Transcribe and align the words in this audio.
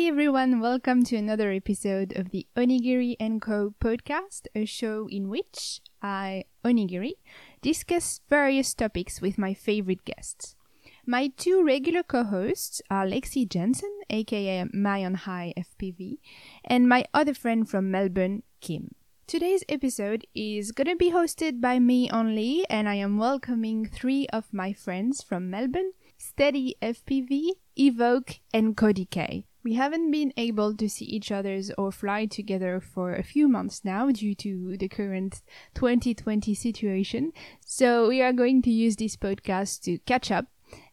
Hi 0.00 0.06
everyone, 0.06 0.60
welcome 0.60 1.04
to 1.04 1.16
another 1.16 1.52
episode 1.52 2.16
of 2.16 2.30
the 2.30 2.46
Onigiri 2.56 3.16
& 3.40 3.40
Co 3.42 3.74
podcast, 3.82 4.46
a 4.54 4.64
show 4.64 5.06
in 5.10 5.28
which 5.28 5.82
I, 6.00 6.44
Onigiri, 6.64 7.12
discuss 7.60 8.22
various 8.30 8.72
topics 8.72 9.20
with 9.20 9.36
my 9.36 9.52
favorite 9.52 10.06
guests. 10.06 10.56
My 11.04 11.30
two 11.36 11.62
regular 11.62 12.02
co-hosts 12.02 12.80
are 12.90 13.04
Lexi 13.04 13.46
Jensen, 13.46 13.94
aka 14.08 14.64
Mayon 14.74 15.16
High 15.16 15.52
FPV, 15.58 16.16
and 16.64 16.88
my 16.88 17.04
other 17.12 17.34
friend 17.34 17.68
from 17.68 17.90
Melbourne, 17.90 18.42
Kim. 18.62 18.94
Today's 19.26 19.64
episode 19.68 20.26
is 20.34 20.72
gonna 20.72 20.96
be 20.96 21.10
hosted 21.10 21.60
by 21.60 21.78
me 21.78 22.10
only, 22.10 22.64
and 22.70 22.88
I 22.88 22.94
am 22.94 23.18
welcoming 23.18 23.84
three 23.84 24.26
of 24.28 24.50
my 24.50 24.72
friends 24.72 25.22
from 25.22 25.50
Melbourne, 25.50 25.92
Steady 26.16 26.74
FPV, 26.80 27.50
Evoke, 27.76 28.40
and 28.54 28.74
Cody 28.74 29.04
K. 29.04 29.44
We 29.62 29.74
haven't 29.74 30.10
been 30.10 30.32
able 30.36 30.74
to 30.76 30.88
see 30.88 31.04
each 31.04 31.30
other's 31.30 31.70
or 31.76 31.92
fly 31.92 32.26
together 32.26 32.80
for 32.80 33.14
a 33.14 33.22
few 33.22 33.46
months 33.46 33.84
now 33.84 34.10
due 34.10 34.34
to 34.36 34.76
the 34.78 34.88
current 34.88 35.42
2020 35.74 36.54
situation. 36.54 37.32
So 37.64 38.08
we 38.08 38.22
are 38.22 38.32
going 38.32 38.62
to 38.62 38.70
use 38.70 38.96
this 38.96 39.16
podcast 39.16 39.82
to 39.82 39.98
catch 39.98 40.30
up. 40.30 40.46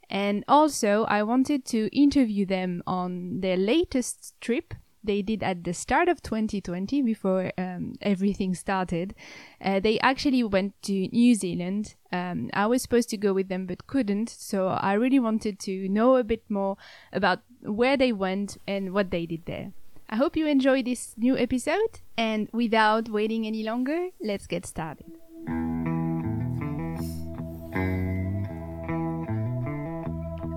And 0.09 0.43
also, 0.47 1.05
I 1.05 1.23
wanted 1.23 1.65
to 1.65 1.89
interview 1.95 2.45
them 2.45 2.81
on 2.87 3.41
their 3.41 3.57
latest 3.57 4.33
trip 4.41 4.73
they 5.07 5.23
did 5.23 5.41
at 5.41 5.63
the 5.63 5.73
start 5.73 6.07
of 6.09 6.21
2020 6.21 7.01
before 7.01 7.51
um, 7.57 7.93
everything 8.01 8.53
started. 8.53 9.15
Uh, 9.59 9.79
they 9.79 9.99
actually 10.01 10.43
went 10.43 10.79
to 10.83 11.07
New 11.07 11.33
Zealand. 11.33 11.95
Um, 12.11 12.49
I 12.53 12.67
was 12.67 12.83
supposed 12.83 13.09
to 13.09 13.17
go 13.17 13.33
with 13.33 13.49
them 13.49 13.65
but 13.65 13.87
couldn't, 13.87 14.29
so 14.29 14.67
I 14.67 14.93
really 14.93 15.19
wanted 15.19 15.59
to 15.61 15.89
know 15.89 16.17
a 16.17 16.23
bit 16.23 16.43
more 16.49 16.77
about 17.11 17.39
where 17.61 17.97
they 17.97 18.11
went 18.11 18.57
and 18.67 18.93
what 18.93 19.09
they 19.09 19.25
did 19.25 19.45
there. 19.45 19.71
I 20.09 20.15
hope 20.15 20.37
you 20.37 20.47
enjoy 20.47 20.83
this 20.83 21.15
new 21.17 21.37
episode, 21.37 21.99
and 22.17 22.47
without 22.53 23.09
waiting 23.09 23.45
any 23.45 23.63
longer, 23.63 24.09
let's 24.21 24.47
get 24.47 24.65
started. 24.65 25.11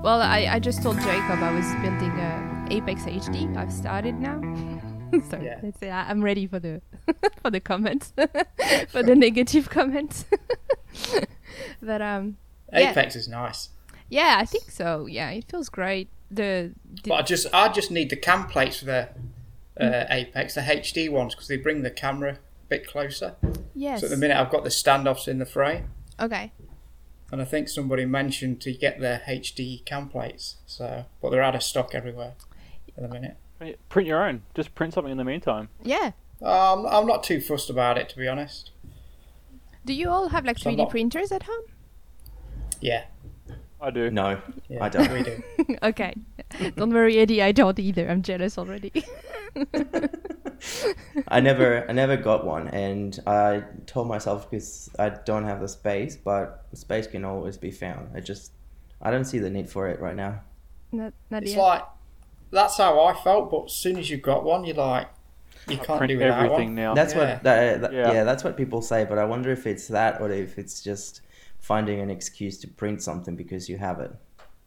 Well, 0.03 0.23
I, 0.23 0.49
I 0.51 0.59
just 0.61 0.83
told 0.83 0.97
Jacob 1.01 1.43
I 1.43 1.53
was 1.53 1.67
building 1.83 2.19
a 2.19 2.50
Apex 2.71 3.03
HD. 3.03 3.57
I've 3.57 3.73
started 3.73 4.15
now. 4.21 4.41
so 5.31 5.41
Yeah. 5.41 5.59
let's 5.63 5.79
say 5.81 5.91
I- 5.91 6.09
I'm 6.09 6.23
ready 6.23 6.47
for 6.47 6.59
the 6.61 6.81
for 7.43 7.51
the 7.51 7.61
comments, 7.61 8.13
for 8.89 9.03
the 9.03 9.15
negative 9.17 9.69
comments. 9.69 10.25
but 11.83 12.01
um, 12.03 12.37
Yeah. 12.73 12.91
Apex 12.91 13.17
is 13.17 13.29
nice, 13.29 13.71
yeah, 14.09 14.37
I 14.39 14.45
think 14.45 14.71
so. 14.71 15.07
Yeah, 15.07 15.31
it 15.31 15.45
feels 15.51 15.69
great. 15.69 16.09
The, 16.31 16.73
the 17.03 17.09
but 17.09 17.15
I 17.15 17.23
just 17.23 17.47
I 17.53 17.69
just 17.69 17.91
need 17.91 18.11
the 18.11 18.17
cam 18.17 18.47
plates 18.47 18.79
for 18.79 18.85
the 18.87 19.09
uh, 19.81 20.05
Apex, 20.11 20.55
the 20.55 20.61
HD 20.63 21.11
ones, 21.11 21.35
because 21.35 21.49
they 21.49 21.57
bring 21.57 21.83
the 21.83 21.91
camera 21.91 22.33
a 22.35 22.39
bit 22.69 22.87
closer. 22.87 23.35
yes. 23.75 24.01
So 24.01 24.07
at 24.07 24.11
the 24.11 24.17
minute 24.17 24.37
I've 24.37 24.51
got 24.51 24.63
the 24.65 24.71
standoffs 24.71 25.27
in 25.27 25.39
the 25.39 25.47
frame, 25.47 25.91
okay. 26.21 26.53
and 27.33 27.41
I 27.41 27.45
think 27.45 27.69
somebody 27.69 28.05
mentioned 28.05 28.61
to 28.63 28.73
get 28.73 29.01
the 29.01 29.23
HD 29.27 29.85
cam 29.85 30.09
plates. 30.09 30.57
So, 30.67 31.07
but 31.21 31.31
they're 31.31 31.43
out 31.43 31.57
of 31.57 31.63
stock 31.65 31.95
everywhere 31.95 32.35
at 33.03 33.09
the 33.11 33.15
minute. 33.21 33.37
Print 33.89 34.07
your 34.09 34.27
own. 34.27 34.43
Just 34.55 34.75
print 34.75 34.95
something 34.95 35.11
in 35.13 35.19
the 35.19 35.25
meantime. 35.25 35.69
Yeah. 35.83 36.13
Um, 36.43 36.87
I'm 36.87 37.07
not 37.07 37.23
too 37.23 37.41
fussed 37.41 37.69
about 37.71 37.99
it 37.99 38.09
to 38.11 38.17
be 38.17 38.27
honest. 38.29 38.71
Do 39.85 39.93
you 39.93 40.09
all 40.09 40.29
have 40.29 40.45
like 40.45 40.57
3D 40.59 40.77
not- 40.79 40.91
printers 40.91 41.33
at 41.33 41.43
home? 41.45 41.65
Yeah, 42.81 43.05
I 43.81 43.91
do. 43.91 44.11
No, 44.11 44.41
yeah 44.69 44.83
I 44.85 44.89
don't. 44.89 45.13
We 45.13 45.23
do. 45.23 45.43
okay. 45.83 46.15
don't 46.77 46.93
worry, 46.93 47.19
Eddie. 47.19 47.43
I 47.43 47.53
don't 47.53 47.79
either. 47.79 48.09
I'm 48.09 48.23
jealous 48.23 48.57
already. 48.57 49.05
I 51.29 51.41
never, 51.41 51.87
I 51.89 51.93
never 51.93 52.17
got 52.17 52.47
one, 52.47 52.69
and 52.69 53.19
I 53.27 53.65
told 53.87 54.09
myself 54.09 54.51
because 54.51 54.89
I 54.99 55.11
don't 55.11 55.45
have 55.45 55.61
the 55.61 55.69
space, 55.69 56.17
but 56.17 56.67
space 56.75 57.07
can 57.07 57.25
always 57.25 57.57
be 57.59 57.71
found. 57.71 58.11
I 58.15 58.21
just, 58.21 58.53
I 59.03 59.11
don't 59.11 59.25
see 59.25 59.39
the 59.39 59.51
need 59.51 59.69
for 59.69 59.89
it 59.89 60.01
right 60.01 60.17
now. 60.17 60.41
not 60.93 61.13
not 61.31 61.43
It's 61.43 61.53
yet. 61.53 61.61
like 61.63 61.83
that's 62.51 62.77
how 62.77 63.01
I 63.05 63.15
felt, 63.15 63.51
but 63.51 63.67
as 63.67 63.73
soon 63.73 63.99
as 63.99 64.11
you've 64.11 64.23
got 64.23 64.45
one, 64.45 64.65
you're 64.65 64.77
like, 64.77 65.09
you 65.69 65.77
can't 65.77 65.99
Print 65.99 66.09
do 66.11 66.19
without 66.19 66.45
everything 66.45 66.69
one. 66.69 66.75
now. 66.75 66.95
That's 66.95 67.15
Yeah. 67.15 67.19
what, 67.35 67.43
that, 67.45 67.81
that- 67.83 67.93
Yeah. 67.93 68.13
yeah. 68.13 68.25
that's 68.25 68.43
what 68.43 68.57
people 68.57 68.83
say. 68.83 69.05
But 69.05 69.19
I 69.19 69.25
wonder 69.25 69.51
if 69.51 69.67
it's 69.67 69.89
that, 69.89 70.21
or 70.21 70.31
if 70.31 70.59
it's 70.59 70.83
just 70.83 71.21
finding 71.59 72.01
an 72.01 72.11
excuse 72.11 72.59
to 72.59 72.69
print 72.69 73.03
something 73.03 73.37
because 73.37 73.69
you 73.69 73.77
have 73.79 74.01
it. 74.01 74.13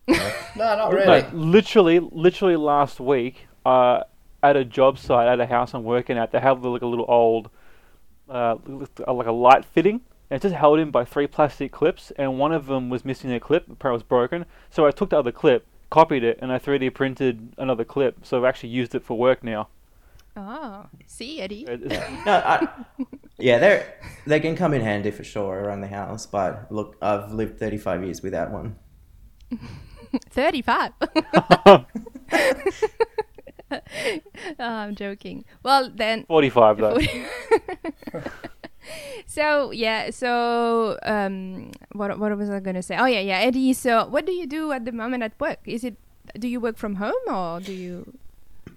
No, 0.56 0.76
not 0.78 0.94
really. 0.94 1.08
Like 1.08 1.30
literally, 1.34 2.00
literally 2.00 2.56
last 2.58 3.00
week, 3.00 3.48
uh, 3.66 4.04
at 4.44 4.56
a 4.56 4.64
job 4.64 5.00
site 5.00 5.28
at 5.28 5.40
a 5.40 5.48
house 5.48 5.74
I'm 5.74 5.84
working 5.84 6.16
at, 6.18 6.32
they 6.32 6.40
have 6.40 6.64
like 6.64 6.84
a 6.84 6.86
little 6.86 7.06
old, 7.08 7.50
uh, 8.30 8.58
like 9.08 9.28
a 9.28 9.32
light 9.32 9.66
fitting. 9.66 10.02
And 10.30 10.38
it's 10.38 10.44
just 10.44 10.54
held 10.56 10.78
in 10.80 10.92
by 10.92 11.06
three 11.06 11.26
plastic 11.28 11.72
clips, 11.72 12.12
and 12.18 12.38
one 12.38 12.52
of 12.52 12.68
them 12.68 12.90
was 12.90 13.04
missing 13.04 13.32
a 13.34 13.40
clip. 13.40 13.64
Apparently, 13.70 13.96
it 13.96 14.04
was 14.04 14.04
broken. 14.04 14.46
So 14.70 14.86
I 14.86 14.92
took 14.92 15.10
the 15.10 15.18
other 15.18 15.32
clip, 15.32 15.66
copied 15.94 16.24
it, 16.24 16.40
and 16.42 16.52
I 16.52 16.58
3D 16.58 16.92
printed 16.96 17.54
another 17.60 17.86
clip. 17.86 18.26
So 18.26 18.40
I've 18.40 18.46
actually 18.46 18.70
used 18.70 18.96
it 18.96 19.04
for 19.04 19.16
work 19.16 19.44
now. 19.44 19.68
Oh, 20.36 20.88
see, 21.06 21.40
Eddie. 21.40 21.68
No, 22.26 22.34
I, 22.34 22.68
yeah, 23.38 23.60
they 23.60 23.86
they 24.26 24.40
can 24.40 24.56
come 24.56 24.74
in 24.74 24.82
handy 24.82 25.12
for 25.12 25.24
sure 25.24 25.60
around 25.60 25.82
the 25.82 25.88
house. 25.88 26.26
But 26.26 26.72
look, 26.72 26.98
I've 27.00 27.32
lived 27.32 27.60
35 27.60 28.04
years 28.04 28.24
without 28.24 28.50
one. 28.50 28.76
35. 30.32 30.94
oh, 31.62 31.86
I'm 34.60 34.96
joking. 34.96 35.46
Well, 35.62 35.92
then. 35.94 36.26
45 36.26 36.78
though. 36.78 36.98
so 39.26 39.72
yeah 39.72 40.10
so 40.10 40.98
um 41.04 41.72
what 41.94 42.18
what 42.20 42.36
was 42.38 42.50
i 42.50 42.60
gonna 42.60 42.82
say 42.84 42.96
oh 42.98 43.06
yeah 43.06 43.20
yeah 43.20 43.38
eddie 43.40 43.74
so 43.74 44.06
what 44.08 44.26
do 44.26 44.32
you 44.32 44.46
do 44.48 44.72
at 44.72 44.86
the 44.86 44.92
moment 44.92 45.24
at 45.24 45.34
work 45.40 45.60
is 45.66 45.84
it 45.84 45.96
do 46.40 46.48
you 46.48 46.60
work 46.60 46.78
from 46.78 46.96
home 46.96 47.24
or 47.28 47.60
do 47.60 47.74
you 47.74 48.14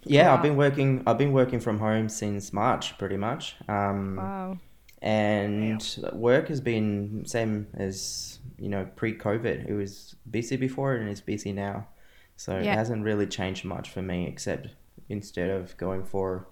Yeah, 0.08 0.28
Wow. 0.28 0.34
I've 0.36 0.42
been 0.42 0.56
working. 0.56 1.02
I've 1.06 1.18
been 1.18 1.32
working 1.32 1.58
from 1.60 1.78
home 1.78 2.08
since 2.08 2.52
March, 2.52 2.94
pretty 2.98 3.16
much. 3.16 3.56
Um, 3.68 4.16
wow 4.16 4.58
and 5.02 5.82
work 6.12 6.48
has 6.48 6.60
been 6.60 7.24
same 7.26 7.66
as 7.74 8.38
you 8.58 8.68
know 8.68 8.86
pre-COVID. 8.96 9.68
It 9.68 9.74
was 9.74 10.16
busy 10.30 10.56
before 10.56 10.94
and 10.94 11.08
it's 11.08 11.20
busy 11.20 11.52
now, 11.52 11.86
so 12.36 12.52
Yeah. 12.52 12.72
it 12.72 12.76
hasn't 12.78 13.04
really 13.04 13.26
changed 13.26 13.64
much 13.64 13.90
for 13.90 14.02
me. 14.02 14.26
Except 14.26 14.68
instead 15.08 15.50
of 15.50 15.76
going 15.76 16.04
for 16.04 16.46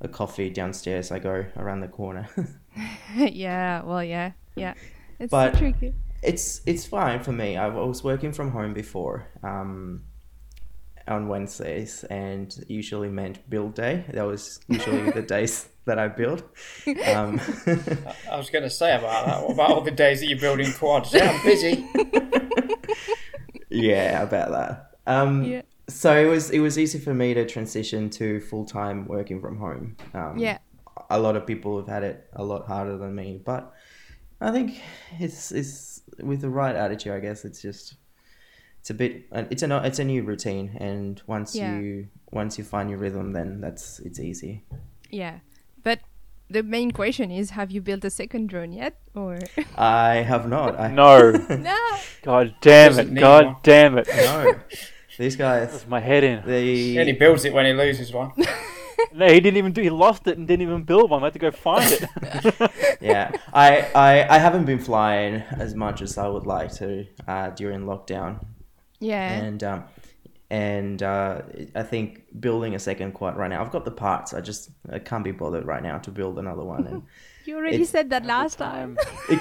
a 0.00 0.08
coffee 0.08 0.50
downstairs, 0.50 1.10
I 1.10 1.18
go 1.18 1.44
around 1.56 1.80
the 1.80 1.88
corner. 1.88 2.28
yeah 3.16 3.82
well 3.82 4.02
yeah 4.04 4.32
yeah 4.56 4.74
it's 5.18 5.30
But- 5.30 5.56
tricky 5.58 5.94
it's 6.22 6.62
it's 6.66 6.84
fine 6.84 7.22
for 7.22 7.30
me. 7.32 7.56
I 7.56 7.68
was 7.68 8.02
working 8.02 8.32
from 8.32 8.50
home 8.50 8.74
before. 8.74 9.28
Um, 9.42 10.02
on 11.06 11.26
Wednesdays, 11.28 12.04
and 12.10 12.52
usually 12.68 13.08
meant 13.08 13.48
build 13.48 13.74
day. 13.74 14.04
That 14.12 14.26
was 14.26 14.60
usually 14.68 15.10
the 15.10 15.22
days 15.36 15.68
that 15.86 15.98
I 15.98 16.08
build. 16.08 16.42
Um, 17.06 17.40
I 18.30 18.36
was 18.36 18.50
going 18.50 18.64
to 18.64 18.68
say 18.68 18.94
about 18.94 19.24
that. 19.26 19.42
What 19.42 19.52
about 19.54 19.70
all 19.70 19.80
the 19.80 19.90
days 19.90 20.20
that 20.20 20.26
you're 20.26 20.38
building 20.38 20.70
quads? 20.72 21.14
Yeah, 21.14 21.30
I'm 21.30 21.42
busy. 21.44 21.86
yeah, 23.70 24.22
about 24.22 24.50
that. 24.50 24.90
Um, 25.06 25.44
Yeah. 25.44 25.62
So 25.88 26.14
it 26.14 26.26
was 26.26 26.50
it 26.50 26.58
was 26.58 26.78
easy 26.78 26.98
for 26.98 27.14
me 27.14 27.32
to 27.32 27.46
transition 27.46 28.10
to 28.10 28.40
full 28.40 28.66
time 28.66 29.06
working 29.06 29.40
from 29.40 29.56
home. 29.56 29.96
Um, 30.12 30.36
Yeah. 30.36 30.58
A 31.10 31.18
lot 31.18 31.36
of 31.36 31.46
people 31.46 31.78
have 31.78 31.88
had 31.88 32.02
it 32.02 32.28
a 32.34 32.44
lot 32.44 32.66
harder 32.66 32.96
than 32.98 33.14
me, 33.14 33.40
but 33.44 33.72
I 34.40 34.50
think 34.50 34.80
it's 35.18 35.50
it's 35.52 36.02
with 36.22 36.40
the 36.42 36.50
right 36.50 36.74
attitude. 36.76 37.12
I 37.12 37.20
guess 37.20 37.44
it's 37.44 37.62
just 37.62 37.94
it's 38.80 38.90
a 38.90 38.94
bit 38.94 39.24
it's 39.32 39.62
a 39.62 39.82
it's 39.84 39.98
a 39.98 40.04
new 40.04 40.22
routine, 40.22 40.76
and 40.78 41.20
once 41.26 41.54
Yeah. 41.56 41.78
you 41.78 42.08
once 42.30 42.58
you 42.58 42.64
find 42.64 42.90
your 42.90 42.98
rhythm, 42.98 43.32
then 43.32 43.60
that's 43.60 44.00
it's 44.00 44.20
easy. 44.20 44.64
yeah 45.10 45.38
but 45.82 46.00
the 46.50 46.62
main 46.62 46.90
question 46.90 47.30
is 47.30 47.50
have 47.50 47.70
you 47.70 47.80
built 47.80 48.04
a 48.04 48.10
second 48.10 48.48
drone 48.48 48.72
yet 48.72 48.94
or 49.14 49.38
I 49.76 50.16
have 50.16 50.48
not. 50.48 50.78
I, 50.78 50.88
No. 50.92 51.30
no 51.48 51.78
God 52.22 52.54
damn 52.60 52.98
it. 52.98 53.14
God 53.14 53.44
one. 53.46 53.56
damn 53.62 53.96
it. 53.98 54.06
no. 54.08 54.54
These 55.18 55.36
guys, 55.36 55.72
That's 55.72 55.88
my 55.88 56.00
head 56.00 56.22
in. 56.24 56.42
they 56.46 57.04
He 57.04 57.12
builds 57.12 57.44
it 57.44 57.52
when 57.52 57.64
he 57.66 57.72
loses 57.72 58.12
one. 58.12 58.32
No, 59.12 59.26
he 59.28 59.40
didn't 59.40 59.56
even 59.58 59.72
do. 59.72 59.82
He 59.82 59.90
lost 59.90 60.26
it 60.26 60.38
and 60.38 60.46
didn't 60.48 60.62
even 60.62 60.82
build 60.82 61.10
one. 61.10 61.22
I 61.22 61.26
had 61.26 61.32
to 61.34 61.38
go 61.38 61.50
find 61.50 61.90
it. 61.90 62.70
yeah, 63.00 63.30
I, 63.52 63.80
I 63.94 64.36
I 64.36 64.38
haven't 64.38 64.64
been 64.64 64.78
flying 64.80 65.34
as 65.52 65.74
much 65.74 66.02
as 66.02 66.18
I 66.18 66.26
would 66.28 66.46
like 66.46 66.72
to 66.74 67.06
uh, 67.26 67.50
during 67.50 67.82
lockdown, 67.84 68.44
yeah 68.98 69.30
and 69.32 69.62
um, 69.62 69.84
and 70.50 71.02
uh, 71.02 71.42
I 71.74 71.82
think 71.84 72.24
building 72.40 72.74
a 72.74 72.78
second 72.78 73.12
quad 73.12 73.36
right 73.36 73.48
now. 73.48 73.62
I've 73.62 73.70
got 73.70 73.84
the 73.84 73.90
parts. 73.92 74.34
I 74.34 74.40
just 74.40 74.70
I 74.92 74.98
can't 74.98 75.24
be 75.24 75.32
bothered 75.32 75.64
right 75.66 75.82
now 75.82 75.98
to 75.98 76.10
build 76.10 76.38
another 76.38 76.64
one. 76.64 76.86
And 76.86 77.02
you 77.46 77.56
already 77.56 77.76
it's- 77.76 77.90
said 77.90 78.10
that 78.10 78.24
last 78.26 78.56
time 78.58 78.98
it, 79.28 79.40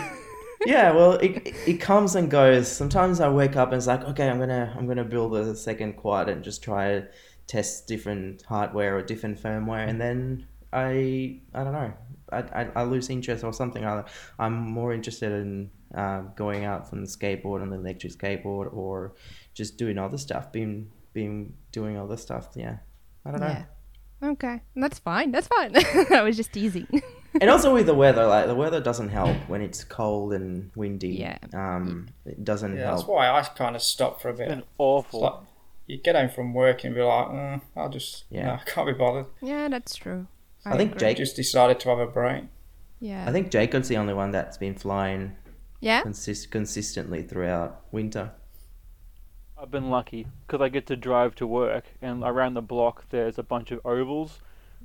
yeah, 0.66 0.92
well, 0.92 1.14
it 1.14 1.54
it 1.66 1.78
comes 1.82 2.16
and 2.16 2.30
goes. 2.30 2.68
Sometimes 2.72 3.20
I 3.20 3.30
wake 3.30 3.56
up 3.56 3.70
and 3.70 3.78
it's 3.78 3.88
like, 3.88 4.04
okay, 4.04 4.30
I'm 4.30 4.40
gonna 4.40 4.74
I'm 4.78 4.88
gonna 4.88 5.04
build 5.06 5.36
a 5.36 5.56
second 5.56 5.94
quad 5.94 6.30
and 6.30 6.44
just 6.44 6.64
try 6.64 7.04
test 7.48 7.88
different 7.88 8.44
hardware 8.44 8.98
or 8.98 9.02
different 9.02 9.42
firmware, 9.42 9.88
and 9.88 10.00
then 10.00 10.46
I 10.74 11.40
I 11.54 11.64
don't 11.64 11.74
know. 11.74 11.94
I, 12.32 12.40
I, 12.40 12.68
I 12.76 12.84
lose 12.84 13.10
interest 13.10 13.44
or 13.46 13.54
something. 13.54 13.86
I, 13.86 14.04
I'm 14.38 14.54
more 14.54 14.94
interested 14.94 15.32
in 15.32 15.72
uh, 15.96 16.22
going 16.36 16.66
out 16.66 16.90
from 16.90 17.00
the 17.02 17.08
skateboard 17.08 17.62
and 17.64 17.72
the 17.72 17.78
electric 17.78 18.12
skateboard 18.12 18.74
or 18.74 19.14
just 19.54 19.78
doing 19.78 19.98
other 19.98 20.18
stuff, 20.18 20.52
being 20.52 20.92
being 21.14 21.54
doing 21.72 21.98
other 21.98 22.18
stuff. 22.18 22.50
Yeah, 22.56 22.78
I 23.26 23.32
don't 23.32 23.40
know. 23.40 23.64
Okay, 24.24 24.62
that's 24.76 25.00
fine. 25.00 25.32
That's 25.32 25.48
fine. 25.48 25.72
that 26.10 26.24
was 26.24 26.36
just 26.36 26.58
easy. 26.58 26.86
and 27.40 27.50
also 27.52 27.72
with 27.72 27.86
the 27.86 27.94
weather, 27.94 28.26
like 28.26 28.48
the 28.48 28.56
weather 28.56 28.82
doesn't 28.82 29.10
help 29.10 29.38
when 29.48 29.62
it's 29.62 29.84
cold 29.84 30.34
and 30.34 30.72
windy. 30.76 31.10
Yeah. 31.10 31.38
Um, 31.54 32.08
it 32.26 32.44
doesn't 32.44 32.76
Yeah, 32.76 32.86
help. 32.86 32.98
that's 32.98 33.08
why 33.08 33.30
I 33.30 33.42
kind 33.44 33.76
of 33.76 33.82
stopped 33.84 34.22
for 34.24 34.30
a 34.30 34.32
It's 34.32 34.40
bit. 34.40 34.50
been 34.50 34.60
It's 34.60 34.68
awful. 34.80 35.46
Like, 35.88 35.98
you 35.98 36.02
get 36.04 36.16
home 36.16 36.30
from 36.30 36.54
work 36.54 36.84
and 36.84 36.94
be 36.96 37.02
like, 37.02 37.28
mm, 37.28 37.62
I'll 37.76 37.90
just, 37.90 38.26
Yeah. 38.30 38.46
yeah, 38.48 38.60
I 38.62 38.70
can't 38.70 38.88
be 38.88 38.94
bothered. 38.94 39.26
yeah, 39.42 39.68
that's 39.70 39.96
true. 39.96 40.28
I 40.66 40.76
think 40.76 40.92
agree. 40.96 41.00
Jake- 41.10 41.18
Just 41.18 41.36
decided 41.36 41.80
to 41.82 41.90
have 41.90 42.00
a 42.00 42.08
break. 42.08 42.46
Yeah. 43.00 43.26
I 43.28 43.32
think 43.32 43.52
Jacob's 43.52 43.88
the 43.88 43.98
only 43.98 44.14
one 44.14 44.32
that's 44.32 44.58
been 44.58 44.76
flying 44.76 45.38
Yeah. 45.80 46.02
consist- 46.02 46.52
consistently 46.52 47.24
throughout 47.24 47.86
winter. 47.92 48.32
I've 49.60 49.72
been 49.72 49.90
lucky 49.90 50.28
because 50.46 50.62
I 50.62 50.70
get 50.70 50.86
to 50.88 50.96
drive 50.96 51.34
to 51.36 51.48
work, 51.48 51.86
and 52.02 52.24
around 52.24 52.54
the 52.56 52.62
block 52.62 53.06
there's 53.10 53.38
a 53.40 53.44
bunch 53.44 53.72
of 53.72 53.80
ovals. 53.86 54.40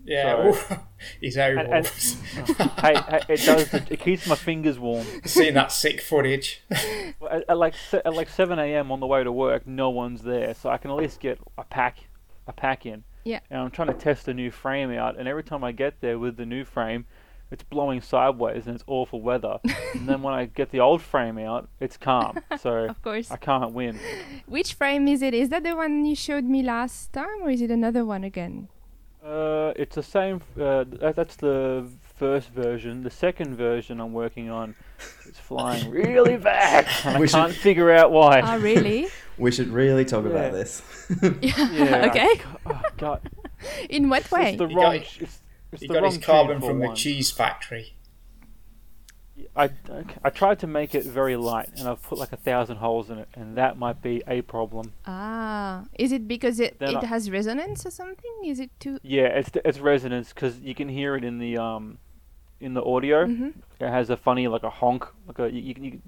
Yeah, 0.04 0.52
So- 0.52 0.74
ooh, 0.74 0.78
he's 1.20 1.38
out. 1.38 1.52
And- 1.56 1.72
and- 1.72 1.86
hey, 1.86 2.94
hey, 3.08 3.20
it 3.28 3.40
does. 3.44 3.72
It 3.74 4.00
keeps 4.00 4.26
my 4.26 4.34
fingers 4.34 4.78
warm. 4.78 5.06
Seeing 5.24 5.54
that 5.54 5.72
sick 5.72 6.00
footage. 6.00 6.62
At, 6.70 7.44
at 7.48 7.58
like 7.58 7.74
at 7.92 8.12
like 8.14 8.28
7 8.28 8.58
a.m. 8.58 8.90
on 8.92 9.00
the 9.00 9.06
way 9.06 9.22
to 9.24 9.32
work, 9.32 9.66
no 9.66 9.90
one's 9.90 10.22
there, 10.22 10.54
so 10.54 10.70
I 10.70 10.78
can 10.78 10.90
at 10.90 10.96
least 10.96 11.20
get 11.20 11.38
a 11.56 11.64
pack, 11.64 11.98
a 12.46 12.52
pack 12.52 12.86
in. 12.86 13.04
Yeah. 13.24 13.40
And 13.50 13.60
I'm 13.60 13.70
trying 13.70 13.88
to 13.88 13.94
test 13.94 14.26
a 14.28 14.34
new 14.34 14.50
frame 14.50 14.90
out, 14.92 15.16
and 15.18 15.28
every 15.28 15.44
time 15.44 15.62
I 15.62 15.70
get 15.72 16.00
there 16.00 16.18
with 16.18 16.36
the 16.36 16.46
new 16.46 16.64
frame, 16.64 17.06
it's 17.52 17.62
blowing 17.62 18.00
sideways 18.00 18.66
and 18.66 18.74
it's 18.74 18.84
awful 18.86 19.20
weather. 19.20 19.58
and 19.94 20.08
then 20.08 20.22
when 20.22 20.32
I 20.34 20.46
get 20.46 20.70
the 20.70 20.80
old 20.80 21.02
frame 21.02 21.38
out, 21.38 21.68
it's 21.80 21.96
calm. 21.98 22.38
So 22.58 22.86
Of 22.86 23.02
course. 23.02 23.30
I 23.30 23.36
can't 23.36 23.72
win. 23.72 24.00
Which 24.46 24.72
frame 24.74 25.06
is 25.06 25.20
it? 25.22 25.34
Is 25.34 25.50
that 25.50 25.62
the 25.62 25.76
one 25.76 26.04
you 26.06 26.16
showed 26.16 26.44
me 26.44 26.62
last 26.62 27.12
time, 27.12 27.42
or 27.42 27.50
is 27.50 27.60
it 27.60 27.70
another 27.70 28.04
one 28.06 28.24
again? 28.24 28.68
Uh, 29.24 29.72
it's 29.76 29.94
the 29.94 30.02
same. 30.02 30.40
Uh, 30.60 30.84
that, 31.00 31.14
that's 31.16 31.36
the 31.36 31.86
first 32.16 32.48
version. 32.50 33.02
The 33.04 33.10
second 33.10 33.54
version 33.56 34.00
I'm 34.00 34.12
working 34.12 34.50
on 34.50 34.74
is 35.28 35.38
flying 35.38 35.90
really 36.02 36.36
bad, 36.36 36.86
and 37.04 37.16
I 37.16 37.20
We 37.20 37.28
should- 37.28 37.34
can't 37.36 37.52
figure 37.54 37.90
out 37.92 38.10
why. 38.10 38.40
Oh, 38.40 38.58
really? 38.58 39.06
We 39.38 39.50
should 39.50 39.68
really 39.68 40.04
talk 40.04 40.24
Yeah. 40.24 40.30
about 40.30 40.52
this. 40.52 40.82
Yeah, 41.40 42.06
okay. 42.10 42.40
Oh 42.66 42.82
God. 42.98 43.28
In 43.88 44.08
what 44.10 44.30
way? 44.30 44.50
It's 44.50 44.58
the 44.58 44.68
He 44.68 44.74
got 44.74 44.80
wrong. 44.82 44.94
It's, 44.96 45.18
it's 45.72 45.80
He 45.82 45.86
the 45.88 45.94
got 45.94 46.02
wrong 46.02 46.12
his 46.12 46.24
carbon 46.24 46.52
tune 46.56 46.60
for 46.60 46.66
from 46.68 46.78
the 46.80 46.92
cheese 46.94 47.30
factory. 47.30 47.94
I, 49.56 49.70
I 50.22 50.30
tried 50.30 50.58
to 50.60 50.66
make 50.66 50.94
it 50.94 51.04
very 51.04 51.36
light, 51.36 51.70
and 51.78 51.88
I've 51.88 52.02
put 52.02 52.18
like 52.18 52.32
a 52.32 52.36
thousand 52.36 52.76
holes 52.76 53.08
in 53.10 53.18
it, 53.18 53.28
and 53.34 53.56
that 53.56 53.78
might 53.78 54.02
be 54.02 54.22
a 54.26 54.42
problem. 54.42 54.92
Ah, 55.06 55.84
is 55.98 56.12
it 56.12 56.28
because 56.28 56.60
it, 56.60 56.76
it 56.80 56.96
I- 56.96 57.06
has 57.06 57.30
resonance 57.30 57.86
or 57.86 57.90
something? 57.90 58.30
Is 58.44 58.60
it 58.60 58.70
too? 58.78 58.98
Yeah, 59.02 59.24
it's 59.24 59.50
it's 59.64 59.78
resonance 59.78 60.32
because 60.32 60.58
you 60.60 60.74
can 60.74 60.88
hear 60.88 61.16
it 61.16 61.24
in 61.24 61.38
the 61.38 61.56
um, 61.56 61.98
in 62.60 62.74
the 62.74 62.84
audio. 62.84 63.26
hmm 63.26 63.48
It 63.80 63.88
has 63.88 64.10
a 64.10 64.16
funny 64.16 64.48
like 64.48 64.64
a 64.64 64.70
honk, 64.70 65.06
like 65.26 65.38
a 65.38 65.50
you, 65.50 65.60
you, 65.62 65.74
can- 65.74 65.84
you 65.84 66.00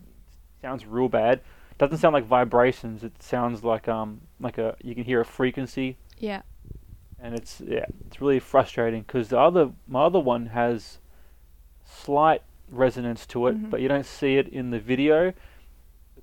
sounds 0.61 0.85
real 0.87 1.09
bad. 1.09 1.41
Doesn't 1.79 1.99
sound 1.99 2.13
like 2.13 2.25
vibrations. 2.27 3.03
It 3.05 3.23
sounds 3.23 3.65
like 3.65 3.89
um 3.89 4.21
like 4.39 4.59
a 4.59 4.77
you 4.83 4.95
can 4.95 5.05
hear 5.05 5.21
a 5.23 5.25
frequency, 5.25 5.97
Yeah. 6.19 6.43
and 7.19 7.35
it's 7.35 7.63
yeah 7.67 7.87
it's 8.07 8.21
really 8.21 8.39
frustrating 8.39 9.03
because 9.03 9.29
the 9.29 9.39
other 9.39 9.73
my 9.89 10.03
other 10.05 10.21
one 10.21 10.47
has 10.47 10.99
slight 11.85 12.43
resonance 12.71 13.27
to 13.27 13.47
it, 13.49 13.57
Mhm. 13.57 13.71
but 13.71 13.81
you 13.81 13.89
don't 13.89 14.07
see 14.07 14.37
it 14.37 14.49
in 14.49 14.71
the 14.71 14.79
video. 14.79 15.33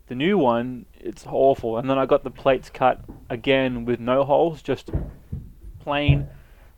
The 0.07 0.15
new 0.15 0.37
one, 0.37 0.85
it's 0.99 1.25
awful. 1.27 1.77
And 1.77 1.89
then 1.89 1.97
I 1.97 2.05
got 2.05 2.23
the 2.23 2.31
plates 2.31 2.69
cut 2.69 2.99
again 3.29 3.85
with 3.85 3.99
no 3.99 4.23
holes, 4.23 4.61
just 4.61 4.89
plain, 5.79 6.27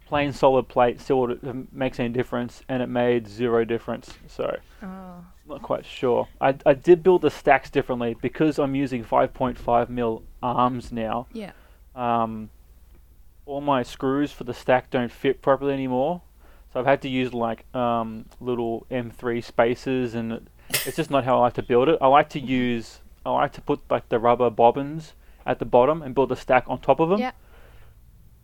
plain 0.05 0.31
solid 0.33 0.67
plate. 0.67 0.99
Still, 0.99 1.35
makes 1.71 1.99
any 1.99 2.09
difference, 2.09 2.63
and 2.69 2.83
it 2.83 2.87
made 2.89 3.27
zero 3.27 3.65
difference. 3.65 4.17
So 4.27 4.57
Oh. 4.83 5.25
not 5.47 5.61
quite 5.63 5.85
sure. 5.85 6.27
I, 6.39 6.55
I 6.65 6.73
did 6.73 7.01
build 7.01 7.21
the 7.23 7.31
stacks 7.31 7.69
differently 7.71 8.15
because 8.21 8.59
I'm 8.59 8.75
using 8.75 9.03
5.5 9.03 9.89
mil 9.89 10.23
arms 10.43 10.91
now. 10.91 11.25
Yeah. 11.33 11.51
Um, 11.95 12.49
all 13.45 13.61
my 13.61 13.83
screws 13.83 14.31
for 14.31 14.43
the 14.45 14.53
stack 14.53 14.89
don't 14.89 15.11
fit 15.11 15.41
properly 15.41 15.73
anymore, 15.73 16.21
so 16.73 16.79
I've 16.79 16.85
had 16.87 17.01
to 17.03 17.09
use 17.09 17.33
like 17.33 17.65
um, 17.75 18.25
little 18.41 18.85
M3 18.91 19.43
spacers, 19.43 20.15
and 20.15 20.33
it- 20.33 20.47
it's 20.85 20.95
just 20.97 21.11
not 21.11 21.23
how 21.23 21.37
I 21.37 21.41
like 21.41 21.53
to 21.53 21.63
build 21.63 21.87
it. 21.89 21.99
I 22.01 22.07
like 22.07 22.29
to 22.29 22.39
use 22.39 22.99
I 23.25 23.31
like 23.31 23.53
to 23.53 23.61
put 23.61 23.79
like 23.89 24.09
the 24.09 24.17
rubber 24.19 24.49
bobbins 24.49 25.13
at 25.45 25.59
the 25.59 25.65
bottom 25.65 26.01
and 26.01 26.15
build 26.15 26.31
a 26.31 26.35
stack 26.35 26.63
on 26.67 26.79
top 26.79 26.99
of 26.99 27.09
them. 27.09 27.19
Yeah. 27.19 27.31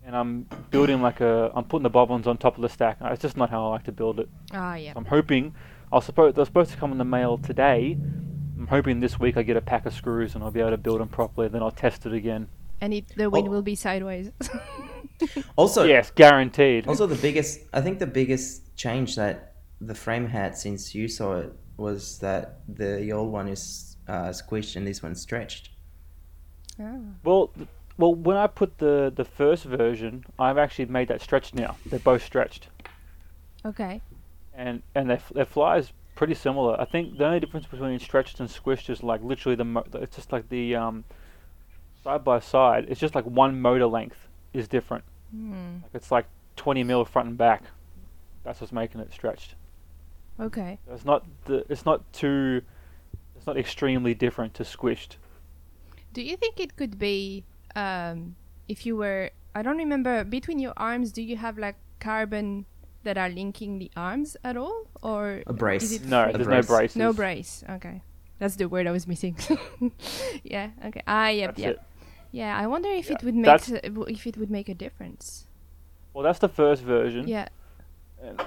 And 0.05 0.15
I'm 0.15 0.43
building 0.69 1.01
like 1.01 1.21
a 1.21 1.51
I'm 1.55 1.63
putting 1.65 1.83
the 1.83 1.89
bobbins 1.89 2.27
on 2.27 2.37
top 2.37 2.55
of 2.55 2.61
the 2.61 2.69
stack. 2.69 2.97
It's 3.01 3.21
just 3.21 3.35
not 3.37 3.49
how 3.49 3.65
I 3.67 3.69
like 3.69 3.83
to 3.85 3.91
build 3.91 4.19
it. 4.19 4.29
Ah, 4.53 4.75
yeah. 4.75 4.93
I'm 4.95 5.05
hoping 5.05 5.55
I'll 5.91 6.01
suppose 6.01 6.33
they're 6.35 6.45
supposed 6.45 6.71
to 6.71 6.77
come 6.77 6.91
in 6.91 6.97
the 6.99 7.03
mail 7.05 7.37
today. 7.37 7.97
I'm 8.57 8.67
hoping 8.67 8.99
this 8.99 9.19
week 9.19 9.37
I 9.37 9.43
get 9.43 9.57
a 9.57 9.61
pack 9.61 9.85
of 9.85 9.93
screws 9.93 10.35
and 10.35 10.43
I'll 10.43 10.51
be 10.51 10.59
able 10.59 10.71
to 10.71 10.77
build 10.77 10.99
them 11.01 11.07
properly. 11.09 11.47
Then 11.47 11.63
I'll 11.63 11.71
test 11.71 12.05
it 12.05 12.13
again. 12.13 12.47
And 12.81 12.93
it, 12.93 13.05
the 13.15 13.29
wind 13.29 13.47
Oh. 13.47 13.51
will 13.51 13.61
be 13.61 13.75
sideways. 13.75 14.31
Also, 15.57 15.83
yes, 15.83 16.11
guaranteed. 16.11 16.87
also 16.87 17.05
the 17.07 17.15
biggest, 17.15 17.59
I 17.73 17.81
think 17.81 17.99
the 17.99 18.07
biggest 18.07 18.75
change 18.75 19.15
that 19.15 19.53
the 19.81 19.95
frame 19.95 20.27
had 20.27 20.57
since 20.57 20.93
you 20.95 21.07
saw 21.07 21.37
it 21.39 21.53
was 21.77 22.19
that 22.19 22.59
the 22.67 23.11
old 23.11 23.31
one 23.31 23.47
is 23.47 23.95
uh, 24.07 24.29
squished 24.29 24.75
and 24.75 24.85
this 24.87 25.01
one's 25.03 25.21
stretched. 25.21 25.69
Ah. 26.81 26.95
Well, 27.23 27.51
well, 27.97 28.15
when 28.15 28.37
I 28.37 28.47
put 28.47 28.77
the 28.77 29.11
the 29.13 29.25
first 29.25 29.65
version, 29.65 30.23
I've 30.37 30.57
actually 30.57 30.85
made 30.85 31.07
that 31.09 31.21
stretched 31.21 31.53
now. 31.53 31.75
They're 31.85 31.99
both 31.99 32.23
stretched, 32.23 32.69
Okay. 33.65 34.01
and 34.53 34.81
and 34.95 35.09
they 35.09 35.15
f- 35.15 35.31
their 35.35 35.45
flies 35.45 35.91
pretty 36.15 36.35
similar. 36.35 36.79
I 36.79 36.85
think 36.85 37.17
the 37.17 37.25
only 37.25 37.39
difference 37.41 37.65
between 37.65 37.99
stretched 37.99 38.39
and 38.39 38.49
squished 38.49 38.89
is 38.89 39.03
like 39.03 39.21
literally 39.23 39.55
the 39.57 39.65
mo- 39.65 39.85
it's 39.95 40.15
just 40.15 40.31
like 40.31 40.47
the 40.49 40.75
um 40.75 41.03
side 42.03 42.23
by 42.23 42.39
side. 42.39 42.85
It's 42.89 42.99
just 43.01 43.15
like 43.15 43.25
one 43.25 43.59
motor 43.61 43.87
length 43.87 44.27
is 44.53 44.67
different. 44.67 45.03
Hmm. 45.31 45.77
Like 45.83 45.91
it's 45.95 46.11
like 46.11 46.25
20 46.55 46.83
mil 46.83 47.05
front 47.05 47.29
and 47.29 47.37
back. 47.37 47.63
That's 48.43 48.61
what's 48.61 48.71
making 48.73 49.01
it 49.01 49.11
stretched. 49.13 49.55
Okay. 50.39 50.79
It's 50.91 51.05
not 51.05 51.25
the 51.45 51.65
it's 51.69 51.85
not 51.85 52.11
too 52.13 52.61
it's 53.35 53.45
not 53.45 53.57
extremely 53.57 54.13
different 54.13 54.53
to 54.55 54.63
squished. 54.63 55.15
Do 56.13 56.21
you 56.21 56.35
think 56.37 56.59
it 56.59 56.75
could 56.75 56.97
be 56.97 57.43
um, 57.75 58.35
if 58.67 58.85
you 58.85 58.95
were? 58.97 59.29
I 59.53 59.61
don't 59.61 59.77
remember. 59.77 60.23
Between 60.23 60.59
your 60.59 60.73
arms, 60.77 61.11
do 61.11 61.21
you 61.21 61.37
have 61.37 61.57
like 61.57 61.75
carbon 61.99 62.65
that 63.03 63.17
are 63.17 63.29
linking 63.29 63.79
the 63.79 63.91
arms 63.95 64.35
at 64.43 64.57
all, 64.57 64.87
or 65.01 65.43
A 65.47 65.53
brace. 65.53 66.01
No, 66.01 66.23
free? 66.25 66.33
there's 66.33 66.45
brace. 66.47 66.67
no 66.69 66.75
braces. 66.75 66.95
No 66.95 67.13
brace. 67.13 67.63
Okay, 67.69 68.01
that's 68.39 68.55
the 68.55 68.65
word 68.67 68.87
I 68.87 68.91
was 68.91 69.07
missing. 69.07 69.37
yeah. 70.43 70.71
Okay. 70.85 71.01
Ah. 71.07 71.27
Yep. 71.29 71.49
That's 71.51 71.59
Yep. 71.59 71.75
it. 71.75 71.81
Yeah. 72.31 72.57
I 72.57 72.67
wonder 72.67 72.89
if 72.89 73.09
Yeah, 73.09 73.15
it 73.15 73.23
would 73.23 73.35
make 73.35 73.69
if 73.69 74.27
it 74.27 74.37
would 74.37 74.51
make 74.51 74.69
a 74.69 74.75
difference. 74.75 75.47
Well, 76.13 76.23
that's 76.23 76.39
the 76.39 76.49
first 76.49 76.83
version. 76.83 77.27
Yeah. 77.27 77.47
And 78.21 78.41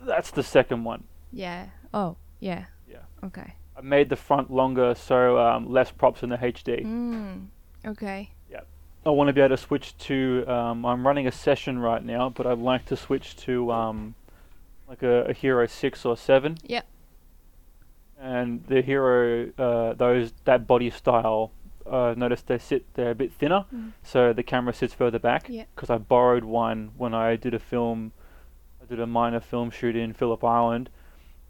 that's 0.00 0.30
the 0.30 0.42
second 0.42 0.84
one. 0.84 1.04
Yeah. 1.32 1.66
Oh. 1.92 2.16
Yeah. 2.40 2.64
Yeah. 2.88 2.98
Okay. 3.24 3.54
I 3.76 3.80
made 3.80 4.08
the 4.08 4.16
front 4.16 4.50
longer, 4.50 4.94
so 4.94 5.38
um, 5.38 5.70
less 5.70 5.90
props 5.90 6.22
in 6.22 6.28
the 6.28 6.36
HD. 6.36 6.84
Mm. 6.84 7.46
Okay. 7.86 8.30
Yeah. 8.50 8.60
I 9.06 9.10
want 9.10 9.28
to 9.28 9.32
be 9.32 9.40
able 9.40 9.56
to 9.56 9.62
switch 9.62 9.96
to. 9.98 10.44
Um, 10.46 10.84
I'm 10.84 11.06
running 11.06 11.26
a 11.26 11.32
session 11.32 11.78
right 11.78 12.04
now, 12.04 12.28
but 12.28 12.46
I'd 12.46 12.58
like 12.58 12.84
to 12.86 12.96
switch 12.96 13.36
to 13.38 13.72
um, 13.72 14.14
like 14.88 15.02
a, 15.02 15.24
a 15.24 15.32
Hero 15.32 15.66
six 15.66 16.04
or 16.04 16.16
seven. 16.16 16.58
Yeah. 16.64 16.82
And 18.20 18.64
the 18.66 18.82
Hero, 18.82 19.50
uh, 19.58 19.94
those 19.94 20.32
that 20.44 20.66
body 20.66 20.90
style, 20.90 21.50
uh, 21.86 22.14
noticed 22.16 22.46
they 22.46 22.58
sit 22.58 22.92
they're 22.94 23.10
a 23.10 23.14
bit 23.14 23.32
thinner, 23.32 23.64
Mm. 23.74 23.92
so 24.02 24.32
the 24.32 24.42
camera 24.42 24.72
sits 24.72 24.94
further 24.94 25.18
back. 25.18 25.48
Yeah. 25.48 25.64
Because 25.74 25.90
I 25.90 25.98
borrowed 25.98 26.44
one 26.44 26.90
when 26.96 27.14
I 27.14 27.36
did 27.36 27.54
a 27.54 27.58
film, 27.58 28.12
I 28.82 28.86
did 28.86 29.00
a 29.00 29.06
minor 29.06 29.40
film 29.40 29.70
shoot 29.70 29.96
in 29.96 30.12
Phillip 30.12 30.42
Island, 30.44 30.90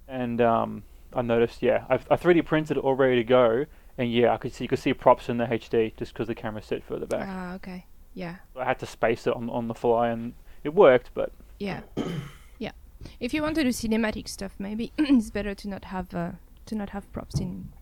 and 0.09 0.41
um, 0.41 0.83
I 1.13 1.23
noticed 1.23 1.63
yeah, 1.63 1.85
I've, 1.89 2.07
I 2.11 2.17
3D 2.17 2.45
printed 2.45 2.77
it 2.77 2.81
all 2.85 2.95
ready 2.95 3.17
to 3.17 3.25
go, 3.25 3.67
and 3.99 4.13
yeah, 4.13 4.33
I 4.33 4.37
could 4.37 4.53
see 4.53 4.65
you 4.65 4.69
could 4.69 4.79
see 4.79 4.95
props 4.95 5.29
in 5.29 5.39
the 5.39 5.45
HD 5.47 5.95
just 5.97 6.13
because 6.13 6.29
the 6.29 6.35
camera 6.35 6.63
sit 6.63 6.83
further 6.85 7.07
back. 7.07 7.27
Ah. 7.29 7.55
okay. 7.55 7.87
Yeah. 8.15 8.37
I 8.57 8.65
had 8.65 8.79
to 8.81 8.87
space 8.87 9.27
it 9.27 9.35
on, 9.35 9.49
on 9.49 9.69
the 9.69 9.75
fly, 9.75 10.09
and 10.09 10.35
it 10.65 10.75
worked. 10.75 11.11
But 11.15 11.33
Yeah. 11.59 11.81
yeah. 12.59 12.73
If 13.21 13.33
you 13.35 13.43
want 13.43 13.55
to 13.57 13.63
do 13.63 13.71
cinematic 13.71 14.29
stuff, 14.29 14.53
maybe 14.59 14.93
it's 14.99 15.31
better 15.31 15.55
to 15.55 15.69
not 15.69 15.87
have 15.87 16.15
uh, 16.15 16.33
to 16.67 16.75
not 16.75 16.91
have 16.91 17.11
props 17.13 17.41
in 17.41 17.73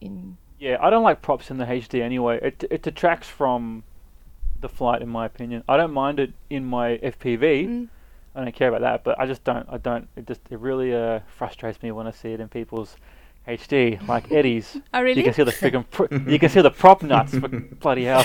in 0.00 0.36
yeah, 0.62 0.76
I 0.80 0.90
don't 0.90 1.02
like 1.02 1.22
props 1.22 1.50
in 1.50 1.58
the 1.58 1.64
HD 1.64 2.00
anyway. 2.00 2.38
It 2.40 2.64
it 2.70 2.82
detracts 2.82 3.26
from 3.26 3.82
the 4.60 4.68
flight, 4.68 5.02
in 5.02 5.08
my 5.08 5.26
opinion. 5.26 5.64
I 5.68 5.76
don't 5.76 5.92
mind 5.92 6.20
it 6.20 6.32
in 6.50 6.64
my 6.64 6.98
FPV. 6.98 7.66
Mm. 7.66 7.88
I 8.36 8.44
don't 8.44 8.54
care 8.54 8.68
about 8.68 8.82
that, 8.82 9.02
but 9.02 9.18
I 9.18 9.26
just 9.26 9.42
don't. 9.42 9.66
I 9.68 9.78
don't. 9.78 10.08
It 10.14 10.28
just 10.28 10.40
it 10.50 10.60
really 10.60 10.94
uh, 10.94 11.18
frustrates 11.36 11.82
me 11.82 11.90
when 11.90 12.06
I 12.06 12.12
see 12.12 12.28
it 12.28 12.38
in 12.38 12.48
people's 12.48 12.96
HD, 13.48 14.06
like 14.06 14.30
Eddie's. 14.38 14.78
Oh, 14.94 15.02
really? 15.02 15.18
You 15.18 15.24
can 15.24 15.34
see 15.34 15.42
the 15.42 15.50
friggin' 15.62 15.84
pr- 15.90 16.30
you 16.30 16.38
can 16.38 16.48
see 16.48 16.62
the 16.62 16.70
prop 16.70 17.02
nuts. 17.02 17.36
For 17.36 17.48
bloody 17.80 18.04
hell! 18.04 18.24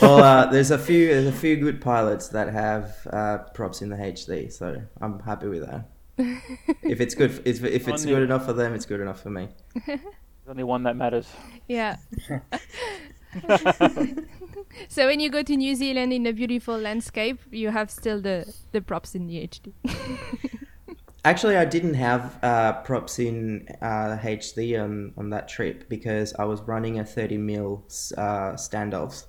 well, 0.00 0.24
uh, 0.24 0.46
there's 0.46 0.70
a 0.70 0.78
few 0.78 1.08
there's 1.08 1.26
a 1.26 1.38
few 1.38 1.56
good 1.56 1.82
pilots 1.82 2.28
that 2.28 2.54
have 2.54 3.06
uh, 3.12 3.38
props 3.52 3.82
in 3.82 3.90
the 3.90 3.96
HD, 3.96 4.50
so 4.50 4.80
I'm 5.02 5.20
happy 5.20 5.48
with 5.48 5.66
that. 5.66 5.90
if 6.82 7.02
it's 7.02 7.14
good, 7.14 7.32
if, 7.44 7.62
if 7.62 7.86
it's 7.86 8.06
good 8.06 8.22
enough 8.22 8.46
for 8.46 8.54
them, 8.54 8.72
it's 8.72 8.86
good 8.86 9.00
enough 9.00 9.20
for 9.20 9.28
me. 9.28 9.48
There's 10.46 10.52
only 10.52 10.64
one 10.64 10.84
that 10.84 10.96
matters. 10.96 11.26
Yeah. 11.66 11.96
so 14.88 15.06
when 15.08 15.18
you 15.18 15.28
go 15.28 15.42
to 15.42 15.56
New 15.56 15.74
Zealand 15.74 16.12
in 16.12 16.24
a 16.24 16.32
beautiful 16.32 16.78
landscape, 16.78 17.40
you 17.50 17.70
have 17.70 17.90
still 17.90 18.20
the 18.20 18.54
the 18.70 18.80
props 18.80 19.16
in 19.16 19.26
the 19.26 19.48
HD. 19.48 19.72
Actually, 21.24 21.56
I 21.56 21.64
didn't 21.64 21.94
have 21.94 22.38
uh, 22.44 22.74
props 22.84 23.18
in 23.18 23.66
uh, 23.82 24.18
HD 24.22 24.80
on, 24.80 25.14
on 25.16 25.30
that 25.30 25.48
trip 25.48 25.88
because 25.88 26.32
I 26.38 26.44
was 26.44 26.62
running 26.62 27.00
a 27.00 27.04
30 27.04 27.38
mil 27.38 27.82
uh, 28.16 28.52
standoffs, 28.52 29.24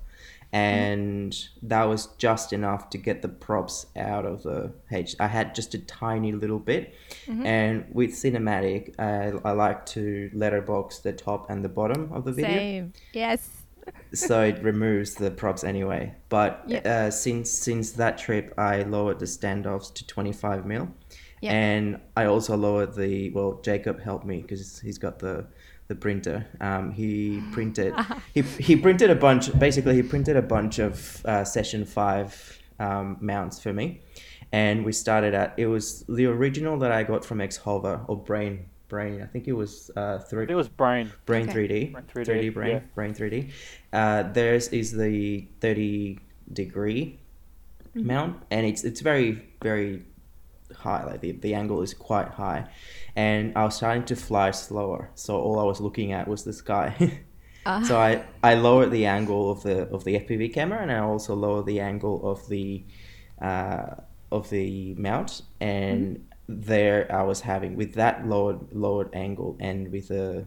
Mm-hmm. 0.52 0.56
and 0.56 1.48
that 1.62 1.84
was 1.84 2.06
just 2.16 2.54
enough 2.54 2.88
to 2.90 2.98
get 2.98 3.20
the 3.20 3.28
props 3.28 3.84
out 3.96 4.24
of 4.24 4.44
the 4.44 4.72
H. 4.90 5.14
I 5.20 5.26
had 5.26 5.54
just 5.54 5.74
a 5.74 5.78
tiny 5.78 6.32
little 6.32 6.58
bit, 6.58 6.94
mm-hmm. 7.26 7.44
and 7.44 7.84
with 7.92 8.12
cinematic, 8.12 8.98
I, 8.98 9.32
I 9.46 9.52
like 9.52 9.84
to 9.86 10.30
letterbox 10.32 11.00
the 11.00 11.12
top 11.12 11.50
and 11.50 11.62
the 11.62 11.68
bottom 11.68 12.10
of 12.12 12.24
the 12.24 12.32
video 12.32 12.56
Same. 12.56 12.92
Yes. 13.12 13.50
so 14.14 14.42
it 14.42 14.62
removes 14.62 15.14
the 15.14 15.30
props 15.30 15.64
anyway. 15.64 16.14
But 16.30 16.62
Yeah. 16.66 16.78
uh, 16.78 17.10
since 17.10 17.50
since 17.50 17.92
that 17.92 18.16
trip, 18.16 18.54
I 18.56 18.82
lowered 18.84 19.18
the 19.18 19.26
standoffs 19.26 19.92
to 19.94 20.06
25 20.06 20.64
mil, 20.64 20.88
Yeah. 21.42 21.52
and 21.52 22.00
I 22.16 22.24
also 22.24 22.56
lowered 22.56 22.94
the 22.94 23.28
well. 23.30 23.60
Jacob 23.62 24.00
helped 24.00 24.24
me 24.24 24.40
because 24.40 24.80
he's 24.80 24.96
got 24.98 25.18
the 25.18 25.46
the 25.88 25.94
printer. 25.94 26.46
Um, 26.60 26.92
he 26.92 27.42
printed 27.52 27.94
he 28.34 28.42
he 28.42 28.76
printed 28.76 29.10
a 29.10 29.14
bunch. 29.14 29.56
Basically, 29.58 29.94
he 29.96 30.02
printed 30.02 30.36
a 30.36 30.42
bunch 30.42 30.78
of 30.78 31.24
uh, 31.26 31.44
session 31.44 31.84
five 31.84 32.58
um, 32.78 33.16
mounts 33.20 33.60
for 33.60 33.72
me, 33.72 34.00
and 34.52 34.84
we 34.84 34.92
started 34.92 35.34
at 35.34 35.54
it 35.56 35.66
was 35.66 36.04
the 36.08 36.26
original 36.26 36.78
that 36.78 36.92
I 36.92 37.02
got 37.02 37.24
from 37.24 37.40
X 37.40 37.56
Hover 37.56 38.00
or 38.06 38.16
Brain 38.16 38.66
Brain. 38.88 39.22
I 39.22 39.26
think 39.26 39.48
it 39.48 39.52
was 39.54 39.90
uh, 39.96 40.18
three. 40.18 40.46
It 40.48 40.54
was 40.54 40.68
brain. 40.68 41.10
Brain 41.26 41.48
Okay. 41.48 41.68
3D, 41.68 41.92
Brain 41.92 42.04
3D, 42.04 42.26
3D, 42.26 42.54
Brain, 42.54 42.70
yeah. 42.70 42.80
Brain 42.94 43.14
3D. 43.14 43.50
Uh, 43.92 44.22
theirs 44.32 44.68
is 44.68 44.92
the 44.92 45.46
30 45.60 46.18
degree 46.52 47.18
mount, 47.94 48.40
and 48.50 48.66
it's 48.66 48.84
it's 48.84 49.00
very 49.00 49.42
very 49.62 50.04
high. 50.76 51.04
Like 51.04 51.20
the, 51.20 51.32
the 51.32 51.54
angle 51.54 51.82
is 51.82 51.94
quite 51.94 52.28
high, 52.28 52.68
and 53.16 53.56
I 53.56 53.64
was 53.64 53.76
starting 53.76 54.04
to 54.06 54.16
fly 54.16 54.50
slower. 54.50 55.10
So 55.14 55.38
all 55.38 55.58
I 55.58 55.64
was 55.64 55.80
looking 55.80 56.12
at 56.12 56.28
was 56.28 56.44
the 56.44 56.52
sky. 56.52 56.94
Ah. 57.66 57.82
so 57.82 57.98
I, 57.98 58.24
I 58.42 58.54
lowered 58.54 58.92
the 58.92 59.04
angle 59.04 59.50
of 59.50 59.62
the 59.62 59.88
of 59.88 60.04
the 60.04 60.14
FPV 60.20 60.54
camera, 60.54 60.80
and 60.80 60.90
I 60.90 61.00
also 61.00 61.34
lowered 61.34 61.66
the 61.66 61.80
angle 61.80 62.30
of 62.30 62.48
the 62.48 62.84
uh, 63.42 63.96
of 64.30 64.48
the 64.48 64.94
mount, 64.94 65.42
and 65.60 66.24
there 66.48 67.12
I 67.12 67.24
was 67.24 67.40
having 67.40 67.76
with 67.76 67.94
that 67.94 68.26
lowered 68.26 68.72
lowered 68.72 69.10
angle 69.12 69.58
and 69.60 69.92
with 69.92 70.08
the 70.08 70.46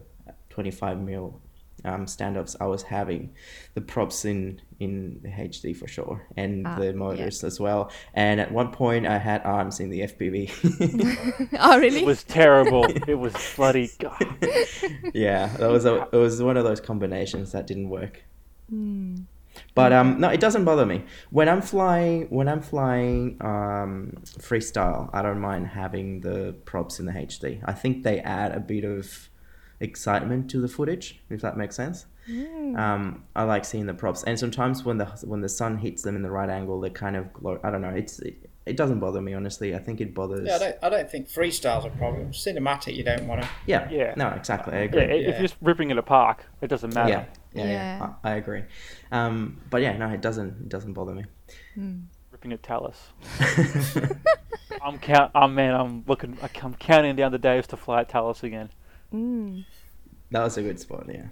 25 0.50 1.00
mil 1.00 1.40
um, 1.84 2.06
stand-ups, 2.06 2.56
I 2.60 2.66
was 2.66 2.84
having 2.84 3.34
the 3.74 3.80
props 3.80 4.24
in 4.24 4.60
in 4.82 5.20
the 5.22 5.28
HD 5.30 5.74
for 5.76 5.86
sure, 5.88 6.16
and 6.36 6.66
Ah, 6.66 6.76
the 6.78 6.86
yeah. 6.86 6.92
motors 6.92 7.44
as 7.44 7.58
well. 7.60 7.90
And 8.14 8.40
at 8.40 8.50
one 8.52 8.70
point, 8.72 9.06
I 9.06 9.18
had 9.18 9.40
arms 9.44 9.80
in 9.80 9.88
the 9.90 10.00
FPV. 10.10 11.50
oh 11.60 11.78
really? 11.78 12.00
It 12.02 12.06
was 12.06 12.24
terrible. 12.24 12.84
it 13.08 13.18
was 13.18 13.34
bloody. 13.56 13.90
God. 13.98 14.22
yeah, 15.14 15.46
that 15.58 15.70
was 15.70 15.84
a 15.86 16.08
it 16.12 16.16
was 16.26 16.42
one 16.42 16.56
of 16.56 16.64
those 16.64 16.80
combinations 16.80 17.52
that 17.52 17.66
didn't 17.66 17.88
work. 17.88 18.22
Hmm. 18.68 19.16
But 19.74 19.92
um, 19.92 20.18
no, 20.18 20.28
it 20.30 20.40
doesn't 20.40 20.64
bother 20.64 20.86
me 20.86 21.04
when 21.30 21.48
I'm 21.48 21.60
flying. 21.62 22.26
When 22.30 22.48
I'm 22.48 22.62
flying 22.62 23.36
um, 23.40 24.14
freestyle, 24.38 25.10
I 25.12 25.20
don't 25.22 25.40
mind 25.40 25.66
having 25.68 26.20
the 26.22 26.54
props 26.64 26.98
in 27.00 27.06
the 27.06 27.12
HD. 27.12 27.60
I 27.64 27.72
think 27.72 28.02
they 28.02 28.18
add 28.20 28.52
a 28.52 28.60
bit 28.60 28.84
of 28.84 29.28
excitement 29.80 30.50
to 30.52 30.60
the 30.60 30.68
footage, 30.68 31.20
if 31.28 31.40
that 31.42 31.56
makes 31.56 31.76
sense. 31.76 32.06
Hmm. 32.26 32.76
Um, 32.76 33.24
I 33.34 33.42
like 33.44 33.64
seeing 33.64 33.86
the 33.86 33.94
props, 33.94 34.22
and 34.24 34.38
sometimes 34.38 34.84
when 34.84 34.98
the 34.98 35.06
when 35.24 35.40
the 35.40 35.48
sun 35.48 35.76
hits 35.78 36.02
them 36.02 36.14
in 36.16 36.22
the 36.22 36.30
right 36.30 36.48
angle, 36.48 36.80
they 36.80 36.90
kind 36.90 37.16
of 37.16 37.32
glow. 37.32 37.58
I 37.64 37.70
don't 37.70 37.82
know. 37.82 37.88
It's 37.90 38.20
it, 38.20 38.48
it 38.64 38.76
doesn't 38.76 39.00
bother 39.00 39.20
me 39.20 39.34
honestly. 39.34 39.74
I 39.74 39.78
think 39.80 40.00
it 40.00 40.14
bothers. 40.14 40.46
Yeah, 40.46 40.54
I 40.54 40.58
don't, 40.58 40.76
I 40.84 40.88
don't 40.88 41.10
think 41.10 41.28
freestyle's 41.28 41.84
are 41.84 41.88
a 41.88 41.96
problem. 41.96 42.30
Cinematic, 42.30 42.94
you 42.94 43.02
don't 43.02 43.26
want 43.26 43.42
to. 43.42 43.48
yeah, 43.66 43.90
Yeah. 43.90 44.14
No, 44.16 44.28
exactly. 44.28 44.72
I 44.74 44.78
Yeah, 44.78 44.84
agree. 44.84 45.00
i- 45.02 45.04
if 45.06 45.22
Yeah. 45.22 45.28
you're 45.30 45.40
just 45.40 45.56
ripping 45.60 45.90
it 45.90 45.98
apart, 45.98 46.44
it 46.60 46.68
doesn't 46.68 46.94
matter. 46.94 47.08
Yeah, 47.10 47.24
yeah, 47.54 47.64
yeah. 47.64 47.98
Yeah. 47.98 48.12
I, 48.22 48.30
I 48.30 48.34
agree. 48.36 48.62
Um, 49.10 49.60
but 49.68 49.82
yeah, 49.82 49.96
no, 49.96 50.08
it 50.10 50.20
doesn't. 50.20 50.48
It 50.62 50.68
doesn't 50.68 50.92
bother 50.92 51.14
me. 51.14 51.24
Ripping 52.30 52.52
at 52.52 52.62
Talus. 52.62 52.98
I'm 54.82 54.98
count. 54.98 55.32
Oh 55.34 55.48
man, 55.48 55.74
I'm 55.74 56.04
looking. 56.06 56.38
I'm 56.40 56.74
counting 56.74 57.16
down 57.16 57.32
the 57.32 57.38
days 57.38 57.66
to 57.68 57.76
fly 57.76 58.00
at 58.02 58.08
Talus 58.08 58.42
again. 58.44 58.70
Mm. 59.12 59.64
That 60.30 60.44
was 60.44 60.56
a 60.56 60.62
good 60.62 60.78
spot. 60.80 61.06
Yeah. 61.08 61.26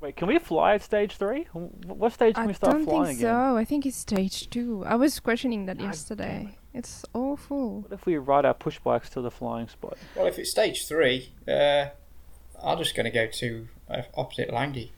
Wait, 0.00 0.16
can 0.16 0.28
we 0.28 0.38
fly 0.38 0.74
at 0.74 0.82
stage 0.82 1.16
three? 1.16 1.44
What 1.52 2.12
stage 2.12 2.34
can 2.34 2.44
I 2.44 2.46
we 2.46 2.52
start 2.54 2.72
flying? 2.72 2.82
I 2.82 2.84
don't 2.84 2.94
flying 2.94 3.06
think 3.16 3.18
again? 3.20 3.50
so. 3.52 3.56
I 3.56 3.64
think 3.64 3.86
it's 3.86 3.96
stage 3.96 4.50
two. 4.50 4.84
I 4.86 4.94
was 4.96 5.20
questioning 5.20 5.66
that 5.66 5.78
God 5.78 5.84
yesterday. 5.84 6.56
It's 6.74 7.04
awful. 7.14 7.82
What 7.82 7.92
if 7.92 8.06
we 8.06 8.16
ride 8.16 8.44
our 8.44 8.54
push 8.54 8.78
bikes 8.78 9.10
to 9.10 9.20
the 9.20 9.30
flying 9.30 9.68
spot? 9.68 9.98
Well, 10.16 10.26
if 10.26 10.38
it's 10.38 10.50
stage 10.50 10.86
three, 10.88 11.32
uh, 11.46 11.86
I'm 12.62 12.78
just 12.78 12.94
going 12.96 13.04
to 13.04 13.10
go 13.10 13.26
to 13.26 13.68
uh, 13.90 14.02
opposite 14.16 14.52
Langy. 14.52 14.92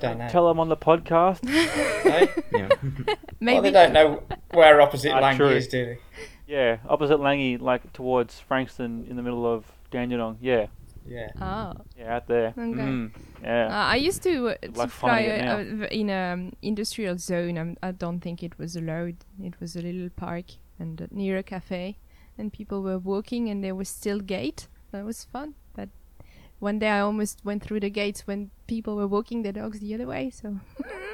Down 0.00 0.18
there. 0.18 0.30
Tell 0.30 0.48
them 0.48 0.58
on 0.58 0.68
the 0.68 0.76
podcast. 0.76 1.40
Yeah. 2.52 2.68
Maybe. 3.38 3.54
Well, 3.54 3.62
they 3.62 3.70
don't 3.70 3.92
know 3.92 4.22
where 4.52 4.80
opposite 4.80 5.12
Ah, 5.12 5.20
Langy 5.20 5.38
true. 5.38 5.48
is, 5.50 5.68
do 5.68 5.84
they? 5.86 5.98
yeah, 6.46 6.78
opposite 6.88 7.20
Langy, 7.20 7.56
like 7.58 7.92
towards 7.92 8.40
Frankston, 8.40 9.06
in 9.08 9.16
the 9.16 9.22
middle 9.22 9.46
of 9.50 9.64
Dandenong. 9.92 10.36
Yeah, 10.40 10.66
Yeah. 11.10 11.30
Ah. 11.40 11.72
yeah, 11.98 12.16
out 12.16 12.26
there. 12.28 12.48
Okay. 12.56 12.80
Mm, 12.80 13.10
yeah. 13.42 13.66
Uh, 13.66 13.86
I 13.94 13.96
used 13.96 14.22
to, 14.22 14.50
uh, 14.50 14.54
to 14.62 14.70
like 14.78 14.90
fly 14.90 15.10
flying 15.10 15.30
it 15.30 15.48
uh, 15.48 15.64
v- 15.88 16.00
in 16.00 16.08
an 16.10 16.52
industrial 16.62 17.18
zone. 17.18 17.58
I'm, 17.58 17.76
I 17.82 17.90
don't 17.92 18.20
think 18.20 18.42
it 18.42 18.58
was 18.58 18.76
allowed. 18.76 19.16
It 19.42 19.60
was 19.60 19.74
a 19.76 19.82
little 19.82 20.08
park 20.10 20.44
and 20.78 21.02
uh, 21.02 21.06
near 21.10 21.36
a 21.38 21.42
cafe, 21.42 21.98
and 22.38 22.52
people 22.52 22.80
were 22.82 22.98
walking, 22.98 23.50
and 23.50 23.62
there 23.64 23.74
was 23.74 23.88
still 23.88 24.20
gate. 24.20 24.68
That 24.92 25.04
was 25.04 25.24
fun. 25.24 25.54
But 26.60 26.66
one 26.66 26.78
day 26.78 26.88
I 26.88 27.00
almost 27.00 27.40
went 27.44 27.62
through 27.62 27.80
the 27.80 27.90
gates 27.90 28.26
when 28.26 28.50
people 28.66 28.96
were 28.96 29.06
walking 29.08 29.42
their 29.42 29.52
dogs 29.52 29.80
the 29.80 29.94
other 29.94 30.06
way. 30.06 30.30
So 30.30 30.60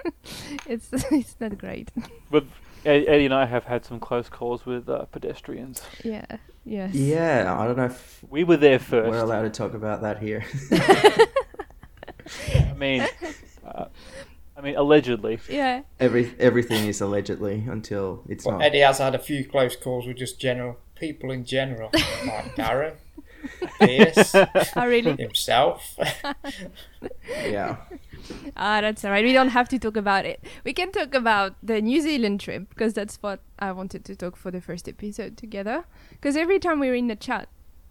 it's 0.66 0.88
it's 1.12 1.36
not 1.40 1.56
great. 1.58 1.90
But 2.30 2.44
Ed- 2.84 3.04
Eddie 3.08 3.24
and 3.26 3.34
I 3.34 3.46
have 3.46 3.64
had 3.64 3.84
some 3.84 3.98
close 4.00 4.28
calls 4.28 4.66
with 4.66 4.88
uh, 4.88 5.04
pedestrians. 5.06 5.82
yeah. 6.04 6.26
Yes. 6.64 6.94
yeah. 6.94 7.56
I 7.56 7.64
don't 7.64 7.76
know 7.76 7.84
if 7.84 8.24
We 8.28 8.42
were 8.42 8.56
there 8.56 8.80
first. 8.80 9.08
we're 9.08 9.18
allowed 9.22 9.42
to 9.42 9.50
talk 9.50 9.72
about 9.74 10.02
that 10.02 10.18
here. 10.18 10.44
I 12.54 12.72
mean, 12.76 13.06
uh, 13.64 13.84
I 14.56 14.60
mean, 14.60 14.74
allegedly. 14.76 15.38
Yeah. 15.48 15.82
Every 16.00 16.34
everything 16.40 16.86
is 16.88 17.00
allegedly 17.00 17.64
until 17.68 18.22
it's 18.28 18.44
Well, 18.44 18.58
not. 18.58 18.64
Eddie 18.64 18.80
has 18.80 18.98
had 18.98 19.14
a 19.14 19.18
few 19.18 19.44
close 19.44 19.76
calls 19.76 20.06
with 20.06 20.16
just 20.16 20.40
general 20.40 20.78
people 20.96 21.30
in 21.30 21.44
general, 21.44 21.90
like 21.92 22.56
Darren, 22.56 22.94
Pierce, 23.80 24.34
Oh, 24.76 24.86
really? 24.86 25.16
himself. 25.16 25.96
Yeah. 27.44 27.76
Ah, 28.56 28.80
that's 28.80 29.04
alright. 29.04 29.24
We 29.24 29.32
don't 29.32 29.50
have 29.50 29.68
to 29.68 29.78
talk 29.78 29.96
about 29.96 30.24
it. 30.26 30.42
We 30.64 30.72
can 30.72 30.90
talk 30.90 31.14
about 31.14 31.54
the 31.62 31.80
New 31.80 32.00
Zealand 32.00 32.40
trip 32.40 32.68
because 32.70 32.92
that's 32.94 33.16
what 33.22 33.40
I 33.58 33.72
wanted 33.72 34.04
to 34.06 34.16
talk 34.16 34.36
for 34.36 34.50
the 34.50 34.60
first 34.60 34.88
episode 34.88 35.36
together. 35.36 35.84
Because 36.10 36.36
every 36.36 36.58
time 36.58 36.80
we're 36.80 36.94
in 36.94 37.06
the 37.06 37.16
chat, 37.16 37.48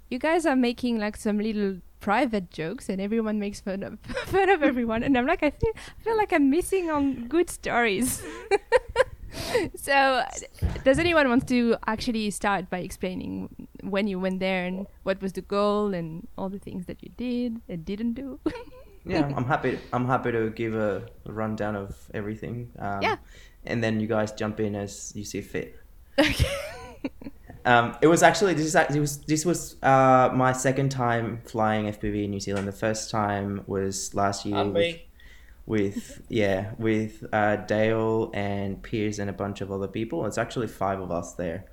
you 0.09 0.19
guys 0.19 0.45
are 0.45 0.55
making 0.55 0.99
like 0.99 1.15
some 1.17 1.37
little 1.39 1.77
private 2.01 2.51
jokes, 2.51 2.89
and 2.89 3.01
everyone 3.01 3.39
makes 3.39 3.59
fun 3.61 3.81
of 3.81 3.99
fun 4.27 4.49
of 4.49 4.61
everyone. 4.61 5.03
And 5.03 5.17
I'm 5.17 5.25
like, 5.25 5.41
I 5.43 5.51
feel 5.51 5.71
I 5.75 6.03
feel 6.03 6.17
like 6.17 6.33
I'm 6.33 6.49
missing 6.49 6.89
on 6.89 7.27
good 7.27 7.49
stories. 7.49 8.21
so, 9.75 10.23
does 10.83 10.99
anyone 10.99 11.27
want 11.29 11.47
to 11.49 11.75
actually 11.87 12.29
start 12.31 12.69
by 12.69 12.79
explaining 12.79 13.67
when 13.83 14.07
you 14.07 14.19
went 14.19 14.39
there 14.39 14.65
and 14.65 14.87
what 15.03 15.21
was 15.21 15.33
the 15.33 15.41
goal 15.41 15.93
and 15.93 16.27
all 16.37 16.49
the 16.49 16.59
things 16.59 16.85
that 16.85 17.01
you 17.03 17.09
did 17.17 17.61
and 17.69 17.85
didn't 17.85 18.13
do? 18.13 18.39
Yeah, 19.07 19.31
I'm 19.37 19.45
happy. 19.45 19.77
I'm 19.93 20.07
happy 20.07 20.31
to 20.31 20.49
give 20.49 20.73
a 20.73 21.05
rundown 21.27 21.75
of 21.75 21.95
everything. 22.15 22.71
Um, 22.79 23.03
Yeah. 23.03 23.17
And 23.63 23.83
then 23.83 23.99
you 23.99 24.07
guys 24.07 24.31
jump 24.31 24.59
in 24.59 24.73
as 24.75 25.13
you 25.15 25.23
see 25.23 25.41
fit. 25.41 25.79
okay. 26.17 26.49
Um, 27.65 27.97
it 27.99 28.05
was 28.05 28.21
actually 28.21 28.53
this 28.53 28.65
is 28.67 28.75
it 28.75 28.99
was 28.99 29.17
this 29.25 29.43
was 29.43 29.75
uh, 29.81 30.29
my 30.33 30.53
second 30.53 30.89
time 30.89 31.41
flying 31.45 31.85
FPV 31.87 32.25
in 32.25 32.29
New 32.31 32.39
Zealand. 32.39 32.67
The 32.67 32.71
first 32.71 33.09
time 33.09 33.63
was 33.65 34.13
last 34.13 34.45
year. 34.45 34.57
and 34.57 34.71
with- 34.73 34.81
me. 34.83 35.04
With 35.65 36.21
yeah 36.29 36.71
with 36.77 37.25
uh, 37.33 37.55
Dale 37.55 38.31
and 38.33 38.81
Piers 38.81 39.19
and 39.19 39.29
a 39.29 39.33
bunch 39.33 39.61
of 39.61 39.71
other 39.71 39.87
people. 39.87 40.25
It's 40.25 40.37
actually 40.37 40.67
five 40.67 40.99
of 40.99 41.11
us 41.11 41.33
there 41.33 41.65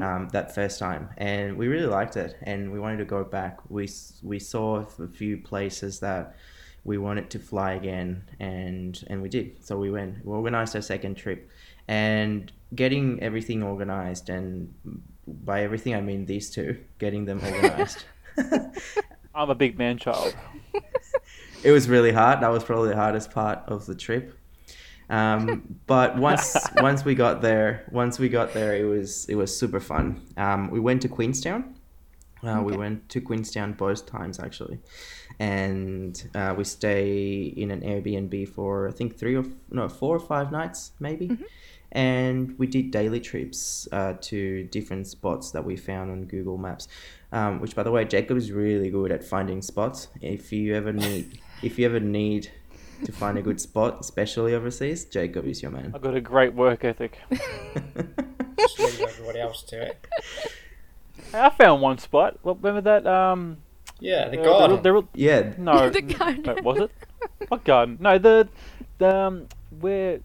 um, 0.00 0.28
that 0.32 0.54
first 0.54 0.78
time, 0.78 1.08
and 1.16 1.56
we 1.56 1.68
really 1.68 1.86
liked 1.86 2.16
it, 2.16 2.36
and 2.42 2.72
we 2.72 2.78
wanted 2.78 2.98
to 2.98 3.04
go 3.04 3.24
back. 3.24 3.58
We 3.68 3.88
we 4.22 4.38
saw 4.38 4.84
a 4.98 5.08
few 5.08 5.38
places 5.38 6.00
that 6.00 6.36
we 6.84 6.98
wanted 6.98 7.30
to 7.30 7.38
fly 7.38 7.72
again, 7.72 8.24
and 8.38 9.02
and 9.08 9.22
we 9.22 9.28
did. 9.28 9.64
So 9.64 9.78
we 9.78 9.90
went. 9.90 10.24
We 10.24 10.32
organized 10.32 10.76
our 10.76 10.82
second 10.82 11.16
trip, 11.16 11.48
and 11.86 12.52
getting 12.74 13.22
everything 13.22 13.62
organized, 13.62 14.28
and 14.28 14.74
by 15.26 15.62
everything 15.62 15.94
I 15.94 16.00
mean 16.00 16.26
these 16.26 16.50
two, 16.50 16.78
getting 16.98 17.24
them 17.24 17.40
organized. 17.44 18.04
I'm 19.34 19.50
a 19.50 19.54
big 19.54 19.78
man 19.78 19.98
child. 19.98 20.34
it 21.62 21.72
was 21.72 21.88
really 21.88 22.12
hard. 22.12 22.40
That 22.40 22.50
was 22.50 22.64
probably 22.64 22.90
the 22.90 22.96
hardest 22.96 23.30
part 23.30 23.60
of 23.66 23.86
the 23.86 23.94
trip. 23.94 24.36
Um, 25.10 25.76
but 25.86 26.16
once 26.16 26.56
once 26.76 27.04
we 27.04 27.14
got 27.14 27.42
there, 27.42 27.88
once 27.90 28.18
we 28.18 28.28
got 28.28 28.52
there, 28.54 28.74
it 28.76 28.84
was 28.84 29.26
it 29.28 29.34
was 29.34 29.56
super 29.56 29.80
fun. 29.80 30.22
Um, 30.36 30.70
we 30.70 30.80
went 30.80 31.02
to 31.02 31.08
Queenstown. 31.08 31.74
Uh, 32.44 32.62
We 32.62 32.76
went 32.76 33.08
to 33.08 33.20
Queenstown 33.20 33.72
both 33.72 34.06
times 34.06 34.38
actually, 34.38 34.78
and 35.40 36.14
uh, 36.36 36.54
we 36.56 36.62
stay 36.62 37.52
in 37.56 37.72
an 37.72 37.80
Airbnb 37.80 38.48
for 38.50 38.88
I 38.88 38.92
think 38.92 39.18
three 39.18 39.36
or 39.36 39.44
no 39.70 39.88
four 39.88 40.14
or 40.14 40.20
five 40.20 40.52
nights 40.52 40.92
maybe, 41.00 41.36
and 41.90 42.56
we 42.56 42.68
did 42.68 42.92
daily 42.92 43.18
trips 43.18 43.88
uh, 43.90 44.14
to 44.20 44.64
different 44.64 45.08
spots 45.08 45.50
that 45.50 45.64
we 45.64 45.76
found 45.76 46.10
on 46.12 46.24
Google 46.26 46.58
Maps. 46.58 46.86
Um, 47.30 47.60
which, 47.60 47.74
by 47.76 47.82
the 47.82 47.90
way, 47.90 48.06
Jacob 48.06 48.38
is 48.38 48.52
really 48.52 48.88
good 48.88 49.12
at 49.12 49.22
finding 49.22 49.60
spots. 49.60 50.08
If 50.22 50.50
you 50.50 50.74
ever 50.74 50.94
need, 50.94 51.40
if 51.62 51.78
you 51.78 51.86
ever 51.86 52.00
need 52.00 52.50
to 53.04 53.12
find 53.12 53.38
a 53.38 53.42
good 53.42 53.60
spot, 53.60 53.98
especially 54.00 54.54
overseas, 54.54 55.04
Jacob 55.04 55.46
is 55.46 55.62
your 55.62 55.70
man. 55.70 55.92
I've 55.94 56.02
got 56.02 56.14
a 56.16 56.20
great 56.20 56.54
work 56.54 56.84
ethic. 56.84 57.18
Just 58.58 58.78
leave 58.78 59.00
everybody 59.00 59.40
else 59.40 59.62
to 59.64 59.82
it. 59.82 60.06
I 61.32 61.50
found 61.50 61.80
one 61.82 61.98
spot. 61.98 62.38
Well, 62.42 62.56
remember 62.56 62.80
that? 62.82 63.06
Um, 63.06 63.58
Yeah, 64.00 64.28
the 64.28 64.40
uh, 64.40 64.44
garden. 64.44 64.82
the- 64.82 65.02
the- 65.02 65.08
yeah, 65.14 65.52
no, 65.58 65.90
The 65.90 66.02
garden. 66.02 66.42
no, 66.42 66.54
was 66.62 66.78
it? 66.80 66.90
What 67.48 67.64
garden? 67.64 67.98
No, 68.00 68.18
the 68.18 68.48
the 68.98 69.16
um, 69.16 69.46
where. 69.80 70.20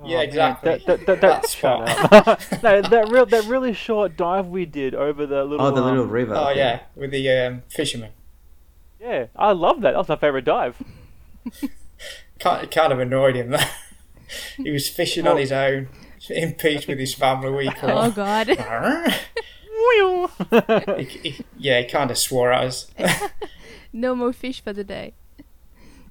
oh, 0.00 0.08
Yeah, 0.08 0.18
man, 0.18 0.28
exactly. 0.28 0.70
That, 0.70 0.86
that, 0.86 1.06
that, 1.06 1.20
That 1.20 1.42
that, 1.42 1.48
shut 1.48 1.88
spot. 1.88 2.28
up. 2.28 2.40
no, 2.62 2.82
that 2.82 3.08
real 3.10 3.26
that 3.26 3.44
really 3.46 3.72
short 3.72 4.16
dive 4.16 4.46
we 4.46 4.64
did 4.66 4.94
over 4.94 5.26
the 5.26 5.44
little. 5.44 5.64
oh, 5.66 5.70
the 5.74 5.82
little 5.82 6.04
um, 6.04 6.10
river. 6.10 6.34
oh 6.36 6.46
thing. 6.48 6.58
yeah, 6.58 6.80
with 6.94 7.10
the 7.10 7.28
um, 7.30 7.62
fisherman. 7.68 8.10
Yeah, 9.00 9.26
I 9.36 9.52
love 9.52 9.80
that. 9.82 9.92
That 9.92 9.98
was 9.98 10.08
my 10.08 10.16
favorite 10.16 10.44
dive. 10.44 10.76
Kind, 12.38 12.64
it 12.64 12.70
kind 12.70 12.92
of 12.92 12.98
annoyed 12.98 13.34
him 13.34 13.48
that 13.50 13.70
he 14.58 14.70
was 14.70 14.88
fishing 14.90 15.26
on 15.26 15.38
his 15.38 15.50
own, 15.52 15.88
in 16.28 16.52
peace 16.52 16.86
with 16.86 16.98
his 16.98 17.14
family 17.14 17.50
week 17.50 17.82
Oh. 17.82 18.10
God. 18.10 18.48
he, 20.98 21.04
he, 21.30 21.44
yeah, 21.56 21.80
he 21.80 21.86
kind 21.86 22.10
of 22.10 22.18
swore 22.18 22.52
at 22.52 22.64
us. 22.64 22.90
no 23.92 24.14
more 24.14 24.34
fish 24.34 24.62
for 24.62 24.74
the 24.74 24.84
day. 24.84 25.14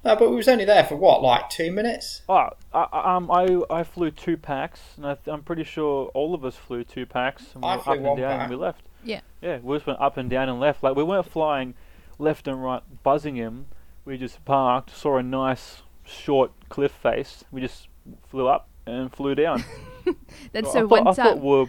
no, 0.04 0.15
but 0.15 0.30
we 0.32 0.36
was 0.36 0.48
only 0.48 0.65
there 0.65 0.84
for 0.84 0.96
what, 0.96 1.22
like 1.22 1.50
two 1.51 1.72
minutes? 1.72 2.24
Oh, 2.27 2.50
I, 2.74 2.88
I- 2.92 3.15
um, 3.15 3.30
I 3.30 3.62
I 3.70 3.84
flew 3.84 4.10
two 4.10 4.38
packs, 4.38 4.80
and 4.98 5.06
I 5.06 5.13
th- 5.15 5.27
I'm 5.27 5.44
pretty 5.44 5.63
sure 5.63 6.08
all 6.15 6.34
of 6.34 6.44
us 6.44 6.56
flew 6.56 6.84
two 6.84 7.06
packs, 7.06 7.54
and 7.54 7.62
we 7.63 7.70
I 7.70 7.75
were 7.77 7.84
flew 7.84 7.92
up 7.94 7.98
and 7.98 8.06
one 8.08 8.18
down, 8.20 8.32
pack. 8.32 8.42
and 8.42 8.50
we 8.50 8.56
left. 8.56 8.82
Yeah. 9.04 9.22
Yeah, 9.42 9.60
we 9.62 9.75
just 9.75 9.86
went 9.86 10.00
up 10.01 10.18
and 10.18 10.27
down 10.30 10.50
and 10.50 10.60
left. 10.60 10.82
Like 10.82 10.96
we 10.96 11.04
weren't 11.04 11.30
flying 11.30 11.75
left 12.17 12.48
and 12.48 12.62
right, 12.63 12.81
buzzing 13.03 13.36
him. 13.36 13.67
We 14.05 14.17
just 14.17 14.43
parked, 14.45 14.91
saw 14.95 15.17
a 15.17 15.24
nice 15.24 15.81
short 16.03 16.51
cliff 16.69 16.91
face. 16.91 17.43
We 17.51 17.62
just 17.62 17.88
flew 18.29 18.48
up 18.48 18.67
and 18.86 19.12
flew 19.12 19.34
down. 19.36 19.63
That's 20.53 20.72
So 20.72 20.79
I 20.79 20.81
a 20.84 20.88
thought, 20.88 20.89
one 20.89 21.07
I 21.07 21.13
thought 21.13 21.29
time. 21.36 21.41
we 21.41 21.50
were. 21.50 21.65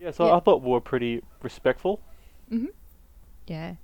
Yeah, 0.00 0.10
so 0.10 0.26
Yeah. 0.26 0.36
I 0.36 0.40
thought 0.40 0.62
we 0.62 0.70
were 0.70 0.80
pretty 0.80 1.22
respectful. 1.42 2.00
Yeah. 3.46 3.74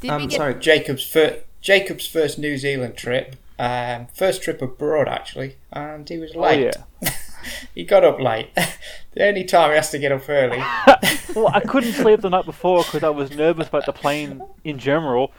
Did 0.00 0.10
Um, 0.10 0.22
we 0.22 0.28
get? 0.28 0.36
sorry, 0.36 0.54
Jacob's 0.56 1.04
first, 1.06 1.40
Jacob's 1.60 2.06
first 2.06 2.38
New 2.38 2.56
Zealand 2.58 2.96
trip, 2.96 3.36
um, 3.58 4.06
first 4.14 4.42
trip 4.42 4.60
abroad 4.62 5.08
actually, 5.08 5.56
and 5.72 6.08
he 6.08 6.18
was 6.18 6.34
late. 6.34 6.74
Oh 6.76 6.84
yeah. 7.02 7.10
He 7.74 7.84
got 7.84 8.04
up 8.04 8.20
late. 8.20 8.54
the 9.12 9.26
only 9.26 9.44
time 9.44 9.70
he 9.70 9.76
has 9.76 9.90
to 9.90 9.98
get 9.98 10.12
up 10.12 10.28
early. 10.28 10.58
well, 11.34 11.48
I 11.48 11.60
couldn't 11.60 11.92
sleep 12.02 12.20
the 12.20 12.30
night 12.30 12.44
before 12.46 12.82
because 12.84 13.02
I 13.02 13.08
was 13.10 13.30
nervous 13.30 13.68
about 13.68 13.86
the 13.86 13.92
plane 13.92 14.42
in 14.64 14.78
general, 14.78 15.32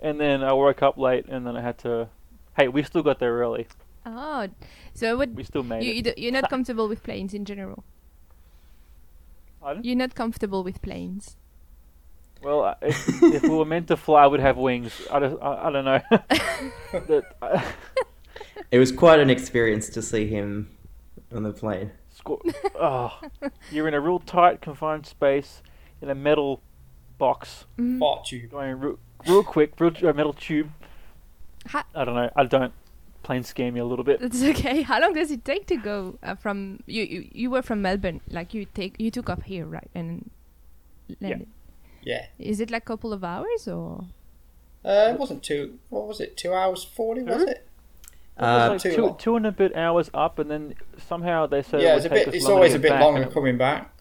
and 0.00 0.20
then 0.20 0.42
I 0.42 0.52
woke 0.52 0.82
up 0.82 0.96
late, 0.98 1.26
and 1.26 1.46
then 1.46 1.56
I 1.56 1.60
had 1.62 1.78
to. 1.78 2.08
Hey, 2.56 2.68
we 2.68 2.82
still 2.82 3.02
got 3.02 3.18
there 3.20 3.34
early. 3.38 3.66
Oh, 4.06 4.48
so 4.94 5.16
what? 5.16 5.30
We 5.30 5.44
still 5.44 5.62
made 5.62 5.82
You, 5.82 5.90
it. 5.92 5.96
you 5.96 6.02
do- 6.02 6.14
you're 6.16 6.32
not 6.32 6.48
comfortable 6.50 6.88
with 6.88 7.02
planes 7.02 7.34
in 7.34 7.44
general. 7.44 7.84
Pardon? 9.60 9.84
You're 9.84 9.96
not 9.96 10.14
comfortable 10.14 10.62
with 10.64 10.80
planes. 10.82 11.36
Well, 12.42 12.76
if, 12.80 13.08
if 13.22 13.42
we 13.42 13.48
were 13.48 13.64
meant 13.64 13.88
to 13.88 13.96
fly, 13.96 14.26
we'd 14.28 14.40
have 14.40 14.56
wings. 14.56 14.92
I 15.10 15.18
don't, 15.18 15.42
I, 15.42 15.66
I 15.68 15.70
don't 15.72 15.84
know. 15.84 16.00
uh, 17.42 17.62
it 18.70 18.78
was 18.78 18.92
quite 18.92 19.18
an 19.18 19.28
experience 19.28 19.88
to 19.90 20.02
see 20.02 20.26
him 20.28 20.70
on 21.34 21.42
the 21.42 21.52
plane. 21.52 21.92
sco- 22.10 22.40
oh, 22.74 23.20
you're 23.70 23.88
in 23.88 23.94
a 23.94 24.00
real 24.00 24.18
tight, 24.18 24.60
confined 24.60 25.06
space 25.06 25.62
in 26.00 26.08
a 26.10 26.14
metal 26.14 26.60
box, 27.18 27.66
Mm. 27.78 27.98
Fart 27.98 28.24
tube. 28.26 28.50
going 28.50 28.78
real, 28.78 28.98
real 29.26 29.42
quick, 29.42 29.78
real 29.80 29.92
a 30.08 30.12
metal 30.12 30.32
tube. 30.32 30.70
Ha- 31.68 31.84
I 31.94 32.04
don't 32.04 32.14
know. 32.14 32.30
I 32.36 32.44
don't. 32.44 32.72
Plane 33.24 33.42
scare 33.42 33.70
me 33.72 33.80
a 33.80 33.84
little 33.84 34.04
bit. 34.04 34.22
It's 34.22 34.42
okay. 34.42 34.82
How 34.90 35.00
long 35.00 35.12
does 35.12 35.30
it 35.30 35.44
take 35.44 35.66
to 35.66 35.76
go 35.76 36.18
uh, 36.22 36.34
from 36.36 36.80
you, 36.86 37.02
you? 37.02 37.28
You 37.32 37.50
were 37.50 37.62
from 37.62 37.82
Melbourne, 37.82 38.20
like 38.30 38.54
you 38.54 38.64
take 38.64 38.94
you 38.98 39.10
took 39.10 39.28
off 39.28 39.42
here, 39.42 39.66
right? 39.66 39.90
And 39.94 40.30
landed. 41.20 41.48
Yeah. 42.02 42.26
Is 42.38 42.60
it 42.60 42.70
like 42.70 42.84
a 42.84 42.86
couple 42.86 43.12
of 43.12 43.22
hours 43.24 43.66
or? 43.68 44.04
Uh, 44.84 45.10
it 45.12 45.18
wasn't 45.18 45.42
two. 45.42 45.78
What 45.90 46.06
was 46.06 46.20
it? 46.20 46.36
Two 46.36 46.54
hours 46.54 46.84
forty 46.84 47.22
was 47.22 47.42
Two? 47.44 47.50
it? 47.50 47.67
It 48.38 48.44
Uh, 48.44 48.68
like 48.70 48.80
two, 48.80 49.16
two 49.18 49.36
and 49.36 49.46
a 49.46 49.52
bit 49.52 49.76
hours 49.76 50.10
up, 50.14 50.38
and 50.38 50.48
then 50.50 50.74
somehow 51.08 51.46
they 51.46 51.62
said 51.62 51.82
yeah, 51.82 51.94
it 51.94 51.96
it's 51.98 52.06
a 52.06 52.10
bit. 52.10 52.34
It's 52.34 52.46
always 52.46 52.74
a 52.74 52.78
bit 52.78 52.90
back, 52.90 53.00
longer 53.02 53.22
it- 53.22 53.32
coming 53.32 53.58
back. 53.58 53.94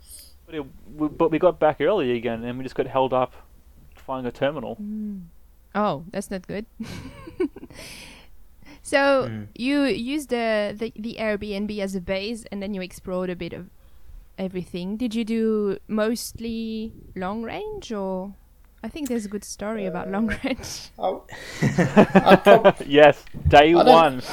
But, 0.46 0.56
it, 0.56 0.66
we, 0.96 1.08
but 1.10 1.30
we 1.32 1.40
got 1.40 1.60
back 1.60 1.82
early 1.82 2.16
again, 2.16 2.44
and 2.44 2.58
we 2.58 2.64
just 2.64 2.76
got 2.76 2.88
held 2.88 3.12
up 3.14 3.34
flying 3.96 4.26
a 4.26 4.32
terminal. 4.32 4.78
Oh, 5.76 6.06
that's 6.12 6.32
not 6.32 6.48
good. 6.48 6.66
so 8.82 9.28
Mm. 9.28 9.48
you 9.56 9.84
used 9.84 10.30
the, 10.30 10.74
the 10.78 10.94
the 10.96 11.18
Airbnb 11.20 11.78
as 11.80 11.96
a 11.96 12.02
base, 12.02 12.46
and 12.52 12.62
then 12.62 12.74
you 12.74 12.82
explored 12.82 13.30
a 13.30 13.36
bit 13.36 13.54
of 13.54 13.70
everything. 14.38 14.96
Did 14.98 15.16
you 15.16 15.26
do 15.26 15.78
mostly 15.88 16.94
long 17.16 17.44
range, 17.44 17.92
or 17.92 18.34
I 18.88 18.90
think 18.90 19.10
there's 19.10 19.26
a 19.26 19.28
good 19.28 19.44
story 19.44 19.86
about 19.86 20.10
long 20.10 20.28
range. 20.28 20.92
Oh, 20.98 21.26
I'd 21.62 22.42
prob- 22.42 22.78
yes, 22.86 23.22
day 23.50 23.74
I 23.74 23.84
one. 23.84 24.22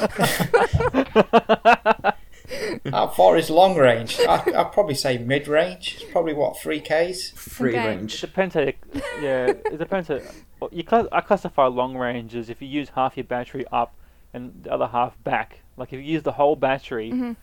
how 2.93 3.07
far 3.09 3.35
is 3.35 3.49
long 3.49 3.75
range? 3.75 4.17
I, 4.21 4.41
I'd 4.55 4.71
probably 4.71 4.95
say 4.95 5.17
mid 5.17 5.49
range. 5.49 5.97
It's 5.99 6.09
probably 6.09 6.33
what 6.33 6.57
three 6.57 6.79
k's. 6.79 7.31
Free 7.31 7.71
Okay. 7.71 7.83
It 7.83 7.87
range. 7.97 8.21
depends 8.21 8.55
how 8.55 8.61
you, 8.61 8.73
yeah, 9.21 9.47
it 9.47 9.77
depends 9.77 10.07
how, 10.07 10.21
well, 10.61 10.69
you 10.71 10.85
class, 10.85 11.05
I 11.11 11.19
classify 11.19 11.65
long 11.65 11.97
range 11.97 12.33
as 12.33 12.49
if 12.49 12.61
you 12.61 12.69
use 12.69 12.91
half 12.95 13.17
your 13.17 13.25
battery 13.25 13.65
up 13.73 13.93
and 14.33 14.61
the 14.63 14.71
other 14.71 14.87
half 14.87 15.21
back. 15.25 15.59
Like 15.75 15.89
if 15.91 15.99
you 15.99 16.05
use 16.13 16.23
the 16.23 16.31
whole 16.31 16.55
battery 16.55 17.11
Mhm. 17.11 17.35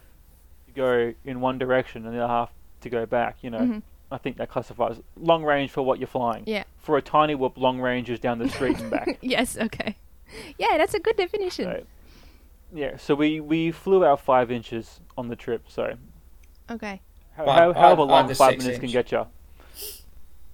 to 0.67 0.73
go 0.73 1.13
in 1.27 1.43
one 1.43 1.59
direction 1.59 2.07
and 2.07 2.17
the 2.17 2.21
other 2.25 2.33
half 2.33 2.53
to 2.81 2.89
go 2.89 3.05
back, 3.05 3.37
you 3.43 3.51
know, 3.51 3.59
Mhm. 3.61 3.83
I 4.13 4.19
think 4.19 4.37
that 4.37 4.49
classifies 4.51 5.01
long 5.17 5.43
range 5.45 5.71
for 5.71 5.83
what 5.83 5.99
you're 5.99 6.07
flying. 6.07 6.45
Yeah. 6.47 6.65
For 6.79 6.97
a 6.97 7.03
tiny 7.03 7.35
whoop, 7.35 7.57
long 7.57 7.81
range 7.81 8.11
is 8.11 8.21
down 8.21 8.39
the 8.39 8.49
street 8.49 8.79
and 8.79 8.91
back. 8.91 9.19
yes. 9.23 9.57
Okay. 9.57 9.97
Yeah, 10.59 10.77
that's 10.79 10.95
a 10.95 11.01
good 11.01 11.17
definition. 11.17 11.65
So, 11.65 11.83
yeah, 12.75 12.97
so 12.97 13.15
we, 13.15 13.41
we 13.41 13.71
flew 13.71 14.05
our 14.05 14.17
five 14.17 14.51
inches 14.51 15.01
on 15.19 15.29
the 15.29 15.37
trip, 15.37 15.65
so 15.69 15.95
Okay. 16.71 17.01
how, 17.37 17.45
Well, 17.45 17.55
how, 17.55 17.71
I- 17.71 17.75
however 17.75 18.03
I 18.03 18.05
long 18.05 18.29
had 18.29 18.37
five 18.37 18.53
six 18.53 18.65
minutes 18.65 18.81
can 18.81 18.91
get 18.91 19.13
you. 19.13 19.27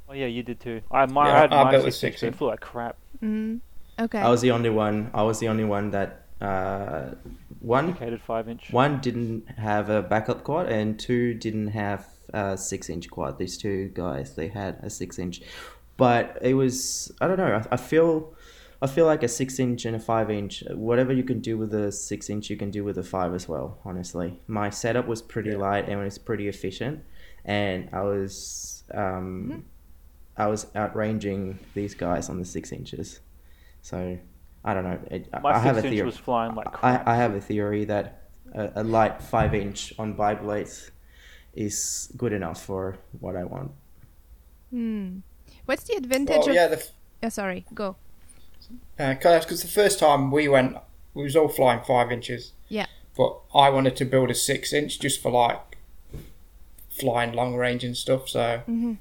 Oh 0.09 0.15
yeah, 0.15 0.27
you 0.27 0.43
did 0.43 0.59
too. 0.59 0.81
I, 0.91 1.05
my, 1.07 1.29
Yeah, 1.29 1.35
I 1.35 1.39
had 1.39 1.53
I 1.53 1.65
my 1.65 1.71
built 1.71 1.85
six 1.85 1.95
inch, 2.03 2.13
six 2.15 2.21
so 2.23 2.27
it 2.29 2.35
flew 2.37 2.49
like 2.49 2.61
crap. 2.61 2.97
Mm. 3.23 3.61
Okay. 4.01 4.19
I 4.19 4.29
was 4.31 4.41
the 4.41 4.51
only 4.53 4.71
one. 4.71 5.11
I 5.13 5.23
was 5.23 5.39
the 5.39 5.49
only 5.49 5.65
one 5.65 5.91
that 5.91 6.23
uh, 6.41 7.11
one 7.61 7.95
five 8.27 8.49
inch. 8.49 8.69
one 8.71 9.01
didn't 9.01 9.49
have 9.59 9.91
a 9.91 10.03
backup 10.03 10.45
quad, 10.45 10.69
and 10.69 10.99
two 10.99 11.35
didn't 11.35 11.69
have 11.69 12.07
a 12.33 12.57
six 12.57 12.89
inch 12.91 13.11
quad. 13.11 13.39
These 13.39 13.59
two 13.59 13.91
guys, 13.95 14.35
they 14.35 14.49
had 14.49 14.79
a 14.83 14.91
six 14.91 15.19
inch, 15.19 15.43
but 15.97 16.39
it 16.43 16.55
was 16.55 17.13
I 17.21 17.27
don't 17.27 17.39
know. 17.39 17.55
I, 17.71 17.75
I 17.75 17.77
feel 17.77 18.35
I 18.81 18.87
feel 18.87 19.07
like 19.07 19.23
a 19.23 19.29
six 19.29 19.59
inch 19.59 19.85
and 19.85 19.97
a 19.97 19.99
five 20.01 20.31
inch. 20.31 20.63
Whatever 20.71 21.13
you 21.13 21.25
can 21.25 21.41
do 21.41 21.59
with 21.59 21.75
a 21.75 21.91
six 21.91 22.31
inch, 22.31 22.49
you 22.51 22.57
can 22.57 22.71
do 22.71 22.85
with 22.85 22.99
a 22.99 23.03
five 23.03 23.35
as 23.35 23.49
well. 23.49 23.79
Honestly, 23.85 24.41
my 24.47 24.71
setup 24.71 25.07
was 25.09 25.21
pretty 25.23 25.51
Yeah. 25.51 25.57
light 25.57 25.89
and 25.89 26.01
it 26.01 26.05
was 26.05 26.19
pretty 26.19 26.49
efficient, 26.49 27.03
and 27.45 27.89
I 27.93 28.03
was 28.03 28.85
um, 28.95 29.65
I 30.37 30.47
was 30.47 30.67
outranging 30.77 31.59
these 31.75 31.95
guys 31.95 32.29
on 32.29 32.39
the 32.39 32.45
six 32.45 32.71
inches. 32.73 33.21
So 33.83 34.19
I 34.65 34.75
don't 34.75 34.85
know. 34.85 34.99
It, 35.11 35.29
My 35.43 35.53
I 35.55 35.59
have 35.59 35.79
a 35.79 35.83
theory. 35.83 36.03
was 36.07 36.17
flying 36.17 36.55
like 36.55 36.69
I, 36.69 36.71
crap. 36.71 37.09
I 37.09 37.17
have 37.17 37.35
a 37.35 37.41
theory 37.41 37.85
that 37.87 38.29
a, 38.55 38.73
a 38.77 38.85
light 38.85 39.21
five 39.23 39.55
inch 39.55 39.93
on 39.99 40.15
biblades 40.15 40.43
blades 40.43 40.91
is 41.55 42.11
good 42.17 42.33
enough 42.33 42.63
for 42.65 42.97
what 43.21 43.37
I 43.37 43.45
want. 43.45 43.73
Hmm. 44.71 45.19
What's 45.65 45.85
the 45.85 45.95
advantage 45.95 46.39
Well, 46.39 46.49
of? 46.51 46.55
yeah, 46.55 46.67
the, 46.69 46.77
f- 46.77 46.91
Oh, 47.23 47.29
sorry. 47.29 47.65
Go. 47.75 47.97
because 48.97 49.63
the 49.63 49.69
first 49.69 49.99
time 49.99 50.31
we 50.31 50.47
went, 50.49 50.77
we 51.15 51.25
was 51.25 51.35
all 51.37 51.49
flying 51.49 51.83
five 51.83 52.13
inches. 52.13 52.53
Yeah. 52.69 52.87
But 53.17 53.39
I 53.55 53.71
wanted 53.71 53.97
to 53.97 54.05
build 54.05 54.31
a 54.31 54.35
six 54.35 54.73
inch 54.73 55.01
just 55.01 55.21
for 55.21 55.31
like 55.33 55.79
flying 56.91 57.33
long 57.33 57.55
range 57.57 57.85
and 57.85 57.97
stuff. 57.97 58.29
So 58.29 58.63
Mm-hmm. 58.69 58.95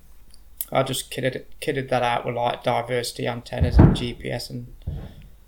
I 0.70 0.84
just 0.84 1.10
kitted 1.12 1.46
kitted 1.62 1.88
that 1.90 2.04
out 2.04 2.26
with 2.26 2.36
like 2.36 2.62
diversity 2.64 3.26
antennas 3.26 3.78
and 3.78 3.96
GPS 3.96 4.50
and 4.50 4.68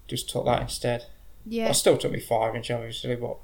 just 0.08 0.30
took 0.30 0.46
that 0.46 0.62
instead. 0.62 1.08
Yeah. 1.46 1.68
I 1.70 1.72
still 1.74 1.98
took 1.98 2.12
me 2.14 2.20
five 2.22 2.56
inch 2.56 2.72
obviously, 2.72 3.16
but 3.18 3.36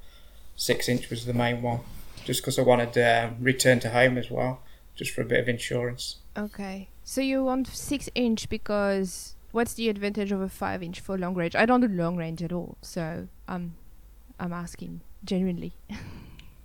six 0.56 0.88
inch 0.88 1.10
was 1.10 1.26
the 1.26 1.34
main 1.34 1.62
one. 1.62 1.82
Just 2.26 2.42
because 2.42 2.60
I 2.60 2.64
wanted 2.64 2.92
to 2.94 3.28
um, 3.28 3.38
return 3.40 3.80
to 3.82 3.90
home 3.92 4.18
as 4.18 4.30
well, 4.30 4.62
just 4.96 5.12
for 5.12 5.22
a 5.22 5.26
bit 5.26 5.40
of 5.40 5.48
insurance. 5.48 6.18
Okay. 6.36 6.90
So 7.04 7.22
you 7.22 7.44
want 7.44 7.68
six 7.68 8.10
inch 8.16 8.50
because 8.50 9.36
what's 9.52 9.76
the 9.76 9.88
advantage 9.90 10.32
of 10.34 10.42
a 10.42 10.50
five 10.50 10.84
inch 10.84 11.00
for 11.00 11.18
long 11.18 11.36
range? 11.36 11.56
I 11.56 11.66
don't 11.66 11.82
do 11.82 11.88
long 11.88 12.18
range 12.18 12.42
at 12.44 12.52
all, 12.52 12.78
so 12.82 13.28
um, 13.48 13.76
I'm 14.40 14.52
asking 14.52 15.02
genuinely. 15.24 15.74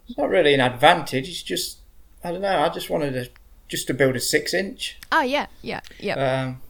It's 0.08 0.18
not 0.18 0.28
really 0.28 0.54
an 0.54 0.60
advantage. 0.60 1.28
It's 1.28 1.40
just 1.40 1.78
I 2.24 2.32
don't 2.32 2.40
know. 2.40 2.58
I 2.64 2.68
just 2.68 2.90
wanted 2.90 3.12
to 3.12 3.30
just 3.68 3.86
to 3.86 3.94
build 3.94 4.16
a 4.16 4.20
six 4.20 4.52
inch. 4.52 4.98
Oh 5.12 5.20
yeah, 5.22 5.46
yeah, 5.62 5.80
yeah. 6.00 6.14
Um, 6.42 6.60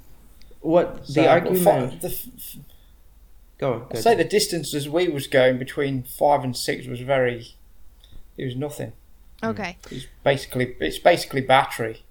What 0.61 1.07
so- 1.07 1.22
the 1.22 1.26
argument? 1.31 1.64
fi- 1.64 1.87
the 1.87 2.09
f- 2.09 2.57
go. 3.57 3.79
go 3.79 3.87
I'd 3.92 3.98
say 4.03 4.14
the 4.14 4.24
distances 4.24 4.90
we 4.90 5.09
was 5.09 5.26
going 5.26 5.57
between 5.59 6.03
five 6.03 6.44
and 6.44 6.55
six 6.55 6.87
was 6.87 7.00
very. 7.00 7.55
It 8.40 8.46
was 8.46 8.57
nothing. 8.57 8.92
okay. 9.44 9.76
It's 9.90 10.07
basically 10.24 10.74
it's 10.81 10.98
basically 10.98 11.42
battery. 11.42 12.05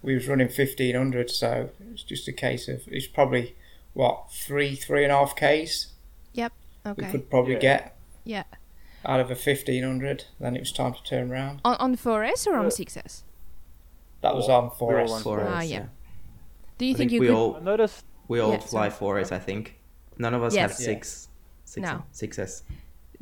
We 0.00 0.14
was 0.14 0.28
running 0.28 0.48
fifteen 0.48 0.94
hundred, 0.94 1.28
so 1.30 1.70
it's 1.92 2.04
just 2.04 2.28
a 2.28 2.32
case 2.32 2.68
of 2.68 2.82
it's 2.86 3.08
probably 3.08 3.56
what 3.94 4.30
three 4.32 4.76
three 4.76 5.02
and 5.02 5.12
a 5.12 5.16
half 5.16 5.34
k's 5.34 5.88
Yep. 6.34 6.52
Okay. 6.86 7.06
We 7.06 7.10
could 7.12 7.28
probably 7.30 7.54
Yeah. 7.54 7.58
get 7.60 7.96
Yeah. 8.24 8.44
out 9.04 9.18
of 9.18 9.30
a 9.32 9.34
fifteen 9.34 9.82
hundred. 9.82 10.26
Then 10.38 10.54
it 10.54 10.60
was 10.60 10.70
time 10.72 10.94
to 10.94 11.02
turn 11.02 11.32
around. 11.32 11.60
On 11.64 11.74
on 11.76 11.96
4S 11.96 12.46
or 12.46 12.54
on 12.56 12.66
Uh, 12.66 12.70
6S? 12.70 13.22
That 14.20 14.36
was 14.36 14.48
on 14.48 14.64
we 14.70 14.70
for 14.78 14.92
were 14.92 15.00
us. 15.00 15.26
Ah, 15.26 15.60
yeah. 15.62 15.62
yeah. 15.62 15.86
Do 16.78 16.86
you 16.86 16.94
I 16.94 16.96
think, 16.96 17.10
think 17.10 17.12
you 17.12 17.20
we 17.22 17.26
could? 17.26 17.34
all 17.36 17.56
I 17.56 17.60
noticed 17.60 18.04
we 18.28 18.38
all 18.38 18.52
Yeah, 18.52 18.58
fly 18.60 18.88
sorry. 18.88 19.22
4S, 19.24 19.32
I 19.32 19.38
think. 19.40 19.78
None 20.16 20.32
of 20.34 20.44
us 20.44 20.54
Yes. 20.54 20.60
have 20.78 20.80
Yeah. 20.80 20.86
six, 20.94 21.28
six, 21.64 21.82
No. 21.82 22.04
6S. 22.12 22.62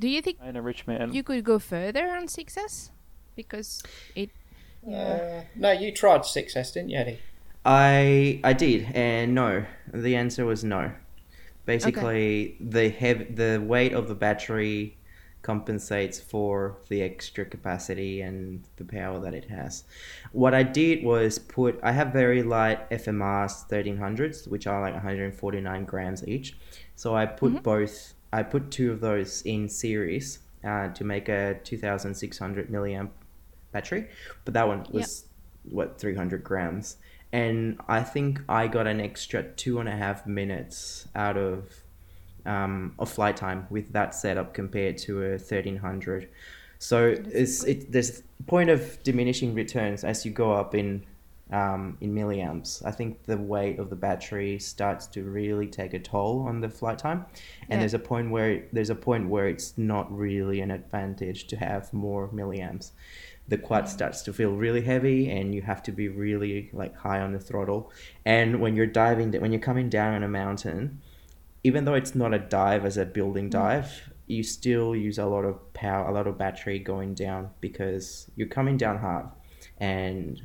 Do 0.01 0.09
you 0.09 0.23
think 0.23 0.39
I 0.43 0.49
in 0.49 0.57
a 0.57 0.63
rich 0.63 0.87
man. 0.87 1.13
you 1.13 1.23
could 1.23 1.45
go 1.45 1.59
further 1.59 2.09
on 2.09 2.27
6S? 2.27 2.91
Because 3.37 3.83
it. 4.17 4.31
Yeah. 4.87 4.97
Uh, 4.97 5.45
no, 5.55 5.73
you 5.73 5.93
tried 5.93 6.23
6S, 6.23 6.73
didn't 6.73 6.89
you, 6.89 6.99
Eddie? 6.99 7.19
I 7.67 8.41
I 8.43 8.55
did, 8.55 8.89
and 8.95 9.35
no. 9.35 9.67
The 9.93 10.17
answer 10.17 10.47
was 10.47 10.65
no. 10.65 10.93
Basically, 11.67 12.57
the 12.59 12.89
hev- 12.89 13.37
the 13.37 13.61
weight 13.63 13.93
of 13.93 14.09
the 14.09 14.15
battery 14.15 14.97
compensates 15.43 16.19
for 16.19 16.79
the 16.89 17.03
extra 17.03 17.45
capacity 17.45 18.23
and 18.23 18.63
the 18.77 18.85
power 18.85 19.21
that 19.21 19.35
it 19.35 19.51
has. 19.51 19.85
What 20.33 20.55
I 20.55 20.63
did 20.63 21.05
was 21.05 21.39
put 21.39 21.79
I 21.83 21.93
have 21.93 22.15
very 22.15 22.43
light 22.43 22.89
FMRs 22.91 23.69
1300s, 23.69 24.49
which 24.49 24.67
are 24.67 24.81
like 24.81 24.95
149 24.95 25.85
grams 25.85 26.27
each. 26.27 26.57
So 26.97 27.15
I 27.15 27.27
put 27.27 27.63
both. 27.63 28.15
I 28.33 28.43
put 28.43 28.71
two 28.71 28.93
of 28.93 29.01
those 29.01 29.43
in 29.43 29.69
series 29.69 30.41
uh, 30.65 30.89
to 30.89 31.05
make 31.05 31.29
a 31.29 31.59
2600 31.65 32.69
milliamp 32.69 33.11
battery, 33.73 34.09
but 34.45 34.55
that 34.55 34.67
one 34.67 34.87
was 34.91 35.25
what 35.65 35.99
300 35.99 36.45
grams. 36.45 36.97
And 37.33 37.81
I 37.89 38.03
think 38.03 38.41
I 38.49 38.67
got 38.67 38.87
an 38.87 39.01
extra 39.01 39.43
two 39.43 39.79
and 39.79 39.89
a 39.89 39.97
half 39.97 40.27
minutes 40.27 41.07
out 41.15 41.37
of 41.37 41.73
um, 42.47 42.95
of 42.99 43.11
flight 43.11 43.37
time 43.37 43.67
with 43.71 43.93
that 43.93 44.15
setup 44.15 44.55
compared 44.55 44.99
to 44.99 45.23
a 45.23 45.39
thirteen 45.39 45.77
hundred. 45.77 46.29
So 46.79 47.15
it's 47.31 47.63
it 47.65 47.93
there's 47.93 48.23
a 48.41 48.43
point 48.45 48.71
of 48.71 49.01
diminishing 49.03 49.55
returns 49.55 50.03
as 50.03 50.25
you 50.25 50.33
go 50.33 50.53
up 50.53 50.75
in 50.75 51.05
um, 51.53 51.97
in 52.01 52.15
milliamps. 52.15 52.85
I 52.85 52.91
think 52.91 53.25
the 53.25 53.37
weight 53.37 53.79
of 53.79 53.91
the 53.91 53.97
battery 53.97 54.59
starts 54.59 55.07
to 55.09 55.23
really 55.25 55.67
take 55.67 55.95
a 55.95 55.99
toll 55.99 56.47
on 56.47 56.61
the 56.61 56.69
flight 56.69 56.99
time, 56.99 57.27
and 57.63 57.71
Yeah. 57.71 57.79
there's 57.81 57.95
a 57.95 57.99
point 57.99 58.31
where 58.31 58.65
there's 58.73 58.91
a 58.91 58.95
point 58.95 59.29
where 59.29 59.49
it's 59.49 59.77
not 59.77 60.11
really 60.17 60.61
an 60.61 60.71
advantage 60.71 61.47
to 61.49 61.57
have 61.57 61.93
more 61.93 62.29
milliamps. 62.29 62.93
The 63.49 63.59
quad 63.59 63.89
starts 63.89 64.23
to 64.23 64.33
feel 64.33 64.53
really 64.55 64.83
heavy 64.83 65.29
and 65.29 65.53
you 65.53 65.63
have 65.63 65.83
to 65.83 65.93
be 65.93 66.07
really 66.09 66.71
like 66.73 66.95
high 66.95 67.21
on 67.21 67.33
the 67.33 67.41
throttle. 67.41 67.91
And 68.25 68.61
when 68.61 68.77
you're 68.77 68.87
diving 68.87 69.33
when 69.41 69.51
you're 69.53 69.61
coming 69.61 69.89
down 69.89 70.15
on 70.15 70.23
a 70.23 70.29
mountain 70.29 71.01
even 71.65 71.85
though 71.85 71.95
it's 71.95 72.15
not 72.15 72.33
a 72.33 72.39
dive 72.39 72.85
as 72.87 72.97
a 72.97 73.05
building 73.05 73.51
dive 73.51 74.11
you 74.27 74.43
still 74.43 74.95
use 74.97 75.19
a 75.19 75.27
lot 75.27 75.45
of 75.45 75.73
power 75.75 76.07
a 76.09 76.13
lot 76.13 76.27
of 76.29 76.39
battery 76.39 76.79
going 76.79 77.13
down 77.13 77.51
because 77.61 78.31
you're 78.37 78.47
coming 78.49 78.77
down 78.77 78.99
hard. 78.99 79.27
And 79.79 80.41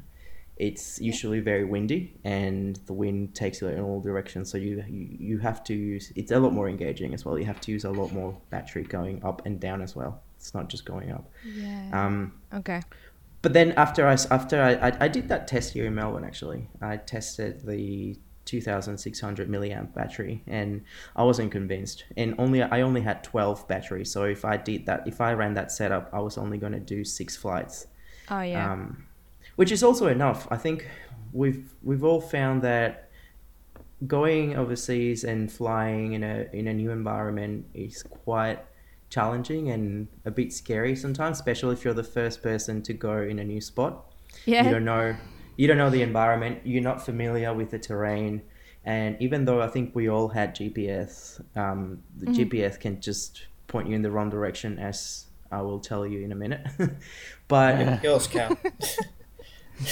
it's 0.58 1.02
usually 1.02 1.40
very 1.42 1.66
windy 1.66 2.14
and 2.24 2.78
the 2.86 2.94
wind 2.94 3.36
takes 3.36 3.62
you 3.62 3.68
in 3.68 3.80
all 3.80 4.00
directions 4.00 4.50
so 4.50 4.58
you, 4.58 4.84
you 4.88 5.08
you 5.20 5.38
have 5.40 5.64
to 5.64 5.74
use 5.74 6.14
it's 6.16 6.32
a 6.32 6.40
lot 6.40 6.54
more 6.54 6.70
engaging 6.70 7.14
as 7.14 7.26
well 7.26 7.38
you 7.38 7.46
have 7.46 7.60
to 7.60 7.72
use 7.72 7.84
a 7.84 7.90
lot 7.92 8.12
more 8.14 8.38
battery 8.50 8.84
going 8.84 9.22
up 9.24 9.46
and 9.46 9.60
down 9.60 9.82
as 9.82 9.96
well 9.98 10.22
it's 10.38 10.54
not 10.54 10.70
just 10.70 10.86
going 10.86 11.12
up 11.12 11.30
Yeah. 11.46 11.90
um 12.06 12.32
okay. 12.54 12.82
but 13.42 13.52
then 13.54 13.74
after 13.74 14.08
I 14.08 14.14
after 14.32 14.62
I, 14.62 14.72
I 14.88 14.98
I 15.02 15.08
did 15.10 15.28
that 15.28 15.48
test 15.48 15.74
here 15.74 15.86
in 15.86 15.96
Melbourne 15.96 16.24
actually. 16.24 16.70
I 16.82 16.98
tested 16.98 17.66
the 17.66 18.18
2600 18.46 19.50
milliamp 19.50 19.94
battery 19.94 20.44
and 20.48 20.84
I 21.16 21.24
wasn't 21.24 21.52
convinced. 21.52 22.06
And 22.16 22.36
only 22.38 22.62
I 22.62 22.82
only 22.82 23.02
had 23.02 23.24
12 23.24 23.68
batteries. 23.68 24.12
So 24.12 24.24
if 24.24 24.46
I 24.46 24.58
did 24.58 24.86
that 24.86 25.08
if 25.08 25.20
I 25.20 25.34
ran 25.34 25.54
that 25.56 25.72
setup, 25.72 26.10
I 26.14 26.20
was 26.20 26.38
only 26.38 26.58
going 26.58 26.74
to 26.74 26.80
do 26.80 27.04
6 27.04 27.36
flights. 27.36 27.88
Oh 28.30 28.42
yeah. 28.42 28.72
Um 28.72 29.05
which 29.56 29.72
is 29.72 29.84
also 29.84 30.08
enough. 30.08 30.48
I 30.52 30.58
think 30.58 30.88
we've 31.34 31.74
we've 31.84 32.04
all 32.04 32.22
found 32.22 32.62
that 32.64 33.10
going 34.08 34.56
overseas 34.56 35.24
and 35.24 35.52
flying 35.52 36.14
in 36.14 36.24
a 36.24 36.48
in 36.54 36.68
a 36.68 36.74
new 36.74 36.92
environment 36.92 37.66
is 37.74 38.04
quite 38.04 38.60
challenging 39.10 39.70
and 39.70 40.08
a 40.26 40.32
bit 40.32 40.52
scary 40.52 40.96
sometimes, 40.96 41.38
especially 41.38 41.74
if 41.74 41.86
you're 41.86 41.94
the 41.94 42.04
first 42.04 42.44
person 42.44 42.82
to 42.82 42.94
go 42.94 43.22
in 43.22 43.40
a 43.40 43.44
new 43.44 43.62
spot. 43.62 44.12
yeah. 44.46 44.66
You 44.66 44.72
don't 44.72 44.86
know 44.86 45.16
you 45.58 45.68
don't 45.68 45.78
know 45.78 45.90
the 45.90 46.02
environment, 46.02 46.60
you're 46.66 46.84
not 46.84 47.06
familiar 47.06 47.54
with 47.54 47.72
the 47.72 47.80
terrain. 47.80 48.42
And 48.84 49.16
even 49.20 49.46
though 49.46 49.62
I 49.62 49.68
think 49.68 49.96
we 49.96 50.10
all 50.10 50.28
had 50.28 50.56
GPS, 50.56 51.42
um, 51.58 52.04
the 52.18 52.28
GPS 52.28 52.80
can 52.80 53.02
just 53.02 53.48
point 53.68 53.88
you 53.90 53.96
in 53.96 54.02
the 54.02 54.12
wrong 54.12 54.30
direction, 54.30 54.78
as 54.78 55.26
I 55.52 55.62
will 55.62 55.80
tell 55.80 56.06
you 56.06 56.24
in 56.24 56.32
a 56.32 56.36
minute. 56.36 56.68
but 57.48 58.02
Girls 58.02 58.28
can. 58.28 58.58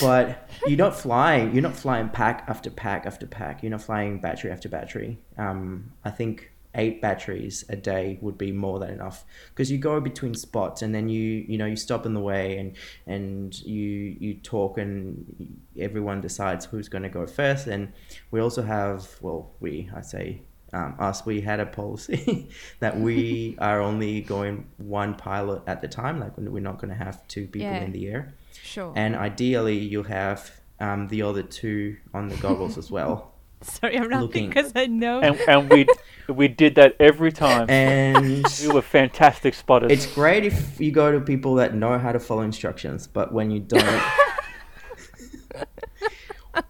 but 0.02 0.50
you're 0.68 0.78
not 0.78 0.96
flying. 1.00 1.54
You're 1.54 1.64
not 1.64 1.76
flying 1.76 2.10
pack 2.10 2.46
after 2.48 2.70
pack 2.70 3.06
after 3.06 3.26
pack. 3.28 3.64
You're 3.64 3.72
not 3.72 3.82
flying 3.82 4.20
battery 4.20 4.52
after 4.52 4.70
battery. 4.70 5.20
Um, 5.38 5.92
I 6.06 6.10
think 6.10 6.52
eight 6.76 7.00
batteries 7.02 7.64
a 7.70 7.76
day 7.76 8.18
would 8.20 8.36
be 8.36 8.52
more 8.52 8.80
than 8.80 8.90
enough 8.90 9.26
because 9.50 9.70
you 9.72 9.78
go 9.78 10.00
between 10.00 10.34
spots 10.34 10.82
and 10.82 10.94
then 10.96 11.08
you 11.08 11.46
you 11.48 11.56
know 11.56 11.68
you 11.68 11.76
stop 11.76 12.04
in 12.08 12.16
the 12.16 12.20
way 12.20 12.58
and 12.58 12.76
and 13.06 13.62
you 13.62 14.18
you 14.20 14.34
talk 14.34 14.80
and 14.80 15.62
everyone 15.78 16.20
decides 16.20 16.66
who's 16.66 16.90
going 16.90 17.04
to 17.04 17.10
go 17.10 17.28
first 17.28 17.68
and 17.68 17.94
we 18.32 18.40
also 18.40 18.64
have 18.64 19.08
well 19.22 19.52
we 19.60 19.88
I 19.96 20.02
say 20.02 20.42
um, 20.74 20.96
us 20.98 21.24
we 21.28 21.42
had 21.42 21.60
a 21.60 21.68
policy 21.68 22.50
that 22.80 23.00
we 23.00 23.56
are 23.60 23.80
only 23.80 24.22
going 24.22 24.66
one 24.78 25.14
pilot 25.14 25.62
at 25.68 25.80
the 25.82 25.88
time 25.88 26.20
like 26.20 26.36
we're 26.38 26.60
not 26.60 26.80
going 26.80 26.90
to 26.90 26.96
have 27.06 27.28
two 27.28 27.46
people 27.46 27.70
Yeah. 27.70 27.84
in 27.84 27.92
the 27.92 28.08
air 28.08 28.34
sure. 28.62 28.94
and 28.96 29.16
ideally 29.16 29.78
you'll 29.78 30.04
have 30.04 30.52
um, 30.80 31.08
the 31.08 31.22
other 31.22 31.44
two 31.44 31.98
on 32.14 32.28
the 32.30 32.36
goggles 32.38 32.78
as 32.78 32.92
well. 32.92 33.32
Sorry, 33.62 33.98
I'm 33.98 34.10
laughing 34.10 34.20
looking- 34.22 34.50
because 34.50 34.74
I 34.76 34.88
know. 34.88 35.22
and 35.22 35.38
and 35.48 35.70
we 35.70 35.86
we 36.28 36.48
did 36.50 36.76
that 36.76 36.96
every 37.00 37.32
time. 37.32 37.70
And 37.70 38.46
we 38.62 38.68
were 38.68 38.82
fantastic 38.82 39.54
spotters. 39.54 39.92
it's 39.92 40.06
great 40.14 40.46
if 40.46 40.80
you 40.82 40.92
go 40.92 41.12
to 41.12 41.20
people 41.22 41.56
that 41.56 41.74
know 41.74 41.98
how 41.98 42.12
to 42.12 42.20
follow 42.20 42.42
instructions, 42.42 43.08
but 43.08 43.34
when 43.34 43.52
you 43.52 43.60
don't, 43.62 43.84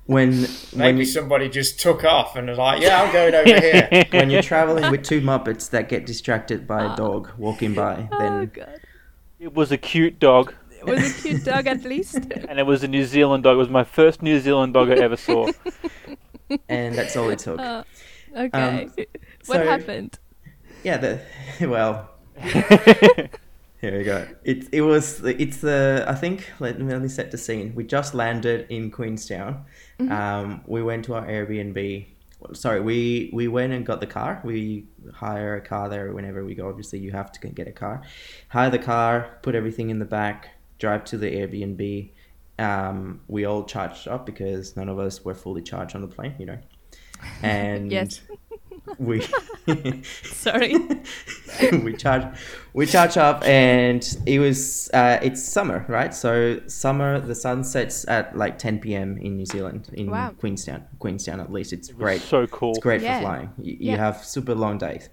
when 0.05 0.31
when 0.43 0.47
Maybe 0.75 0.99
you, 0.99 1.05
somebody 1.05 1.49
just 1.49 1.79
took 1.79 2.03
off 2.03 2.35
and 2.35 2.47
was 2.49 2.57
like, 2.57 2.81
"Yeah, 2.81 3.01
I'm 3.01 3.11
going 3.11 3.33
over 3.33 3.47
here." 3.59 4.05
when 4.11 4.29
you're 4.29 4.41
traveling 4.41 4.89
with 4.91 5.03
two 5.03 5.21
muppets 5.21 5.69
that 5.71 5.89
get 5.89 6.05
distracted 6.05 6.67
by 6.67 6.93
a 6.93 6.95
dog 6.95 7.29
walking 7.37 7.73
by, 7.73 8.07
oh 8.11 8.19
then 8.19 8.51
god. 8.53 8.79
it 9.39 9.53
was 9.53 9.71
a 9.71 9.77
cute 9.77 10.19
dog, 10.19 10.53
It 10.87 10.95
was 10.95 11.19
a 11.19 11.21
cute 11.21 11.45
dog 11.45 11.67
at 11.67 11.83
least. 11.83 12.15
and 12.49 12.59
it 12.59 12.65
was 12.65 12.83
a 12.83 12.87
New 12.87 13.05
Zealand 13.05 13.43
dog. 13.43 13.55
It 13.55 13.59
was 13.59 13.69
my 13.69 13.83
first 13.83 14.21
New 14.21 14.39
Zealand 14.39 14.73
dog 14.73 14.89
I 14.89 14.95
ever 14.95 15.17
saw. 15.17 15.51
and 16.69 16.95
that's 16.95 17.15
all 17.15 17.29
it 17.29 17.39
took. 17.39 17.59
Uh, 17.59 17.83
okay. 18.35 18.89
what 19.45 19.57
so- 19.57 19.65
happened? 19.65 20.19
yeah, 20.83 20.97
the 20.97 21.21
well, 21.61 22.09
here 23.83 23.97
we 23.97 24.03
go. 24.03 24.27
It 24.43 24.67
it 24.71 24.81
was 24.81 25.21
it's 25.23 25.57
the 25.57 26.05
I 26.07 26.15
think 26.15 26.51
let 26.59 26.79
me, 26.79 26.91
let 26.91 27.01
me 27.01 27.07
set 27.07 27.31
the 27.31 27.37
scene. 27.37 27.73
We 27.75 27.83
just 27.83 28.13
landed 28.13 28.67
in 28.69 28.91
Queenstown. 28.91 29.65
Um, 29.99 30.63
we 30.67 30.83
went 30.83 31.05
to 31.05 31.13
our 31.15 31.25
Airbnb. 31.25 32.07
Sorry, 32.51 32.81
we 32.81 33.29
we 33.31 33.47
went 33.47 33.71
and 33.71 33.85
got 33.85 34.01
the 34.01 34.07
car. 34.07 34.41
We 34.43 34.85
hire 35.13 35.55
a 35.55 35.61
car 35.61 35.87
there 35.87 36.11
whenever 36.11 36.43
we 36.43 36.55
go. 36.55 36.67
Obviously, 36.67 36.99
you 36.99 37.11
have 37.11 37.31
to 37.33 37.47
get 37.47 37.67
a 37.67 37.71
car. 37.71 38.01
Hire 38.49 38.69
the 38.69 38.79
car, 38.79 39.37
put 39.41 39.55
everything 39.55 39.89
in 39.89 39.99
the 39.99 40.05
back, 40.05 40.49
drive 40.83 41.03
to 41.05 41.17
the 41.17 41.29
Airbnb. 41.39 42.11
Um, 42.59 43.21
we 43.27 43.45
all 43.45 43.63
charged 43.63 44.07
up 44.07 44.25
because 44.25 44.75
none 44.75 44.89
of 44.89 44.99
us 44.99 45.23
were 45.25 45.33
fully 45.33 45.61
charged 45.71 45.95
on 45.95 46.01
the 46.01 46.07
plane, 46.15 46.35
you 46.41 46.45
know. 46.45 46.59
And 47.41 47.91
Yes. 47.91 48.21
we 49.09 49.21
Sorry. 50.43 50.75
we 51.85 51.91
charge 52.03 52.25
we 52.73 52.85
charge 52.85 53.15
up 53.15 53.41
and 53.45 54.01
it 54.25 54.39
was 54.39 54.89
uh, 54.93 55.17
it's 55.27 55.41
summer 55.41 55.85
right 55.87 56.13
so 56.13 56.59
summer 56.67 57.19
the 57.21 57.33
sun 57.45 57.63
sets 57.63 58.05
at 58.09 58.37
like 58.37 58.57
10 58.57 58.79
p.m 58.79 59.17
in 59.25 59.37
new 59.37 59.45
zealand 59.45 59.89
in 59.93 60.11
Wow. 60.11 60.31
queenstown 60.37 60.83
queenstown 60.99 61.39
at 61.39 61.49
least 61.51 61.71
it's 61.71 61.89
It 61.89 61.97
great 61.97 62.21
So 62.21 62.45
cool. 62.47 62.71
it's 62.71 62.79
great 62.79 63.01
Yeah. 63.01 63.19
for 63.19 63.23
flying 63.25 63.49
you, 63.57 63.71
you 63.71 63.77
Yeah. 63.79 63.93
Mm-hmm. 63.93 64.03
have 64.03 64.17
super 64.35 64.53
long 64.53 64.77
days 64.77 65.09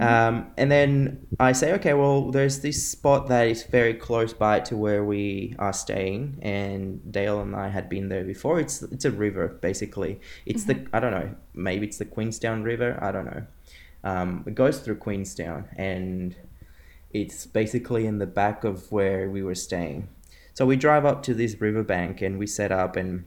um, 0.00 0.50
and 0.56 0.70
then 0.70 1.26
i 1.40 1.52
say 1.52 1.72
okay 1.72 1.94
well 1.94 2.30
there's 2.30 2.60
this 2.60 2.86
spot 2.88 3.28
that 3.28 3.48
is 3.48 3.64
very 3.64 3.94
close 3.94 4.32
by 4.32 4.60
to 4.60 4.76
where 4.76 5.04
we 5.04 5.54
are 5.58 5.72
staying 5.72 6.38
and 6.42 7.12
dale 7.12 7.40
and 7.40 7.54
i 7.54 7.68
had 7.68 7.88
been 7.88 8.08
there 8.08 8.24
before. 8.24 8.60
It's 8.60 8.82
it's 8.82 9.04
a 9.04 9.10
river 9.10 9.48
basically. 9.48 10.20
It's 10.44 10.64
the 10.64 10.86
i 10.92 11.00
don't 11.00 11.12
know 11.12 11.34
maybe 11.54 11.86
it's 11.86 11.98
the 11.98 12.04
queenstown 12.04 12.62
river 12.62 12.98
i 13.02 13.12
don't 13.12 13.26
know. 13.26 13.46
Um, 14.04 14.44
it 14.46 14.54
goes 14.54 14.78
through 14.80 14.96
queenstown 14.96 15.68
and 15.76 16.36
it's 17.12 17.46
basically 17.46 18.06
in 18.06 18.18
the 18.18 18.26
back 18.26 18.62
of 18.62 18.92
where 18.92 19.28
we 19.28 19.42
were 19.42 19.54
staying. 19.54 20.08
So 20.54 20.64
we 20.64 20.76
drive 20.76 21.04
up 21.04 21.22
to 21.24 21.34
this 21.34 21.60
riverbank 21.60 22.22
and 22.22 22.38
we 22.38 22.46
set 22.46 22.72
up 22.72 22.96
and 22.96 23.24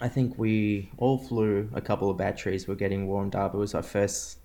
I 0.00 0.08
think 0.08 0.38
we 0.38 0.90
all 0.98 1.18
flew 1.18 1.70
a 1.72 1.80
couple 1.80 2.10
of 2.10 2.16
batteries. 2.16 2.68
We're 2.68 2.74
getting 2.74 3.06
warmed 3.06 3.34
up. 3.34 3.54
It 3.54 3.58
was 3.58 3.74
our 3.74 3.82
first 3.82 4.38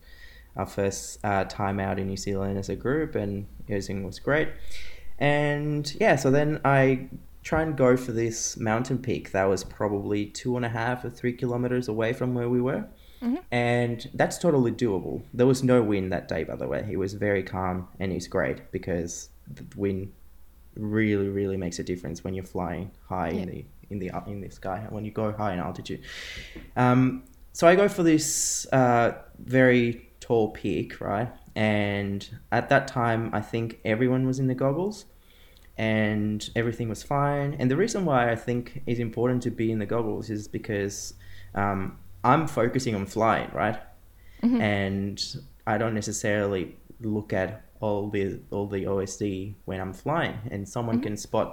our 0.56 0.66
first 0.66 1.20
uh, 1.24 1.46
time 1.46 1.80
out 1.80 2.00
in 2.00 2.08
New 2.08 2.18
Zealand 2.18 2.58
as 2.58 2.70
a 2.70 2.76
group, 2.76 3.16
and 3.16 3.48
everything 3.68 4.04
was 4.04 4.20
great. 4.20 4.50
And 5.20 5.94
yeah, 6.00 6.16
so 6.16 6.32
then 6.32 6.60
I 6.66 7.10
try 7.44 7.62
and 7.64 7.76
go 7.76 7.98
for 7.98 8.12
this 8.12 8.58
mountain 8.58 9.00
peak 9.00 9.32
that 9.32 9.46
was 9.46 9.64
probably 9.64 10.26
two 10.26 10.56
and 10.58 10.66
a 10.66 10.70
half 10.70 11.04
or 11.04 11.10
three 11.10 11.34
kilometers 11.34 11.88
away 11.88 12.14
from 12.14 12.34
where 12.34 12.50
we 12.50 12.62
were. 12.62 12.86
And 13.52 14.10
that's 14.14 14.38
totally 14.38 14.72
doable. 14.72 15.22
There 15.34 15.46
was 15.46 15.64
no 15.64 15.82
wind 15.82 16.12
that 16.12 16.28
day, 16.28 16.44
by 16.44 16.56
the 16.56 16.68
way. 16.68 16.88
It 16.90 16.98
was 16.98 17.14
very 17.14 17.44
calm 17.44 17.88
and 18.00 18.12
it's 18.12 18.28
great 18.28 18.72
because 18.72 19.30
the 19.48 19.64
wind 19.76 20.12
really, 20.76 21.30
really 21.30 21.58
makes 21.58 21.78
a 21.80 21.84
difference 21.84 22.24
when 22.24 22.34
you're 22.34 22.44
flying 22.46 22.92
high 23.08 23.30
in 23.30 23.50
the 23.50 23.66
in 23.90 24.00
the 24.00 24.12
in 24.26 24.42
the 24.42 24.50
sky 24.50 24.86
when 24.90 25.04
you 25.06 25.12
go 25.12 25.32
high 25.32 25.54
in 25.54 25.60
altitude. 25.60 26.02
Um, 26.76 27.24
so 27.54 27.68
I 27.68 27.76
go 27.76 27.88
for 27.88 28.04
this 28.04 28.66
uh, 28.72 29.14
very 29.38 30.11
tall 30.32 30.48
peak, 30.52 31.02
right? 31.02 31.30
And 31.56 32.20
at 32.54 32.70
that 32.70 32.88
time, 32.88 33.32
I 33.34 33.41
think 33.41 33.82
everyone 33.84 34.26
was 34.26 34.39
in 34.39 34.48
the 34.48 34.56
goggles, 34.56 35.04
and 35.78 36.50
everything 36.56 36.88
was 36.88 37.04
fine. 37.04 37.54
And 37.60 37.70
the 37.70 37.76
reason 37.76 38.06
why 38.06 38.32
I 38.32 38.38
think 38.38 38.82
it's 38.86 39.02
important 39.02 39.44
to 39.44 39.52
be 39.52 39.74
in 39.74 39.80
the 39.80 39.86
goggles 39.86 40.30
is 40.30 40.48
because 40.48 41.15
um, 41.54 41.98
I'm 42.24 42.48
focusing 42.48 42.96
on 42.96 43.06
flying, 43.08 43.50
right? 43.52 43.78
And 44.62 45.17
I 45.67 45.78
don't 45.78 45.94
necessarily 45.94 46.78
look 47.02 47.34
at 47.34 47.65
all 47.82 48.10
the 48.10 48.39
all 48.52 48.67
the 48.67 48.84
OSD 48.86 49.56
when 49.65 49.82
I'm 49.82 49.94
flying, 49.94 50.38
and 50.50 50.62
someone 50.76 51.02
can 51.02 51.17
spot, 51.17 51.48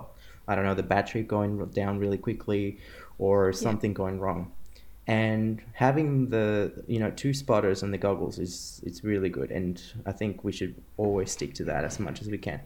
I 0.46 0.54
don't 0.54 0.66
know, 0.68 0.78
the 0.82 0.88
battery 0.94 1.22
going 1.24 1.52
down 1.80 1.98
really 1.98 2.18
quickly, 2.28 2.78
or 3.18 3.52
something 3.52 3.92
going 3.92 4.20
wrong. 4.20 4.52
And 5.08 5.62
having 5.72 6.28
the 6.28 6.84
you 6.86 6.98
know 7.00 7.10
two 7.10 7.32
spotters 7.32 7.82
and 7.82 7.92
the 7.94 7.98
goggles 7.98 8.38
is 8.38 8.80
it's 8.84 9.02
really 9.02 9.30
good, 9.30 9.50
and 9.50 9.82
I 10.04 10.12
think 10.12 10.44
we 10.44 10.52
should 10.52 10.74
always 10.98 11.32
stick 11.32 11.54
to 11.54 11.64
that 11.64 11.82
as 11.84 11.98
much 11.98 12.20
as 12.20 12.28
we 12.28 12.36
can. 12.36 12.60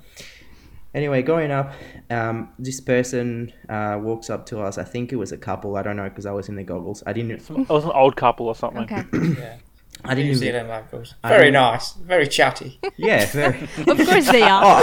Anyway, 0.92 1.22
going 1.22 1.52
up, 1.52 1.72
um, 2.11 2.52
this 2.59 2.81
person 2.81 3.52
uh, 3.68 3.96
walks 4.02 4.28
up 4.28 4.44
to 4.46 4.61
us. 4.61 4.76
I 4.76 4.83
think 4.83 5.12
it 5.12 5.16
was 5.16 5.31
a 5.31 5.38
couple. 5.38 5.76
I 5.76 5.83
don't 5.83 5.96
know 5.96 6.09
because 6.09 6.26
I 6.26 6.33
was 6.33 6.48
in 6.48 6.57
the 6.57 6.64
goggles. 6.64 7.02
I 7.07 7.12
didn't. 7.12 7.31
It 7.48 7.68
was 7.68 7.85
an 7.85 7.92
old 7.92 8.16
couple 8.16 8.48
or 8.48 8.57
something. 8.57 8.83
Okay. 8.83 9.05
Yeah. 9.40 9.57
I 10.05 10.16
didn't. 10.16 10.35
Zealand 10.35 10.68
locals. 10.68 11.14
I 11.22 11.28
Very 11.28 11.52
nice. 11.52 11.92
Very 11.92 12.26
chatty. 12.26 12.81
Yeah, 12.96 13.24
very. 13.26 13.62
of 13.87 13.96
course 13.98 14.31
they 14.31 14.42
are. 14.42 14.83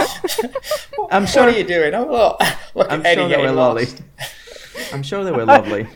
Oh, 0.98 1.08
I'm 1.12 1.26
sure. 1.26 1.44
What 1.44 1.54
are 1.54 1.58
you 1.58 1.64
doing? 1.64 1.94
Oh, 1.94 2.10
look. 2.10 2.40
Look 2.74 2.90
I'm 2.90 3.00
at 3.00 3.06
Eddie 3.06 3.20
sure 3.20 3.28
they 3.28 3.36
were 3.36 3.42
getting 3.42 3.56
lovely. 3.56 3.86
I'm 4.92 5.02
sure 5.02 5.24
they 5.24 5.32
were 5.32 5.44
lovely. 5.44 5.86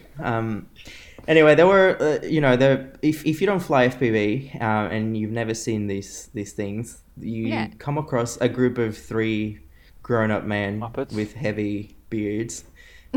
Anyway, 1.26 1.54
there 1.54 1.66
were, 1.66 1.96
uh, 2.00 2.26
you 2.26 2.40
know, 2.40 2.56
there. 2.56 2.92
If, 3.02 3.24
if 3.26 3.40
you 3.40 3.46
don't 3.46 3.60
fly 3.60 3.88
FPV 3.88 4.60
uh, 4.60 4.88
and 4.94 5.16
you've 5.16 5.30
never 5.30 5.54
seen 5.54 5.86
these 5.86 6.28
these 6.34 6.52
things, 6.52 7.02
you 7.18 7.46
Yeah. 7.48 7.68
come 7.78 7.98
across 7.98 8.36
a 8.40 8.48
group 8.48 8.78
of 8.78 8.96
three 8.96 9.60
grown 10.02 10.30
up 10.30 10.44
men 10.44 10.80
Muppets. 10.80 11.14
with 11.14 11.34
heavy 11.34 11.96
beards. 12.10 12.64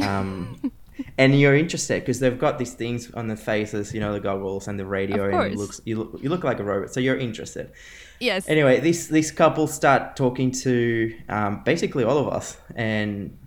Um, 0.01 0.71
and 1.17 1.39
you're 1.39 1.55
interested 1.55 1.99
because 2.01 2.19
they've 2.19 2.39
got 2.39 2.57
these 2.57 2.73
things 2.73 3.11
on 3.13 3.27
their 3.27 3.37
faces, 3.37 3.93
you 3.93 3.99
know, 3.99 4.13
the 4.13 4.19
goggles 4.19 4.67
and 4.67 4.79
the 4.79 4.85
radio, 4.85 5.25
and 5.29 5.53
it 5.53 5.57
looks 5.57 5.81
you 5.85 5.97
look, 5.97 6.21
you 6.23 6.29
look 6.29 6.43
like 6.43 6.59
a 6.59 6.63
robot, 6.63 6.93
so 6.93 6.99
you're 6.99 7.17
interested. 7.17 7.71
Yes. 8.19 8.47
Anyway, 8.47 8.79
this 8.79 9.07
this 9.07 9.31
couple 9.31 9.67
start 9.67 10.15
talking 10.15 10.51
to 10.63 11.13
um, 11.29 11.61
basically 11.63 12.03
all 12.03 12.17
of 12.17 12.27
us, 12.33 12.57
and 12.75 13.37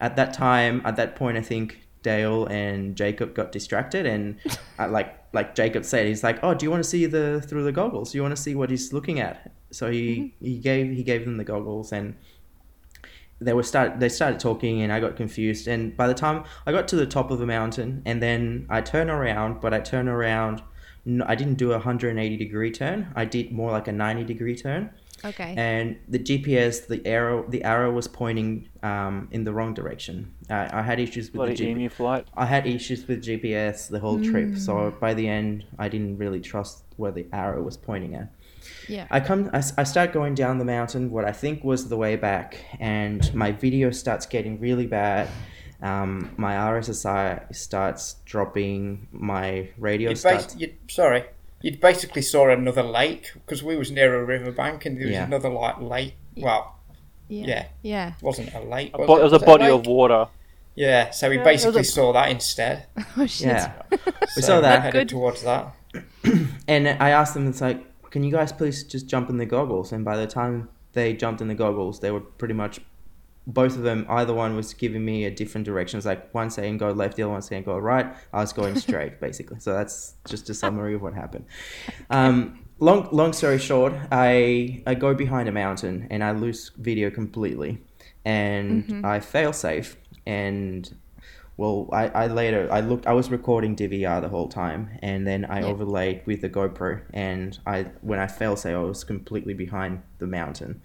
at 0.00 0.16
that 0.16 0.32
time, 0.34 0.82
at 0.84 0.96
that 0.96 1.16
point, 1.16 1.36
I 1.38 1.42
think 1.42 1.80
Dale 2.02 2.46
and 2.46 2.96
Jacob 2.96 3.34
got 3.34 3.52
distracted, 3.52 4.06
and 4.06 4.38
uh, 4.78 4.88
like 4.88 5.18
like 5.32 5.54
Jacob 5.54 5.84
said, 5.84 6.06
he's 6.06 6.22
like, 6.22 6.38
"Oh, 6.42 6.54
do 6.54 6.64
you 6.64 6.70
want 6.70 6.82
to 6.82 6.88
see 6.88 7.06
the 7.06 7.40
through 7.40 7.64
the 7.64 7.72
goggles? 7.72 8.12
Do 8.12 8.18
you 8.18 8.22
want 8.22 8.36
to 8.36 8.42
see 8.42 8.54
what 8.54 8.70
he's 8.70 8.92
looking 8.92 9.20
at?" 9.20 9.52
So 9.70 9.90
he 9.90 10.34
he 10.40 10.58
gave 10.58 10.92
he 10.92 11.02
gave 11.02 11.24
them 11.24 11.36
the 11.36 11.44
goggles, 11.44 11.92
and 11.92 12.14
they 13.40 13.52
were 13.52 13.62
start 13.62 14.00
they 14.00 14.08
started 14.08 14.40
talking, 14.40 14.82
and 14.82 14.92
I 14.92 15.00
got 15.00 15.16
confused. 15.16 15.68
And 15.68 15.96
by 15.96 16.06
the 16.06 16.14
time 16.14 16.44
I 16.66 16.72
got 16.72 16.88
to 16.88 16.96
the 16.96 17.06
top 17.06 17.30
of 17.30 17.38
the 17.38 17.46
mountain, 17.46 18.02
and 18.04 18.22
then 18.22 18.66
I 18.68 18.80
turn 18.80 19.10
around, 19.10 19.60
but 19.60 19.72
I 19.74 19.80
turn 19.80 20.08
around. 20.08 20.62
I 21.26 21.34
didn't 21.34 21.54
do 21.54 21.70
a 21.70 21.82
180 21.82 22.36
degree 22.36 22.70
turn. 22.70 23.12
I 23.16 23.24
did 23.24 23.50
more 23.50 23.72
like 23.72 23.88
a 23.88 23.92
90 23.92 24.22
degree 24.22 24.54
turn 24.54 24.90
Okay. 25.24 25.54
and 25.56 25.96
the 26.08 26.18
GPS, 26.18 26.86
the 26.86 27.04
arrow, 27.06 27.44
the 27.48 27.62
arrow 27.64 27.92
was 27.92 28.08
pointing 28.08 28.68
um, 28.82 29.28
in 29.30 29.44
the 29.44 29.52
wrong 29.52 29.72
direction. 29.74 30.34
Uh, 30.50 30.68
I 30.72 30.82
had 30.82 30.98
issues 30.98 31.26
with 31.26 31.34
Bloody 31.34 31.54
the 31.54 31.64
GPS. 31.66 31.90
EmuFlight. 31.96 32.24
I 32.36 32.46
had 32.46 32.66
issues 32.66 33.06
with 33.06 33.22
GPS 33.24 33.88
the 33.88 34.00
whole 34.00 34.20
trip, 34.22 34.56
so 34.56 34.72
Mm. 34.74 35.00
by 35.00 35.14
the 35.14 35.28
end, 35.28 35.64
I 35.78 35.88
didn't 35.88 36.18
really 36.18 36.40
trust 36.40 36.84
where 36.96 37.12
the 37.12 37.26
arrow 37.32 37.62
was 37.62 37.76
pointing 37.76 38.14
at. 38.16 38.28
yeah. 38.88 39.06
I 39.10 39.20
come, 39.20 39.50
I, 39.52 39.58
s- 39.58 39.72
I 39.76 39.84
start 39.84 40.12
going 40.12 40.34
down 40.34 40.58
the 40.58 40.64
mountain, 40.64 41.10
what 41.10 41.24
I 41.24 41.32
think 41.32 41.64
was 41.64 41.88
the 41.88 41.96
way 41.96 42.16
back, 42.16 42.56
and 42.80 43.32
my 43.34 43.52
video 43.52 43.90
starts 43.90 44.26
getting 44.26 44.58
really 44.60 44.86
bad. 44.86 45.28
Um, 45.80 46.30
my 46.36 46.54
RSSI 46.54 47.52
starts 47.54 48.14
dropping. 48.24 49.08
My 49.10 49.68
radio 49.78 50.10
You'd 50.10 50.18
starts. 50.18 50.46
bas- 50.46 50.56
you'd, 50.60 50.74
sorry. 50.88 51.24
You'd 51.62 51.80
basically 51.80 52.22
saw 52.22 52.50
another 52.50 52.82
lake 52.82 53.30
because 53.34 53.62
we 53.62 53.76
was 53.76 53.90
near 53.90 54.14
a 54.20 54.24
riverbank 54.24 54.84
and 54.86 54.96
there 54.98 55.06
was 55.06 55.14
Yeah. 55.14 55.24
another 55.24 55.48
like 55.48 55.80
lake. 55.80 56.16
Well, 56.36 56.76
yeah. 57.28 57.46
yeah. 57.46 57.66
Yeah. 57.82 58.08
it 58.18 58.22
wasn't 58.22 58.52
a 58.54 58.60
lake. 58.60 58.90
A 58.94 58.98
bo- 58.98 59.16
it? 59.16 59.20
it 59.20 59.24
was 59.24 59.32
a 59.32 59.36
it 59.36 59.46
body 59.46 59.64
lake? 59.64 59.72
of 59.72 59.86
water. 59.86 60.28
Yeah, 60.74 61.10
so 61.10 61.28
we 61.28 61.36
uh, 61.36 61.40
Yeah, 61.40 61.44
basically 61.44 61.80
a- 61.82 61.84
saw 61.84 62.12
that 62.14 62.30
instead. 62.30 62.86
Oh 63.16 63.26
shit. 63.26 63.46
Yeah, 63.48 63.72
we 64.36 64.42
saw 64.42 64.60
that. 64.60 64.82
Headed 64.82 64.92
Good. 65.00 65.08
towards 65.10 65.42
that. 65.42 65.74
And 66.68 66.88
I 66.88 67.10
asked 67.10 67.34
them, 67.34 67.46
it's 67.48 67.60
like, 67.60 67.84
can 68.10 68.22
you 68.24 68.30
guys 68.32 68.52
please 68.52 68.82
just 68.84 69.06
jump 69.06 69.28
in 69.30 69.36
the 69.36 69.46
goggles? 69.46 69.92
And 69.92 70.04
by 70.04 70.16
the 70.16 70.26
time 70.26 70.68
they 70.94 71.12
jumped 71.14 71.40
in 71.40 71.48
the 71.48 71.54
goggles, 71.54 72.00
they 72.00 72.10
were 72.10 72.20
pretty 72.20 72.54
much, 72.54 72.80
both 73.46 73.76
of 73.76 73.82
them, 73.82 74.06
either 74.08 74.32
one 74.32 74.54
was 74.56 74.72
giving 74.74 75.04
me 75.04 75.24
a 75.24 75.30
different 75.30 75.64
direction. 75.64 75.96
It's 75.98 76.06
like 76.06 76.32
one 76.32 76.50
saying 76.50 76.78
go 76.78 76.90
left, 76.92 77.16
the 77.16 77.24
other 77.24 77.32
one 77.32 77.42
saying 77.42 77.64
go 77.64 77.76
right. 77.78 78.14
I 78.32 78.40
was 78.40 78.52
going 78.52 78.76
straight, 78.76 79.20
basically. 79.26 79.58
So 79.60 79.72
that's 79.72 80.14
just 80.26 80.48
a 80.50 80.54
summary 80.54 80.94
of 80.94 81.02
what 81.02 81.14
happened. 81.14 81.46
Um, 82.10 82.64
long, 82.78 83.08
long 83.12 83.32
story 83.32 83.58
short, 83.58 83.94
I, 84.12 84.82
I 84.86 84.94
go 84.94 85.14
behind 85.14 85.48
a 85.48 85.52
mountain 85.52 86.06
and 86.10 86.22
I 86.22 86.30
lose 86.32 86.70
video 86.76 87.10
completely. 87.10 87.78
And 88.24 89.04
I 89.04 89.18
fail 89.20 89.52
safe. 89.52 89.96
And 90.24 90.88
well, 91.56 91.88
I, 91.92 92.08
I 92.08 92.26
later 92.28 92.68
I 92.72 92.80
looked 92.80 93.06
I 93.06 93.12
was 93.12 93.30
recording 93.30 93.76
DVR 93.76 94.20
the 94.22 94.28
whole 94.28 94.48
time 94.48 94.98
and 95.02 95.26
then 95.26 95.44
I 95.44 95.60
Yeah. 95.60 95.66
overlaid 95.66 96.22
with 96.24 96.40
the 96.40 96.48
GoPro 96.48 97.02
and 97.12 97.58
I 97.66 97.86
when 98.00 98.18
I 98.18 98.26
fell 98.26 98.56
say 98.56 98.72
I 98.72 98.78
was 98.78 99.04
completely 99.04 99.54
behind 99.54 100.02
the 100.18 100.26
mountain. 100.26 100.80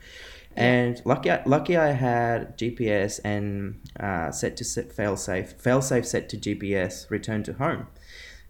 And 0.58 1.00
lucky 1.06 1.30
lucky 1.46 1.78
I 1.78 1.92
had 1.92 2.58
GPS 2.58 3.20
and 3.24 3.80
uh, 4.00 4.32
set 4.32 4.58
to 4.58 4.64
set 4.64 4.92
fail 4.92 5.16
safe 5.16 5.52
fail 5.52 5.84
safe 5.84 6.06
set 6.06 6.30
to 6.30 6.38
GPS 6.38 7.10
return 7.12 7.44
to 7.44 7.54
home. 7.54 7.88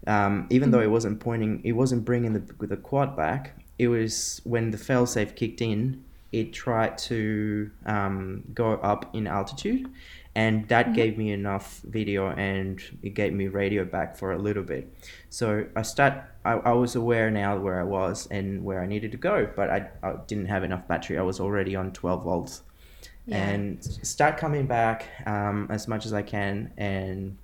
Um, 0.06 0.46
even 0.48 0.70
though 0.70 0.80
it 0.80 0.90
wasn't 0.90 1.20
pointing, 1.20 1.60
it 1.64 1.72
wasn't 1.72 2.06
bringing 2.06 2.32
the 2.32 2.66
the 2.66 2.78
quad 2.78 3.14
back. 3.14 3.62
it 3.78 3.88
was 3.88 4.40
when 4.44 4.70
the 4.70 4.78
failsafe 4.78 5.36
kicked 5.36 5.60
in, 5.60 6.02
it 6.32 6.52
tried 6.52 6.98
to 6.98 7.70
um, 7.86 8.42
go 8.54 8.72
up 8.74 9.14
in 9.14 9.26
altitude, 9.26 9.88
and 10.38 10.68
that 10.68 10.86
gave 11.00 11.12
me 11.22 11.28
enough 11.40 11.66
video 11.98 12.20
and 12.50 12.80
it 13.02 13.12
gave 13.20 13.32
me 13.40 13.48
radio 13.48 13.82
back 13.84 14.16
for 14.20 14.28
a 14.32 14.38
little 14.38 14.62
bit. 14.74 14.84
So 15.30 15.66
I 15.74 15.82
start. 15.82 16.14
I, 16.44 16.52
I 16.52 16.72
was 16.84 16.94
aware 16.96 17.28
now 17.30 17.58
where 17.64 17.78
I 17.80 17.86
was 17.98 18.28
and 18.30 18.46
where 18.66 18.80
I 18.84 18.86
needed 18.86 19.10
to 19.16 19.18
go, 19.30 19.36
but 19.58 19.68
I, 19.76 19.78
I 20.02 20.10
didn't 20.28 20.46
have 20.54 20.62
enough 20.68 20.86
battery. 20.86 21.18
I 21.18 21.22
was 21.22 21.40
already 21.40 21.74
on 21.76 21.92
12 21.92 22.22
volts, 22.24 22.62
Yeah. 23.26 23.48
and 23.48 23.84
start 23.84 24.38
coming 24.38 24.66
back 24.66 24.98
um, 25.26 25.66
as 25.70 25.88
much 25.88 26.06
as 26.06 26.12
I 26.12 26.22
can 26.22 26.70
and 26.76 27.36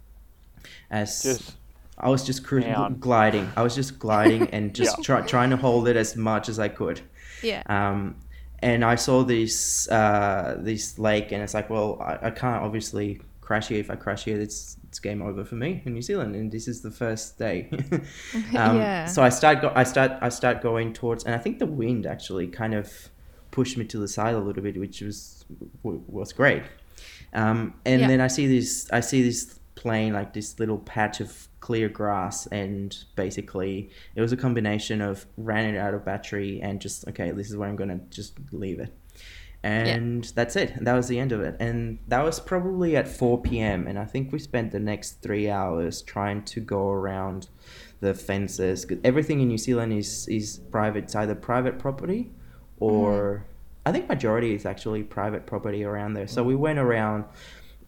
as 0.90 1.22
Just 1.22 1.56
I 1.98 2.08
was 2.08 2.24
just 2.24 2.44
cruising, 2.44 2.72
Down. 2.72 2.96
gliding. 3.00 3.46
I 3.56 3.62
was 3.62 3.74
just 3.74 3.98
gliding 3.98 4.48
and 4.50 4.74
just 4.80 4.98
Yeah. 4.98 5.02
try, 5.04 5.20
trying 5.26 5.50
to 5.50 5.56
hold 5.56 5.88
it 5.88 5.96
as 5.96 6.16
much 6.16 6.48
as 6.48 6.58
I 6.58 6.68
could. 6.68 7.00
Yeah. 7.42 7.62
Um, 7.66 8.16
and 8.70 8.84
I 8.84 8.96
saw 8.96 9.24
this 9.24 9.88
uh, 9.90 10.56
this 10.68 10.98
lake, 10.98 11.32
and 11.32 11.42
it's 11.44 11.54
like, 11.54 11.68
well, 11.70 11.90
I, 12.00 12.28
I 12.28 12.30
can't 12.30 12.62
obviously 12.66 13.20
crash 13.40 13.68
here. 13.68 13.78
If 13.80 13.90
I 13.90 13.96
crash 13.96 14.24
here, 14.24 14.40
it's 14.40 14.76
it's 14.88 14.98
game 15.00 15.20
over 15.28 15.44
for 15.44 15.56
me 15.64 15.70
in 15.86 15.92
New 15.92 16.02
Zealand, 16.02 16.34
and 16.36 16.50
this 16.50 16.66
is 16.72 16.80
the 16.80 16.90
first 16.90 17.38
day. 17.38 17.68
um, 18.62 18.76
Yeah. 18.78 19.06
So 19.06 19.22
I 19.22 19.30
start 19.30 19.60
go- 19.62 19.72
I 19.82 19.84
start 19.84 20.10
I 20.28 20.30
start 20.30 20.62
going 20.62 20.92
towards, 20.92 21.24
and 21.26 21.34
I 21.34 21.38
think 21.44 21.58
the 21.58 21.66
wind 21.82 22.06
actually 22.06 22.46
kind 22.48 22.74
of 22.74 22.86
pushed 23.50 23.76
me 23.76 23.84
to 23.84 23.98
the 23.98 24.08
side 24.08 24.34
a 24.34 24.38
little 24.38 24.62
bit, 24.62 24.76
which 24.78 25.00
was 25.02 25.44
was 25.82 26.32
great. 26.32 26.62
Um, 27.32 27.74
and 27.84 28.00
Yeah. 28.00 28.08
then 28.08 28.20
I 28.20 28.28
see 28.28 28.46
this 28.46 28.88
I 28.92 29.00
see 29.00 29.22
this 29.22 29.60
plain 29.74 30.12
like 30.12 30.32
this 30.32 30.58
little 30.58 30.78
patch 30.78 31.20
of 31.20 31.48
clear 31.60 31.88
grass 31.88 32.46
and 32.46 33.04
basically 33.16 33.90
it 34.14 34.20
was 34.20 34.32
a 34.32 34.36
combination 34.36 35.00
of 35.00 35.26
ran 35.36 35.74
it 35.74 35.78
out 35.78 35.94
of 35.94 36.04
battery 36.04 36.60
and 36.62 36.80
just 36.80 37.08
okay 37.08 37.30
this 37.30 37.48
is 37.48 37.56
where 37.56 37.68
i'm 37.68 37.76
gonna 37.76 38.00
just 38.10 38.38
leave 38.52 38.80
it. 38.80 38.92
And 39.62 40.24
that's 40.24 40.56
it. 40.56 40.74
That 40.84 40.92
was 40.92 41.08
the 41.08 41.18
end 41.18 41.32
of 41.32 41.40
it. 41.40 41.56
And 41.58 41.98
that 42.08 42.22
was 42.22 42.38
probably 42.38 42.98
at 42.98 43.08
4 43.08 43.40
p.m 43.40 43.86
and 43.86 43.98
i 43.98 44.04
think 44.04 44.30
we 44.30 44.38
spent 44.38 44.72
the 44.72 44.78
next 44.78 45.22
three 45.22 45.48
hours 45.48 46.02
trying 46.02 46.42
to 46.44 46.60
go 46.60 46.90
around 46.90 47.48
the 48.00 48.12
fences 48.12 48.84
because 48.84 49.00
everything 49.02 49.40
in 49.40 49.48
new 49.48 49.56
zealand 49.56 49.90
is 49.90 50.28
is 50.28 50.58
private 50.70 51.04
it's 51.04 51.14
either 51.14 51.34
private 51.34 51.78
property 51.78 52.30
or 52.78 53.12
mm-hmm. 53.12 53.88
i 53.88 53.92
think 53.92 54.06
majority 54.06 54.54
is 54.54 54.66
actually 54.66 55.02
private 55.02 55.46
property 55.46 55.84
around 55.84 56.12
there. 56.12 56.26
So 56.26 56.42
we 56.42 56.54
went 56.54 56.78
around 56.78 57.24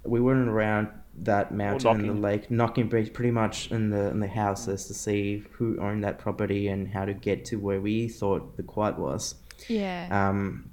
we 0.04 0.20
went 0.20 0.48
around 0.48 0.88
that 1.22 1.52
mountain 1.52 2.00
and 2.00 2.08
the 2.08 2.12
lake 2.20 2.50
knocking 2.50 2.88
pretty 2.88 3.10
pretty 3.10 3.30
much 3.30 3.70
in 3.70 3.90
the 3.90 4.08
in 4.10 4.20
the 4.20 4.28
houses 4.28 4.86
to 4.86 4.94
see 4.94 5.42
who 5.52 5.78
owned 5.80 6.04
that 6.04 6.18
property 6.18 6.68
and 6.68 6.88
how 6.88 7.04
to 7.04 7.14
get 7.14 7.44
to 7.46 7.56
where 7.56 7.80
we 7.80 8.06
thought 8.08 8.56
the 8.56 8.62
quad 8.62 8.98
was 8.98 9.34
Yeah. 9.68 10.08
um, 10.10 10.70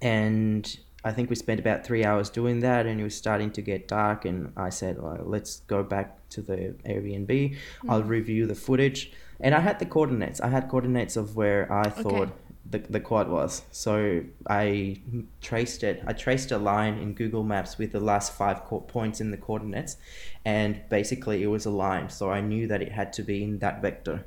and 0.00 0.76
I 1.04 1.10
think 1.12 1.30
we 1.30 1.36
spent 1.36 1.58
about 1.58 1.84
three 1.84 2.04
hours 2.04 2.30
doing 2.30 2.60
that, 2.60 2.86
and 2.86 3.00
it 3.00 3.02
was 3.02 3.16
starting 3.16 3.50
to 3.52 3.62
get 3.62 3.88
dark. 3.88 4.24
And 4.24 4.52
I 4.56 4.68
said, 4.70 5.02
well, 5.02 5.18
"Let's 5.24 5.60
go 5.66 5.82
back 5.82 6.28
to 6.30 6.42
the 6.42 6.76
Airbnb. 6.86 7.56
I'll 7.88 8.04
review 8.04 8.46
the 8.46 8.54
footage." 8.54 9.12
And 9.40 9.52
I 9.52 9.58
had 9.60 9.80
the 9.80 9.86
coordinates. 9.86 10.40
I 10.40 10.48
had 10.48 10.68
coordinates 10.68 11.16
of 11.16 11.34
where 11.34 11.70
I 11.72 11.88
thought 11.88 12.28
the, 12.68 12.78
the 12.78 13.00
quad 13.00 13.28
was. 13.28 13.62
So 13.72 14.22
I 14.48 15.00
traced 15.40 15.82
it. 15.82 16.02
I 16.06 16.12
traced 16.12 16.52
a 16.52 16.58
line 16.58 16.98
in 16.98 17.12
Google 17.14 17.42
Maps 17.42 17.76
with 17.78 17.92
the 17.92 18.00
last 18.00 18.32
five 18.34 18.64
co- 18.64 18.80
points 18.80 19.20
in 19.20 19.30
the 19.30 19.36
coordinates, 19.36 19.96
and 20.44 20.80
basically 20.88 21.42
it 21.42 21.48
was 21.48 21.66
a 21.66 21.70
line. 21.70 22.08
So 22.10 22.30
I 22.30 22.40
knew 22.40 22.66
that 22.68 22.80
it 22.82 22.92
had 22.92 23.12
to 23.14 23.22
be 23.22 23.42
in 23.42 23.58
that 23.58 23.82
vector. 23.82 24.24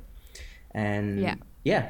And 0.72 1.20
Yeah. 1.20 1.34
yeah, 1.64 1.88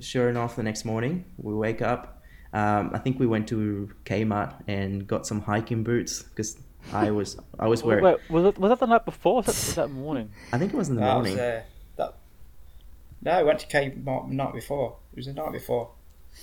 sure 0.00 0.28
enough, 0.28 0.56
the 0.56 0.62
next 0.62 0.84
morning 0.84 1.24
we 1.38 1.54
wake 1.54 1.82
up. 1.82 2.22
Um, 2.52 2.90
I 2.92 2.98
think 2.98 3.20
we 3.20 3.26
went 3.26 3.46
to 3.48 3.90
Kmart 4.04 4.54
and 4.66 5.06
got 5.06 5.26
some 5.26 5.40
hiking 5.42 5.84
boots 5.84 6.22
because 6.22 6.58
I 6.92 7.10
was 7.10 7.36
I 7.58 7.68
was 7.68 7.82
wearing. 7.84 8.02
wait, 8.04 8.18
wearing. 8.28 8.44
was 8.46 8.54
it 8.54 8.58
was 8.58 8.70
that 8.70 8.80
the 8.80 8.86
night 8.86 9.04
before? 9.04 9.34
Or 9.34 9.36
was 9.36 9.46
that, 9.46 9.52
was 9.66 9.74
that 9.76 9.90
morning? 9.90 10.30
I 10.52 10.58
think 10.58 10.72
it 10.72 10.76
was 10.76 10.88
in 10.88 10.96
the 10.96 11.00
That 11.02 11.16
was, 11.18 11.26
morning. 11.28 11.34
uh, 11.34 11.42
that, 11.42 11.66
no, 13.22 13.30
I 13.32 13.42
went 13.42 13.58
to 13.60 13.66
Cape 13.66 13.96
Mar- 13.96 14.26
night 14.28 14.54
before. 14.54 14.96
It 15.12 15.16
was 15.16 15.26
the 15.26 15.32
night 15.34 15.52
before. 15.52 15.90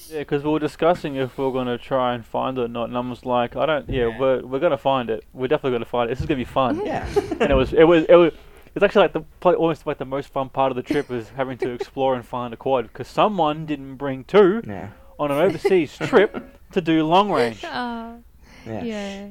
Yeah, 0.10 0.20
because 0.20 0.44
we 0.44 0.52
were 0.52 0.60
discussing 0.60 1.16
if 1.16 1.38
we 1.38 1.46
are 1.46 1.52
going 1.52 1.68
to 1.68 1.78
try 1.78 2.14
and 2.14 2.26
find 2.26 2.58
it 2.58 2.62
or 2.62 2.68
not, 2.68 2.90
and 2.90 2.98
I 2.98 3.00
was 3.02 3.26
like, 3.26 3.56
I 3.56 3.66
don't. 3.66 3.90
Yeah, 3.90 4.08
Yeah. 4.10 4.20
we're 4.20 4.46
we're 4.46 4.60
gonna 4.60 4.78
find 4.78 5.10
it. 5.10 5.24
We're 5.34 5.48
definitely 5.48 5.76
gonna 5.78 5.86
find 5.86 6.10
it. 6.10 6.14
This 6.14 6.20
is 6.20 6.26
gonna 6.26 6.38
be 6.38 6.44
fun. 6.46 6.86
Yeah. 6.86 7.08
and 7.40 7.50
it 7.52 7.56
was 7.56 7.72
it 7.74 7.86
was 7.86 8.04
it 8.10 8.16
was. 8.16 8.34
It's 8.76 8.84
actually 8.84 9.04
like 9.04 9.14
the 9.14 9.22
probably 9.40 9.58
almost 9.58 9.88
like 9.88 9.98
the 9.98 10.06
most 10.06 10.30
fun 10.30 10.50
part 10.50 10.72
of 10.72 10.76
the 10.76 10.84
trip 10.84 11.10
was 11.10 11.30
having 11.30 11.58
to 11.60 11.72
explore 11.72 12.14
and 12.16 12.24
find 12.26 12.54
a 12.54 12.58
quad 12.58 12.84
because 12.84 13.08
someone 13.08 13.66
didn't 13.66 13.96
bring 13.96 14.24
two 14.26 14.62
yeah. 14.68 14.90
on 15.18 15.32
an 15.32 15.38
overseas 15.38 15.98
trip 15.98 16.46
to 16.74 16.82
do 16.82 17.04
long 17.06 17.32
range. 17.32 17.64
Oh, 17.66 18.20
Yeah. 18.68 18.84
yeah. 18.84 19.28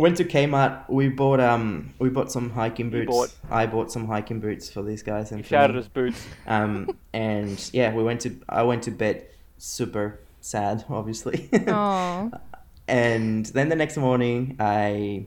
Went 0.00 0.16
to 0.16 0.24
Kmart. 0.24 0.88
We 0.88 1.08
bought 1.08 1.40
um 1.40 1.92
we 1.98 2.08
bought 2.08 2.32
some 2.32 2.50
hiking 2.50 2.90
boots. 2.90 3.06
bought- 3.10 3.34
I 3.50 3.66
bought 3.66 3.92
some 3.92 4.06
hiking 4.06 4.40
boots 4.40 4.70
for 4.70 4.82
these 4.82 5.02
guys 5.02 5.30
and 5.32 5.40
He 5.42 5.46
shouted 5.48 5.74
me. 5.74 5.78
his 5.80 5.88
boots. 5.88 6.26
Um 6.46 6.96
and 7.12 7.70
yeah, 7.72 7.92
we 7.94 8.02
went 8.02 8.20
to 8.22 8.30
I 8.48 8.62
went 8.62 8.82
to 8.84 8.90
bed 8.90 9.26
super 9.58 10.20
sad, 10.40 10.84
obviously. 10.88 11.48
Oh. 11.68 12.30
and 12.88 13.46
then 13.46 13.68
the 13.68 13.76
next 13.76 13.96
morning 13.96 14.56
I 14.58 15.26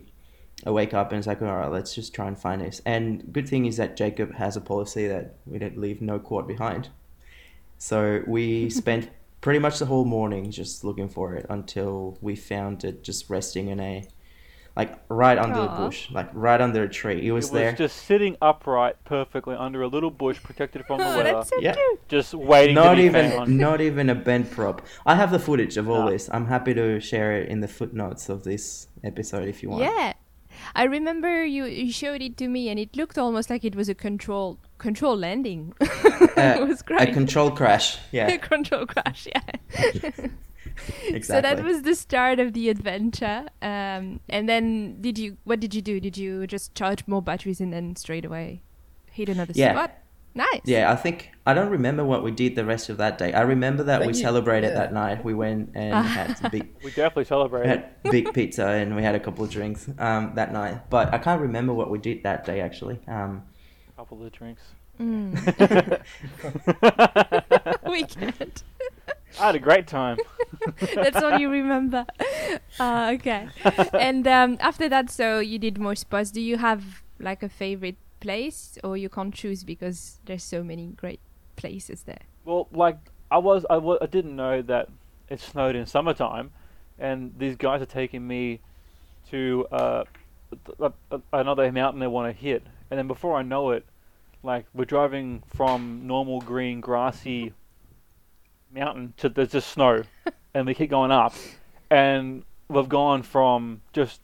I 0.65 0.71
wake 0.71 0.93
up 0.93 1.11
and 1.11 1.17
it's 1.19 1.27
like, 1.27 1.41
all 1.41 1.55
right, 1.55 1.69
let's 1.71 1.93
just 1.93 2.13
try 2.15 2.27
and 2.27 2.37
find 2.39 2.61
this. 2.61 2.81
And 2.85 3.31
good 3.33 3.47
thing 3.49 3.65
is 3.65 3.77
that 3.77 3.95
Jacob 3.97 4.33
has 4.35 4.55
a 4.57 4.61
policy 4.61 5.07
that 5.07 5.35
we 5.45 5.59
don't 5.59 5.77
leave 5.77 6.01
no 6.01 6.19
quad 6.19 6.47
behind. 6.47 6.89
So 7.77 8.21
we 8.25 8.69
spent 8.81 9.09
pretty 9.41 9.59
much 9.59 9.79
the 9.79 9.85
whole 9.85 10.05
morning 10.05 10.51
just 10.51 10.83
looking 10.83 11.09
for 11.09 11.35
it 11.35 11.45
until 11.49 12.17
we 12.21 12.35
found 12.35 12.83
it 12.85 13.03
just 13.03 13.29
resting 13.29 13.67
in 13.67 13.79
a 13.79 14.05
like 14.75 14.97
right 15.09 15.37
under 15.37 15.59
Aw. 15.59 15.75
a 15.75 15.77
bush, 15.85 16.09
like 16.11 16.29
right 16.33 16.59
under 16.59 16.83
a 16.83 16.89
tree. 16.89 17.27
It 17.27 17.31
was 17.31 17.45
it 17.49 17.51
was 17.53 17.59
there. 17.61 17.71
just 17.73 17.95
sitting 18.05 18.35
upright 18.41 18.95
perfectly 19.05 19.55
under 19.55 19.81
a 19.83 19.87
little 19.87 20.09
bush 20.09 20.41
protected 20.41 20.83
from 20.85 20.97
the 20.99 21.05
Oh, 21.05 21.17
weather, 21.17 21.33
that's 21.33 21.49
so 21.49 21.59
Yeah. 21.59 21.73
cute. 21.73 22.07
just 22.07 22.33
waiting 22.33 22.75
not 22.75 22.91
to 22.91 22.95
be 22.95 23.03
even 23.03 23.31
found. 23.31 23.57
not 23.67 23.81
even 23.81 24.09
a 24.09 24.15
bent 24.15 24.49
prop. 24.49 24.81
I 25.05 25.15
have 25.15 25.31
the 25.31 25.39
footage 25.39 25.77
of 25.77 25.87
all 25.89 26.05
No. 26.05 26.11
this. 26.11 26.27
I'm 26.33 26.47
happy 26.47 26.73
to 26.73 26.99
share 26.99 27.33
it 27.39 27.49
in 27.49 27.59
the 27.61 27.67
footnotes 27.67 28.29
of 28.29 28.43
this 28.43 28.87
episode 29.03 29.47
if 29.47 29.61
you 29.61 29.69
want. 29.69 29.83
Yeah. 29.83 30.13
I 30.75 30.83
remember 30.83 31.43
you, 31.45 31.65
you 31.65 31.91
showed 31.91 32.21
it 32.21 32.37
to 32.37 32.47
me 32.47 32.69
and 32.69 32.79
it 32.79 32.95
looked 32.95 33.17
almost 33.17 33.49
like 33.49 33.63
it 33.65 33.75
was 33.75 33.89
a 33.89 33.95
control 33.95 34.59
control 34.79 35.15
landing. 35.17 35.73
Uh, 36.35 36.55
it 36.61 36.67
was 36.67 36.83
A 36.99 37.05
control 37.13 37.51
crash. 37.51 37.99
Yeah, 38.11 38.27
a 38.27 38.37
control 38.39 38.87
crash, 38.87 39.27
yeah. 39.27 40.09
Exactly. 41.07 41.21
So 41.23 41.41
that 41.41 41.63
was 41.63 41.81
the 41.83 41.95
start 41.95 42.39
of 42.39 42.53
the 42.53 42.69
adventure. 42.69 43.45
Um, 43.61 44.19
and 44.29 44.47
then 44.49 45.01
did 45.01 45.17
you 45.17 45.37
what 45.43 45.59
did 45.59 45.73
you 45.75 45.81
do? 45.81 45.99
Did 45.99 46.17
you 46.17 46.47
just 46.47 46.75
charge 46.75 47.03
more 47.07 47.21
batteries 47.21 47.59
and 47.61 47.71
then 47.73 47.95
straight 47.95 48.25
away 48.25 48.61
hit 49.11 49.29
another 49.29 49.53
Yeah. 49.55 49.73
spot? 49.73 49.97
Nice. 50.35 50.61
Yeah, 50.65 50.91
I 50.91 50.95
think 50.95 51.29
I 51.45 51.53
don't 51.53 51.69
remember 51.69 52.03
what 52.03 52.23
we 52.23 52.31
did 52.31 52.55
the 52.55 52.65
rest 52.65 52.89
of 52.89 52.97
that 52.97 53.19
day. 53.19 53.33
I 53.33 53.41
remember 53.41 53.83
that 53.83 54.01
we 54.01 54.07
you- 54.07 54.13
celebrated 54.15 54.69
yeah. 54.71 54.79
that 54.79 54.93
night. 54.93 55.23
We 55.23 55.35
went 55.35 55.69
and 55.75 55.93
had 56.07 56.37
some 56.39 56.49
big 56.49 56.69
We 56.83 56.89
definitely 56.89 57.21
we 57.21 57.25
celebrated. 57.25 57.69
had 57.69 58.01
big 58.11 58.33
pizza 58.33 58.65
and 58.65 58.95
we 58.95 59.03
had 59.03 59.13
a 59.13 59.19
couple 59.19 59.43
of 59.45 59.51
drinks 59.51 59.87
um, 59.99 60.31
that 60.33 60.51
night. 60.51 60.89
But 60.89 61.13
I 61.13 61.19
can't 61.19 61.39
remember 61.39 61.73
what 61.75 61.91
we 61.91 61.99
did 61.99 62.23
that 62.23 62.45
day 62.45 62.61
actually. 62.61 62.99
Um, 63.07 63.43
a 63.89 63.99
couple 63.99 64.23
of 64.25 64.31
drinks. 64.31 64.63
Mm. 64.99 65.33
we 67.89 68.03
can't. 68.03 68.63
I 69.39 69.47
had 69.47 69.55
a 69.55 69.59
great 69.59 69.87
time. 69.87 70.17
That's 70.95 71.21
all 71.21 71.39
you 71.39 71.49
remember. 71.49 72.05
Uh, 72.79 73.11
okay. 73.15 73.49
And 73.93 74.27
um, 74.27 74.57
after 74.59 74.87
that, 74.89 75.09
so 75.09 75.39
you 75.39 75.59
did 75.59 75.77
more 75.79 75.95
spots. 75.95 76.31
Do 76.31 76.41
you 76.41 76.57
have 76.57 77.03
like 77.19 77.43
a 77.43 77.49
favorite 77.49 77.97
place, 78.19 78.77
or 78.83 78.95
you 78.97 79.09
can't 79.09 79.33
choose 79.33 79.63
because 79.63 80.19
there's 80.25 80.43
so 80.43 80.63
many 80.63 80.87
great 80.95 81.19
places 81.55 82.03
there? 82.03 82.21
Well, 82.45 82.67
like 82.71 82.97
I 83.31 83.37
was, 83.37 83.65
I 83.69 83.77
was, 83.77 83.97
I 84.01 84.05
didn't 84.05 84.35
know 84.35 84.61
that 84.61 84.89
it 85.29 85.39
snowed 85.39 85.75
in 85.75 85.85
summertime, 85.85 86.51
and 86.99 87.33
these 87.37 87.55
guys 87.55 87.81
are 87.81 87.87
taking 87.87 88.25
me 88.27 88.59
to 89.31 89.65
uh, 89.71 90.03
th- 90.65 90.77
th- 90.77 90.91
uh, 91.11 91.17
another 91.33 91.71
mountain 91.71 91.99
they 91.99 92.07
want 92.07 92.33
to 92.33 92.39
hit, 92.39 92.63
and 92.89 92.97
then 92.97 93.07
before 93.07 93.35
I 93.35 93.41
know 93.41 93.71
it, 93.71 93.85
like 94.43 94.65
we're 94.73 94.85
driving 94.85 95.43
from 95.55 96.05
normal 96.05 96.41
green 96.41 96.81
grassy 96.81 97.53
mountain 98.73 99.13
to 99.17 99.29
there's 99.29 99.51
just 99.51 99.69
snow, 99.71 100.03
and 100.53 100.65
we 100.65 100.73
keep 100.73 100.89
going 100.89 101.11
up, 101.11 101.33
and 101.89 102.43
we've 102.69 102.89
gone 102.89 103.23
from 103.23 103.81
just 103.93 104.21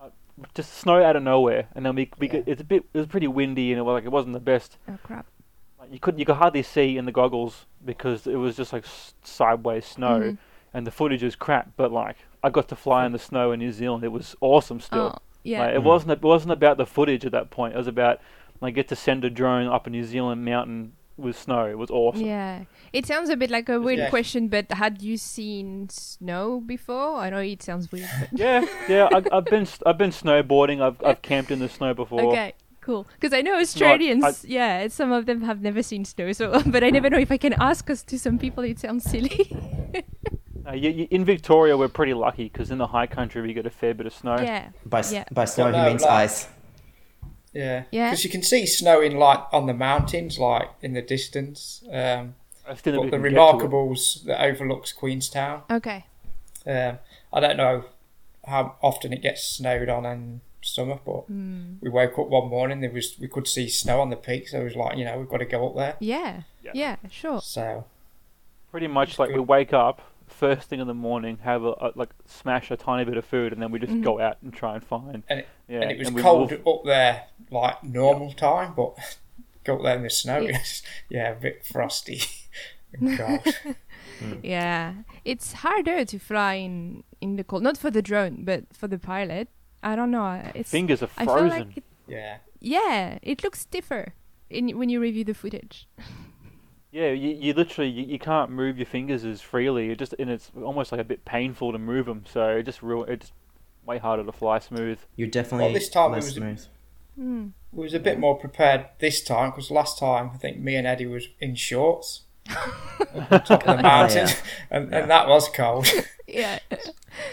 uh, 0.00 0.08
just 0.54 0.74
snow 0.74 1.02
out 1.02 1.16
of 1.16 1.22
nowhere, 1.22 1.68
and 1.74 1.84
then 1.84 1.94
we, 1.94 2.10
we 2.18 2.26
Yeah. 2.26 2.32
get, 2.34 2.48
it's 2.48 2.60
a 2.60 2.64
bit 2.64 2.84
it 2.92 2.98
was 2.98 3.06
pretty 3.06 3.28
windy 3.28 3.72
and 3.72 3.78
it 3.78 3.82
was 3.82 3.94
like 3.94 4.04
it 4.04 4.12
wasn't 4.12 4.32
the 4.34 4.40
best 4.40 4.78
Oh 4.88 4.98
crap! 5.02 5.26
like, 5.78 5.92
you 5.92 5.98
could 5.98 6.18
you 6.18 6.24
could 6.24 6.36
hardly 6.36 6.62
see 6.62 6.96
in 6.96 7.04
the 7.04 7.12
goggles 7.12 7.66
because 7.84 8.26
it 8.26 8.36
was 8.36 8.56
just 8.56 8.72
like 8.72 8.84
s- 8.84 9.14
sideways 9.22 9.84
snow, 9.84 10.20
Mhm. 10.20 10.38
and 10.74 10.86
the 10.86 10.90
footage 10.90 11.22
is 11.22 11.36
crap. 11.36 11.70
But 11.76 11.92
like 11.92 12.16
I 12.42 12.50
got 12.50 12.68
to 12.68 12.76
fly 12.76 13.04
in 13.06 13.12
the 13.12 13.18
snow 13.18 13.52
in 13.52 13.58
New 13.58 13.72
Zealand. 13.72 14.04
It 14.04 14.12
was 14.12 14.36
awesome 14.40 14.80
still. 14.80 15.14
Oh, 15.16 15.18
yeah. 15.42 15.60
Like, 15.66 15.74
it 15.74 15.80
Mm. 15.80 15.84
wasn't 15.84 16.12
it 16.12 16.22
wasn't 16.22 16.52
about 16.52 16.76
the 16.76 16.86
footage 16.86 17.24
at 17.24 17.32
that 17.32 17.50
point. 17.50 17.74
It 17.74 17.78
was 17.78 17.86
about 17.88 18.20
like 18.60 18.74
get 18.74 18.88
to 18.88 18.96
send 18.96 19.24
a 19.24 19.30
drone 19.30 19.66
up 19.68 19.86
a 19.86 19.90
New 19.90 20.04
Zealand 20.04 20.44
mountain 20.44 20.92
with 21.18 21.38
snow. 21.38 21.66
It 21.66 21.76
was 21.76 21.90
awesome. 21.90 22.22
Yeah, 22.24 22.64
it 22.92 23.04
sounds 23.06 23.28
a 23.28 23.36
bit 23.36 23.50
like 23.50 23.68
a 23.68 23.80
weird 23.80 23.98
Yeah. 23.98 24.10
question, 24.10 24.48
but 24.48 24.70
had 24.72 25.02
you 25.02 25.16
seen 25.16 25.88
snow 25.90 26.60
before? 26.60 27.16
I 27.16 27.30
know 27.30 27.38
it 27.38 27.62
sounds 27.62 27.90
weird. 27.92 28.08
Yeah, 28.32 28.64
yeah. 28.88 29.08
I, 29.12 29.22
I've 29.36 29.44
been 29.44 29.66
I've 29.84 29.98
been 29.98 30.10
snowboarding. 30.10 30.80
I've 30.80 31.02
I've 31.04 31.20
camped 31.22 31.50
in 31.50 31.58
the 31.58 31.68
snow 31.68 31.92
before. 31.94 32.22
Okay, 32.32 32.54
cool. 32.80 33.06
Because 33.14 33.32
I 33.32 33.42
know 33.42 33.58
Australians, 33.58 34.44
yeah, 34.44 34.88
some 34.88 35.12
of 35.12 35.26
them 35.26 35.42
have 35.42 35.60
never 35.60 35.82
seen 35.82 36.04
snow. 36.04 36.32
So, 36.32 36.62
but 36.66 36.82
I 36.84 36.90
never 36.90 37.10
know 37.10 37.18
if 37.18 37.32
I 37.32 37.36
can 37.38 37.52
ask. 37.54 37.90
us 37.90 38.02
to 38.04 38.18
some 38.18 38.38
people, 38.38 38.64
it 38.64 38.78
sounds 38.78 39.04
silly. 39.04 39.52
Uh, 40.68 40.72
y 40.74 40.92
y 40.98 41.08
in 41.10 41.24
Victoria, 41.24 41.78
we're 41.78 41.88
pretty 41.88 42.12
lucky 42.12 42.44
because 42.44 42.70
in 42.70 42.76
the 42.76 42.86
high 42.86 43.06
country 43.06 43.40
we 43.40 43.54
get 43.54 43.64
a 43.64 43.70
fair 43.70 43.94
bit 43.94 44.04
of 44.06 44.12
snow. 44.12 44.36
yeah, 44.38 44.68
By 44.84 44.98
s 44.98 45.12
Yeah. 45.14 45.24
by 45.32 45.46
snow, 45.46 45.70
Well, 45.70 45.82
he 45.84 45.90
means 45.90 46.02
like- 46.02 46.24
ice. 46.28 46.46
Yeah, 47.52 47.84
Yeah. 47.90 48.10
Because 48.10 48.24
you 48.24 48.30
can 48.30 48.42
see 48.42 48.66
snow 48.66 49.00
in 49.00 49.16
like 49.16 49.40
on 49.52 49.66
the 49.66 49.74
mountains, 49.74 50.38
like 50.38 50.68
in 50.82 50.92
the 50.94 51.02
distance. 51.02 51.82
Um, 51.90 52.34
I 52.68 52.74
still 52.74 52.94
never 53.02 53.10
but 53.10 53.16
the 53.22 53.22
can 53.22 53.34
get 53.34 53.38
to 53.38 53.64
it. 53.64 53.70
Remarkables 53.70 54.24
that 54.24 54.42
overlooks 54.44 54.92
Queenstown. 54.92 55.62
okay. 55.70 56.04
Um, 56.66 56.98
I 57.32 57.40
don't 57.40 57.56
know 57.56 57.84
how 58.46 58.76
often 58.82 59.12
it 59.12 59.22
gets 59.22 59.42
snowed 59.44 59.88
on 59.88 60.04
in 60.04 60.40
summer, 60.62 60.98
but 61.04 61.22
Hmm. 61.26 61.74
we 61.80 61.88
woke 61.88 62.18
up 62.18 62.28
one 62.28 62.48
morning. 62.48 62.80
There 62.80 62.90
was 62.90 63.18
we 63.18 63.28
could 63.28 63.46
see 63.48 63.68
snow 63.68 64.00
on 64.00 64.10
the 64.10 64.16
peak, 64.16 64.48
so 64.48 64.60
it 64.60 64.64
was 64.64 64.76
like 64.76 64.98
you 64.98 65.04
know 65.04 65.18
we've 65.18 65.28
got 65.28 65.38
to 65.38 65.44
go 65.46 65.68
up 65.68 65.76
there. 65.76 65.96
Yeah, 66.00 66.42
Yeah. 66.62 66.72
yeah, 66.74 66.96
sure. 67.10 67.40
So 67.40 67.84
Pretty 68.70 68.86
much 68.88 69.10
It's 69.10 69.18
like 69.18 69.30
we 69.30 69.38
wake 69.40 69.72
up 69.72 70.02
first 70.38 70.68
thing 70.68 70.80
in 70.80 70.86
the 70.86 70.94
morning, 70.94 71.38
have 71.42 71.62
a, 71.64 71.72
a 71.86 71.92
like 71.94 72.10
smash 72.26 72.70
a 72.70 72.76
tiny 72.76 73.04
bit 73.04 73.16
of 73.16 73.24
food, 73.24 73.52
and 73.52 73.60
then 73.62 73.70
we 73.72 73.78
just 73.78 73.92
Mhm. 73.92 74.02
go 74.04 74.20
out 74.20 74.36
and 74.42 74.52
try 74.52 74.74
and 74.74 74.84
find. 74.84 75.22
And 75.28 75.40
it- 75.40 75.48
yeah, 75.68 75.80
and 75.82 75.90
it 75.90 75.98
was 75.98 76.10
we 76.12 76.22
cold 76.22 76.50
move- 76.50 76.66
up 76.66 76.84
there 76.84 77.26
like 77.50 77.82
normal 77.84 78.32
time, 78.32 78.74
but 78.76 78.94
go 79.64 79.76
up 79.76 79.82
there 79.82 79.96
in 79.96 80.02
the 80.02 80.10
snow. 80.10 80.38
Yeah. 80.38 80.58
yeah, 81.10 81.30
a 81.32 81.34
bit 81.34 81.66
frosty 81.66 82.20
and 82.94 83.18
cold. 83.18 83.54
Yeah, 84.42 84.94
it's 85.24 85.52
harder 85.64 86.04
to 86.04 86.18
fly 86.18 86.54
in 86.54 87.04
in 87.20 87.36
the 87.36 87.44
cold. 87.44 87.62
Not 87.62 87.76
for 87.78 87.90
the 87.90 88.02
drone, 88.02 88.44
but 88.44 88.64
for 88.72 88.88
the 88.88 88.98
pilot. 88.98 89.48
I 89.82 89.94
don't 89.94 90.10
know. 90.10 90.42
It's 90.54 90.70
Fingers 90.70 91.02
are 91.02 91.10
I 91.16 91.24
frozen. 91.24 91.48
feel 91.50 91.58
like 91.66 91.76
it, 91.76 91.84
yeah. 92.08 92.38
yeah, 92.60 93.18
it 93.22 93.44
looks 93.44 93.60
stiffer 93.60 94.14
in 94.50 94.76
when 94.78 94.88
you 94.88 94.98
review 95.00 95.22
the 95.24 95.34
footage. 95.34 95.86
Yeah, 96.98 97.10
you, 97.12 97.30
you 97.30 97.52
literally 97.54 97.90
you, 97.90 98.04
you 98.06 98.18
can't 98.18 98.50
move 98.50 98.76
your 98.76 98.86
fingers 98.86 99.24
as 99.24 99.40
freely. 99.40 99.90
It 99.90 99.98
just 99.98 100.14
and 100.18 100.28
it's 100.30 100.50
almost 100.62 100.90
like 100.90 101.00
a 101.00 101.04
bit 101.04 101.24
painful 101.24 101.70
to 101.72 101.78
move 101.78 102.06
them. 102.06 102.24
So 102.32 102.56
it 102.56 102.64
just 102.64 102.82
real 102.82 103.04
it's 103.04 103.30
way 103.86 103.98
harder 103.98 104.24
to 104.24 104.32
fly 104.32 104.58
smooth. 104.58 104.98
You're 105.16 105.28
definitely 105.28 105.72
this 105.72 105.88
time 105.88 106.10
it 106.12 106.14
less 106.16 106.24
was- 106.24 106.34
smooth. 106.34 106.66
Hmm. 107.16 107.46
We 107.72 107.82
was 107.84 107.94
a 107.94 108.00
bit 108.00 108.18
more 108.18 108.36
prepared 108.36 108.86
this 108.98 109.22
time 109.22 109.50
because 109.50 109.70
last 109.70 109.98
time 109.98 110.30
I 110.34 110.38
think 110.38 110.58
me 110.58 110.74
and 110.76 110.86
Eddie 110.86 111.06
was 111.06 111.28
in 111.40 111.54
shorts 111.54 112.22
on 112.50 113.26
top 113.44 113.68
of 113.68 113.76
the 113.76 113.82
mountain, 113.82 114.26
yeah. 114.28 114.34
and, 114.70 114.90
Yeah. 114.90 114.98
and 114.98 115.10
that 115.10 115.28
was 115.28 115.48
cold. 115.48 115.86
Yeah. 116.26 116.58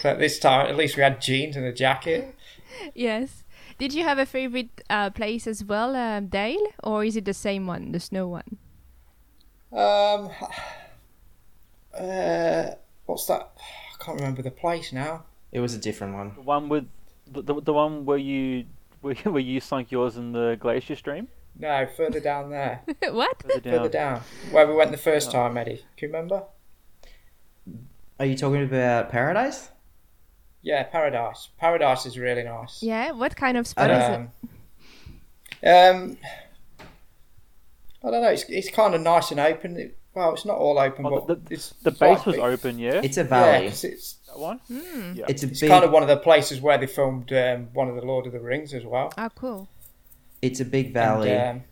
so 0.01 0.09
at 0.09 0.19
this 0.19 0.39
time 0.39 0.67
at 0.67 0.75
least 0.77 0.95
we 0.97 1.03
had 1.03 1.19
jeans 1.21 1.55
and 1.57 1.65
a 1.65 1.73
jacket. 1.73 2.33
yes. 2.93 3.43
Did 3.77 3.93
you 3.93 4.03
have 4.03 4.17
a 4.19 4.25
favorite 4.25 4.81
uh, 4.89 5.09
place 5.09 5.47
as 5.47 5.63
well, 5.65 5.95
um, 5.95 6.27
Dale, 6.27 6.65
or 6.83 7.03
is 7.03 7.15
it 7.17 7.25
the 7.25 7.33
same 7.33 7.67
one, 7.67 7.91
the 7.91 7.99
snow 7.99 8.27
one? 8.27 8.57
Um, 9.75 10.29
uh, 11.99 12.71
what's 13.05 13.25
that? 13.25 13.51
I 13.93 14.03
can't 14.03 14.17
remember 14.17 14.41
the 14.41 14.51
place 14.51 14.93
now. 14.93 15.25
It 15.51 15.59
was 15.59 15.73
a 15.73 15.77
different 15.77 16.13
one. 16.13 16.33
The 16.35 16.41
one 16.41 16.69
with 16.69 16.87
the, 17.29 17.41
the, 17.41 17.61
the 17.61 17.73
one 17.73 18.05
where 18.05 18.17
you 18.17 18.65
where, 19.01 19.15
where 19.23 19.41
you 19.41 19.59
sunk 19.59 19.91
yours 19.91 20.15
in 20.15 20.31
the 20.31 20.57
glacier 20.59 20.95
stream. 20.95 21.27
No, 21.59 21.87
further 21.95 22.19
down 22.21 22.49
there. 22.49 22.83
what? 23.11 23.41
Further 23.43 23.59
down. 23.59 23.73
Further 23.73 23.89
down. 23.89 24.21
Where 24.51 24.67
we 24.67 24.75
went 24.75 24.91
the 24.91 24.97
first 24.97 25.31
time, 25.31 25.57
Eddie. 25.57 25.85
Can 25.97 26.09
you 26.09 26.13
remember? 26.13 26.43
Are 28.19 28.25
you 28.25 28.37
talking 28.37 28.63
about 28.63 29.09
Paradise? 29.09 29.71
Yeah, 30.61 30.83
Paradise. 30.83 31.49
Paradise 31.57 32.05
is 32.05 32.17
really 32.17 32.43
nice. 32.43 32.81
Yeah. 32.81 33.11
What 33.11 33.35
kind 33.35 33.57
of 33.57 33.67
spot 33.67 33.91
is 33.91 34.29
it? 35.63 35.67
Um, 35.67 36.07
um, 36.11 36.17
I 38.05 38.11
don't 38.11 38.21
know. 38.21 38.29
It's, 38.29 38.43
it's 38.49 38.69
kind 38.69 38.93
of 38.93 39.01
nice 39.01 39.31
and 39.31 39.39
open. 39.39 39.77
It, 39.77 39.97
well, 40.13 40.33
it's 40.33 40.45
not 40.45 40.57
all 40.57 40.77
open, 40.79 41.05
Oh, 41.05 41.21
but 41.25 41.45
the- 41.45 41.53
it's 41.53 41.71
The 41.81 41.91
base 41.91 42.23
was 42.25 42.35
big- 42.35 42.43
open, 42.43 42.79
yeah. 42.79 43.01
It's 43.03 43.17
a 43.17 43.23
Yeah, 43.23 43.57
it's 43.57 43.81
that 43.81 44.37
one. 44.39 44.59
Hmm. 44.67 45.13
Yeah. 45.15 45.25
It's 45.27 45.43
a 45.43 45.47
it's 45.47 45.59
big. 45.61 45.69
kind 45.69 45.83
of 45.83 45.91
one 45.91 46.03
of 46.03 46.09
the 46.09 46.17
places 46.17 46.61
where 46.61 46.77
they 46.77 46.87
filmed 46.87 47.31
um, 47.33 47.69
one 47.73 47.89
of 47.89 47.95
the 47.95 48.01
Lord 48.03 48.27
of 48.27 48.33
the 48.33 48.39
Rings 48.39 48.73
as 48.73 48.85
well. 48.85 49.11
Oh, 49.17 49.29
cool. 49.35 49.67
It's 50.41 50.59
a 50.59 50.65
big 50.65 50.93
valley. 50.93 51.31
And, 51.31 51.59
um, 51.59 51.63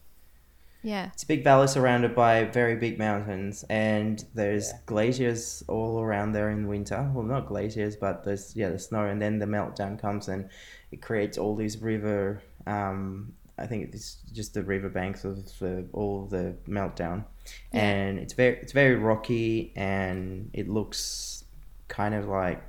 Yeah. 0.82 1.10
It's 1.14 1.24
a 1.24 1.28
big 1.28 1.44
valley 1.46 1.68
surrounded 1.68 2.14
by 2.16 2.44
very 2.46 2.76
big 2.76 3.00
mountains, 3.00 3.64
and 3.70 4.22
there's 4.34 4.70
Yeah. 4.72 4.80
glaciers 4.86 5.64
all 5.70 6.02
around 6.02 6.34
there 6.34 6.50
in 6.50 6.68
winter. 6.68 7.10
Well, 7.14 7.24
not 7.26 7.48
glaciers, 7.48 7.96
but 7.96 8.24
there's 8.26 8.54
yeah, 8.56 8.70
the 8.70 8.80
snow, 8.80 9.06
and 9.06 9.22
then 9.22 9.40
the 9.40 9.46
meltdown 9.46 9.98
comes 9.98 10.28
and 10.28 10.50
it 10.92 11.02
creates 11.02 11.38
all 11.38 11.56
these 11.56 11.78
river. 11.82 12.42
Um, 12.68 13.34
I 13.64 13.68
think 13.68 13.94
it's 13.94 14.18
just 14.34 14.54
the 14.54 14.62
river 14.64 14.90
banks 14.90 15.24
of 15.26 15.36
the, 15.60 15.86
all 15.94 16.26
the 16.26 16.56
meltdown, 16.68 17.24
Yeah. 17.72 17.82
and 17.82 18.20
it's 18.20 18.34
very 18.34 18.58
it's 18.58 18.74
very 18.74 18.96
rocky, 18.96 19.72
and 19.76 20.50
it 20.54 20.68
looks 20.70 21.46
kind 21.88 22.14
of 22.14 22.28
like 22.28 22.62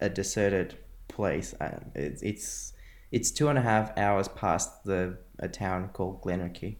a 0.00 0.08
deserted 0.08 0.76
place. 1.08 1.54
Uh, 1.60 1.80
it's 1.94 2.22
it's 2.22 2.72
it's 3.10 3.30
two 3.30 3.48
and 3.48 3.58
a 3.58 3.62
half 3.62 3.96
hours 3.98 4.28
past 4.28 4.84
the 4.84 5.18
a 5.40 5.48
town 5.48 5.90
called 5.92 6.22
Glenorchy. 6.22 6.76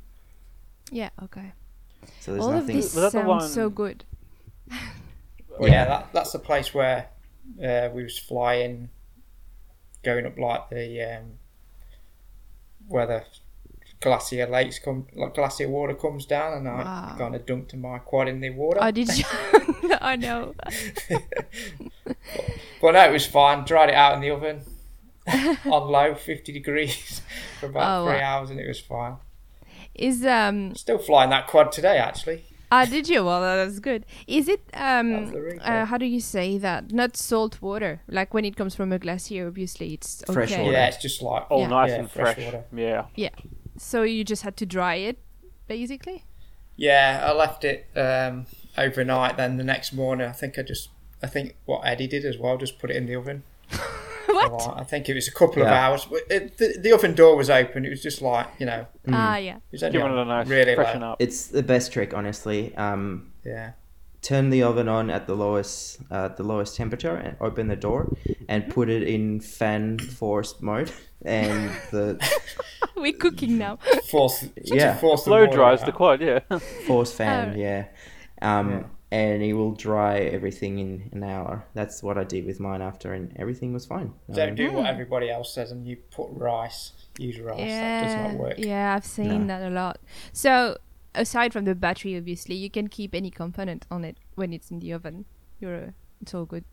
Yeah. 0.90 1.10
Okay. 1.24 1.52
So 2.20 2.32
there's 2.32 2.44
All 2.44 2.50
of 2.52 2.60
nothing. 2.60 2.76
this 2.76 2.94
Was 2.94 3.12
that 3.12 3.26
sounds 3.26 3.52
so 3.52 3.68
good. 3.70 4.04
well, 5.58 5.68
yeah, 5.70 5.84
that, 5.84 6.12
that's 6.12 6.32
the 6.32 6.38
place 6.38 6.72
where 6.74 7.08
uh, 7.62 7.88
we 7.92 8.02
was 8.02 8.18
flying, 8.18 8.88
going 10.02 10.26
up 10.26 10.38
like 10.38 10.68
the 10.70 11.02
um, 11.02 11.24
where 12.92 13.06
the 13.06 13.24
glacier 14.00 14.46
lakes 14.46 14.78
come, 14.78 15.06
like 15.14 15.34
glacier 15.34 15.68
water 15.68 15.94
comes 15.94 16.26
down, 16.26 16.54
and 16.58 16.68
I 16.68 16.84
Wow. 16.84 17.14
kind 17.18 17.34
of 17.34 17.46
dunked 17.46 17.74
my 17.74 17.98
quad 17.98 18.28
in 18.28 18.40
the 18.40 18.50
water. 18.50 18.80
I 18.82 18.90
did 18.90 19.08
you? 19.18 19.24
I 20.00 20.16
know. 20.16 20.54
But 22.80 22.92
no, 22.92 23.08
it 23.08 23.12
was 23.12 23.26
fine. 23.26 23.64
Dried 23.64 23.90
it 23.90 23.94
out 23.94 24.14
in 24.14 24.20
the 24.20 24.30
oven 24.30 24.62
on 25.66 25.88
low, 25.90 26.14
50 26.14 26.52
degrees 26.52 27.20
for 27.60 27.66
about 27.66 28.00
Oh, 28.00 28.04
three 28.04 28.12
wow. 28.14 28.38
hours, 28.40 28.50
and 28.50 28.58
it 28.58 28.66
was 28.66 28.80
fine. 28.80 29.16
Is 29.94 30.24
um 30.26 30.74
Still 30.74 30.98
flying 30.98 31.30
that 31.30 31.46
quad 31.46 31.70
today, 31.72 31.98
actually. 31.98 32.44
Ah 32.74 32.84
did 32.86 33.08
you? 33.08 33.20
Well, 33.24 33.40
that's 33.40 33.78
good. 33.80 34.04
Is 34.26 34.48
it 34.48 34.62
um 34.74 35.08
uh, 35.60 35.84
how 35.90 35.98
do 35.98 36.06
you 36.06 36.20
say 36.20 36.58
that? 36.58 36.90
Not 37.00 37.16
salt 37.16 37.60
water. 37.62 38.00
Like 38.08 38.34
when 38.34 38.44
it 38.44 38.56
comes 38.56 38.74
from 38.74 38.92
a 38.92 38.98
glacier, 38.98 39.46
obviously 39.46 39.92
it's 39.94 40.22
okay. 40.24 40.32
Fresh 40.34 40.50
water. 40.58 40.72
Yeah, 40.72 40.86
it's 40.88 41.02
just 41.08 41.22
like 41.22 41.44
all 41.50 41.60
Yeah. 41.60 41.68
nice 41.78 41.90
Yeah, 41.90 41.98
and 42.00 42.10
fresh 42.10 42.34
fresh. 42.34 42.44
water. 42.46 42.64
Yeah. 42.74 43.04
Yeah. 43.14 43.34
So 43.78 44.02
you 44.02 44.24
just 44.24 44.42
had 44.42 44.56
to 44.58 44.66
dry 44.66 44.96
it, 44.96 45.18
basically. 45.68 46.24
Yeah, 46.76 47.20
I 47.28 47.32
left 47.32 47.64
it 47.64 47.86
um, 47.96 48.46
overnight. 48.78 49.36
Then 49.36 49.56
the 49.58 49.64
next 49.64 49.92
morning, 49.92 50.26
I 50.28 50.32
think 50.32 50.58
I 50.58 50.62
just, 50.62 50.88
I 51.22 51.26
think 51.26 51.56
what 51.66 51.80
Eddie 51.84 52.06
did 52.08 52.24
as 52.24 52.38
well, 52.38 52.56
just 52.58 52.78
put 52.78 52.90
it 52.90 52.96
in 52.96 53.06
the 53.06 53.14
oven. 53.16 53.42
what? 54.38 54.50
Well, 54.52 54.74
I 54.78 54.84
think 54.84 55.08
it 55.08 55.14
was 55.14 55.28
a 55.28 55.32
couple 55.32 55.62
of 55.62 55.68
hours. 55.68 56.06
It, 56.30 56.58
the, 56.58 56.76
the 56.80 56.92
oven 56.92 57.14
door 57.14 57.36
was 57.36 57.50
open. 57.50 57.84
It 57.84 57.90
was 57.90 58.02
just 58.02 58.22
like 58.22 58.48
you 58.58 58.66
know, 58.66 58.86
Mm. 59.06 59.14
Ah, 59.14 59.36
yeah. 59.36 59.56
it 59.56 59.62
was 59.72 59.82
only 59.82 59.98
Giving 59.98 60.12
it 60.12 60.18
a 60.18 60.24
nice 60.24 60.46
really 60.46 60.74
freshen 60.76 61.00
low. 61.00 61.12
up. 61.12 61.16
It's 61.20 61.48
the 61.48 61.62
best 61.62 61.92
trick, 61.92 62.14
honestly. 62.14 62.74
Um, 62.76 63.32
Yeah, 63.44 63.72
turn 64.20 64.50
the 64.50 64.62
oven 64.62 64.88
on 64.88 65.10
at 65.10 65.26
the 65.26 65.34
lowest 65.34 65.98
uh, 66.10 66.28
the 66.28 66.44
lowest 66.44 66.76
temperature 66.76 67.16
and 67.16 67.36
open 67.40 67.66
the 67.68 67.74
door 67.76 68.14
and 68.48 68.68
put 68.68 68.88
it 68.88 69.02
in 69.02 69.40
fan 69.40 69.98
forced 69.98 70.62
mode 70.62 70.92
and 71.24 71.70
the 71.90 72.16
We're 72.96 73.12
cooking 73.12 73.58
now. 73.58 73.78
fourth. 74.08 74.38
such 74.64 74.70
a 74.70 74.76
Yeah. 74.76 74.96
fourth 74.98 75.22
Slow 75.24 75.46
dries 75.46 75.82
the 75.82 75.92
quad, 75.92 76.20
yeah. 76.20 76.40
force 76.86 77.12
fan 77.18 77.54
Oh. 77.54 77.58
yeah 77.58 77.84
um 78.40 78.70
Yeah. 78.70 78.82
And 79.18 79.42
it 79.42 79.52
will 79.52 79.72
dry 79.88 80.14
everything 80.36 80.78
in 80.78 80.90
an 81.12 81.22
hour 81.22 81.54
that's 81.74 82.02
what 82.02 82.16
i 82.16 82.24
did 82.24 82.42
with 82.46 82.58
mine 82.68 82.80
after 82.90 83.12
and 83.12 83.24
everything 83.36 83.70
was 83.72 83.84
fine 83.84 84.08
Don't 84.32 84.50
Um, 84.50 84.54
do 84.54 84.72
what 84.72 84.84
Mm. 84.86 84.92
everybody 84.94 85.28
else 85.36 85.52
says, 85.56 85.70
and 85.72 85.86
you 85.86 85.96
put 86.18 86.28
rice. 86.32 86.92
Use 87.18 87.38
rice. 87.38 87.58
that 87.58 87.66
yeah, 87.68 88.04
does 88.04 88.14
not 88.32 88.40
work. 88.44 88.54
yeah, 88.58 88.94
I've 88.96 89.04
seen 89.04 89.46
that 89.48 89.62
a 89.62 89.72
lot. 89.82 89.96
So 90.32 90.78
aside 91.14 91.52
from 91.52 91.64
the 91.66 91.74
battery, 91.74 92.16
obviously, 92.16 92.54
you 92.64 92.70
can 92.70 92.86
keep 92.88 93.14
any 93.14 93.30
component 93.30 93.84
on 93.90 94.00
it 94.04 94.16
when 94.34 94.50
it's 94.56 94.70
in 94.70 94.78
the 94.80 94.90
oven. 94.94 95.26
You're, 95.60 95.92
it's 96.22 96.32
all 96.34 96.46
good. 96.46 96.64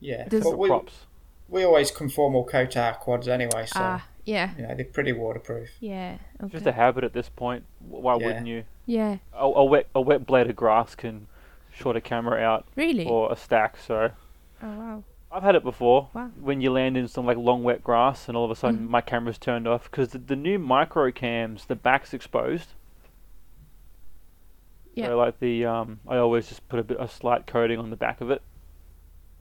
Yeah, 0.00 0.28
Does- 0.28 0.44
but 0.44 0.58
we, 0.58 0.68
Props. 0.68 1.06
we 1.48 1.64
always 1.64 1.90
conformal 1.90 2.46
coat 2.46 2.76
our 2.76 2.94
quads 2.94 3.28
anyway, 3.28 3.64
so 3.66 3.80
Ah, 3.80 4.06
yeah, 4.24 4.50
you 4.56 4.62
know 4.66 4.74
they're 4.74 4.84
pretty 4.84 5.12
waterproof. 5.12 5.70
yeah, 5.80 6.18
okay. 6.42 6.52
Just 6.52 6.66
a 6.66 6.72
habit 6.72 7.04
at 7.04 7.12
this 7.12 7.28
point. 7.28 7.64
Why 7.80 8.16
Yeah. 8.16 8.26
wouldn't 8.26 8.46
you? 8.46 8.64
yeah, 8.86 9.18
A, 9.34 9.44
a 9.46 9.64
wet 9.64 9.86
a 9.94 10.00
wet 10.00 10.26
blade 10.26 10.48
of 10.50 10.56
grass 10.56 10.94
can 10.94 11.26
short 11.72 11.96
a 11.96 12.00
camera 12.00 12.40
out 12.40 12.66
really. 12.76 13.06
or 13.06 13.32
a 13.32 13.36
stack. 13.36 13.76
So 13.78 14.10
Oh 14.62 14.68
wow. 14.78 15.04
I've 15.30 15.42
had 15.42 15.54
it 15.54 15.62
before. 15.64 16.08
Wow. 16.12 16.30
When 16.40 16.60
you 16.60 16.70
land 16.70 16.96
in 16.96 17.08
some 17.08 17.24
like 17.24 17.38
long 17.38 17.62
wet 17.62 17.82
grass 17.82 18.28
and 18.28 18.36
all 18.36 18.44
of 18.44 18.50
a 18.50 18.54
sudden 18.56 18.86
Mhm. 18.86 18.90
my 18.90 19.00
camera's 19.00 19.38
turned 19.38 19.66
off 19.66 19.90
because 19.90 20.10
the, 20.10 20.18
the 20.18 20.36
new 20.36 20.58
micro 20.58 21.10
cams, 21.10 21.64
the 21.66 21.74
back's 21.74 22.12
exposed. 22.12 22.68
Yeah. 24.94 25.06
So 25.06 25.16
like 25.16 25.40
the 25.40 25.64
um, 25.64 26.00
I 26.06 26.18
always 26.18 26.48
just 26.48 26.68
put 26.68 26.78
a 26.78 26.82
bit 26.82 26.98
a 27.00 27.08
slight 27.08 27.46
coating 27.46 27.78
on 27.78 27.88
the 27.90 27.96
back 27.96 28.20
of 28.20 28.30
it, 28.30 28.42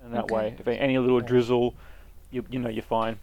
and 0.02 0.14
that 0.14 0.24
Okay. 0.26 0.34
way, 0.34 0.56
if 0.58 0.66
any 0.68 0.98
little 0.98 1.20
drizzle, 1.20 1.76
you 2.32 2.46
you 2.50 2.58
know 2.60 2.70
you're 2.70 2.84
fine. 2.84 3.20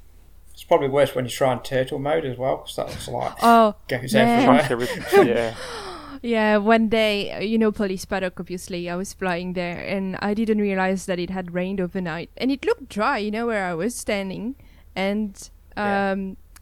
It's 0.58 0.64
probably 0.64 0.88
worse 0.88 1.14
when 1.14 1.24
you 1.24 1.30
try 1.30 1.52
in 1.52 1.60
turtle 1.60 2.00
mode 2.00 2.24
as 2.24 2.36
well, 2.36 2.56
because 2.56 2.74
that's 2.74 3.06
like 3.06 3.34
Oh, 3.44 3.76
goes 3.86 4.12
man. 4.12 4.44
Trunks 4.44 4.68
everywhere. 4.72 5.24
yeah. 5.24 5.54
Yeah, 6.20 6.56
one 6.56 6.88
day, 6.88 7.30
uh, 7.30 7.38
you 7.38 7.58
know, 7.58 7.70
Police 7.70 8.04
Paddock, 8.04 8.40
obviously, 8.40 8.90
I 8.90 8.96
was 8.96 9.12
flying 9.12 9.52
there 9.52 9.78
and 9.78 10.16
I 10.20 10.34
didn't 10.34 10.58
realize 10.58 11.06
that 11.06 11.20
it 11.20 11.30
had 11.30 11.54
rained 11.54 11.80
overnight. 11.80 12.30
And 12.36 12.50
it 12.50 12.66
looked 12.66 12.88
dry, 12.88 13.18
you 13.18 13.30
know, 13.30 13.46
where 13.46 13.66
I 13.66 13.74
was 13.74 13.94
standing. 13.94 14.56
And 14.96 15.38
Yeah. 15.76 16.10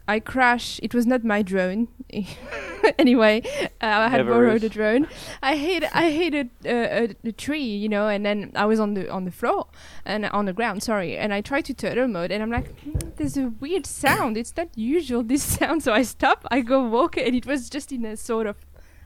I 0.09 0.21
crashed. 0.21 0.81
It 0.83 0.95
was 0.95 1.07
not 1.07 1.25
my 1.25 1.43
drone. 1.43 1.89
anyway, 2.99 3.43
uh, 3.81 3.87
I 3.87 4.09
had 4.09 4.19
Never 4.19 4.33
borrowed 4.33 4.63
is. 4.63 4.65
a 4.65 4.69
drone. 4.69 5.09
I 5.43 5.57
hit, 5.57 5.85
I 5.95 6.11
hit 6.11 6.35
a, 6.35 6.49
a, 6.65 7.05
a, 7.05 7.17
a 7.29 7.33
tree, 7.33 7.65
you 7.65 7.89
know, 7.89 8.09
and 8.09 8.25
then 8.25 8.53
I 8.55 8.67
was 8.67 8.79
on 8.79 8.95
the 8.95 9.11
on 9.11 9.25
the 9.25 9.33
floor 9.33 9.67
and 10.05 10.27
on 10.27 10.45
the 10.45 10.53
ground. 10.53 10.83
Sorry, 10.83 11.17
and 11.17 11.35
I 11.35 11.41
tried 11.41 11.65
to 11.67 11.75
turtle 11.75 12.07
mode, 12.09 12.31
and 12.31 12.43
I'm 12.43 12.51
like, 12.51 12.79
"Hmm, 12.81 12.99
there's 13.17 13.37
a 13.37 13.53
weird 13.61 13.87
sound. 13.87 14.37
It's 14.37 14.57
not 14.57 14.69
usual 14.77 15.23
this 15.23 15.43
sound. 15.59 15.83
So 15.83 15.93
I 15.93 16.03
stop. 16.03 16.47
I 16.51 16.61
go 16.61 16.87
walk, 16.89 17.17
and 17.17 17.35
it 17.35 17.47
was 17.47 17.69
just 17.69 17.91
in 17.93 18.05
a 18.05 18.17
sort 18.17 18.47
of 18.47 18.57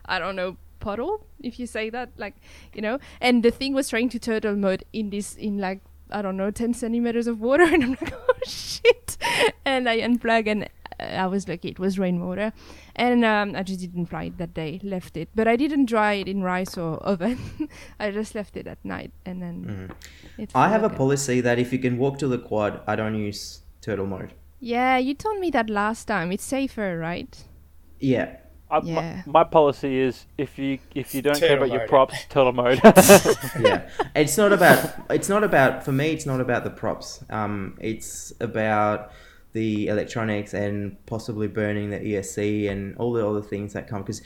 I 0.05 0.19
don't 0.19 0.35
know, 0.37 0.57
puddle, 0.81 1.25
if 1.41 1.61
you 1.61 1.67
say 1.67 1.89
that, 1.91 2.11
like, 2.17 2.35
you 2.75 2.83
know. 2.83 2.99
And 3.21 3.43
the 3.43 3.51
thing 3.51 3.75
was 3.75 3.89
trying 3.89 4.09
to 4.11 4.19
turtle 4.19 4.57
mode 4.57 4.85
in 4.93 5.11
this, 5.11 5.37
in 5.37 5.59
like, 5.59 5.81
I 6.11 6.21
don't 6.21 6.37
know, 6.37 6.51
10 6.51 6.75
centimeters 6.75 7.27
of 7.29 7.41
water. 7.41 7.63
And 7.73 7.85
I'm 7.85 7.91
like, 7.91 8.13
oh 8.13 8.35
shit. 8.45 9.17
And 9.65 9.89
I 9.89 10.01
unplug 10.01 10.49
and 10.49 10.65
uh, 10.65 10.67
I 11.01 11.27
was 11.27 11.49
lucky, 11.49 11.69
it 11.69 11.79
was 11.79 11.99
rainwater. 11.99 12.53
And 12.97 13.25
um, 13.25 13.55
I 13.57 13.63
just 13.63 13.81
didn't 13.81 14.07
fly 14.07 14.25
it 14.25 14.39
that 14.39 14.55
day, 14.55 14.81
left 14.83 15.17
it. 15.17 15.29
But 15.35 15.49
I 15.49 15.57
didn't 15.57 15.87
dry 15.87 16.15
it 16.15 16.29
in 16.29 16.43
rice 16.43 16.77
or 16.77 16.97
oven. 17.13 17.39
I 17.99 18.11
just 18.11 18.35
left 18.35 18.57
it 18.57 18.67
at 18.67 18.85
night 18.85 19.13
and 19.25 19.43
then 19.43 19.65
Mm-hmm. 19.67 20.45
I 20.55 20.69
have 20.69 20.83
a 20.85 20.89
flew 20.89 20.97
again. 20.97 20.99
policy 20.99 21.41
that 21.41 21.59
if 21.59 21.73
you 21.73 21.79
can 21.79 21.99
walk 21.99 22.19
to 22.19 22.29
the 22.29 22.39
quad, 22.39 22.81
I 22.87 22.97
don't 22.97 23.15
use 23.15 23.61
turtle 23.81 24.07
mode. 24.07 24.35
Yeah, 24.59 24.99
you 24.99 25.15
told 25.15 25.39
me 25.41 25.51
that 25.51 25.71
last 25.71 26.05
time. 26.07 26.33
It's 26.33 26.45
safer, 26.45 26.99
right? 26.99 27.37
Yeah. 27.99 28.37
I, 28.71 28.81
Yeah. 28.83 29.23
my, 29.27 29.41
my 29.41 29.45
policy 29.45 29.99
is 29.99 30.27
if 30.39 30.57
you 30.59 30.79
if 30.95 31.13
you 31.15 31.23
don't 31.23 31.39
care 31.39 31.49
Turtle 31.59 31.65
about 31.65 31.75
your 31.79 31.89
props, 31.89 32.25
turtle 32.29 32.53
mode. 32.53 32.81
yeah 33.61 33.89
it's 34.15 34.37
not 34.39 34.53
about 34.53 34.79
it's 35.11 35.29
not 35.29 35.43
about 35.43 35.85
for 35.85 35.91
me 35.93 36.13
it's 36.13 36.25
not 36.27 36.41
about 36.41 36.63
the 36.63 36.71
props 36.71 37.25
um 37.31 37.77
it's 37.81 38.33
about 38.41 39.11
the 39.53 39.89
electronics 39.89 40.55
and 40.55 41.05
possibly 41.07 41.49
burning 41.49 41.91
the 41.91 41.99
esc 41.99 42.71
and 42.71 42.97
all 42.97 43.13
the 43.13 43.27
other 43.27 43.43
things 43.43 43.73
that 43.73 43.89
come 43.89 44.03
because 44.03 44.23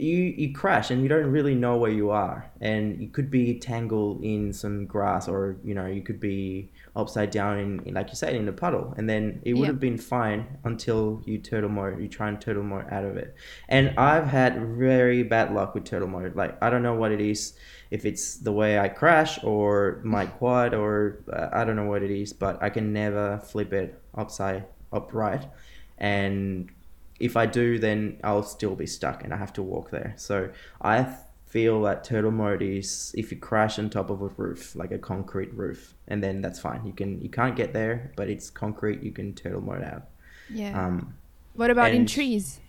you 0.00 0.34
you 0.36 0.52
crash 0.54 0.90
and 0.90 1.02
you 1.02 1.08
don't 1.08 1.30
really 1.30 1.54
know 1.54 1.76
where 1.76 1.90
you 1.90 2.10
are. 2.10 2.50
And 2.60 3.00
you 3.00 3.08
could 3.08 3.30
be 3.30 3.58
tangled 3.58 4.22
in 4.24 4.52
some 4.52 4.86
grass 4.86 5.28
or 5.28 5.56
you 5.64 5.74
know 5.74 5.86
you 5.86 6.02
could 6.02 6.20
be 6.20 6.70
upside 6.96 7.30
down 7.30 7.58
in, 7.84 7.94
like 7.94 8.08
you 8.08 8.16
said 8.16 8.34
in 8.34 8.48
a 8.48 8.52
puddle. 8.52 8.94
And 8.96 9.08
then 9.08 9.40
it 9.44 9.54
would 9.54 9.62
Yeah. 9.62 9.66
have 9.68 9.80
been 9.80 9.98
fine 9.98 10.58
until 10.64 11.22
you 11.26 11.38
turtle 11.38 11.70
mode 11.70 12.00
you 12.00 12.08
try 12.08 12.28
and 12.28 12.40
turtle 12.40 12.62
mode 12.62 12.86
out 12.90 13.04
of 13.04 13.16
it. 13.16 13.34
And 13.68 13.94
i've 13.98 14.26
had 14.26 14.52
very 14.78 15.22
bad 15.22 15.52
luck 15.54 15.74
with 15.74 15.84
turtle 15.84 16.08
mode. 16.08 16.34
Like 16.36 16.56
i 16.62 16.70
don't 16.70 16.82
know 16.82 16.94
what 16.94 17.12
it 17.12 17.20
is 17.20 17.54
if 17.90 18.04
it's 18.04 18.36
the 18.36 18.52
way 18.52 18.78
i 18.78 18.88
crash 18.88 19.42
or 19.44 20.00
my 20.04 20.26
quad 20.38 20.74
or 20.74 21.18
uh, 21.32 21.48
i 21.52 21.64
don't 21.64 21.76
know 21.76 21.86
what 21.86 22.02
it 22.02 22.10
is 22.10 22.32
but 22.32 22.62
i 22.62 22.70
can 22.70 22.92
never 22.92 23.38
flip 23.38 23.72
it 23.72 24.00
upside 24.14 24.64
upright. 24.92 25.46
And 25.98 26.70
if 27.20 27.36
I 27.36 27.46
do, 27.46 27.78
then 27.78 28.18
I'll 28.24 28.42
still 28.42 28.74
be 28.74 28.86
stuck 28.86 29.22
and 29.22 29.32
I 29.32 29.36
have 29.36 29.52
to 29.54 29.62
walk 29.62 29.90
there. 29.90 30.14
So 30.16 30.50
I 30.80 31.14
feel 31.46 31.82
that 31.82 32.04
turtle 32.04 32.30
mode 32.30 32.62
is 32.62 33.12
if 33.16 33.30
you 33.30 33.36
crash 33.36 33.78
on 33.78 33.90
top 33.90 34.08
of 34.08 34.22
a 34.22 34.28
roof, 34.28 34.74
like 34.74 34.90
a 34.90 34.98
concrete 34.98 35.52
roof, 35.54 35.94
and 36.08 36.22
then 36.22 36.40
that's 36.40 36.58
fine. 36.58 36.84
You 36.86 36.92
can 36.92 37.20
you 37.20 37.28
can't 37.28 37.54
get 37.54 37.72
there, 37.72 38.12
but 38.16 38.28
it's 38.28 38.50
concrete. 38.50 39.02
You 39.02 39.12
can 39.12 39.34
turtle 39.34 39.60
mode 39.60 39.82
out. 39.82 40.04
Yeah. 40.48 40.86
Um, 40.86 41.14
what 41.54 41.70
about 41.70 41.92
in 41.92 42.06
trees? 42.06 42.60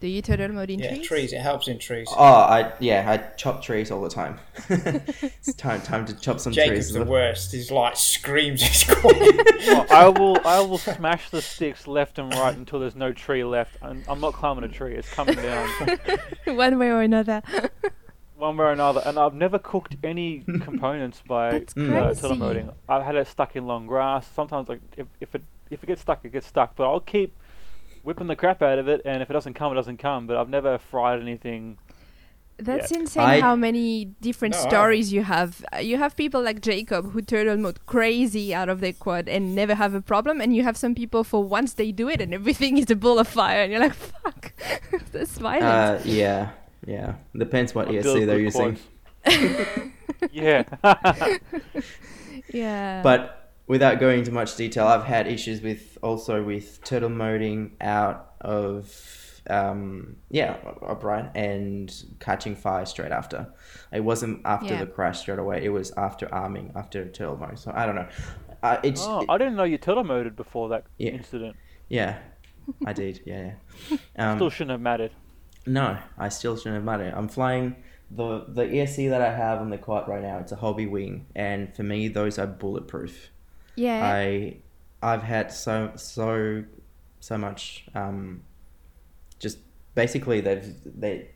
Do 0.00 0.06
you 0.06 0.22
turtle 0.22 0.48
mode 0.52 0.70
in 0.70 0.78
Yeah, 0.78 0.94
trees? 0.94 1.06
trees. 1.08 1.32
It 1.32 1.40
helps 1.40 1.66
in 1.66 1.78
trees. 1.80 2.06
oh, 2.16 2.22
I 2.24 2.72
yeah, 2.78 3.10
I 3.10 3.16
chop 3.36 3.62
trees 3.62 3.90
all 3.90 4.00
the 4.00 4.08
time. 4.08 4.38
it's 4.68 5.54
time 5.54 5.80
time 5.80 6.06
to 6.06 6.14
chop 6.20 6.38
some 6.38 6.52
Jacob's 6.52 6.90
trees. 6.90 6.92
the 6.92 7.04
worst. 7.04 7.50
He's 7.52 7.70
like 7.72 7.96
screams 7.96 8.62
his 8.62 8.84
quiet. 8.94 9.46
Well, 9.68 9.86
I 9.90 10.08
will 10.08 10.38
I 10.46 10.60
will 10.60 10.78
smash 10.78 11.30
the 11.30 11.42
sticks 11.42 11.86
left 11.86 12.18
and 12.18 12.32
right 12.34 12.56
until 12.56 12.78
there's 12.80 12.94
no 12.96 13.12
tree 13.12 13.42
left. 13.44 13.76
I'm, 13.82 14.02
I'm 14.08 14.20
not 14.20 14.34
climbing 14.34 14.64
a 14.64 14.68
tree. 14.68 14.94
It's 14.94 15.08
coming 15.12 15.34
down 15.34 15.68
One 16.46 16.78
way 16.78 16.90
or 16.90 17.02
another. 17.02 17.42
one 18.36 18.56
way 18.56 18.66
or 18.66 18.70
another. 18.72 19.02
And 19.04 19.18
I've 19.18 19.34
never 19.34 19.58
cooked 19.58 19.96
any 20.04 20.44
components 20.60 21.22
by 21.26 21.50
That's 21.52 21.72
uh, 21.76 21.86
crazy. 21.86 22.20
telemoting. 22.22 22.72
I've 22.88 23.02
had 23.02 23.16
it 23.16 23.26
stuck 23.26 23.56
in 23.56 23.66
long 23.66 23.86
grass. 23.88 24.26
Sometimes 24.34 24.68
like 24.68 24.80
if, 24.96 25.06
if 25.20 25.34
it 25.34 25.42
if 25.70 25.82
it 25.82 25.86
gets 25.86 26.00
stuck, 26.02 26.24
it 26.24 26.32
gets 26.32 26.46
stuck. 26.46 26.76
But 26.76 26.88
I'll 26.88 27.00
keep 27.00 27.36
whipping 28.08 28.26
the 28.26 28.34
crap 28.42 28.62
out 28.62 28.78
of 28.78 28.88
it. 28.88 29.02
And 29.04 29.22
if 29.22 29.28
it 29.30 29.34
doesn't 29.34 29.52
come, 29.54 29.70
it 29.72 29.74
doesn't 29.76 29.98
come. 29.98 30.26
But 30.26 30.36
I've 30.38 30.48
never 30.48 30.78
fried 30.78 31.20
anything. 31.20 31.76
That's 32.68 32.90
Yeah. 32.90 32.98
insane 33.00 33.22
I- 33.22 33.40
how 33.40 33.54
many 33.54 34.06
different 34.28 34.54
No, 34.56 34.62
I- 34.62 34.68
stories 34.68 35.12
you 35.12 35.22
have. 35.22 35.50
Uh, 35.72 35.78
You 35.90 35.96
have 35.98 36.16
people 36.16 36.40
like 36.42 36.60
Jacob 36.60 37.12
who 37.12 37.20
turtle 37.22 37.56
mode 37.64 37.78
crazy 37.86 38.52
out 38.52 38.68
of 38.68 38.80
their 38.80 38.94
quad 39.04 39.28
and 39.28 39.54
never 39.54 39.74
have 39.76 39.92
a 39.94 40.00
problem, 40.00 40.40
and 40.40 40.56
you 40.56 40.62
have 40.64 40.76
some 40.76 40.94
people 41.02 41.22
for 41.22 41.40
once 41.58 41.74
they 41.74 41.92
do 41.92 42.08
it 42.08 42.20
and 42.20 42.32
everything 42.34 42.76
is 42.78 42.90
a 42.90 42.96
ball 42.96 43.18
of 43.20 43.28
fire, 43.28 43.60
and 43.62 43.70
you're 43.70 43.80
like, 43.88 43.94
fuck, 43.94 44.52
that's 45.12 45.36
violent. 45.38 45.64
Uh, 45.64 45.98
yeah, 46.04 46.48
yeah. 46.86 47.10
Depends 47.36 47.74
what 47.76 47.88
I 47.88 48.00
build 48.02 48.18
ESC 48.18 48.26
they're 48.26 48.40
using. 48.50 48.78
yeah. 50.32 50.64
yeah. 52.52 53.02
But 53.02 53.47
without 53.68 54.00
going 54.00 54.20
into 54.20 54.32
much 54.32 54.56
detail, 54.56 54.86
I've 54.86 55.04
had 55.04 55.26
issues 55.26 55.60
with 55.62 55.98
also 56.02 56.42
with 56.42 56.82
turtle 56.84 57.08
moding 57.10 57.76
out 57.80 58.32
of 58.40 58.92
um, 59.50 60.16
yeah 60.30 60.56
upright 60.82 61.30
and 61.34 61.90
catching 62.20 62.54
fire 62.56 62.84
straight 62.86 63.12
after. 63.12 63.48
It 63.92 64.00
wasn't 64.00 64.42
after 64.44 64.74
Yeah. 64.74 64.80
the 64.80 64.86
crash 64.86 65.20
straight 65.20 65.38
away. 65.38 65.64
It 65.64 65.70
was 65.70 65.90
after 65.96 66.32
arming 66.34 66.72
after 66.74 67.06
turtle 67.08 67.36
mode. 67.36 67.58
So 67.58 67.72
I 67.74 67.86
don't 67.86 67.94
know. 67.94 68.08
Uh, 68.62 68.78
it's 68.82 69.02
Oh, 69.06 69.24
I 69.28 69.38
didn't 69.38 69.56
know 69.56 69.64
you 69.64 69.78
turtle 69.78 70.04
moded 70.04 70.34
before 70.36 70.68
that 70.70 70.84
Yeah. 70.98 71.12
incident. 71.12 71.56
yeah, 71.88 72.18
I 72.84 72.92
did. 72.92 73.20
Yeah, 73.24 73.52
yeah. 73.90 73.96
Still 74.34 74.44
Um, 74.46 74.50
shouldn't 74.50 74.70
have 74.72 74.80
mattered. 74.80 75.12
no, 75.66 75.96
I 76.18 76.28
still 76.28 76.56
shouldn't 76.56 76.74
have 76.74 76.84
mattered. 76.84 77.14
I'm 77.14 77.28
flying 77.28 77.76
the 78.10 78.44
the 78.48 78.64
ESC 78.64 79.08
that 79.10 79.20
I 79.22 79.32
have 79.34 79.60
on 79.60 79.70
the 79.70 79.78
quad 79.78 80.08
right 80.08 80.22
now. 80.22 80.38
It's 80.38 80.52
a 80.52 80.56
hobby 80.56 80.86
wing, 80.86 81.26
and 81.36 81.74
for 81.74 81.82
me, 81.84 82.08
those 82.08 82.38
are 82.38 82.46
bulletproof. 82.46 83.30
Yeah. 83.78 84.00
I 84.04 84.56
I've 85.02 85.22
had 85.22 85.52
so 85.52 85.92
so 85.96 86.64
so 87.20 87.38
much 87.38 87.86
um 87.94 88.42
just 89.38 89.58
basically 89.94 90.40
they've 90.40 90.66
they 90.84 91.30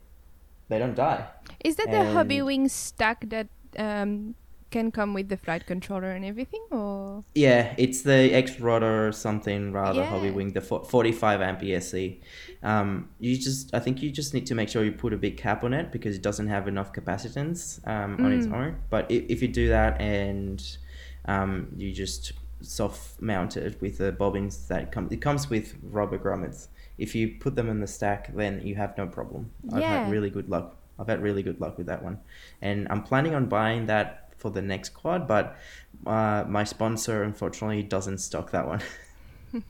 they 0.68 0.78
don't 0.78 0.94
die. 0.96 1.26
is 1.64 1.76
that 1.76 1.90
the 1.90 2.04
hobby 2.12 2.40
wing 2.42 2.68
stack 2.68 3.28
that 3.28 3.48
um, 3.78 4.34
can 4.70 4.90
come 4.90 5.12
with 5.12 5.28
the 5.28 5.36
flight 5.36 5.66
controller 5.66 6.10
and 6.10 6.24
everything, 6.24 6.64
or 6.70 7.22
Yeah, 7.34 7.74
it's 7.76 8.02
the 8.02 8.32
X 8.32 8.58
rotor 8.58 9.08
or 9.08 9.12
something 9.12 9.72
rather 9.72 10.02
hobby 10.04 10.30
wing 10.30 10.52
the 10.52 10.62
45 10.62 11.40
amp 11.42 11.60
ESC. 11.60 12.20
Um, 12.62 13.10
you 13.20 13.36
just 13.36 13.74
I 13.74 13.80
think 13.80 14.02
you 14.02 14.10
just 14.10 14.32
need 14.34 14.46
to 14.46 14.54
make 14.54 14.68
sure 14.70 14.82
you 14.84 14.92
put 14.92 15.12
a 15.12 15.18
big 15.18 15.36
cap 15.36 15.62
on 15.64 15.74
it 15.74 15.92
because 15.92 16.16
it 16.16 16.22
doesn't 16.22 16.48
have 16.48 16.68
enough 16.68 16.92
capacitance 16.92 17.86
um, 17.86 18.18
on 18.24 18.32
its 18.32 18.46
Mm. 18.46 18.54
own. 18.54 18.76
But 18.88 19.10
if, 19.10 19.24
if 19.28 19.42
you 19.42 19.48
do 19.48 19.68
that 19.68 20.00
and 20.00 20.58
um, 21.26 21.68
you 21.76 21.92
just 21.92 22.32
soft 22.60 23.20
mount 23.20 23.56
it 23.56 23.80
with 23.80 23.98
the 23.98 24.12
bobbins 24.12 24.68
that 24.68 24.92
come 24.92 25.08
it 25.10 25.20
comes 25.20 25.50
with 25.50 25.76
rubber 25.82 26.18
grommets. 26.18 26.68
If 26.98 27.14
you 27.14 27.36
put 27.40 27.56
them 27.56 27.68
in 27.68 27.80
the 27.80 27.86
stack, 27.86 28.34
then 28.34 28.64
you 28.64 28.74
have 28.76 28.96
no 28.96 29.06
problem. 29.06 29.50
I've 29.72 29.82
had 29.84 30.10
really 30.10 30.30
good 30.30 30.48
luck. 30.48 30.76
I've 30.98 31.08
had 31.08 31.22
really 31.22 31.42
good 31.42 31.60
luck 31.60 31.78
with 31.78 31.86
that 31.86 32.02
one, 32.02 32.18
and 32.60 32.86
I'm 32.90 33.02
planning 33.02 33.34
on 33.34 33.46
buying 33.46 33.86
that 33.86 34.32
for 34.36 34.50
the 34.50 34.62
next 34.62 34.90
quad. 34.90 35.26
But 35.26 35.56
uh, 36.06 36.44
my 36.48 36.64
sponsor 36.64 37.22
unfortunately 37.22 37.82
doesn't 37.82 38.18
stock 38.18 38.50
that 38.52 38.66
one. 38.66 38.82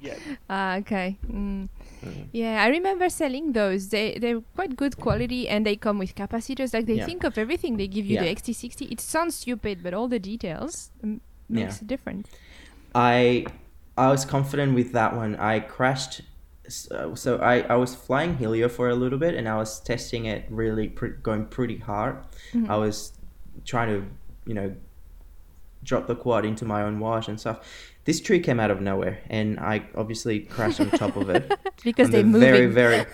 Yeah. 0.00 0.16
Ah, 0.48 0.76
okay. 0.78 1.16
Mm. 1.30 1.68
Mm. 2.04 2.28
Yeah, 2.32 2.62
I 2.62 2.68
remember 2.68 3.08
selling 3.08 3.52
those. 3.52 3.88
They 3.88 4.18
they're 4.18 4.40
quite 4.54 4.76
good 4.76 4.96
quality, 4.96 5.48
and 5.48 5.66
they 5.66 5.76
come 5.76 5.98
with 5.98 6.14
capacitors. 6.14 6.72
Like 6.74 6.86
they 6.86 6.94
Yeah. 6.94 7.06
think 7.06 7.24
of 7.24 7.36
everything. 7.38 7.76
They 7.76 7.88
give 7.88 8.06
you 8.06 8.18
the 8.18 8.28
XT60. 8.28 8.90
It 8.90 9.00
sounds 9.00 9.34
stupid, 9.36 9.82
but 9.82 9.94
all 9.94 10.08
the 10.08 10.18
details 10.18 10.90
mm, 11.04 11.20
makes 11.48 11.76
Yeah. 11.80 11.84
a 11.84 11.88
difference. 11.88 12.28
I 12.94 13.46
I 13.96 14.08
was 14.10 14.24
confident 14.24 14.74
with 14.74 14.92
that 14.92 15.14
one. 15.16 15.36
I 15.36 15.60
crashed. 15.60 16.22
So, 16.68 16.94
uh, 17.12 17.14
so 17.16 17.38
I, 17.38 17.62
I 17.62 17.74
was 17.74 17.94
flying 17.96 18.36
Helio 18.36 18.68
for 18.68 18.88
a 18.88 18.94
little 18.94 19.18
bit 19.18 19.34
and 19.34 19.48
I 19.48 19.56
was 19.56 19.80
testing 19.80 20.26
it 20.26 20.44
really 20.48 20.86
going 21.22 21.46
pretty 21.46 21.78
hard. 21.78 22.16
Mm-hmm. 22.52 22.70
I 22.70 22.76
was 22.76 23.12
trying 23.64 23.88
to, 23.88 24.06
you 24.46 24.54
know, 24.54 24.76
drop 25.82 26.06
the 26.06 26.14
quad 26.14 26.44
into 26.44 26.64
my 26.64 26.82
own 26.82 27.00
wash 27.00 27.26
and 27.28 27.40
stuff. 27.40 27.58
This 28.04 28.20
tree 28.20 28.40
came 28.40 28.58
out 28.60 28.70
of 28.70 28.80
nowhere 28.80 29.20
and 29.28 29.60
I 29.60 29.82
obviously 29.94 30.40
crashed 30.40 30.80
on 30.80 30.90
top 30.90 31.16
of 31.16 31.30
it. 31.30 31.52
Because 31.82 32.06
on 32.08 32.12
they're 32.12 32.22
the 32.22 32.28
moving. 32.28 32.40
very 32.40 32.66
very 32.98 33.06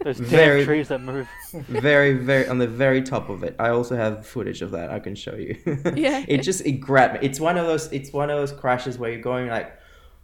There's 0.00 0.18
Very- 0.18 0.64
trees 0.64 0.88
that 0.88 1.00
move. 1.00 1.28
very 1.52 2.14
very 2.14 2.46
on 2.48 2.58
the 2.58 2.66
very 2.66 3.02
top 3.02 3.28
of 3.28 3.42
it. 3.44 3.54
I 3.58 3.68
also 3.70 3.96
have 3.96 4.26
footage 4.26 4.62
of 4.62 4.70
that. 4.72 4.90
I 4.90 4.98
can 5.00 5.14
show 5.14 5.34
you. 5.34 5.56
Yeah. 5.94 6.24
it 6.28 6.42
just 6.42 6.64
it 6.66 6.72
grabbed 6.80 7.14
me. 7.14 7.20
It's 7.28 7.40
one 7.40 7.58
of 7.58 7.66
those. 7.66 7.92
It's 7.92 8.12
one 8.12 8.30
of 8.30 8.36
those 8.38 8.52
crashes 8.52 8.98
where 8.98 9.10
you're 9.10 9.20
going 9.20 9.48
like 9.48 9.76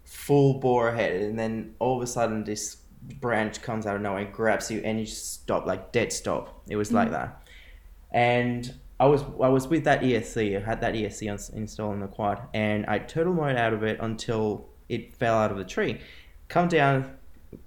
full 0.05 0.59
bore 0.61 0.89
ahead, 0.89 1.21
and 1.23 1.39
then 1.39 1.75
all 1.79 1.97
of 1.97 2.03
a 2.03 2.07
sudden 2.07 2.45
this 2.45 2.77
branch 3.21 3.61
comes 3.63 3.87
out 3.87 3.97
of 3.97 4.03
nowhere, 4.03 4.23
and 4.25 4.33
grabs 4.33 4.71
you, 4.71 4.81
and 4.85 4.99
you 4.99 5.07
just 5.07 5.35
stop 5.35 5.67
like 5.67 5.93
dead 5.93 6.13
stop. 6.13 6.63
It 6.69 6.77
was 6.77 6.93
like 6.93 7.09
mm. 7.09 7.13
that, 7.13 7.43
and. 8.13 8.75
I 9.01 9.07
was 9.07 9.23
I 9.41 9.49
was 9.49 9.69
with 9.69 9.85
that 9.85 10.01
ESC. 10.03 10.57
I 10.61 10.65
had 10.65 10.81
that 10.81 10.95
ESC 10.95 11.31
on, 11.31 11.57
installed 11.57 11.93
on 11.93 12.01
the 12.01 12.09
quad, 12.09 12.43
and 12.53 12.85
I 12.87 12.99
turtle 12.99 13.33
mode 13.33 13.57
out 13.57 13.73
of 13.73 13.83
it 13.85 13.99
until 14.01 14.69
it 14.89 15.15
fell 15.17 15.37
out 15.37 15.51
of 15.53 15.59
the 15.59 15.65
tree. 15.65 16.01
Come 16.49 16.69
down, 16.69 17.17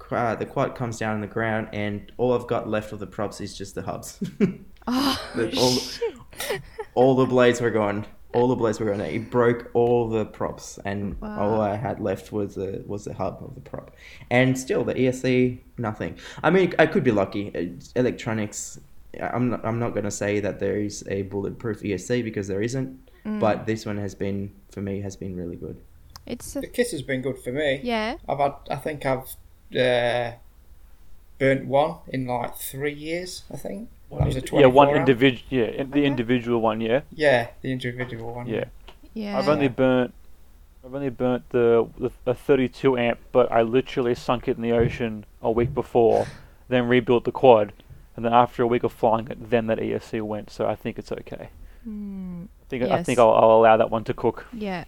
uh, 0.10 0.36
the 0.36 0.46
quad 0.46 0.76
comes 0.76 0.98
down 1.00 1.16
on 1.16 1.22
the 1.22 1.28
ground, 1.28 1.70
and 1.72 2.12
all 2.18 2.34
I've 2.34 2.48
got 2.48 2.68
left 2.68 2.92
of 2.92 3.00
the 3.00 3.08
props 3.08 3.40
is 3.40 3.58
just 3.58 3.76
the 3.76 3.82
hubs. 3.84 4.20
Oh, 4.88 5.32
The- 5.36 5.56
all, 5.60 6.58
all 6.96 7.16
the 7.16 7.28
blades 7.28 7.62
were 7.62 7.70
gone. 7.70 8.08
All 8.34 8.48
the 8.48 8.56
blades 8.56 8.80
were 8.80 8.88
gone. 8.88 9.00
It 9.02 9.30
broke 9.30 9.70
all 9.76 10.10
the 10.10 10.26
props, 10.26 10.80
and 10.86 11.16
all 11.22 11.62
I 11.62 11.76
had 11.76 12.00
left 12.00 12.32
was 12.32 12.56
the 12.56 12.82
was 12.88 13.06
the 13.06 13.14
hub 13.14 13.44
of 13.44 13.54
the 13.54 13.62
prop. 13.62 13.92
And 14.32 14.58
still, 14.58 14.84
the 14.84 14.96
ESC, 14.96 15.60
nothing. 15.78 16.18
I 16.42 16.50
mean, 16.50 16.74
I 16.80 16.88
could 16.88 17.04
be 17.04 17.12
lucky. 17.12 17.78
Electronics. 17.96 18.80
I'm 19.20 19.50
not. 19.50 19.66
I'm 19.66 19.80
not 19.80 19.92
going 19.92 20.06
to 20.06 20.12
say 20.12 20.40
that 20.40 20.60
there 20.60 20.78
is 20.78 21.04
a 21.10 21.24
bulletproof 21.24 21.82
ESC 21.82 22.24
because 22.24 22.48
there 22.48 22.62
isn't. 22.62 23.10
But 23.24 23.66
this 23.68 23.86
one 23.86 23.98
has 23.98 24.16
been 24.16 24.52
for 24.72 24.82
me 24.82 25.02
has 25.02 25.16
been 25.16 25.36
really 25.36 25.56
good. 25.56 25.78
it's 26.26 26.56
a, 26.56 26.62
The 26.62 26.68
kiss 26.68 26.92
has 26.92 27.02
been 27.04 27.22
good 27.22 27.38
for 27.40 27.52
me. 27.52 27.80
yeah. 27.84 28.16
I've 28.28 28.40
had, 28.40 28.54
I 28.70 28.78
think 28.78 29.06
I've 29.06 29.36
uh, 29.78 30.32
burnt 31.38 31.66
one 31.68 31.98
in 32.08 32.28
like 32.28 32.56
three 32.56 32.94
years. 32.94 33.44
I 33.54 33.58
think 33.58 33.90
that 34.10 34.26
was 34.26 34.36
a 34.38 34.44
Yeah, 34.54 34.66
one 34.68 34.90
individual. 34.96 35.44
Yeah, 35.50 35.66
in- 35.66 35.92
the 35.92 36.00
Okay. 36.00 36.06
individual 36.06 36.62
one. 36.62 36.82
Yeah, 36.82 37.02
Yeah, 37.14 37.50
the 37.62 37.72
individual 37.72 38.34
one. 38.34 38.48
yeah. 38.48 38.66
Yeah. 39.14 39.38
I've 39.38 39.50
only 39.50 39.68
burnt. 39.68 40.14
I've 40.84 40.96
only 40.96 41.10
burnt 41.10 41.48
the, 41.50 41.88
the 42.00 42.10
a 42.26 42.34
32 42.34 42.98
amp, 42.98 43.20
but 43.32 43.52
I 43.52 43.62
literally 43.62 44.16
sunk 44.16 44.48
it 44.48 44.58
in 44.58 44.64
the 44.64 44.72
ocean 44.72 45.26
a 45.42 45.52
week 45.52 45.76
before, 45.76 46.26
then 46.70 46.88
rebuilt 46.88 47.26
the 47.26 47.32
quad, 47.32 47.72
and 48.16 48.26
then 48.26 48.34
after 48.34 48.64
a 48.64 48.68
week 48.68 48.84
of 48.84 48.92
flying 48.92 49.28
it, 49.28 49.50
then 49.50 49.68
that 49.68 49.80
ESC 49.80 50.22
went. 50.22 50.50
So 50.50 50.66
I 50.68 50.76
think 50.76 51.00
it's 51.00 51.12
okay. 51.12 51.50
Hmm, 51.84 52.44
I 52.62 52.66
think 52.68 52.84
I 52.84 53.04
think 53.04 53.20
I'll, 53.20 53.34
I'll 53.34 53.52
allow 53.52 53.78
that 53.78 53.90
one 53.90 54.04
to 54.06 54.14
cook. 54.14 54.46
yeah. 54.54 54.86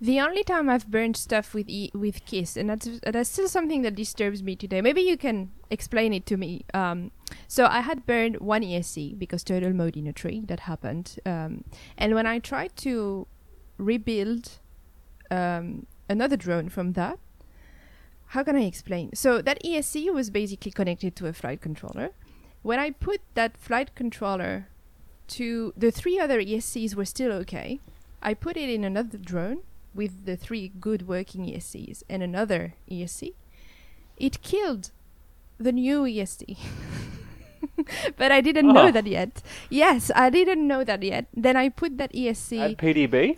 The 0.00 0.20
only 0.20 0.42
time 0.42 0.68
I've 0.68 0.88
burned 0.90 1.16
stuff 1.16 1.54
with 1.54 1.68
e- 1.68 1.92
with 1.94 2.26
Kiss, 2.26 2.56
and 2.56 2.68
that's 2.68 3.00
that's 3.04 3.30
still 3.30 3.48
something 3.48 3.82
that 3.82 3.94
disturbs 3.94 4.42
me 4.42 4.56
today. 4.56 4.82
Maybe 4.82 5.00
you 5.00 5.16
can 5.16 5.52
explain 5.70 6.12
it 6.12 6.26
to 6.26 6.36
me. 6.36 6.64
Um, 6.74 7.10
so 7.46 7.66
I 7.66 7.80
had 7.80 8.04
burned 8.04 8.40
one 8.40 8.62
ESC 8.62 9.16
because 9.18 9.44
turtle 9.44 9.72
mode 9.72 9.96
in 9.96 10.06
a 10.06 10.12
tree 10.12 10.42
that 10.46 10.60
happened, 10.60 11.18
um, 11.24 11.64
and 11.96 12.14
when 12.14 12.26
I 12.26 12.38
tried 12.40 12.76
to 12.78 13.26
rebuild 13.78 14.58
um, 15.30 15.86
another 16.08 16.36
drone 16.36 16.68
from 16.68 16.92
that, 16.94 17.18
how 18.26 18.42
can 18.42 18.56
I 18.56 18.64
explain? 18.64 19.14
So 19.14 19.40
that 19.42 19.62
ESC 19.62 20.12
was 20.12 20.28
basically 20.28 20.72
connected 20.72 21.14
to 21.16 21.28
a 21.28 21.32
flight 21.32 21.60
controller. 21.60 22.10
When 22.64 22.78
I 22.78 22.90
put 22.92 23.20
that 23.34 23.58
flight 23.58 23.94
controller 23.94 24.68
to 25.36 25.72
the 25.76 25.90
three 25.90 26.18
other 26.18 26.40
ESCs 26.40 26.94
were 26.94 27.04
still 27.04 27.30
okay. 27.44 27.78
I 28.22 28.32
put 28.32 28.56
it 28.56 28.70
in 28.70 28.84
another 28.84 29.18
drone 29.18 29.58
with 29.94 30.24
the 30.24 30.34
three 30.34 30.72
good 30.80 31.06
working 31.06 31.44
ESCs 31.44 32.02
and 32.08 32.22
another 32.22 32.72
ESC. 32.90 33.34
It 34.16 34.40
killed 34.40 34.92
the 35.58 35.72
new 35.72 36.04
ESC. 36.04 36.56
but 38.16 38.32
I 38.32 38.40
didn't 38.40 38.72
know 38.72 38.88
Oh. 38.88 38.90
that 38.92 39.06
yet. 39.06 39.42
Yes, 39.68 40.10
I 40.14 40.30
didn't 40.30 40.66
know 40.66 40.84
that 40.84 41.02
yet. 41.02 41.26
Then 41.34 41.56
I 41.56 41.68
put 41.68 41.98
that 41.98 42.12
ESC 42.14 42.58
At 42.58 42.78
PDB, 42.78 43.36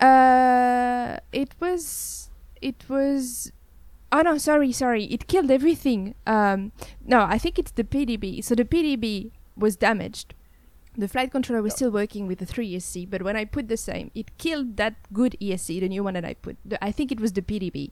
uh, 0.00 1.20
it 1.32 1.54
was. 1.60 2.30
It 2.62 2.84
was. 2.88 3.52
Oh 4.12 4.22
no, 4.22 4.38
sorry, 4.38 4.72
sorry. 4.72 5.04
It 5.04 5.26
killed 5.26 5.50
everything. 5.50 6.14
Um, 6.26 6.72
no, 7.04 7.22
I 7.22 7.38
think 7.38 7.58
it's 7.58 7.72
the 7.72 7.84
PDB. 7.84 8.42
So 8.42 8.54
the 8.54 8.64
PDB 8.64 9.32
was 9.56 9.76
damaged. 9.76 10.34
The 10.98 11.08
flight 11.08 11.30
controller 11.30 11.60
was 11.60 11.74
still 11.74 11.90
working 11.90 12.26
with 12.26 12.38
the 12.38 12.46
3 12.46 12.72
ESC, 12.72 13.10
but 13.10 13.20
when 13.22 13.36
I 13.36 13.44
put 13.44 13.68
the 13.68 13.76
same, 13.76 14.10
it 14.14 14.38
killed 14.38 14.78
that 14.78 14.94
good 15.12 15.36
ESC, 15.42 15.80
the 15.80 15.88
new 15.90 16.02
one 16.02 16.14
that 16.14 16.24
I 16.24 16.32
put. 16.32 16.56
The, 16.64 16.82
I 16.82 16.90
think 16.90 17.12
it 17.12 17.20
was 17.20 17.32
the 17.34 17.42
PDB. 17.42 17.90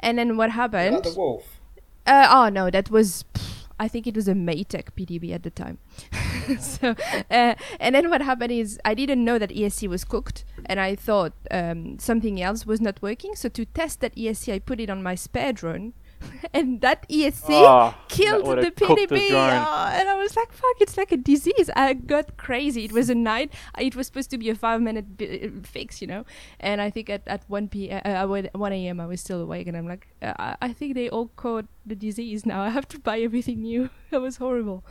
And 0.00 0.16
then 0.16 0.38
what 0.38 0.52
happened? 0.52 1.04
the 1.04 1.12
wolf? 1.14 1.60
Uh, 2.06 2.26
oh 2.30 2.48
no, 2.48 2.70
that 2.70 2.90
was. 2.90 3.24
pff, 3.34 3.55
I 3.78 3.88
think 3.88 4.06
it 4.06 4.16
was 4.16 4.28
a 4.28 4.32
Maytech 4.32 4.90
PDB 4.96 5.32
at 5.32 5.42
the 5.42 5.50
time. 5.50 5.78
so, 6.60 6.94
uh, 7.30 7.54
and 7.78 7.94
then 7.94 8.08
what 8.08 8.22
happened 8.22 8.52
is 8.52 8.78
I 8.84 8.94
didn't 8.94 9.24
know 9.24 9.38
that 9.38 9.50
ESC 9.50 9.88
was 9.88 10.04
cooked, 10.04 10.44
and 10.64 10.80
I 10.80 10.94
thought 10.94 11.32
um, 11.50 11.98
something 11.98 12.40
else 12.40 12.64
was 12.64 12.80
not 12.80 13.00
working. 13.02 13.34
So 13.34 13.48
to 13.50 13.64
test 13.66 14.00
that 14.00 14.14
ESC, 14.14 14.52
I 14.52 14.58
put 14.58 14.80
it 14.80 14.88
on 14.88 15.02
my 15.02 15.14
spare 15.14 15.52
drone, 15.52 15.92
and 16.54 16.80
that 16.80 17.08
ESC 17.08 17.44
Ah, 17.50 17.90
that 17.90 18.08
killed 18.08 18.46
would've 18.46 18.64
the 18.64 18.70
cooked 18.70 19.08
the 19.08 19.16
PDB. 19.16 19.30
Oh, 19.32 19.90
and 19.92 20.08
I 20.08 20.14
was 20.16 20.36
like, 20.36 20.52
"Fuck! 20.52 20.76
It's 20.80 20.96
like 20.96 21.12
a 21.12 21.16
disease." 21.16 21.70
I 21.76 21.94
got 21.94 22.36
crazy. 22.36 22.84
It 22.84 22.92
was 22.92 23.10
a 23.10 23.14
night. 23.14 23.52
It 23.78 23.94
was 23.96 24.06
supposed 24.06 24.30
to 24.30 24.38
be 24.38 24.48
a 24.50 24.54
five-minute 24.54 25.16
bi- 25.18 25.50
fix, 25.62 26.00
you 26.00 26.06
know. 26.06 26.24
And 26.60 26.80
I 26.80 26.90
think 26.90 27.10
at 27.10 27.22
at 27.26 27.42
one 27.48 27.68
p. 27.68 27.90
Uh, 27.90 28.00
uh, 28.26 28.48
one 28.54 28.72
a.m. 28.72 29.00
I 29.00 29.06
was 29.06 29.20
still 29.20 29.40
awake, 29.40 29.66
and 29.66 29.76
I'm 29.76 29.86
like, 29.86 30.08
uh, 30.22 30.32
I- 30.38 30.56
I 30.62 30.72
think 30.72 30.94
they 30.94 31.08
all 31.08 31.28
caught 31.36 31.66
the 31.84 31.94
disease 31.94 32.46
now. 32.46 32.62
I 32.68 32.70
have 32.70 32.88
to 32.88 32.98
buy 32.98 33.20
everything 33.20 33.62
new. 33.62 33.90
that 34.10 34.20
was 34.20 34.36
horrible. 34.38 34.84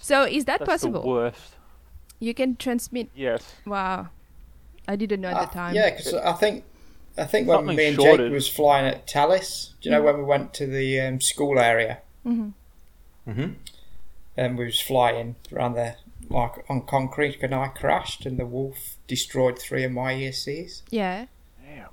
So 0.00 0.24
is 0.24 0.44
that 0.46 0.60
that's 0.60 0.70
possible? 0.70 1.02
the 1.02 1.08
worst. 1.08 1.56
You 2.20 2.34
can 2.34 2.56
transmit. 2.56 3.08
Yes. 3.14 3.54
Wow, 3.66 4.08
I 4.86 4.96
didn't 4.96 5.20
know 5.22 5.28
at 5.28 5.36
Uh, 5.36 5.44
the 5.46 5.52
time. 5.52 5.74
Yeah, 5.74 5.90
because 5.90 6.14
I 6.14 6.32
think 6.34 6.64
I 7.18 7.24
think 7.24 7.48
when 7.48 7.58
Something 7.58 7.76
me 7.76 7.86
and 7.86 7.96
shorted. 7.96 8.26
Jake 8.26 8.32
was 8.32 8.48
flying 8.48 8.86
at 8.86 9.06
Talis, 9.06 9.74
do 9.80 9.88
you 9.88 9.94
know 9.94 10.02
when 10.02 10.18
we 10.18 10.24
went 10.24 10.54
to 10.54 10.66
the 10.66 11.00
um, 11.00 11.20
school 11.20 11.58
area 11.58 11.98
hmm 12.22 12.50
Mm-hmm. 13.28 13.52
and 14.36 14.58
we 14.58 14.64
was 14.64 14.80
flying 14.80 15.36
around 15.52 15.74
there 15.74 15.96
like 16.30 16.64
on 16.70 16.86
concrete 16.86 17.38
and 17.42 17.54
I 17.54 17.68
crashed 17.68 18.24
and 18.24 18.38
the 18.38 18.46
wolf 18.46 18.96
destroyed 19.06 19.58
three 19.58 19.84
of 19.84 19.92
my 19.92 20.14
ESCs. 20.14 20.82
Yeah. 20.90 21.26
Damn. 21.64 21.88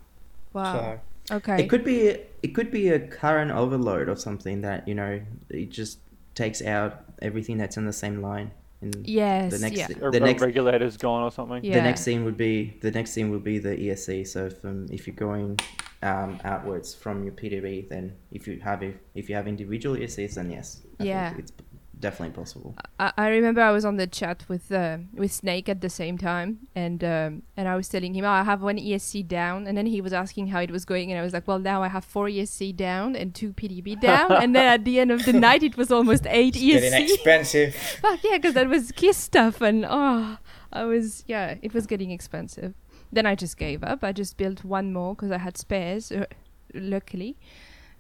Wow. 0.53 0.99
So 1.29 1.35
okay. 1.35 1.63
It 1.63 1.69
could 1.69 1.83
be 1.83 2.17
it 2.43 2.55
could 2.55 2.71
be 2.71 2.89
a 2.89 2.99
current 2.99 3.51
overload 3.51 4.07
or 4.09 4.15
something 4.15 4.61
that 4.61 4.87
you 4.87 4.95
know 4.95 5.21
it 5.49 5.69
just 5.69 5.99
takes 6.35 6.61
out 6.61 7.03
everything 7.21 7.57
that's 7.57 7.77
in 7.77 7.85
the 7.85 7.93
same 7.93 8.21
line. 8.21 8.51
And 8.81 9.07
yes. 9.07 9.51
the 9.51 9.59
next 9.59 9.77
yeah. 9.77 9.87
A 10.01 10.11
the 10.11 10.19
re- 10.19 10.27
next 10.27 10.41
regulator's 10.41 10.97
gone 10.97 11.23
or 11.23 11.31
something. 11.31 11.63
Yeah. 11.63 11.75
the 11.75 11.81
next 11.81 12.01
scene 12.01 12.23
would 12.25 12.37
be 12.37 12.77
the 12.81 12.91
next 12.91 13.11
scene 13.11 13.31
would 13.31 13.43
be 13.43 13.57
the 13.57 13.75
ESC. 13.75 14.27
So 14.27 14.45
if 14.45 14.63
um, 14.63 14.85
if 14.91 15.07
you're 15.07 15.15
going 15.15 15.59
um, 16.03 16.39
outwards 16.43 16.93
from 16.93 17.23
your 17.23 17.33
PDB, 17.33 17.89
then 17.89 18.13
if 18.31 18.47
you 18.47 18.59
have 18.59 18.83
if, 18.83 18.95
if 19.15 19.29
you 19.29 19.35
have 19.35 19.47
individual 19.47 19.95
ESCs, 19.95 20.35
then 20.35 20.51
yes, 20.51 20.81
I 20.83 20.97
think 20.97 21.07
Yeah. 21.09 21.33
it's 21.37 21.51
definitely 21.99 22.35
possible. 22.35 22.75
I, 22.99 23.11
I 23.17 23.27
remember 23.29 23.61
I 23.61 23.71
was 23.71 23.85
on 23.85 23.97
the 23.97 24.07
chat 24.07 24.43
with 24.47 24.71
uh, 24.71 24.97
with 25.13 25.31
Snake 25.31 25.69
at 25.69 25.81
the 25.81 25.89
same 25.89 26.17
time, 26.17 26.67
and 26.75 27.03
um, 27.03 27.43
and 27.55 27.67
I 27.67 27.75
was 27.75 27.89
telling 27.89 28.13
him, 28.13 28.25
oh, 28.25 28.29
I 28.29 28.43
have 28.43 28.61
one 28.61 28.77
ESC 28.77 29.27
down, 29.27 29.67
and 29.67 29.77
then 29.77 29.85
he 29.85 30.01
was 30.01 30.13
asking 30.13 30.47
how 30.47 30.59
it 30.59 30.71
was 30.71 30.85
going, 30.85 31.11
and 31.11 31.19
I 31.19 31.23
was 31.23 31.33
like, 31.33 31.47
well, 31.47 31.59
now 31.59 31.83
I 31.83 31.87
have 31.87 32.05
four 32.05 32.27
ESC 32.27 32.75
down 32.75 33.15
and 33.15 33.33
two 33.33 33.53
PDB 33.53 33.99
down, 34.09 34.31
and 34.31 34.55
then 34.55 34.65
at 34.65 34.85
the 34.85 34.99
end 34.99 35.11
of 35.11 35.25
the 35.25 35.33
night, 35.33 35.63
it 35.63 35.77
was 35.77 35.91
almost 35.91 36.25
eight 36.29 36.55
it's 36.55 36.63
getting 36.63 37.03
expensive. 37.03 37.75
Fuck 38.01 38.23
yeah, 38.23 38.37
because 38.37 38.53
that 38.53 38.67
was 38.67 38.91
Kiss 38.91 39.17
stuff, 39.17 39.61
and 39.61 39.85
oh, 39.87 40.37
I 40.71 40.83
was 40.83 41.23
yeah, 41.27 41.55
it 41.61 41.73
was 41.73 41.87
getting 41.87 42.11
expensive. 42.11 42.73
Then 43.11 43.25
I 43.25 43.35
just 43.35 43.57
gave 43.57 43.83
up. 43.83 44.03
I 44.03 44.11
just 44.11 44.37
built 44.37 44.65
one 44.65 44.91
more 44.91 45.15
because 45.15 45.31
I 45.31 45.37
had 45.37 45.57
spares, 45.57 46.11
uh, 46.11 46.25
luckily. 46.73 47.37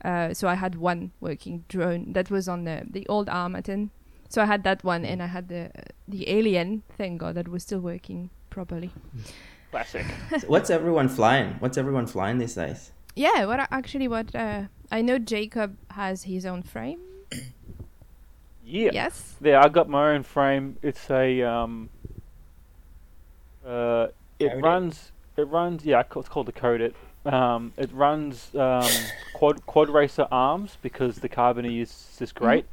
Uh, 0.03 0.33
so 0.33 0.47
I 0.47 0.55
had 0.55 0.75
one 0.75 1.11
working 1.19 1.65
drone 1.67 2.13
that 2.13 2.29
was 2.29 2.47
on 2.47 2.63
the 2.65 2.83
the 2.89 3.05
old 3.07 3.27
Armattan. 3.27 3.89
So 4.29 4.41
I 4.41 4.45
had 4.45 4.63
that 4.63 4.83
one, 4.83 5.05
and 5.05 5.21
I 5.23 5.27
had 5.27 5.47
the 5.47 5.71
the 6.07 6.29
Alien. 6.29 6.83
Thank 6.97 7.19
God 7.19 7.35
that 7.35 7.47
was 7.47 7.63
still 7.63 7.79
working 7.79 8.29
properly. 8.49 8.91
Classic. 9.71 10.05
So 10.39 10.47
what's 10.47 10.69
everyone 10.69 11.09
flying? 11.09 11.55
What's 11.59 11.77
everyone 11.77 12.07
flying 12.07 12.37
these 12.37 12.55
days? 12.55 12.91
Yeah, 13.15 13.45
what 13.45 13.59
I, 13.59 13.67
actually 13.71 14.07
what 14.07 14.35
uh, 14.35 14.63
I 14.91 15.01
know 15.01 15.17
Jacob 15.17 15.77
has 15.91 16.23
his 16.23 16.45
own 16.45 16.63
frame. 16.63 16.99
Yeah. 18.63 18.91
Yes. 18.93 19.35
Yeah, 19.41 19.61
I 19.63 19.69
got 19.69 19.89
my 19.89 20.13
own 20.13 20.23
frame. 20.23 20.77
It's 20.81 21.09
a 21.09 21.41
um. 21.43 21.89
Uh, 23.65 24.07
it 24.39 24.49
Code 24.49 24.57
It? 24.57 24.61
runs. 24.61 25.11
It 25.37 25.47
runs. 25.47 25.85
Yeah, 25.85 26.03
it's 26.15 26.29
called 26.29 26.47
the 26.47 26.51
Code 26.51 26.81
It. 26.81 26.95
Um, 27.27 27.73
it 27.77 27.91
runs 27.91 28.55
um, 28.55 28.89
quad 29.33 29.65
quad 29.65 29.89
racer 29.89 30.27
arms 30.31 30.77
because 30.81 31.17
the 31.17 31.29
Carbony 31.29 31.81
is 31.81 32.15
just 32.17 32.35
great, 32.35 32.65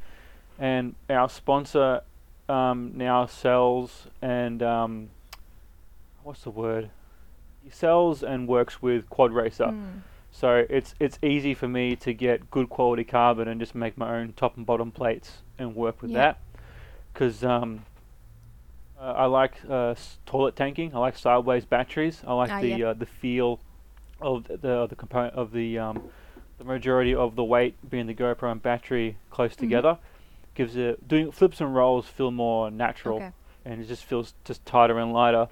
and 0.57 0.95
our 1.09 1.27
sponsor 1.29 2.01
um, 2.47 2.91
now 2.95 3.25
sells 3.25 4.07
and 4.21 4.63
um, 4.63 5.09
what's 6.23 6.41
the 6.43 6.51
word? 6.51 6.89
He 7.63 7.69
sells 7.69 8.23
and 8.23 8.47
works 8.47 8.81
with 8.81 9.09
Quad 9.09 9.31
Racer. 9.31 9.65
Mm. 9.65 10.01
So 10.31 10.65
it's 10.69 10.93
it's 10.99 11.17
easy 11.23 11.53
for 11.53 11.67
me 11.67 11.95
to 11.97 12.13
get 12.13 12.51
good 12.51 12.69
quality 12.69 13.03
carbon 13.03 13.47
and 13.47 13.59
just 13.59 13.73
make 13.73 13.97
my 13.97 14.15
own 14.17 14.33
top 14.35 14.55
and 14.57 14.65
bottom 14.65 14.91
plates 14.91 15.37
and 15.57 15.75
work 15.75 16.01
with 16.01 16.11
Yeah. 16.11 16.17
that. 16.19 16.37
Because 17.13 17.43
um, 17.43 17.85
uh, 18.99 19.13
I 19.13 19.25
like 19.25 19.53
uh, 19.69 19.95
toilet 20.25 20.55
tanking. 20.55 20.93
I 20.95 20.99
like 20.99 21.17
sideways 21.17 21.65
batteries. 21.65 22.21
I 22.27 22.33
like 22.33 22.51
Ah, 22.51 22.61
the 22.61 22.67
yeah. 22.67 22.85
uh, 22.89 22.93
the 22.93 23.05
feel 23.05 23.59
of 24.21 24.45
the 24.47 24.57
the, 24.57 24.87
the 24.87 24.95
component 24.95 25.33
of 25.35 25.51
the 25.51 25.77
um, 25.79 26.01
the 26.57 26.63
majority 26.63 27.13
of 27.13 27.35
the 27.35 27.43
weight 27.43 27.75
being 27.89 28.07
the 28.07 28.13
GoPro 28.13 28.51
and 28.51 28.61
battery 28.61 29.17
close 29.29 29.53
Mhm. 29.55 29.59
together. 29.59 29.97
Gives 30.53 30.75
it 30.77 31.05
doing 31.07 31.31
flips 31.31 31.59
and 31.59 31.75
rolls 31.75 32.07
feel 32.07 32.31
more 32.31 32.71
natural 32.71 33.17
Okay. 33.17 33.31
and 33.65 33.81
it 33.81 33.87
just 33.87 34.05
feels 34.05 34.33
just 34.45 34.65
tighter 34.65 34.97
and 34.99 35.11
lighter. 35.11 35.49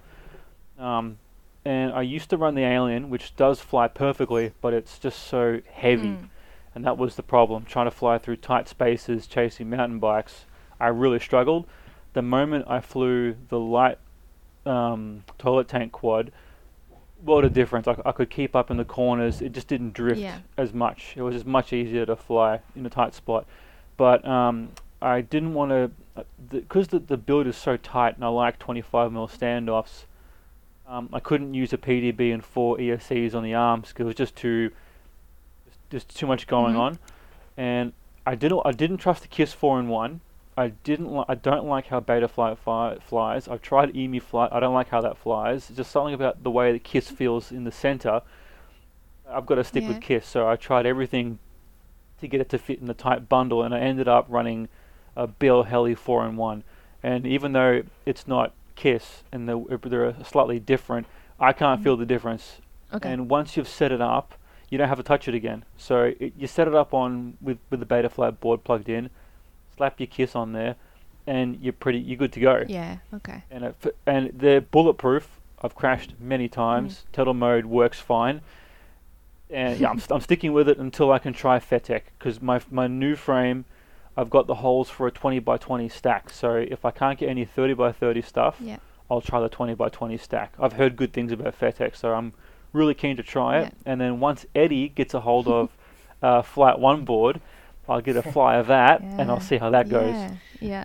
Um, 0.80 1.18
and 1.66 1.92
I 1.94 2.02
used 2.02 2.30
to 2.30 2.38
run 2.38 2.56
the 2.56 2.64
Alien, 2.64 3.10
which 3.10 3.36
does 3.36 3.60
fly 3.60 3.88
perfectly, 3.88 4.54
but 4.62 4.74
it's 4.74 4.98
just 5.00 5.20
so 5.24 5.62
heavy, 5.72 6.08
Mm. 6.10 6.30
and 6.76 6.86
that 6.86 6.98
was 6.98 7.16
the 7.16 7.24
problem. 7.24 7.64
Trying 7.66 7.86
to 7.86 7.92
fly 7.92 8.18
through 8.18 8.38
tight 8.38 8.68
spaces, 8.68 9.28
chasing 9.28 9.70
mountain 9.70 10.00
bikes, 10.00 10.46
I 10.80 10.88
really 10.88 11.20
struggled. 11.20 11.66
The 12.14 12.22
moment 12.22 12.66
I 12.68 12.80
flew 12.80 13.36
the 13.50 13.60
light 13.60 13.98
um, 14.66 15.24
toilet 15.38 15.68
tank 15.68 15.92
quad, 15.92 16.32
what 17.24 17.46
a 17.46 17.50
difference! 17.50 17.88
I, 17.88 17.96
I 18.06 18.12
could 18.12 18.30
keep 18.30 18.56
up 18.56 18.70
in 18.72 18.78
the 18.78 18.86
corners. 18.86 19.42
It 19.42 19.52
just 19.54 19.68
didn't 19.68 19.94
drift 19.94 20.20
Yeah. 20.22 20.40
as 20.58 20.74
much. 20.74 21.14
It 21.16 21.22
was 21.22 21.34
just 21.36 21.46
much 21.46 21.74
easier 21.74 22.06
to 22.06 22.16
fly 22.16 22.60
in 22.76 22.86
a 22.86 22.90
tight 22.90 23.14
spot. 23.14 23.46
But 23.98 24.26
um, 24.28 24.70
I 25.02 25.22
didn't 25.22 25.54
want 25.54 25.72
to, 25.72 26.26
because 26.50 26.88
the, 26.90 27.00
the 27.00 27.18
build 27.18 27.48
is 27.48 27.56
so 27.56 27.78
tight, 27.78 28.16
and 28.16 28.26
I 28.26 28.30
like 28.30 28.60
25 28.60 29.12
mil 29.12 29.28
standoffs. 29.28 30.06
Um, 30.88 31.10
I 31.14 31.20
couldn't 31.20 31.54
use 31.54 31.72
a 31.74 31.78
PDB 31.78 32.34
and 32.34 32.44
four 32.44 32.78
ESCs 32.78 33.34
on 33.34 33.44
the 33.44 33.54
arms 33.54 33.90
because 33.90 34.04
it 34.04 34.08
was 34.08 34.16
just 34.16 34.36
too, 34.36 34.72
just, 35.90 36.16
too 36.16 36.28
much 36.28 36.46
going 36.48 36.76
Mhm. 36.76 36.80
on, 36.80 37.00
and 37.58 37.94
I 38.26 38.36
didn't 38.36 38.62
I 38.66 38.72
didn't 38.72 38.98
trust 38.98 39.22
the 39.22 39.28
Kiss 39.28 39.54
four 39.54 39.80
in 39.80 39.88
one. 39.88 40.20
I 40.58 40.70
didn't 40.70 41.12
li- 41.12 41.26
I 41.28 41.36
don't 41.36 41.66
like 41.66 41.88
how 41.88 42.00
Betaflight 42.00 42.58
fi- 42.60 42.98
flies. 43.00 43.48
I've 43.48 43.62
tried 43.62 43.94
EmuFlight. 43.94 44.54
I 44.54 44.60
don't 44.60 44.74
like 44.74 44.90
how 44.90 45.02
that 45.02 45.18
flies. 45.18 45.70
It's 45.70 45.78
just 45.78 45.92
something 45.92 46.14
about 46.14 46.44
the 46.44 46.52
way 46.52 46.72
the 46.72 46.80
Kiss 46.80 47.10
feels 47.10 47.52
in 47.52 47.64
the 47.64 47.72
center. 47.72 48.22
I've 49.30 49.46
got 49.46 49.56
to 49.56 49.64
stick 49.64 49.84
Yeah. 49.84 49.90
with 49.90 50.02
Kiss, 50.02 50.28
so 50.28 50.48
I 50.48 50.56
tried 50.56 50.86
everything 50.86 51.40
to 52.20 52.28
get 52.28 52.40
it 52.42 52.50
to 52.50 52.58
fit 52.58 52.80
in 52.80 52.88
the 52.88 52.94
tight 52.94 53.28
bundle, 53.30 53.64
and 53.64 53.74
I 53.74 53.80
ended 53.80 54.08
up 54.08 54.26
running 54.30 54.70
a 55.16 55.28
BLHeli 55.28 55.98
four 55.98 56.26
in 56.26 56.36
one. 56.38 56.64
And 57.02 57.26
even 57.26 57.54
though 57.54 57.82
it's 58.06 58.28
not 58.28 58.54
Kiss 58.76 59.24
and 59.32 59.48
the, 59.50 59.80
they're 59.84 60.16
slightly 60.24 60.60
different, 60.60 61.08
I 61.40 61.52
can't 61.54 61.82
Mhm. 61.82 61.84
feel 61.84 61.98
the 61.98 62.06
difference. 62.06 62.62
Okay. 62.94 63.12
And 63.12 63.30
once 63.30 63.58
you've 63.58 63.68
set 63.68 63.92
it 63.92 64.02
up, 64.02 64.36
you 64.70 64.78
don't 64.78 64.88
have 64.88 64.98
to 64.98 65.04
touch 65.04 65.28
it 65.28 65.34
again. 65.36 65.66
So 65.78 66.14
it, 66.20 66.34
you 66.38 66.48
set 66.48 66.68
it 66.68 66.76
up 66.76 66.94
on 66.94 67.38
with 67.42 67.58
with 67.70 67.80
the 67.80 67.86
Betaflight 67.86 68.40
board 68.40 68.64
plugged 68.64 68.88
in, 68.90 69.10
slap 69.78 70.00
your 70.00 70.08
Kiss 70.08 70.36
on 70.36 70.54
there, 70.54 70.76
and 71.28 71.60
you're 71.62 71.74
pretty 71.74 72.00
you're 72.00 72.18
good 72.18 72.34
to 72.34 72.40
go. 72.40 72.64
yeah. 72.68 72.98
Okay. 73.14 73.44
And 73.52 73.64
it, 73.66 73.96
and 74.06 74.32
they're 74.34 74.62
bulletproof. 74.62 75.40
I've 75.62 75.76
crashed 75.76 76.14
many 76.20 76.48
times. 76.50 77.06
Turtle 77.14 77.34
mode 77.34 77.66
works 77.66 78.00
fine. 78.00 78.42
And 79.50 79.80
yeah, 79.80 79.90
I'm, 79.90 80.00
st- 80.04 80.12
I'm 80.12 80.22
sticking 80.22 80.54
with 80.54 80.68
it 80.70 80.78
until 80.78 81.12
I 81.12 81.20
can 81.20 81.34
try 81.34 81.60
FETEC 81.60 82.02
because 82.18 82.42
my 82.42 82.62
my 82.72 82.88
new 82.88 83.16
frame, 83.16 83.66
I've 84.18 84.30
got 84.30 84.48
the 84.48 84.56
holes 84.56 84.90
for 84.90 85.08
a 85.08 85.12
20 85.12 85.40
by 85.40 85.58
20 85.58 85.88
stack. 85.90 86.30
So 86.30 86.56
if 86.56 86.84
I 86.86 86.92
can't 86.92 87.18
get 87.20 87.30
any 87.30 87.46
30 87.46 87.74
by 87.76 87.92
30 87.92 88.22
stuff, 88.22 88.58
Yeah. 88.60 88.78
I'll 89.10 89.22
try 89.22 89.40
the 89.42 89.50
20 89.50 89.76
by 89.76 89.90
20 89.90 90.18
stack. 90.18 90.54
I've 90.60 90.74
heard 90.74 90.96
good 90.96 91.14
things 91.14 91.32
about 91.32 91.58
FETEC, 91.60 91.96
so 91.96 92.14
I'm 92.14 92.34
really 92.72 92.94
keen 92.96 93.16
to 93.18 93.24
try 93.24 93.60
it. 93.60 93.74
And 93.86 94.02
then 94.02 94.20
once 94.20 94.46
Eddie 94.56 94.90
gets 94.90 95.14
a 95.14 95.20
hold 95.20 95.48
of 95.48 95.70
uh, 96.22 96.42
Flight 96.42 96.80
One 96.80 97.06
board, 97.06 97.40
I'll 97.88 98.02
get 98.02 98.16
a 98.16 98.24
fly 98.24 98.56
of 98.56 98.68
that, 98.68 99.02
and 99.02 99.30
I'll 99.30 99.40
see 99.40 99.58
how 99.58 99.70
that 99.72 99.90
goes. 99.90 100.14
Yeah. 100.14 100.36
Yeah. 100.60 100.84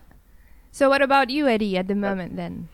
So 0.72 0.88
what 0.88 1.02
about 1.02 1.30
you, 1.30 1.48
Eddie, 1.48 1.76
at 1.76 1.88
the 1.88 1.94
moment 1.94 2.36
then? 2.36 2.68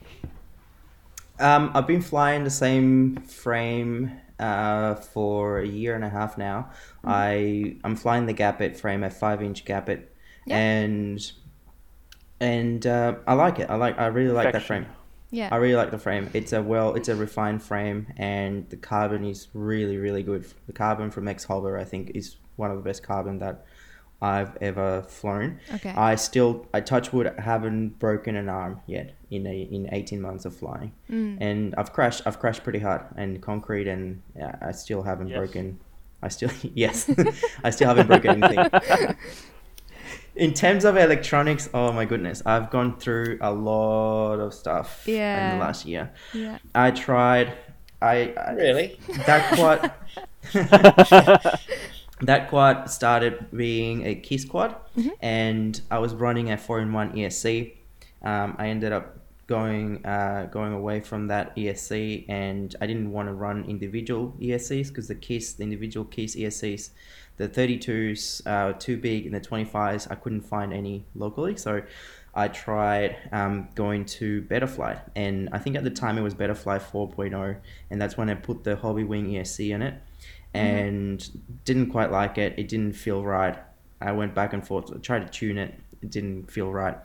Um, 1.39 1.71
I've 1.73 1.87
been 1.87 2.01
flying 2.01 2.43
the 2.43 2.49
same 2.49 3.17
frame 3.17 4.11
uh, 4.39 4.95
for 4.95 5.59
a 5.59 5.67
year 5.67 5.95
and 5.95 6.03
a 6.03 6.09
half 6.09 6.37
now. 6.37 6.69
Mm-hmm. 6.99 7.09
I 7.09 7.75
I'm 7.83 7.95
flying 7.95 8.25
the 8.25 8.33
Gapir 8.33 8.75
frame, 8.75 9.03
a 9.03 9.09
five 9.09 9.41
inch 9.41 9.65
Gapir, 9.65 10.03
Yeah. 10.45 10.57
and 10.57 11.31
and 12.39 12.85
uh, 12.85 13.15
I 13.27 13.33
like 13.33 13.59
it. 13.59 13.69
I 13.69 13.75
like 13.75 13.97
I 13.99 14.07
really 14.07 14.33
like 14.33 14.53
that 14.53 14.63
frame. 14.63 14.85
Yeah. 15.31 15.49
I 15.51 15.57
really 15.57 15.75
like 15.75 15.91
the 15.91 15.97
frame. 15.97 16.29
It's 16.33 16.53
a 16.53 16.61
well, 16.61 16.95
it's 16.95 17.09
a 17.09 17.15
refined 17.15 17.61
frame, 17.63 18.07
and 18.17 18.69
the 18.69 18.77
carbon 18.77 19.25
is 19.25 19.47
really, 19.53 19.97
really 19.97 20.23
good. 20.23 20.45
The 20.67 20.73
carbon 20.73 21.11
from 21.11 21.27
X 21.27 21.43
Hover, 21.43 21.77
I 21.77 21.83
think, 21.83 22.11
is 22.15 22.37
one 22.55 22.71
of 22.71 22.77
the 22.77 22.83
best 22.83 23.03
carbon 23.03 23.39
that 23.39 23.65
I've 24.31 24.53
ever 24.69 24.89
flown. 25.19 25.59
Okay. 25.75 25.93
I 26.09 26.15
still, 26.15 26.51
I 26.73 26.79
touch 26.81 27.13
wood, 27.13 27.27
haven't 27.37 27.99
broken 28.05 28.35
an 28.35 28.49
arm 28.49 28.73
yet 28.87 29.07
in 29.29 29.45
a 29.45 29.55
in 29.75 29.81
eighteen 29.97 30.21
months 30.27 30.43
of 30.49 30.53
flying, 30.61 30.91
Mm. 31.11 31.37
and 31.47 31.59
I've 31.79 31.91
crashed. 31.97 32.21
I've 32.27 32.39
crashed 32.43 32.63
pretty 32.67 32.79
hard 32.87 33.01
and 33.21 33.41
concrete, 33.51 33.87
and 33.95 34.21
I 34.69 34.71
still 34.83 35.03
haven't 35.03 35.29
Yes. 35.29 35.37
broken. 35.37 35.65
I 36.25 36.29
still 36.29 36.49
yes, 36.83 36.97
I 37.67 37.69
still 37.75 37.87
haven't 37.91 38.07
broken 38.07 38.43
anything. 38.43 38.65
In 40.45 40.53
terms 40.53 40.83
of 40.83 40.97
electronics, 40.97 41.69
oh 41.73 41.91
my 41.93 42.03
goodness, 42.11 42.41
I've 42.45 42.69
gone 42.69 42.97
through 42.99 43.37
a 43.41 43.51
lot 43.53 44.39
of 44.45 44.53
stuff 44.53 45.07
in 45.07 45.13
the 45.15 45.63
last 45.65 45.85
year. 45.85 46.11
Yeah. 46.33 46.57
I 46.73 46.91
tried. 46.91 47.53
I, 48.01 48.33
I 48.35 48.51
Really? 48.51 48.99
that 49.25 49.41
quad. 49.55 49.79
That 52.25 52.49
quad 52.49 52.89
started 52.89 53.47
being 53.55 54.05
a 54.05 54.15
Kiss 54.15 54.45
quad, 54.45 54.75
Mhm. 54.97 55.11
and 55.21 55.81
I 55.89 55.99
was 55.99 56.13
running 56.13 56.51
a 56.51 56.57
four 56.57 56.79
in 56.79 56.91
one 56.93 57.15
ESC. 57.17 57.73
Um, 58.21 58.55
I 58.57 58.67
ended 58.67 58.91
up 58.91 59.17
going 59.47 60.03
uh, 60.05 60.47
going 60.51 60.73
away 60.73 60.99
from 61.01 61.27
that 61.27 61.55
ESC, 61.55 62.25
and 62.27 62.75
I 62.81 62.87
didn't 62.87 63.11
want 63.11 63.29
to 63.29 63.33
run 63.33 63.65
individual 63.67 64.33
ESCs 64.41 64.89
because 64.89 65.07
the 65.07 65.15
Kiss, 65.15 65.53
the 65.53 65.63
individual 65.63 66.05
Kiss 66.05 66.35
ESCs, 66.35 66.89
the 67.37 67.47
32s 67.47 68.41
uh, 68.47 68.73
too 68.73 68.97
big, 68.97 69.25
and 69.25 69.35
the 69.35 69.39
25s 69.41 70.07
I 70.09 70.15
couldn't 70.15 70.41
find 70.41 70.73
any 70.73 71.05
locally, 71.15 71.55
so. 71.55 71.81
I 72.37 72.49
tried 72.49 73.15
um, 73.31 73.69
going 73.75 74.03
to 74.19 74.41
Betaflight, 74.41 74.99
and 75.15 75.47
I 75.53 75.57
think 75.57 75.77
at 75.77 75.85
the 75.85 75.89
time 75.89 76.17
it 76.17 76.21
was 76.21 76.35
Betaflight 76.35 76.81
4.0, 76.81 77.55
and 77.89 78.01
that's 78.01 78.17
when 78.17 78.29
I 78.29 78.33
put 78.33 78.65
the 78.65 78.75
Hobby 78.75 79.05
Wing 79.05 79.27
ESC 79.27 79.71
in 79.73 79.81
it, 79.81 79.93
and 80.55 81.29
didn't 81.65 81.91
quite 81.91 82.11
like 82.11 82.37
it. 82.37 82.53
It 82.57 82.67
didn't 82.67 82.93
feel 82.93 83.23
right. 83.23 83.57
I 84.01 84.11
went 84.11 84.33
back 84.35 84.53
and 84.53 84.65
forth, 84.65 85.01
tried 85.01 85.25
to 85.25 85.29
tune 85.39 85.57
it. 85.57 85.73
It 86.01 86.11
didn't 86.11 86.51
feel 86.51 86.71
right. 86.71 86.97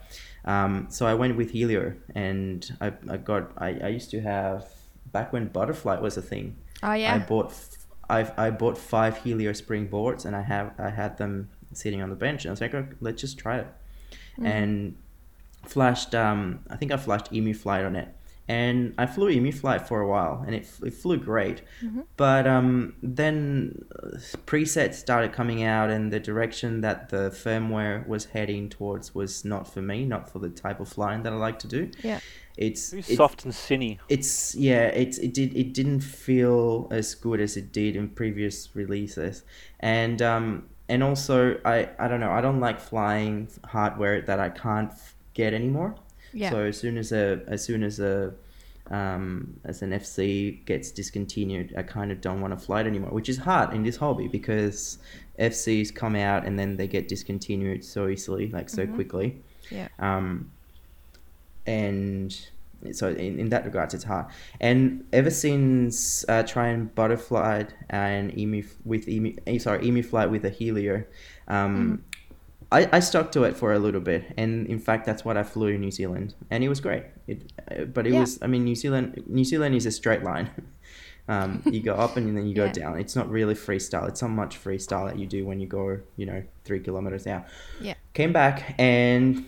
Um, 0.44 0.86
so 0.90 1.06
I 1.06 1.14
went 1.14 1.36
with 1.36 1.50
Helio, 1.52 1.94
and 2.14 2.70
I, 2.80 2.92
I 3.08 3.16
got. 3.16 3.52
I, 3.58 3.68
I 3.82 3.88
used 3.88 4.10
to 4.10 4.20
have 4.20 4.66
back 5.12 5.32
when 5.32 5.48
ButterFlight 5.50 6.00
was 6.00 6.16
a 6.16 6.22
thing. 6.22 6.56
Oh 6.82 6.92
yeah. 6.92 7.14
I 7.14 7.18
bought. 7.18 7.50
f- 7.50 7.76
I 8.08 8.30
I 8.46 8.50
bought 8.50 8.76
five 8.76 9.18
Helio 9.22 9.52
spring 9.52 9.86
boards, 9.86 10.24
and 10.24 10.34
I 10.34 10.42
have 10.42 10.72
I 10.78 10.90
had 10.90 11.16
them 11.18 11.48
sitting 11.72 12.02
on 12.02 12.10
the 12.10 12.16
bench, 12.16 12.44
and 12.44 12.50
I 12.50 12.52
was 12.52 12.60
like, 12.60 12.74
"Oh, 12.74 12.86
let's 13.00 13.20
just 13.20 13.38
try 13.38 13.58
it, 13.58 13.68
Mm. 14.38 14.46
and 14.46 14.96
flashed. 15.66 16.14
Um, 16.14 16.60
I 16.68 16.76
think 16.76 16.90
I 16.92 16.96
flashed 16.96 17.32
Emu 17.32 17.54
Flight 17.54 17.84
on 17.84 17.94
it, 17.96 18.08
and 18.58 18.76
I 19.02 19.06
flew 19.14 19.28
Emu 19.36 19.52
Flight 19.62 19.82
for 19.88 19.98
a 20.00 20.08
while, 20.14 20.36
and 20.46 20.52
it, 20.58 20.64
it 20.88 20.94
flew 21.02 21.18
great. 21.30 21.58
Mhm. 21.86 22.02
But 22.16 22.44
um, 22.56 22.94
then 23.20 23.84
uh, 24.02 24.18
presets 24.50 24.94
started 25.06 25.30
coming 25.40 25.60
out, 25.76 25.88
and 25.94 26.02
the 26.14 26.20
direction 26.30 26.70
that 26.86 26.98
the 27.14 27.24
firmware 27.42 27.96
was 28.12 28.22
heading 28.36 28.68
towards 28.76 29.06
was 29.20 29.44
not 29.52 29.64
for 29.72 29.82
me, 29.90 29.98
not 30.14 30.22
for 30.32 30.38
the 30.46 30.50
type 30.64 30.78
of 30.84 30.88
flying 30.96 31.20
that 31.24 31.32
I 31.32 31.36
like 31.48 31.58
to 31.60 31.68
do. 31.78 31.82
Yeah. 32.10 32.20
It's 32.56 32.92
it's- 32.92 33.16
soft 33.16 33.44
and 33.46 33.54
cinny. 33.54 33.92
it's 34.16 34.54
yeah 34.68 34.86
it's 35.02 35.16
it 35.26 35.32
did 35.38 35.50
it 35.62 35.68
didn't 35.78 36.02
feel 36.28 36.88
as 37.00 37.06
good 37.26 37.40
as 37.46 37.52
it 37.56 37.66
did 37.80 37.92
in 38.00 38.08
previous 38.20 38.56
releases 38.80 39.34
and 39.78 40.18
um 40.32 40.44
and 40.92 41.00
also 41.08 41.36
i 41.64 41.76
i 42.02 42.04
don't 42.08 42.20
know 42.24 42.32
i 42.38 42.42
don't 42.46 42.60
like 42.68 42.78
flying 42.92 43.48
hardware 43.74 44.20
that 44.28 44.38
i 44.46 44.50
can't 44.64 44.90
f- 44.90 45.14
get 45.40 45.50
anymore 45.60 45.90
Yeah. 46.32 46.50
so 46.50 46.58
as 46.64 46.78
soon 46.78 46.96
as 46.98 47.12
a 47.12 47.40
as 47.48 47.62
soon 47.64 47.82
as 47.82 48.00
a 48.00 48.32
um, 48.90 49.60
as 49.64 49.82
an 49.82 49.90
FC 49.90 50.64
gets 50.64 50.90
discontinued, 50.90 51.74
I 51.76 51.82
kind 51.82 52.10
of 52.10 52.20
don't 52.20 52.40
want 52.40 52.58
to 52.58 52.64
fly 52.64 52.80
it 52.80 52.86
anymore, 52.88 53.10
which 53.10 53.28
is 53.28 53.38
hard 53.38 53.72
in 53.72 53.82
this 53.84 53.96
hobby 53.96 54.26
because 54.26 54.98
FCs 55.38 55.94
come 55.94 56.16
out 56.16 56.44
and 56.44 56.58
then 56.58 56.76
they 56.76 56.88
get 56.88 57.06
discontinued 57.06 57.84
so 57.84 58.08
easily, 58.08 58.48
like 58.50 58.68
so 58.68 58.86
Mhm. 58.86 58.94
quickly. 58.96 59.42
Yeah. 59.70 59.88
Um, 60.00 60.50
and 61.66 62.36
so 62.92 63.10
in, 63.10 63.38
in 63.38 63.48
that 63.50 63.64
regards, 63.64 63.94
it's 63.94 64.04
hard. 64.04 64.26
And 64.60 65.04
ever 65.12 65.30
since 65.30 66.24
uh, 66.28 66.42
trying 66.42 66.88
ButterFlight 66.96 67.68
and 67.90 68.36
emu 68.36 68.64
with 68.84 69.06
emu, 69.08 69.36
eh, 69.46 69.58
sorry, 69.58 69.86
emu 69.86 70.02
flight 70.02 70.30
with 70.30 70.44
a 70.44 70.50
helio, 70.50 71.04
um, 71.48 72.02
I, 72.72 72.88
I 72.92 73.00
stuck 73.00 73.32
to 73.32 73.42
it 73.44 73.56
for 73.56 73.72
a 73.72 73.78
little 73.78 74.00
bit, 74.00 74.32
and 74.36 74.66
in 74.68 74.78
fact, 74.78 75.04
that's 75.06 75.24
what 75.24 75.36
I 75.36 75.42
flew 75.42 75.68
in 75.68 75.80
New 75.80 75.90
Zealand, 75.90 76.34
and 76.50 76.62
it 76.62 76.68
was 76.68 76.80
great. 76.80 77.04
It, 77.26 77.52
uh, 77.70 77.84
but 77.84 78.06
it 78.06 78.12
Yeah. 78.12 78.20
was, 78.20 78.38
I 78.42 78.46
mean, 78.46 78.64
New 78.64 78.76
Zealand, 78.76 79.22
New 79.26 79.44
Zealand 79.44 79.74
is 79.74 79.86
a 79.86 79.90
straight 79.92 80.22
line. 80.22 80.50
Um, 81.28 81.62
you 81.66 81.80
go 81.80 81.94
up 81.94 82.16
and 82.16 82.36
then 82.36 82.46
you 82.48 82.56
go 82.56 82.64
Yeah. 82.70 82.72
down. 82.72 82.98
It's 82.98 83.14
not 83.14 83.30
really 83.30 83.54
freestyle. 83.54 84.08
It's 84.08 84.20
not 84.20 84.32
much 84.32 84.58
freestyle 84.60 85.06
that 85.06 85.16
you 85.16 85.26
do 85.26 85.46
when 85.46 85.60
you 85.60 85.68
go, 85.68 86.00
you 86.16 86.26
know, 86.26 86.42
three 86.64 86.80
kilometers 86.80 87.24
out. 87.28 87.44
Yeah. 87.80 87.94
Came 88.14 88.32
back 88.32 88.74
and 88.80 89.44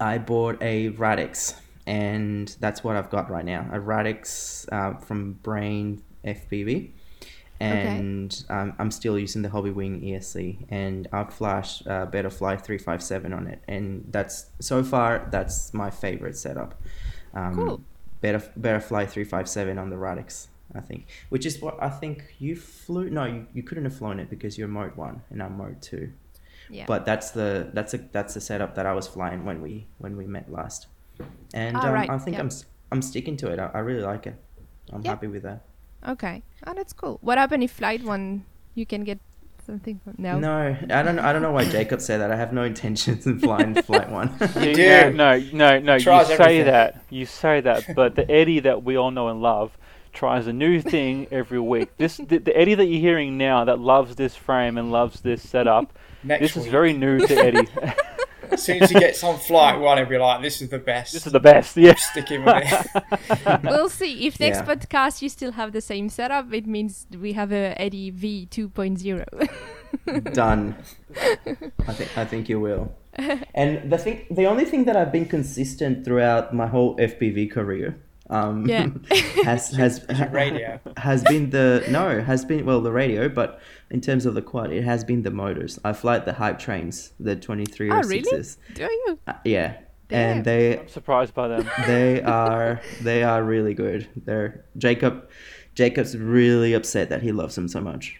I 0.00 0.18
bought 0.18 0.60
a 0.60 0.88
Radix, 0.88 1.54
and 1.86 2.48
that's 2.58 2.82
what 2.82 2.96
I've 2.96 3.08
got 3.08 3.30
right 3.30 3.44
now. 3.44 3.68
A 3.70 3.78
Radix 3.78 4.66
uh, 4.72 4.94
from 4.94 5.34
Brain 5.34 6.02
FPV, 6.24 6.90
and 7.60 8.44
um, 8.48 8.74
I'm 8.78 8.90
still 8.90 9.18
using 9.18 9.42
the 9.42 9.48
Hobby 9.48 9.70
Wing 9.70 10.00
ESC, 10.00 10.66
and 10.70 11.08
I've 11.12 11.32
flashed 11.32 11.86
uh, 11.86 12.06
Betaflight 12.06 12.62
357 12.62 13.32
on 13.32 13.46
it, 13.46 13.60
and 13.68 14.04
that's 14.10 14.46
so 14.60 14.82
far 14.84 15.28
that's 15.30 15.72
my 15.74 15.90
favorite 15.90 16.36
setup. 16.36 16.80
Um, 17.34 17.54
Cool. 17.54 17.80
Better 18.20 18.38
Betaflight 18.58 19.08
357 19.10 19.78
on 19.78 19.90
the 19.90 19.96
Radix. 19.96 20.48
I 20.74 20.80
think, 20.80 21.06
which 21.28 21.46
is 21.46 21.60
what 21.62 21.80
I 21.80 21.88
think 21.88 22.34
you 22.38 22.56
flew. 22.56 23.08
No, 23.08 23.24
you, 23.24 23.46
you 23.54 23.62
couldn't 23.62 23.84
have 23.84 23.96
flown 23.96 24.18
it 24.18 24.28
because 24.28 24.58
you're 24.58 24.68
mode 24.68 24.96
one 24.96 25.22
and 25.30 25.40
I'm 25.42 25.56
mode 25.56 25.80
two. 25.80 26.12
Yeah. 26.68 26.84
But 26.88 27.06
that's 27.06 27.30
the 27.30 27.70
that's 27.72 27.94
a 27.94 27.98
that's 27.98 28.34
the 28.34 28.40
setup 28.40 28.74
that 28.74 28.84
I 28.84 28.92
was 28.92 29.06
flying 29.06 29.44
when 29.44 29.62
we 29.62 29.86
when 29.98 30.16
we 30.16 30.26
met 30.26 30.50
last, 30.50 30.88
and 31.54 31.76
Ah, 31.76 31.86
um, 31.86 31.94
right, 31.94 32.10
I 32.10 32.18
think 32.18 32.36
yeah. 32.36 32.42
I'm 32.42 32.50
I'm 32.90 33.00
sticking 33.00 33.36
to 33.38 33.50
it. 33.52 33.60
I, 33.60 33.70
I 33.74 33.78
really 33.78 34.02
like 34.02 34.26
it. 34.26 34.34
I'm 34.92 35.02
Yeah. 35.02 35.10
happy 35.10 35.28
with 35.28 35.44
that. 35.44 35.62
Okay. 36.06 36.42
Oh, 36.66 36.74
that's 36.74 36.92
cool. 36.92 37.18
What 37.22 37.38
happened 37.38 37.62
if 37.62 37.72
flight 37.72 38.02
one 38.04 38.44
you 38.74 38.86
can 38.86 39.02
get 39.04 39.18
something 39.64 40.00
from 40.04 40.14
no? 40.18 40.38
No, 40.38 40.76
I 40.90 41.02
don't 41.02 41.18
I 41.18 41.32
don't 41.32 41.42
know 41.42 41.52
why 41.52 41.64
Jacob 41.64 42.00
said 42.00 42.20
that. 42.20 42.30
I 42.30 42.36
have 42.36 42.52
no 42.52 42.62
intentions 42.62 43.26
of 43.26 43.40
flying 43.40 43.74
flight 43.82 44.08
one. 44.10 44.32
You- 44.60 44.74
do. 44.74 45.12
No, 45.12 45.38
no, 45.52 45.78
no. 45.80 45.94
You 45.94 46.00
say 46.00 46.32
everything. 46.34 46.64
that. 46.66 47.02
You 47.10 47.26
say 47.26 47.60
that, 47.60 47.94
but 47.94 48.14
the 48.14 48.30
Eddie 48.30 48.60
that 48.60 48.82
we 48.84 48.96
all 48.96 49.10
know 49.10 49.28
and 49.28 49.42
love 49.42 49.76
tries 50.12 50.46
a 50.46 50.52
new 50.52 50.80
thing 50.80 51.26
every 51.30 51.60
week. 51.60 51.94
This 51.98 52.16
the, 52.16 52.38
the 52.38 52.56
Eddie 52.56 52.74
that 52.74 52.86
you're 52.86 53.00
hearing 53.00 53.36
now 53.36 53.64
that 53.64 53.78
loves 53.78 54.16
this 54.16 54.34
frame 54.34 54.78
and 54.78 54.90
loves 54.90 55.20
this 55.20 55.46
setup. 55.46 55.96
Next 56.22 56.40
this 56.40 56.56
week, 56.56 56.66
is 56.66 56.70
very 56.70 56.92
new 56.92 57.18
to 57.26 57.34
Eddie. 57.36 57.68
as 58.52 58.62
soon 58.62 58.82
as 58.82 58.90
he 58.90 58.98
gets 58.98 59.22
on 59.24 59.38
flight 59.38 59.78
one, 59.80 59.98
he'll 59.98 60.06
be 60.06 60.18
like, 60.18 60.42
"This 60.42 60.60
is 60.62 60.68
the 60.70 60.78
best." 60.78 61.12
this 61.12 61.26
is 61.26 61.32
the 61.32 61.40
best. 61.40 61.76
Yeah. 61.76 61.94
sticking 61.96 62.44
with 62.44 62.62
it. 62.64 63.60
we'll 63.64 63.88
see. 63.88 64.26
If 64.26 64.38
next 64.40 64.58
Yeah. 64.58 64.66
podcast 64.74 65.22
you 65.22 65.28
still 65.28 65.52
have 65.52 65.72
the 65.72 65.80
same 65.80 66.08
setup, 66.08 66.52
it 66.52 66.66
means 66.66 67.06
we 67.18 67.32
have 67.34 67.52
a 67.52 67.74
Eddie 67.80 68.10
V 68.10 68.46
2.0. 68.50 69.24
Done. 70.34 70.76
I 71.88 71.92
think 71.92 72.18
I 72.18 72.24
think 72.24 72.48
you 72.48 72.60
will. 72.60 72.92
And 73.54 73.90
the 73.90 73.96
thing, 73.98 74.26
the 74.30 74.46
only 74.46 74.64
thing 74.66 74.84
that 74.84 74.96
I've 74.96 75.10
been 75.12 75.24
consistent 75.26 76.04
throughout 76.04 76.52
my 76.54 76.66
whole 76.66 76.96
FPV 76.98 77.50
career, 77.50 77.96
um, 78.30 78.66
Yeah. 78.66 78.88
has 79.44 79.70
has 79.72 80.04
radio. 80.30 80.80
has 80.96 81.22
been 81.24 81.50
the 81.50 81.84
no 81.90 82.20
has 82.22 82.44
been 82.44 82.64
well 82.66 82.80
the 82.80 82.92
radio, 82.92 83.28
but 83.28 83.60
in 83.90 84.00
terms 84.00 84.26
of 84.26 84.34
the 84.34 84.42
quad, 84.42 84.72
it 84.72 84.82
has 84.84 85.04
been 85.04 85.22
the 85.22 85.30
motors. 85.30 85.78
I 85.84 85.92
fly 85.92 86.18
the 86.18 86.32
hype 86.32 86.58
trains, 86.58 87.12
the 87.20 87.36
twenty 87.36 87.64
three 87.66 87.90
Oh, 87.90 87.96
or 87.98 88.02
really? 88.06 88.22
sixes. 88.24 88.58
Do 88.74 88.82
you? 88.84 89.18
Uh, 89.26 89.32
yeah, 89.44 89.76
Damn. 90.08 90.36
and 90.38 90.44
they 90.44 90.78
I'm 90.80 90.88
surprised 90.88 91.34
by 91.34 91.48
them. 91.48 91.70
they 91.86 92.22
are 92.22 92.80
they 93.00 93.22
are 93.22 93.42
really 93.44 93.74
good. 93.74 94.08
They're 94.16 94.64
Jacob. 94.76 95.28
Jacob's 95.74 96.16
really 96.16 96.72
upset 96.72 97.10
that 97.10 97.20
he 97.22 97.32
loves 97.32 97.54
them 97.54 97.68
so 97.68 97.82
much. 97.82 98.18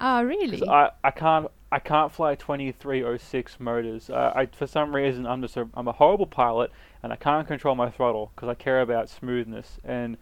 Oh, 0.00 0.22
really? 0.22 0.66
I, 0.66 0.90
I 1.04 1.10
can't 1.10 1.48
I 1.70 1.78
can't 1.80 2.10
fly 2.10 2.34
2306 2.34 3.60
motors. 3.60 4.08
Uh, 4.10 4.32
I 4.34 4.46
for 4.46 4.66
some 4.66 4.94
reason 4.94 5.26
I'm 5.26 5.42
just 5.42 5.56
a, 5.56 5.68
I'm 5.74 5.86
a 5.88 5.92
horrible 5.92 6.26
pilot 6.26 6.70
and 7.02 7.12
I 7.12 7.16
can't 7.16 7.46
control 7.46 7.74
my 7.74 7.90
throttle 7.90 8.32
because 8.34 8.48
I 8.48 8.54
care 8.54 8.80
about 8.80 9.08
smoothness. 9.08 9.78
And 9.84 10.16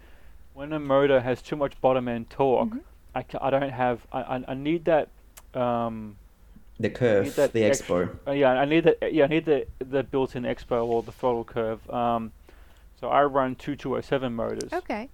when 0.54 0.72
a 0.72 0.78
motor 0.78 1.20
has 1.20 1.42
too 1.42 1.56
much 1.56 1.80
bottom 1.80 2.08
end 2.08 2.30
torque, 2.30 2.70
Mhm. 2.70 2.80
I, 3.14 3.24
I 3.40 3.50
don't 3.50 3.70
have 3.70 4.06
I, 4.12 4.20
I, 4.22 4.44
I 4.48 4.54
need 4.54 4.84
that. 4.86 5.08
Um, 5.54 6.16
The 6.78 6.90
curve, 6.90 7.34
that 7.36 7.52
the 7.54 7.64
extra- 7.64 8.08
expo. 8.08 8.28
uh, 8.28 8.32
yeah, 8.32 8.50
I 8.52 8.64
need 8.66 8.84
that. 8.84 9.12
Yeah, 9.12 9.24
I 9.24 9.28
need 9.28 9.46
the 9.46 9.66
the 9.78 10.02
built-in 10.02 10.42
expo 10.42 10.84
or 10.84 11.02
the 11.02 11.12
throttle 11.12 11.44
curve. 11.44 11.88
Um, 11.90 12.32
so 13.00 13.08
I 13.08 13.22
run 13.24 13.54
2207 13.54 14.34
motors 14.34 14.72
okay. 14.72 15.08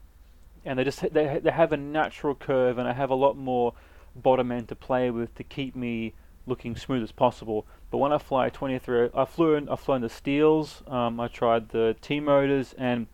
and 0.65 0.79
they 0.79 0.85
just 0.85 1.01
they 1.13 1.39
they 1.43 1.51
have 1.53 1.73
a 1.73 1.77
natural 1.77 2.35
curve, 2.35 2.79
and 2.79 2.89
I 2.89 2.93
have 2.93 3.11
a 3.11 3.15
lot 3.15 3.37
more 3.37 3.75
bottom 4.17 4.51
end 4.51 4.69
to 4.69 4.75
play 4.77 5.11
with 5.11 5.35
to 5.37 5.45
keep 5.45 5.77
me 5.77 6.13
looking 6.47 6.75
smooth 6.77 7.03
as 7.05 7.13
possible. 7.13 7.65
But 7.93 7.99
when 7.99 8.11
I 8.11 8.17
fly 8.19 8.49
23, 8.49 9.11
I 9.15 9.25
flew 9.27 9.55
in, 9.55 9.69
I've 9.69 9.79
flown 9.79 10.01
the 10.01 10.09
Steels, 10.09 10.83
um, 10.89 11.21
I 11.21 11.29
tried 11.29 11.69
the 11.69 11.95
T 12.01 12.21
motors, 12.21 12.75
and 12.79 13.07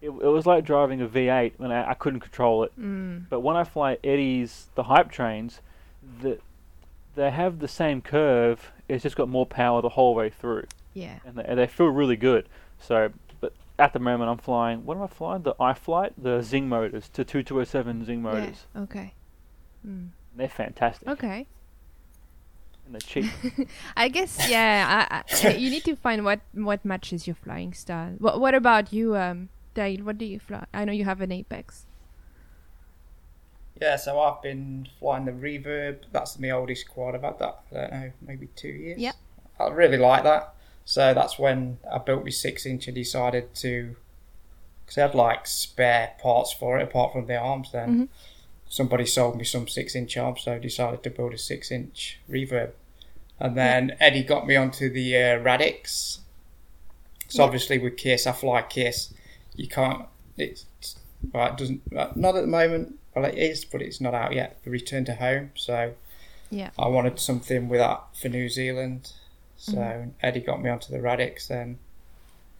it, 0.00 0.08
it 0.08 0.12
was 0.12 0.46
like 0.46 0.64
driving 0.64 1.02
a 1.02 1.06
V8 1.06 1.52
when 1.58 1.70
I, 1.70 1.90
I 1.90 1.94
couldn't 1.94 2.20
control 2.20 2.64
it. 2.64 2.72
Mm. 2.80 3.26
But 3.28 3.40
when 3.40 3.54
I 3.54 3.64
fly 3.64 3.98
Eddie's, 4.02 4.68
the 4.76 4.84
hype 4.84 5.12
trains, 5.12 5.60
the, 6.22 6.38
they 7.14 7.30
have 7.30 7.58
the 7.58 7.68
same 7.68 8.00
curve. 8.00 8.72
It's 8.88 9.02
just 9.02 9.14
got 9.14 9.28
more 9.28 9.44
power 9.44 9.82
the 9.82 9.90
whole 9.90 10.14
way 10.14 10.30
through, 10.30 10.64
Yeah. 10.94 11.18
and 11.26 11.36
they, 11.36 11.44
and 11.44 11.58
they 11.58 11.66
feel 11.66 11.88
really 11.88 12.16
good. 12.16 12.48
So, 12.80 13.10
but 13.42 13.52
at 13.78 13.92
the 13.92 13.98
moment 13.98 14.30
I'm 14.30 14.38
flying. 14.38 14.86
What 14.86 14.96
am 14.96 15.02
I 15.02 15.06
flying? 15.06 15.42
The 15.42 15.54
iFlight, 15.60 16.12
the 16.16 16.40
XING 16.40 16.66
motors, 16.66 17.10
to 17.10 17.24
2207 17.24 18.06
XING 18.06 18.22
motors. 18.22 18.66
Yeah. 18.74 18.80
Okay. 18.80 19.12
Mm. 19.86 20.08
They're 20.34 20.48
fantastic, 20.48 21.06
Okay. 21.08 21.46
And 22.86 22.94
they're. 22.94 23.66
I 23.96 24.08
guess 24.08 24.48
yeah. 24.48 25.06
I, 25.10 25.22
I, 25.48 25.50
you 25.54 25.70
need 25.70 25.84
to 25.84 25.96
find 25.96 26.24
what 26.24 26.40
what 26.52 26.84
matches 26.84 27.26
your 27.26 27.36
flying 27.36 27.72
style. 27.72 28.14
What 28.18 28.40
What 28.40 28.54
about 28.54 28.92
you, 28.92 29.16
um, 29.16 29.48
Dale? 29.74 30.02
What 30.04 30.18
do 30.18 30.24
you 30.24 30.38
fly? 30.38 30.64
I 30.72 30.84
know 30.84 30.92
you 30.92 31.04
have 31.04 31.20
an 31.20 31.32
Apex. 31.32 31.86
Yeah, 33.80 33.96
so 33.96 34.20
I've 34.20 34.40
been 34.40 34.88
flying 35.00 35.24
the 35.24 35.32
Reverb. 35.32 36.04
That's 36.12 36.38
my 36.38 36.50
oldest 36.50 36.88
quad. 36.88 37.14
I've 37.16 37.22
had 37.22 37.38
that, 37.40 37.58
I 37.72 37.76
don't 37.80 37.90
know, 37.90 38.12
maybe 38.22 38.48
two 38.54 38.68
years. 38.68 38.98
Yeah. 38.98 39.12
I 39.58 39.68
really 39.68 39.98
like 39.98 40.22
that. 40.22 40.54
So 40.84 41.12
that's 41.12 41.38
when 41.38 41.78
I 41.92 41.98
built 41.98 42.24
my 42.24 42.30
six 42.30 42.66
inch 42.66 42.86
and 42.86 42.94
decided 42.94 43.54
to. 43.56 43.96
Because 44.84 44.98
I 44.98 45.00
had 45.02 45.14
like 45.14 45.46
spare 45.46 46.12
parts 46.20 46.52
for 46.52 46.78
it 46.78 46.82
apart 46.82 47.12
from 47.12 47.26
the 47.26 47.36
arms 47.36 47.72
then. 47.72 47.88
Mhm. 47.88 48.08
Somebody 48.74 49.06
sold 49.06 49.36
me 49.36 49.44
some 49.44 49.68
six 49.68 49.94
inch 49.94 50.16
arms, 50.16 50.40
so 50.42 50.54
I 50.54 50.58
decided 50.58 51.04
to 51.04 51.10
build 51.10 51.32
a 51.32 51.38
six 51.38 51.70
inch 51.70 52.18
Reverb. 52.28 52.72
And 53.38 53.56
then 53.56 53.96
Eddie 54.00 54.24
got 54.24 54.48
me 54.48 54.56
onto 54.56 54.90
the 54.92 55.16
uh, 55.16 55.36
Radix. 55.38 56.18
So 57.28 57.42
Yeah. 57.42 57.46
obviously 57.46 57.78
with 57.78 57.96
Kiss, 57.96 58.26
I 58.26 58.32
fly 58.32 58.62
Kiss. 58.62 59.14
You 59.54 59.68
can't. 59.68 60.06
It's 60.36 60.66
well, 61.32 61.52
it 61.52 61.56
doesn't. 61.56 61.92
Not 61.92 62.34
at 62.34 62.40
the 62.40 62.48
moment. 62.48 62.98
Well, 63.14 63.24
it 63.26 63.38
is, 63.38 63.64
but 63.64 63.80
it's 63.80 64.00
not 64.00 64.12
out 64.12 64.32
yet. 64.34 64.58
The 64.64 64.70
Return 64.70 65.04
to 65.04 65.14
Home. 65.14 65.52
So 65.54 65.94
Yeah. 66.50 66.70
I 66.76 66.88
wanted 66.88 67.20
something 67.20 67.68
with 67.68 67.78
that 67.78 68.02
for 68.20 68.28
New 68.28 68.48
Zealand. 68.48 69.12
So 69.56 69.74
Mm-hmm. 69.76 70.08
Eddie 70.20 70.40
got 70.40 70.60
me 70.60 70.68
onto 70.68 70.90
the 70.92 71.00
Radix. 71.00 71.46
Then 71.46 71.78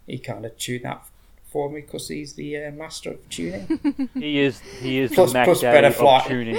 he 0.06 0.18
kind 0.20 0.46
of 0.46 0.56
tuned 0.58 0.84
that 0.84 1.04
for 1.54 1.70
me 1.70 1.82
because 1.82 2.08
he's 2.08 2.32
the 2.34 2.56
uh, 2.64 2.70
master 2.72 3.12
of 3.12 3.28
tuning. 3.28 4.08
he 4.14 4.40
is 4.40 4.58
he 4.80 4.98
is 4.98 5.12
Plus- 5.14 5.30
the 5.30 5.38
Mac 5.38 5.44
plus 5.46 5.60
Daddy 5.60 5.76
better 5.80 5.94
flight. 5.94 6.26
tuning. 6.26 6.58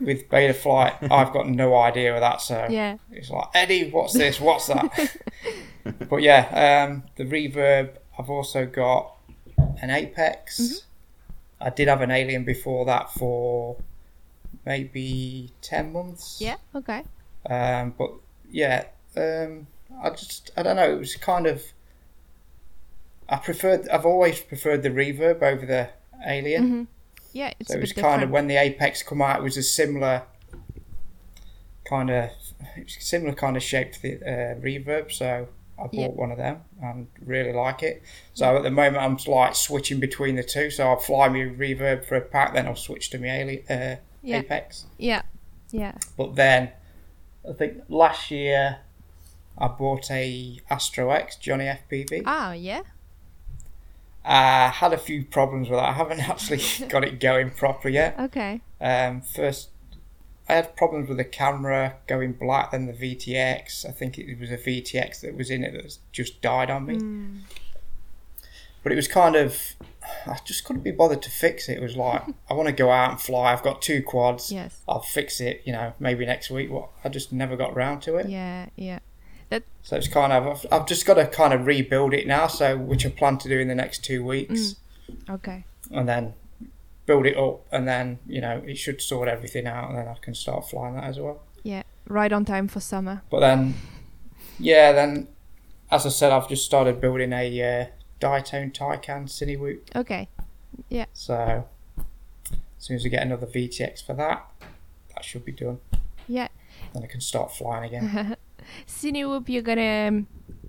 with 0.00 0.28
Beta 0.28 0.52
Flight, 0.52 0.94
I've 1.10 1.32
got 1.32 1.48
no 1.48 1.74
idea 1.78 2.14
of 2.14 2.20
that. 2.20 2.42
So 2.42 2.66
Yeah. 2.68 2.98
it's 3.10 3.30
like 3.30 3.48
Eddie, 3.54 3.90
what's 3.90 4.12
this? 4.12 4.38
What's 4.38 4.66
that? 4.66 5.16
but 6.10 6.18
yeah, 6.18 6.84
um, 6.86 7.04
the 7.16 7.24
reverb. 7.24 7.96
I've 8.18 8.28
also 8.28 8.66
got 8.66 9.16
an 9.80 9.88
Apex. 9.90 10.60
Mm-hmm. 10.60 11.66
I 11.66 11.70
did 11.70 11.88
have 11.88 12.02
an 12.02 12.10
Alien 12.10 12.44
before 12.44 12.84
that 12.84 13.10
for 13.14 13.76
maybe 14.66 15.50
ten 15.62 15.90
months. 15.92 16.36
Yeah. 16.38 16.56
Okay. 16.74 17.02
Um, 17.48 17.94
but 17.96 18.10
yeah, 18.50 18.84
um, 19.16 19.66
I 20.02 20.10
just 20.10 20.50
I 20.56 20.62
don't 20.62 20.76
know. 20.76 20.92
It 20.92 20.98
was 20.98 21.16
kind 21.16 21.46
of. 21.46 21.62
I 23.28 23.36
preferred. 23.36 23.88
I've 23.88 24.06
always 24.06 24.40
preferred 24.40 24.82
the 24.82 24.90
reverb 24.90 25.42
over 25.42 25.64
the 25.66 25.88
Alien. 26.26 26.68
hmm 26.68 26.82
Yeah. 27.32 27.52
It's 27.58 27.70
So 27.70 27.78
it 27.78 27.80
was 27.80 27.92
kind 27.92 28.04
different. 28.04 28.22
of 28.24 28.30
when 28.30 28.46
the 28.48 28.56
Apex 28.56 29.02
come 29.02 29.22
out, 29.22 29.40
it 29.40 29.42
was 29.42 29.56
a 29.56 29.62
similar 29.62 30.22
kind 31.88 32.10
of 32.10 32.30
similar 32.86 33.34
kind 33.34 33.56
of 33.56 33.62
shape 33.62 33.92
to 33.92 34.02
the 34.02 34.14
uh, 34.16 34.54
reverb. 34.60 35.12
So 35.12 35.48
I 35.78 35.82
bought 35.82 35.92
Yeah. 35.94 36.06
one 36.08 36.30
of 36.30 36.38
them 36.38 36.62
and 36.82 37.08
really 37.24 37.52
like 37.52 37.82
it. 37.82 38.02
So 38.34 38.56
at 38.56 38.62
the 38.62 38.70
moment, 38.70 39.02
I'm 39.02 39.18
like 39.26 39.54
switching 39.54 40.00
between 40.00 40.36
the 40.36 40.42
two. 40.44 40.70
So 40.70 40.88
I'll 40.88 40.96
fly 41.00 41.28
me 41.28 41.40
reverb 41.42 42.04
for 42.06 42.16
a 42.16 42.20
pack, 42.20 42.54
then 42.54 42.66
I'll 42.66 42.76
switch 42.76 43.10
to 43.10 43.18
my 43.18 43.40
Ali- 43.42 43.64
uh, 43.68 43.96
Yeah. 44.22 44.38
Apex. 44.38 44.86
Yeah. 44.98 45.22
Yeah. 45.70 45.92
But 46.16 46.36
then 46.36 46.70
I 47.48 47.52
think 47.52 47.82
last 47.88 48.30
year 48.30 48.78
I 49.58 49.68
bought 49.68 50.10
a 50.10 50.60
Astro 50.70 51.10
X 51.10 51.36
Johnny 51.36 51.64
FPV. 51.66 52.22
Ah. 52.24 52.52
Yeah. 52.52 52.82
I 54.24 54.68
had 54.68 54.92
a 54.92 54.98
few 54.98 55.24
problems 55.24 55.68
with 55.68 55.78
that. 55.78 55.88
I 55.88 55.92
haven't 55.92 56.20
actually 56.28 56.62
got 56.88 57.04
it 57.04 57.20
going 57.20 57.50
proper 57.50 57.88
yet. 57.88 58.18
Okay. 58.18 58.60
Um, 58.80 59.20
first, 59.20 59.70
I 60.48 60.54
had 60.54 60.76
problems 60.76 61.08
with 61.08 61.18
the 61.18 61.24
camera 61.24 61.96
going 62.06 62.32
black. 62.34 62.70
Then 62.70 62.86
the 62.86 62.92
VTX. 62.92 63.86
I 63.86 63.92
think 63.92 64.18
it 64.18 64.38
was 64.38 64.50
a 64.50 64.58
VTX 64.58 65.20
that 65.20 65.36
was 65.36 65.50
in 65.50 65.64
it 65.64 65.72
that 65.72 65.98
just 66.12 66.40
died 66.40 66.70
on 66.70 66.86
me. 66.86 66.96
Mm. 66.96 67.40
but 68.82 68.92
it 68.92 68.96
was 68.96 69.08
kind 69.08 69.36
of 69.36 69.74
I 70.26 70.38
just 70.44 70.64
couldn't 70.64 70.82
be 70.82 70.90
bothered 70.90 71.22
to 71.22 71.30
fix 71.30 71.68
it. 71.68 71.78
It 71.78 71.82
was 71.82 71.96
like 71.96 72.22
I 72.50 72.54
want 72.54 72.68
to 72.68 72.74
go 72.74 72.90
out 72.90 73.10
and 73.12 73.20
fly. 73.20 73.52
I've 73.52 73.62
got 73.62 73.82
two 73.82 74.02
quads. 74.02 74.52
Yes. 74.52 74.80
I'll 74.88 75.00
fix 75.00 75.40
it. 75.40 75.62
You 75.64 75.72
know, 75.72 75.94
maybe 75.98 76.24
next 76.26 76.50
week. 76.50 76.70
What 76.70 76.90
I 77.02 77.08
just 77.08 77.32
never 77.32 77.56
got 77.56 77.74
round 77.74 78.02
to 78.02 78.16
it. 78.16 78.28
Yeah, 78.28 78.68
yeah. 78.76 78.98
So 79.82 79.96
it's 79.96 80.08
kind 80.08 80.32
of 80.32 80.46
I've, 80.46 80.66
I've 80.72 80.86
just 80.86 81.04
got 81.06 81.14
to 81.14 81.26
kind 81.26 81.52
of 81.52 81.66
rebuild 81.66 82.14
it 82.14 82.26
now. 82.26 82.46
So 82.46 82.76
which 82.76 83.04
I 83.06 83.10
plan 83.10 83.38
to 83.38 83.48
do 83.48 83.58
in 83.58 83.68
the 83.68 83.74
next 83.74 84.04
two 84.04 84.24
weeks, 84.24 84.76
Okay. 85.28 85.64
and 85.90 86.08
then 86.08 86.34
build 87.06 87.26
it 87.26 87.36
up, 87.36 87.66
and 87.70 87.86
then 87.86 88.18
you 88.26 88.40
know 88.40 88.62
it 88.66 88.76
should 88.78 89.00
sort 89.02 89.28
everything 89.28 89.66
out, 89.66 89.88
and 89.90 89.98
then 89.98 90.08
I 90.08 90.14
can 90.20 90.34
start 90.34 90.68
flying 90.68 90.94
that 90.94 91.04
as 91.04 91.18
well. 91.18 91.42
Yeah. 91.62 91.82
Right 92.08 92.32
on 92.32 92.44
time 92.44 92.68
for 92.68 92.80
summer. 92.80 93.22
But 93.30 93.40
then, 93.40 93.74
yeah, 94.58 94.92
then 94.92 95.28
as 95.90 96.04
I 96.06 96.10
said, 96.10 96.32
I've 96.32 96.48
just 96.48 96.64
started 96.64 97.00
building 97.00 97.32
a 97.32 97.46
uh, 97.62 97.86
Diatone 98.20 98.72
Taycan 98.74 99.26
Cinewhoop. 99.28 99.80
Okay. 99.96 100.28
Yeah. 100.88 101.06
So 101.12 101.66
as 101.98 102.56
soon 102.78 102.96
as 102.96 103.04
we 103.04 103.10
get 103.10 103.22
another 103.22 103.46
VTX 103.46 104.04
for 104.04 104.14
that, 104.14 104.46
that 105.14 105.24
should 105.24 105.44
be 105.44 105.52
done. 105.52 105.78
Yeah. 106.26 106.48
Then 106.92 107.02
I 107.02 107.06
can 107.06 107.20
start 107.20 107.52
flying 107.54 107.84
again. 107.84 108.36
Cinewhoop, 108.86 109.48
you're 109.48 109.62
gonna. 109.62 110.08
Um, 110.08 110.26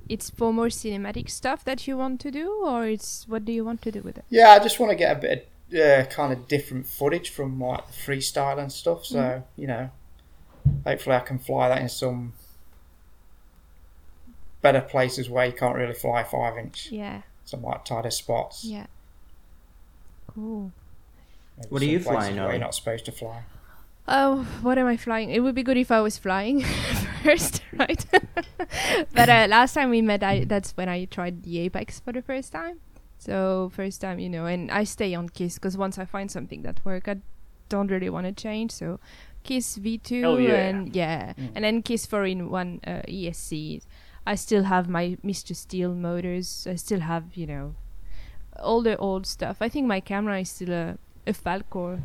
it's 0.07 0.29
for 0.29 0.53
more 0.53 0.67
cinematic 0.67 1.29
stuff 1.29 1.63
that 1.65 1.87
you 1.87 1.97
want 1.97 2.21
to 2.21 2.31
do, 2.31 2.63
or 2.63 2.85
it's 2.85 3.27
what 3.27 3.43
do 3.45 3.51
you 3.51 3.65
want 3.65 3.81
to 3.83 3.91
do 3.91 4.01
with 4.01 4.17
it? 4.17 4.25
yeah, 4.29 4.49
I 4.49 4.59
just 4.59 4.79
want 4.79 4.91
to 4.91 4.95
get 4.95 5.17
a 5.17 5.19
bit 5.19 5.49
of 5.71 5.79
uh, 5.79 6.05
kind 6.05 6.31
of 6.31 6.47
different 6.47 6.85
footage 6.85 7.29
from 7.31 7.59
like 7.59 7.87
the 7.87 7.93
freestyle 7.93 8.59
and 8.59 8.71
stuff. 8.71 9.05
So 9.05 9.43
you 9.55 9.67
know, 9.67 9.89
hopefully 10.85 11.15
I 11.15 11.19
can 11.21 11.39
fly 11.39 11.69
that 11.69 11.81
in 11.81 11.89
some 11.89 12.33
better 14.61 14.81
places 14.81 15.29
where 15.29 15.45
you 15.45 15.53
can't 15.53 15.75
really 15.75 15.93
fly 15.93 16.23
five 16.23 16.57
inch. 16.57 16.89
Yeah. 16.91 17.21
Some 17.45 17.61
like 17.61 17.85
tighter 17.85 18.11
spots. 18.11 18.63
Yeah. 18.65 18.87
Cool. 20.27 20.71
Maybe 21.57 21.69
What 21.69 21.81
are 21.81 21.85
you 21.85 21.99
flying, 21.99 22.35
Where 22.35 22.49
you're 22.51 22.59
not 22.59 22.75
supposed 22.75 23.05
to 23.05 23.11
fly. 23.11 23.43
Oh, 24.07 24.45
what 24.61 24.77
am 24.77 24.85
I 24.85 24.97
flying? 24.97 25.31
It 25.31 25.39
would 25.39 25.55
be 25.55 25.63
good 25.63 25.77
if 25.77 25.91
I 25.91 25.99
was 25.99 26.17
flying 26.17 26.61
first, 27.23 27.61
right? 27.73 28.05
but 29.13 29.29
uh, 29.29 29.47
last 29.49 29.73
time 29.73 29.89
we 29.89 30.01
met, 30.01 30.23
I 30.23 30.45
that's 30.45 30.77
when 30.77 30.89
I 30.89 31.05
tried 31.05 31.43
the 31.43 31.59
Apex 31.59 31.99
for 31.99 32.13
the 32.13 32.21
first 32.21 32.51
time. 32.51 32.79
So 33.17 33.71
first 33.73 34.01
time, 34.01 34.19
you 34.19 34.29
know, 34.29 34.45
and 34.45 34.69
I 34.69 34.83
stay 34.83 35.15
on 35.15 35.29
Kiss 35.29 35.55
because 35.55 35.77
once 35.77 35.97
I 35.97 36.05
find 36.05 36.29
something 36.29 36.61
that 36.61 36.85
work, 36.85 37.07
I 37.07 37.17
don't 37.69 37.89
really 37.89 38.09
want 38.09 38.27
to 38.27 38.31
change. 38.31 38.71
So 38.71 38.99
Kiss 39.43 39.77
V2 39.77 40.21
Hell 40.21 40.39
yeah. 40.39 40.53
and 40.53 40.95
yeah, 40.95 41.33
and 41.55 41.63
then 41.63 41.81
Kiss 41.81 42.05
4 42.05 42.25
in 42.25 42.49
one 42.49 42.81
uh, 42.85 43.01
ESC. 43.07 43.81
I 44.27 44.35
still 44.35 44.63
have 44.63 44.89
my 44.89 45.17
Mr. 45.23 45.55
Steele 45.55 45.93
motors. 45.93 46.67
I 46.69 46.75
still 46.75 47.01
have, 47.01 47.35
you 47.35 47.45
know, 47.45 47.75
all 48.59 48.81
the 48.81 48.97
old 48.97 49.27
stuff. 49.27 49.57
I 49.61 49.69
think 49.69 49.85
my 49.87 49.99
camera 49.99 50.39
is 50.39 50.49
still 50.49 50.71
a, 50.71 50.97
a 51.27 51.33
Falkor, 51.33 52.01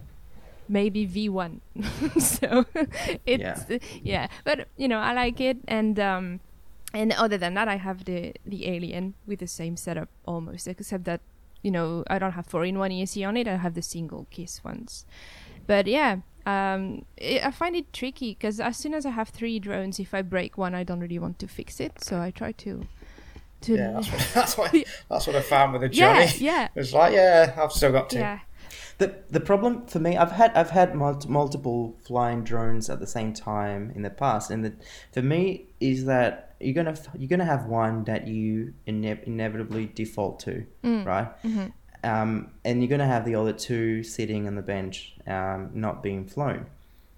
maybe 0.70 1.06
V1. 1.06 1.60
so 2.22 2.64
it's 3.26 3.66
yeah. 4.02 4.28
but 4.44 4.68
you 4.78 4.88
know 4.88 4.98
I 4.98 5.12
like 5.12 5.40
it, 5.40 5.58
and 5.68 5.98
um, 5.98 6.40
and 6.94 7.12
other 7.12 7.36
than 7.36 7.54
that, 7.54 7.68
I 7.68 7.76
have 7.76 8.04
the 8.06 8.32
the 8.46 8.68
Alien 8.68 9.14
with 9.26 9.40
the 9.40 9.46
same 9.46 9.76
setup 9.76 10.08
almost, 10.24 10.66
except 10.68 11.04
that 11.04 11.20
you 11.62 11.70
know 11.70 12.04
I 12.08 12.18
don't 12.18 12.32
have 12.32 12.46
four 12.46 12.64
in 12.64 12.78
one 12.78 12.90
ESC 12.90 13.26
on 13.26 13.36
it. 13.36 13.46
I 13.48 13.56
have 13.56 13.74
the 13.74 13.82
single 13.82 14.26
Kiss 14.30 14.64
ones, 14.64 15.04
but 15.66 15.86
yeah. 15.86 16.18
Um, 16.46 17.04
it, 17.18 17.44
I 17.44 17.50
find 17.50 17.76
it 17.76 17.92
tricky 17.92 18.30
because 18.32 18.60
as 18.60 18.78
soon 18.78 18.94
as 18.94 19.04
I 19.04 19.10
have 19.10 19.28
three 19.28 19.58
drones, 19.60 20.00
if 20.00 20.14
I 20.14 20.22
break 20.22 20.56
one, 20.56 20.74
I 20.74 20.84
don't 20.84 20.98
really 20.98 21.18
want 21.18 21.38
to 21.40 21.46
fix 21.46 21.80
it. 21.80 22.02
So 22.02 22.18
I 22.18 22.30
try 22.30 22.52
to, 22.52 22.86
to 23.60 23.76
Yeah, 23.76 23.92
that's 23.92 24.08
what, 24.08 24.30
that's 24.34 24.56
what 24.58 24.72
that's 25.10 25.26
what 25.26 25.36
I 25.36 25.42
found 25.42 25.72
with 25.74 25.82
the 25.82 25.90
Johnny. 25.90 26.20
yeah, 26.20 26.32
yeah, 26.38 26.68
It's 26.74 26.94
like, 26.94 27.12
yeah, 27.12 27.54
I've 27.58 27.72
still 27.72 27.92
got 27.92 28.08
two. 28.08 28.20
yeah, 28.20 28.40
The 28.98 29.14
the 29.30 29.40
problem 29.40 29.86
for 29.86 29.98
me, 29.98 30.16
I've 30.16 30.32
had 30.32 30.52
I've 30.54 30.70
had 30.70 30.94
mul- 30.94 31.22
multiple 31.28 31.96
flying 32.06 32.44
drones 32.44 32.88
at 32.90 32.98
the 33.00 33.06
same 33.06 33.32
time 33.32 33.92
in 33.94 34.02
the 34.02 34.10
past, 34.10 34.50
and 34.50 34.64
the, 34.64 34.72
for 35.12 35.22
me 35.22 35.66
is 35.80 36.04
that 36.06 36.54
you're 36.60 36.74
gonna 36.74 36.96
you're 37.18 37.28
gonna 37.28 37.44
have 37.44 37.66
one 37.66 38.04
that 38.04 38.26
you 38.26 38.74
ine- 38.86 39.20
inevitably 39.26 39.86
default 39.86 40.40
to, 40.40 40.64
Mm. 40.84 41.04
right? 41.06 41.28
Mm-hmm. 41.42 41.66
Um, 42.02 42.50
and 42.64 42.80
you're 42.80 42.88
gonna 42.88 43.06
have 43.06 43.24
the 43.24 43.34
other 43.34 43.52
two 43.52 44.02
sitting 44.02 44.46
on 44.46 44.54
the 44.54 44.62
bench, 44.62 45.14
um, 45.26 45.70
not 45.74 46.02
being 46.02 46.26
flown. 46.26 46.66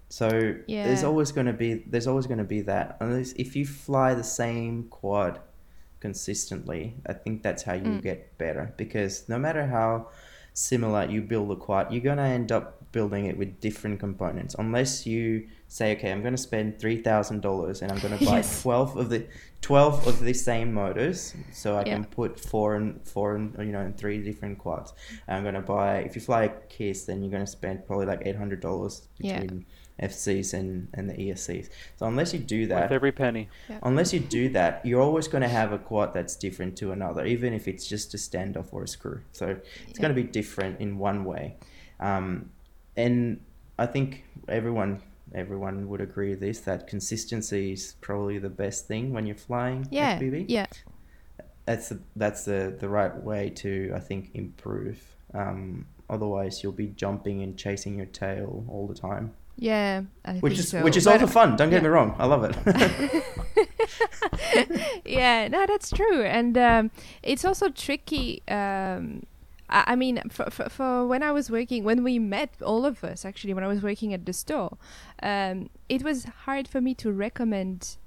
So 0.09 0.55
yeah. 0.67 0.85
there's 0.87 1.03
always 1.03 1.31
gonna 1.31 1.53
be 1.53 1.83
there's 1.87 2.07
always 2.07 2.27
gonna 2.27 2.43
be 2.43 2.61
that 2.61 2.97
unless 2.99 3.31
if 3.33 3.55
you 3.55 3.65
fly 3.65 4.13
the 4.13 4.23
same 4.23 4.83
quad 4.89 5.39
consistently, 5.99 6.95
I 7.07 7.13
think 7.13 7.43
that's 7.43 7.63
how 7.63 7.73
you 7.73 7.83
Mm. 7.83 8.01
get 8.01 8.37
better 8.37 8.73
because 8.77 9.27
no 9.29 9.37
matter 9.39 9.65
how 9.67 10.09
similar 10.53 11.05
you 11.09 11.21
build 11.21 11.51
a 11.51 11.55
quad, 11.55 11.91
you're 11.91 12.01
gonna 12.03 12.23
end 12.27 12.51
up 12.51 12.91
building 12.91 13.25
it 13.25 13.35
with 13.37 13.59
different 13.59 13.99
components 13.99 14.55
unless 14.59 15.07
you 15.07 15.47
say, 15.67 15.95
okay, 15.95 16.11
I'm 16.11 16.21
gonna 16.21 16.37
spend 16.37 16.79
three 16.79 17.01
thousand 17.01 17.41
dollars 17.41 17.81
and 17.81 17.91
I'm 17.91 17.99
gonna 17.99 18.17
buy 18.17 18.37
Yes. 18.37 18.61
twelve 18.61 18.95
of 18.97 19.09
the 19.09 19.25
twelve 19.61 20.05
of 20.07 20.19
the 20.19 20.33
same 20.33 20.71
motors, 20.73 21.33
so 21.51 21.75
I 21.75 21.79
Yeah. 21.85 21.95
can 21.95 22.05
put 22.05 22.39
four 22.39 22.75
and 22.75 23.01
four 23.07 23.35
and 23.35 23.55
you 23.59 23.71
know 23.71 23.81
in 23.81 23.93
three 23.93 24.21
different 24.23 24.59
quads. 24.59 24.93
And 25.27 25.37
I'm 25.37 25.43
gonna 25.43 25.61
buy 25.61 25.99
if 25.99 26.15
you 26.15 26.21
fly 26.21 26.43
a 26.43 26.49
Kiss, 26.69 27.05
then 27.05 27.21
you're 27.23 27.31
gonna 27.31 27.47
spend 27.47 27.85
probably 27.87 28.05
like 28.05 28.21
eight 28.25 28.35
hundred 28.35 28.59
dollars 28.61 29.07
Yeah. 29.17 29.43
Between 29.97 30.09
FCs 30.09 30.53
and 30.53 30.87
and 30.93 31.09
the 31.09 31.13
ESCs. 31.13 31.69
So 31.97 32.05
unless 32.07 32.33
you 32.33 32.39
do 32.39 32.67
that, 32.67 32.83
Worth 32.83 32.91
every 32.91 33.11
penny. 33.11 33.49
unless 33.83 34.13
you 34.13 34.19
do 34.19 34.49
that, 34.49 34.85
you're 34.85 35.01
always 35.01 35.27
going 35.27 35.41
to 35.43 35.47
have 35.47 35.71
a 35.71 35.77
quad 35.77 36.13
that's 36.13 36.35
different 36.35 36.75
to 36.77 36.91
another, 36.91 37.25
even 37.25 37.53
if 37.53 37.67
it's 37.67 37.87
just 37.87 38.13
a 38.13 38.17
standoff 38.17 38.67
or 38.71 38.83
a 38.83 38.87
screw. 38.87 39.21
So 39.31 39.57
it's 39.87 39.99
going 39.99 40.15
to 40.15 40.21
be 40.21 40.27
different 40.27 40.79
in 40.79 40.97
one 40.97 41.25
way. 41.25 41.55
Um, 41.99 42.49
and 42.97 43.39
I 43.77 43.85
think 43.85 44.23
everyone 44.47 45.01
everyone 45.33 45.87
would 45.89 46.01
agree 46.01 46.29
with 46.29 46.39
this 46.41 46.59
that 46.61 46.85
consistency 46.87 47.73
is 47.73 47.95
probably 48.01 48.37
the 48.37 48.49
best 48.49 48.87
thing 48.87 49.11
when 49.13 49.25
you're 49.25 49.35
flying 49.35 49.87
yeah, 49.89 50.19
FPV. 50.19 50.45
yeah, 50.47 50.67
That's 51.65 51.89
the, 51.89 51.99
that's 52.15 52.45
the, 52.45 52.75
the 52.79 52.87
right 52.87 53.15
way 53.23 53.49
to 53.49 53.91
I 53.95 53.99
think 53.99 54.29
improve. 54.35 55.01
Um, 55.33 55.87
otherwise, 56.07 56.61
you'll 56.61 56.71
be 56.73 56.87
jumping 56.87 57.41
and 57.41 57.57
chasing 57.57 57.97
your 57.97 58.05
tail 58.05 58.63
all 58.69 58.85
the 58.85 58.93
time, 58.93 59.33
yeah. 59.57 60.01
I 60.25 60.33
which 60.33 60.53
think 60.53 60.59
is 60.59 60.69
so. 60.69 60.83
which 60.83 60.97
is 60.97 61.05
But- 61.05 61.13
also 61.21 61.27
fun. 61.27 61.55
Don't 61.55 61.69
get 61.69 61.77
yeah. 61.77 61.81
me 61.83 61.87
wrong, 61.89 62.15
I 62.17 62.25
love 62.25 62.43
it. 62.43 62.55
yeah, 65.05 65.47
no, 65.47 65.65
that's 65.65 65.91
true, 65.91 66.23
and 66.23 66.57
um, 66.57 66.91
it's 67.21 67.45
also 67.45 67.69
tricky. 67.69 68.41
Um, 68.47 69.23
I, 69.69 69.83
I 69.87 69.95
mean, 69.95 70.21
for, 70.29 70.49
for, 70.49 70.69
for 70.69 71.07
when 71.07 71.23
I 71.23 71.31
was 71.31 71.49
working, 71.49 71.83
when 71.83 72.03
we 72.03 72.19
met, 72.19 72.49
all 72.61 72.85
of 72.85 73.03
us 73.03 73.25
actually, 73.25 73.53
when 73.53 73.63
I 73.63 73.67
was 73.67 73.81
working 73.81 74.13
at 74.13 74.25
the 74.25 74.33
store, 74.33 74.77
um, 75.21 75.69
it 75.89 76.03
was 76.03 76.25
hard 76.45 76.67
for 76.67 76.81
me 76.81 76.93
to 76.95 77.11
recommend 77.11 77.97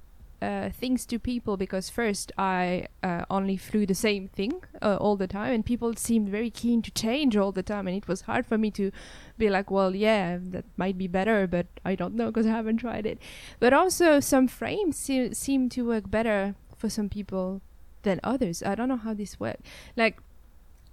uh, 0.42 0.70
things 0.70 1.06
to 1.06 1.18
people 1.18 1.56
because 1.56 1.88
first 1.88 2.32
I 2.36 2.88
uh, 3.02 3.24
only 3.30 3.56
flew 3.56 3.86
the 3.86 3.94
same 3.94 4.28
thing 4.28 4.62
uh, 4.82 4.96
all 5.00 5.16
the 5.16 5.26
time, 5.26 5.52
and 5.52 5.64
people 5.64 5.94
seemed 5.96 6.28
very 6.28 6.50
keen 6.50 6.82
to 6.82 6.90
change 6.90 7.36
all 7.36 7.52
the 7.52 7.62
time, 7.62 7.86
and 7.86 7.96
it 7.96 8.08
was 8.08 8.22
hard 8.22 8.46
for 8.46 8.58
me 8.58 8.70
to 8.72 8.90
be 9.38 9.48
like, 9.50 9.70
well, 9.70 9.94
yeah, 9.94 10.38
that 10.40 10.64
might 10.76 10.98
be 10.98 11.06
better, 11.06 11.46
but 11.46 11.66
I 11.84 11.94
don't 11.94 12.14
know 12.14 12.26
because 12.26 12.46
I 12.46 12.50
haven't 12.50 12.78
tried 12.78 13.06
it. 13.06 13.18
But 13.60 13.72
also, 13.72 14.20
some 14.20 14.48
frames 14.48 14.96
se- 14.96 15.34
seem 15.34 15.68
to 15.70 15.86
work 15.86 16.10
better 16.10 16.54
for 16.76 16.88
some 16.88 17.08
people 17.08 17.62
than 18.02 18.20
others. 18.22 18.62
I 18.62 18.74
don't 18.74 18.88
know 18.88 18.96
how 18.96 19.14
this 19.14 19.40
works. 19.40 19.62
Like, 19.96 20.18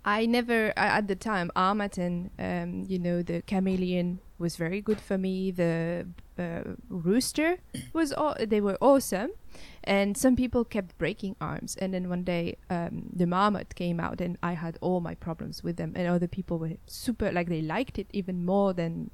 I 0.06 0.26
never 0.26 0.74
at 0.78 1.08
the 1.08 1.16
time 1.16 1.52
Armattan, 1.56 2.30
um, 2.38 2.86
you 2.88 3.00
know, 3.00 3.22
the 3.22 3.42
chameleon 3.44 4.20
was 4.38 4.58
very 4.58 4.82
good 4.82 5.00
for 5.00 5.18
me. 5.18 5.52
The 5.52 6.08
uh, 6.38 6.76
rooster 6.90 7.58
was 7.94 8.12
all 8.12 8.36
they 8.40 8.62
were 8.62 8.78
awesome, 8.82 9.32
and 9.84 10.18
some 10.18 10.36
people 10.36 10.64
kept 10.66 10.98
breaking 10.98 11.36
arms. 11.40 11.76
And 11.76 11.94
then 11.94 12.10
one 12.10 12.24
day, 12.24 12.58
um, 12.70 13.10
the 13.14 13.26
marmot 13.26 13.76
came 13.76 14.00
out, 14.00 14.22
and 14.22 14.38
I 14.42 14.54
had 14.54 14.78
all 14.82 15.00
my 15.00 15.16
problems 15.16 15.64
with 15.64 15.78
them. 15.78 15.94
And 15.96 16.08
other 16.08 16.28
people 16.28 16.58
were 16.60 16.78
super 16.88 17.32
like 17.32 17.50
they 17.50 17.62
liked 17.62 18.00
it 18.00 18.08
even 18.12 18.46
more 18.46 18.74
than 18.74 19.12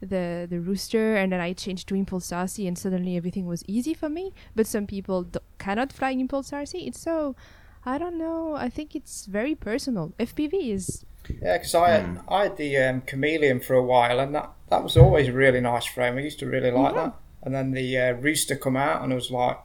the 0.00 0.46
the 0.48 0.60
rooster. 0.60 1.16
And 1.16 1.32
then 1.32 1.40
I 1.40 1.52
changed 1.52 1.88
to 1.88 1.94
impulse 1.94 2.30
RC, 2.30 2.66
and 2.66 2.76
suddenly 2.78 3.16
everything 3.16 3.46
was 3.46 3.62
easy 3.66 3.94
for 3.94 4.08
me. 4.08 4.32
But 4.54 4.66
some 4.66 4.86
people 4.86 5.26
cannot 5.58 5.92
fly 5.92 6.10
impulse 6.10 6.50
RC. 6.50 6.86
It's 6.86 7.00
so 7.00 7.36
I 7.84 7.98
don't 7.98 8.18
know. 8.18 8.56
I 8.56 8.68
think 8.68 8.96
it's 8.96 9.26
very 9.26 9.54
personal. 9.54 10.12
FPV 10.18 10.70
is 10.72 11.04
Yeah, 11.42 11.58
because 11.58 11.74
I 11.74 11.90
had, 11.90 12.20
I 12.28 12.42
had 12.44 12.56
the 12.56 12.76
um, 12.78 13.00
chameleon 13.02 13.60
for 13.60 13.74
a 13.74 13.82
while, 13.82 14.20
and 14.20 14.34
that, 14.34 14.50
that 14.70 14.82
was 14.82 14.96
always 14.96 15.28
a 15.28 15.32
really 15.32 15.60
nice 15.60 15.86
frame. 15.86 16.16
I 16.16 16.20
used 16.20 16.38
to 16.40 16.46
really 16.46 16.70
like 16.70 16.94
that. 16.94 17.14
And 17.42 17.54
then 17.54 17.72
the 17.72 17.98
uh, 17.98 18.12
rooster 18.12 18.56
come 18.56 18.76
out, 18.76 19.02
and 19.02 19.12
I 19.12 19.16
was 19.16 19.30
like, 19.30 19.58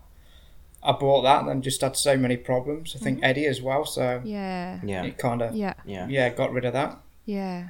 I 0.84 0.92
bought 0.94 1.22
that, 1.24 1.42
and 1.42 1.50
then 1.50 1.62
just 1.62 1.82
had 1.82 1.96
so 1.96 2.18
many 2.18 2.38
problems. 2.38 2.96
I 2.96 3.00
think 3.00 3.20
Eddie 3.24 3.46
as 3.46 3.62
well, 3.62 3.86
so 3.86 4.22
yeah, 4.24 4.80
yeah, 4.84 5.04
it 5.04 5.18
kind 5.18 5.42
of 5.42 5.56
yeah, 5.56 5.74
yeah. 5.86 6.08
yeah 6.10 6.30
got 6.30 6.52
rid 6.52 6.66
of 6.66 6.74
that. 6.74 7.00
yeah, 7.26 7.70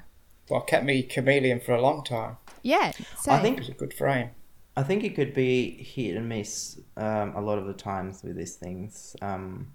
well, 0.50 0.62
kept 0.62 0.86
me 0.86 1.04
chameleon 1.04 1.60
for 1.60 1.74
a 1.74 1.82
long 1.82 2.04
time. 2.04 2.38
yeah. 2.64 2.92
I 3.28 3.40
think 3.40 3.58
It 3.58 3.62
was 3.62 3.70
a 3.70 3.74
good 3.74 3.94
frame. 3.94 4.32
I 4.76 4.84
think 4.84 5.04
it 5.04 5.16
could 5.16 5.34
be 5.34 5.72
hit 5.72 6.16
and 6.16 6.30
miss 6.30 6.80
um, 6.96 7.34
a 7.36 7.42
lot 7.42 7.58
of 7.58 7.66
the 7.66 7.74
times 7.74 8.24
with 8.24 8.38
these 8.38 8.56
things. 8.56 9.16
Um, 9.22 9.74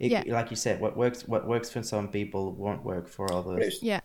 It, 0.00 0.10
Yeah. 0.10 0.24
Like 0.26 0.50
you 0.50 0.56
said, 0.56 0.80
what 0.80 0.96
works 0.96 1.28
what 1.28 1.46
works 1.46 1.70
for 1.70 1.82
some 1.84 2.08
people 2.08 2.52
won't 2.52 2.84
work 2.84 3.06
for 3.08 3.32
others. 3.32 3.78
Yeah. 3.82 4.00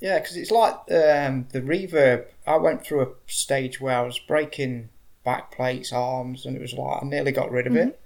yeah, 0.00 0.18
because 0.18 0.36
it's 0.36 0.50
like 0.50 0.74
um, 0.90 1.46
the 1.52 1.62
reverb. 1.62 2.26
I 2.46 2.56
went 2.56 2.84
through 2.84 3.02
a 3.02 3.08
stage 3.26 3.80
where 3.80 3.96
I 3.96 4.02
was 4.02 4.18
breaking 4.18 4.90
back 5.24 5.52
plates, 5.52 5.92
arms, 5.92 6.44
and 6.46 6.56
it 6.56 6.60
was 6.60 6.74
like 6.74 7.02
I 7.02 7.06
nearly 7.06 7.32
got 7.32 7.50
rid 7.50 7.66
of 7.66 7.76
it. 7.76 8.00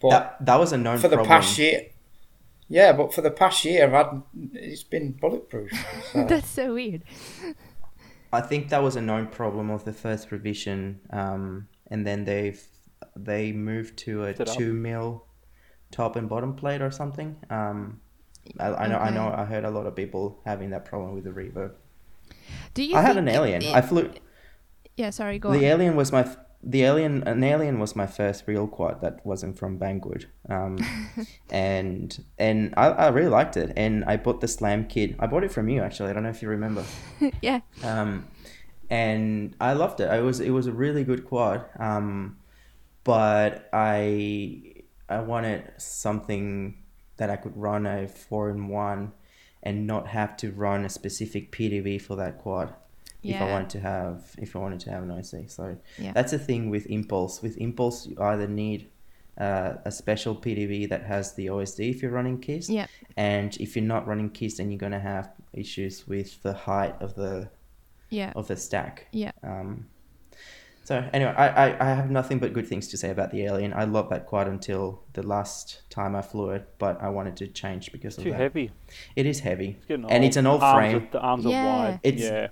But 0.00 0.10
That 0.10 0.46
that 0.46 0.58
was 0.60 0.72
a 0.72 0.78
known 0.78 0.98
for 0.98 1.08
the 1.08 1.16
problem. 1.16 1.40
past 1.40 1.58
year, 1.58 1.86
yeah, 2.68 2.92
but 2.92 3.12
for 3.14 3.22
the 3.22 3.30
past 3.30 3.64
year, 3.64 3.84
I've 3.86 3.92
had 3.92 4.22
it's 4.52 4.82
been 4.84 5.12
bulletproof. 5.12 5.72
So. 6.12 6.24
That's 6.24 6.48
so 6.48 6.74
weird. 6.74 7.02
I 8.32 8.40
think 8.42 8.68
that 8.68 8.82
was 8.82 8.94
a 8.96 9.00
known 9.00 9.26
problem 9.28 9.70
of 9.70 9.84
the 9.84 9.92
first 9.92 10.30
revision, 10.30 11.00
um, 11.10 11.68
and 11.90 12.06
then 12.06 12.24
they've 12.24 12.62
they 13.16 13.52
moved 13.52 13.96
to 14.04 14.24
a 14.24 14.36
Set 14.36 14.48
up. 14.50 14.56
two 14.56 14.72
mil 14.74 15.24
top 15.90 16.16
and 16.16 16.28
bottom 16.28 16.54
plate 16.54 16.82
or 16.82 16.90
something. 16.90 17.36
Um, 17.50 18.00
I, 18.58 18.68
I 18.68 18.86
know, 18.86 18.98
I 18.98 19.10
know, 19.10 19.32
I 19.34 19.44
heard 19.44 19.64
a 19.64 19.70
lot 19.70 19.86
of 19.86 19.94
people 19.94 20.40
having 20.46 20.70
that 20.70 20.84
problem 20.84 21.14
with 21.14 21.24
the 21.24 21.30
reverb. 21.30 21.72
Do 22.74 22.82
you? 22.82 22.96
I 22.96 23.02
had 23.02 23.16
an 23.16 23.28
alien. 23.28 23.62
it- 23.62 23.74
I 23.74 23.80
flew. 23.82 24.10
yeah. 24.96 25.10
Sorry. 25.10 25.38
Go 25.38 25.50
The 25.52 25.58
on. 25.58 25.64
alien 25.64 25.96
was 25.96 26.12
my 26.12 26.26
the 26.62 26.82
alien. 26.82 27.22
An 27.28 27.44
alien 27.44 27.78
was 27.78 27.94
my 27.94 28.06
first 28.06 28.44
real 28.46 28.66
quad 28.66 29.00
that 29.00 29.24
wasn't 29.24 29.56
from 29.58 29.78
Banggood, 29.78 30.24
um, 30.48 30.78
and 31.50 32.24
and 32.38 32.74
I, 32.76 32.86
I 32.88 33.08
really 33.08 33.28
liked 33.28 33.56
it. 33.56 33.72
And 33.76 34.04
I 34.04 34.16
bought 34.16 34.40
the 34.40 34.48
slam 34.48 34.86
kit. 34.86 35.14
I 35.18 35.26
bought 35.26 35.44
it 35.44 35.52
from 35.52 35.68
you 35.68 35.82
actually. 35.82 36.10
I 36.10 36.12
don't 36.14 36.22
know 36.24 36.30
if 36.30 36.42
you 36.42 36.48
remember. 36.48 36.84
yeah. 37.42 37.60
um, 37.84 38.26
and 38.90 39.54
I 39.60 39.74
loved 39.74 40.00
it. 40.00 40.08
I 40.08 40.20
was 40.20 40.40
it 40.40 40.50
was 40.50 40.66
a 40.66 40.72
really 40.72 41.04
good 41.04 41.24
quad, 41.26 41.64
um, 41.78 42.38
but 43.04 43.68
I 43.72 44.77
I 45.08 45.20
wanted 45.20 45.72
something 45.78 46.76
that 47.16 47.30
I 47.30 47.36
could 47.36 47.56
run 47.56 47.86
a 47.86 48.06
four 48.08 48.50
in 48.50 48.68
one, 48.68 49.12
and 49.62 49.86
not 49.86 50.06
have 50.08 50.36
to 50.38 50.52
run 50.52 50.84
a 50.84 50.88
specific 50.88 51.50
PDB 51.50 52.00
for 52.00 52.14
that 52.16 52.38
quad. 52.38 52.72
Yeah. 53.22 53.36
If 53.36 53.42
I 53.42 53.50
wanted 53.50 53.70
to 53.70 53.80
have 53.80 54.34
if 54.38 54.54
I 54.54 54.60
wanted 54.60 54.80
to 54.80 54.90
have 54.90 55.02
an 55.02 55.10
OC, 55.10 55.48
so 55.50 55.76
Yeah. 55.98 56.12
that's 56.12 56.30
the 56.30 56.38
thing 56.38 56.70
with 56.70 56.86
Impulse. 56.86 57.42
With 57.42 57.56
Impulse, 57.58 58.06
you 58.06 58.16
either 58.20 58.46
need 58.46 58.88
uh, 59.36 59.74
a 59.84 59.90
special 59.92 60.34
PDB 60.34 60.88
that 60.88 61.04
has 61.04 61.34
the 61.34 61.46
OSD 61.48 61.90
if 61.90 62.02
you're 62.02 62.10
running 62.10 62.40
KISS, 62.40 62.68
Yeah. 62.68 62.86
and 63.16 63.56
if 63.60 63.76
you're 63.76 63.84
not 63.84 64.04
running 64.06 64.30
KISS, 64.30 64.56
then 64.56 64.70
you're 64.70 64.78
gonna 64.80 64.98
have 64.98 65.30
issues 65.52 66.06
with 66.08 66.42
the 66.42 66.52
height 66.52 66.94
of 67.00 67.14
the 67.14 67.48
Yeah. 68.10 68.32
of 68.34 68.48
the 68.48 68.56
stack. 68.56 69.06
Yeah. 69.12 69.30
Um, 69.44 69.86
so 70.88 70.94
anyway, 71.12 71.34
I, 71.36 71.46
I, 71.66 71.90
I 71.90 71.94
have 71.94 72.10
nothing 72.10 72.38
but 72.38 72.52
good 72.54 72.66
things 72.66 72.88
to 72.88 72.96
say 72.96 73.10
about 73.10 73.30
the 73.30 73.44
Alien. 73.44 73.72
I 73.74 73.84
loved 73.84 74.08
that 74.10 74.24
quad 74.26 74.46
until 74.48 75.02
the 75.12 75.22
last 75.34 75.82
time 75.90 76.16
I 76.16 76.22
flew 76.22 76.48
it, 76.56 76.62
but 76.78 76.94
I 77.02 77.08
wanted 77.10 77.36
to 77.38 77.46
change 77.46 77.92
because 77.92 78.16
of 78.16 78.24
Too 78.24 78.30
that. 78.30 78.40
heavy. 78.40 78.70
It 79.14 79.26
is 79.26 79.40
heavy, 79.40 79.70
It's 79.82 79.90
and 79.90 80.04
old. 80.06 80.24
it's 80.24 80.36
an 80.36 80.46
old 80.46 80.62
arms 80.62 80.76
frame. 80.78 80.96
Are, 80.96 81.10
the 81.12 81.20
arms 81.20 81.44
Yeah. 81.44 81.62
are 81.64 81.66
wide. 81.90 82.00
It's- 82.02 82.22
yeah. 82.22 82.48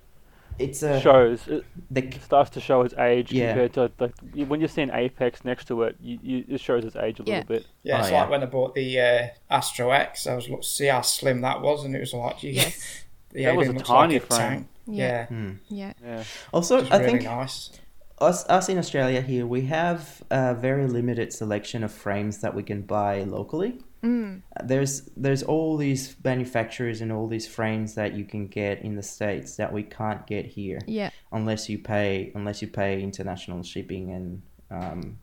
It's 0.59 0.83
a 0.83 0.99
shows. 1.01 1.47
It 1.49 1.65
the, 1.91 2.03
starts 2.23 2.49
to 2.57 2.61
show 2.63 2.81
its 2.81 2.95
age 2.95 3.31
Yeah. 3.31 3.49
compared 3.49 3.73
to 3.75 3.93
like 4.03 4.15
when 4.49 4.59
you're 4.61 4.71
seeing 4.71 4.89
Apex 4.91 5.45
next 5.45 5.67
to 5.69 5.83
it. 5.83 5.97
You, 6.01 6.19
you, 6.23 6.45
it 6.49 6.61
shows 6.61 6.83
its 6.87 6.97
age 6.97 7.21
a 7.21 7.25
Yeah. 7.27 7.33
little 7.41 7.49
bit. 7.57 7.67
Yeah, 7.83 7.97
Oh, 7.97 8.01
it's 8.01 8.11
yeah. 8.11 8.21
like 8.23 8.31
when 8.31 8.43
I 8.43 8.47
bought 8.47 8.75
the 8.75 8.89
uh, 9.01 9.27
Astro 9.51 9.91
X. 9.91 10.27
I 10.27 10.35
was 10.35 10.49
look 10.49 10.65
see 10.65 10.87
how 10.87 11.03
slim 11.03 11.43
that 11.43 11.61
was, 11.61 11.85
and 11.85 11.95
it 11.95 12.01
was 12.01 12.15
like, 12.15 12.39
geez, 12.39 12.57
Yes. 12.57 13.05
the 13.33 13.45
That 13.45 13.55
was 13.57 13.69
a 13.69 13.75
tiny 13.75 14.15
like 14.15 14.23
a 14.23 14.27
frame. 14.35 14.49
tank. 14.51 14.67
Yeah. 14.87 15.07
Yeah, 15.07 15.27
hmm. 15.27 15.51
Yeah. 15.69 15.93
Yeah. 16.03 16.25
Also, 16.55 16.79
it's 16.79 16.91
I 16.91 16.99
really 17.01 17.11
think 17.19 17.25
nice. 17.25 17.71
Us 18.19 18.45
us 18.49 18.69
in 18.69 18.79
Australia 18.79 19.21
here 19.21 19.47
we 19.47 19.63
have 19.63 20.23
a 20.31 20.55
very 20.55 20.87
limited 20.87 21.33
selection 21.33 21.85
of 21.85 21.93
frames 21.93 22.39
that 22.41 22.55
we 22.55 22.63
can 22.63 22.83
buy 22.83 23.23
locally. 23.25 23.81
Mm. 24.03 24.43
There's 24.65 25.03
there's 25.17 25.43
all 25.43 25.77
these 25.77 26.17
manufacturers 26.25 27.01
and 27.01 27.13
all 27.13 27.27
these 27.29 27.47
frames 27.47 27.95
that 27.95 28.15
you 28.15 28.25
can 28.25 28.47
get 28.47 28.83
in 28.83 28.95
the 28.97 29.03
states 29.03 29.57
that 29.57 29.73
we 29.73 29.83
can't 29.83 30.27
get 30.27 30.47
here 30.47 30.79
Yeah. 30.87 31.11
unless 31.33 31.69
you 31.69 31.79
pay 31.79 32.33
unless 32.35 32.63
you 32.63 32.69
pay 32.69 33.03
international 33.03 33.63
shipping 33.63 34.11
and 34.13 34.43
um, 34.71 35.19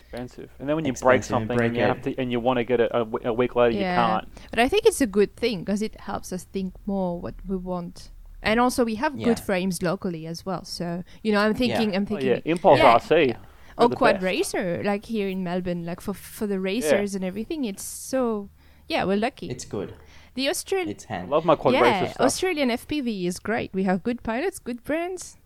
Expensive. 0.00 0.50
And 0.58 0.68
then 0.68 0.74
when 0.76 0.84
you 0.84 0.92
break 0.92 1.18
Expensive, 1.18 1.28
something 1.28 1.56
break 1.56 1.68
and 1.68 1.76
you 1.76 1.82
have 1.82 2.02
to 2.02 2.16
and 2.18 2.32
you 2.32 2.40
want 2.40 2.56
to 2.58 2.64
get 2.64 2.80
it 2.80 2.90
a 2.92 3.32
week 3.32 3.54
later, 3.54 3.76
Yeah. 3.78 3.90
you 3.90 3.96
can't. 4.20 4.28
But 4.50 4.58
I 4.58 4.68
think 4.68 4.86
it's 4.86 5.00
a 5.00 5.06
good 5.06 5.36
thing 5.36 5.60
because 5.60 5.82
it 5.82 6.00
helps 6.00 6.32
us 6.32 6.44
think 6.44 6.74
more 6.86 7.20
what 7.20 7.34
we 7.46 7.56
want. 7.56 8.10
And 8.42 8.58
also, 8.60 8.84
we 8.84 8.94
have 8.96 9.18
good 9.22 9.38
frames 9.38 9.82
locally 9.82 10.26
as 10.26 10.44
well. 10.46 10.64
So 10.64 11.02
you 11.22 11.32
know, 11.32 11.40
I'm 11.40 11.54
thinking, 11.54 11.94
I'm 11.94 12.02
Oh, 12.04 12.06
thinking, 12.06 12.28
yeah. 12.28 12.40
Impulse 12.44 12.78
Yeah. 12.78 12.98
RC. 12.98 13.36
oh, 13.78 13.88
they're 13.88 13.96
quad 13.96 14.14
best. 14.16 14.24
racer, 14.24 14.82
like 14.84 15.04
here 15.06 15.28
in 15.28 15.42
Melbourne, 15.44 15.84
like 15.84 16.00
for 16.00 16.14
for 16.14 16.46
the 16.46 16.58
racers 16.60 17.14
and 17.14 17.24
everything. 17.24 17.64
It's 17.64 17.82
so, 17.84 18.48
yeah, 18.88 19.04
we're 19.04 19.16
lucky. 19.18 19.48
it's 19.50 19.64
good. 19.64 19.94
the 20.34 20.48
Australian, 20.48 20.90
It's 20.90 21.06
I 21.10 21.14
hand. 21.14 21.30
love 21.30 21.44
my 21.44 21.56
quad 21.56 21.74
yeah, 21.74 21.82
racer 22.00 22.12
stuff. 22.14 22.26
Australian 22.26 22.70
FPV 22.70 23.26
is 23.26 23.38
great. 23.40 23.70
We 23.74 23.82
have 23.84 24.02
good 24.02 24.22
pilots, 24.22 24.58
good 24.60 24.82
brands. 24.84 25.36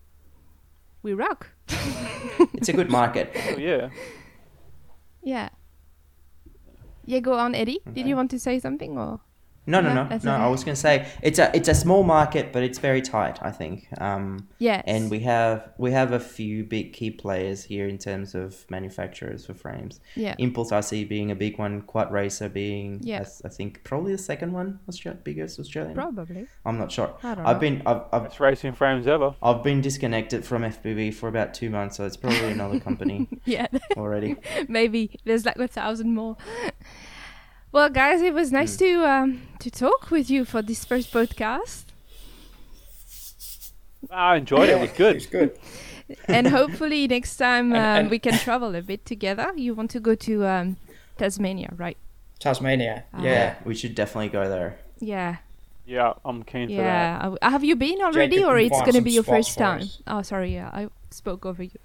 We 1.03 1.12
rock. 1.14 1.49
It's 2.55 2.68
a 2.68 2.72
good 2.72 2.90
market. 2.90 3.26
Oh, 3.51 3.59
yeah. 3.59 3.88
Yeah. 5.22 5.49
Yeah, 7.07 7.20
go 7.20 7.34
on, 7.34 7.55
Eddie. 7.55 7.80
Did 7.92 8.07
you 8.07 8.16
want 8.16 8.30
to 8.30 8.38
say 8.38 8.59
something 8.59 8.97
or? 8.99 9.20
No, 9.67 9.81
no, 9.81 9.89
No, 9.89 9.95
no, 9.95 10.09
no. 10.11 10.17
okay. 10.17 10.29
I 10.29 10.49
was 10.49 10.62
gonna 10.65 10.77
say 10.77 11.07
it's 11.23 11.39
a 11.39 11.51
it's 11.57 11.69
a 11.69 11.75
small 11.75 12.03
market, 12.03 12.53
but 12.53 12.62
it's 12.62 12.79
very 12.79 13.01
tight. 13.01 13.39
I 13.43 13.51
think. 13.51 13.89
Um, 14.01 14.49
Yes. 14.59 14.85
and 14.87 15.11
we 15.11 15.21
have 15.21 15.71
we 15.79 15.91
have 15.93 16.12
a 16.12 16.21
few 16.21 16.65
big 16.65 16.93
key 16.93 17.11
players 17.11 17.65
here 17.65 17.87
in 17.89 17.99
terms 17.99 18.35
of 18.35 18.65
manufacturers 18.71 19.47
for 19.47 19.55
frames. 19.55 20.01
Yeah. 20.17 20.35
Impulse 20.39 20.71
RC 20.71 21.09
being 21.09 21.31
a 21.31 21.35
big 21.35 21.59
one, 21.59 21.83
Quad 21.83 22.12
Racer 22.12 22.49
being 22.49 23.01
Yeah. 23.03 23.25
I, 23.45 23.47
I 23.47 23.51
think 23.51 23.83
probably 23.85 24.12
the 24.12 24.19
second 24.19 24.53
one, 24.53 24.81
Australia, 24.89 25.21
biggest 25.25 25.59
Australian. 25.59 25.95
Probably. 25.95 26.47
I'm 26.67 26.79
not 26.79 26.93
sure. 26.93 27.15
I 27.23 27.35
don't 27.35 27.47
I've 27.47 27.57
know. 27.57 27.61
been 27.61 27.83
I've, 27.87 28.03
I've 28.12 28.25
Best 28.25 28.41
racing 28.41 28.73
frames 28.75 29.07
ever. 29.07 29.35
I've 29.43 29.62
been 29.62 29.81
disconnected 29.81 30.45
from 30.45 30.62
FPV 30.62 31.12
for 31.15 31.29
about 31.29 31.53
two 31.55 31.69
months, 31.71 31.97
so 31.97 32.05
it's 32.05 32.17
probably 32.17 32.51
another 32.53 32.81
company 32.81 33.29
Yeah. 33.45 33.67
already. 33.97 34.37
Maybe 34.69 35.19
there's 35.25 35.45
like 35.45 35.57
a 35.59 35.69
thousand 35.69 36.15
more. 36.15 36.37
Well, 37.75 37.91
guys, 37.91 38.22
it 38.22 38.33
was 38.33 38.53
nice 38.53 38.77
to 38.77 39.05
um, 39.05 39.43
to 39.59 39.68
talk 39.68 40.12
with 40.12 40.31
you 40.31 40.45
for 40.45 40.62
this 40.62 40.85
first 40.85 41.12
podcast, 41.12 41.87
I 44.12 44.37
enjoyed 44.37 44.68
it. 44.68 44.77
It 44.77 44.81
was 44.81 44.93
good. 44.93 45.16
It's 45.16 45.27
good. 45.27 45.59
and 46.29 46.47
hopefully 46.47 47.09
next 47.09 47.37
time 47.37 47.72
um, 47.72 47.77
And- 47.77 47.99
and- 47.99 48.11
we 48.11 48.20
can 48.20 48.35
travel 48.39 48.77
a 48.77 48.81
bit 48.81 49.05
together. 49.05 49.53
You 49.57 49.75
want 49.75 49.91
to 49.91 49.99
go 49.99 50.14
to 50.14 50.47
um, 50.47 50.77
Tasmania, 51.18 51.70
right? 51.77 51.97
Tasmania. 52.39 53.07
Ah. 53.12 53.22
Yeah. 53.22 53.55
We 53.64 53.75
should 53.75 53.97
definitely 53.97 54.29
go 54.29 54.49
there. 54.49 54.79
Yeah, 55.01 55.39
Yeah, 55.85 56.12
I'm 56.25 56.45
keen 56.45 56.68
for 56.68 56.77
that. 56.77 57.22
yeah. 57.22 57.35
Uh, 57.43 57.51
Have 57.51 57.64
you 57.64 57.75
been 57.75 58.01
already, 58.03 58.37
Jacob 58.37 58.51
or 58.51 58.59
it's 58.59 58.83
gonna 58.83 59.03
be 59.03 59.11
your 59.11 59.25
first 59.25 59.59
time? 59.59 59.81
us. 59.81 59.99
Oh, 60.07 60.22
sorry. 60.22 60.55
Yeah, 60.55 60.70
I 60.72 60.91
spoke 61.11 61.45
over 61.45 61.64
you. 61.64 61.79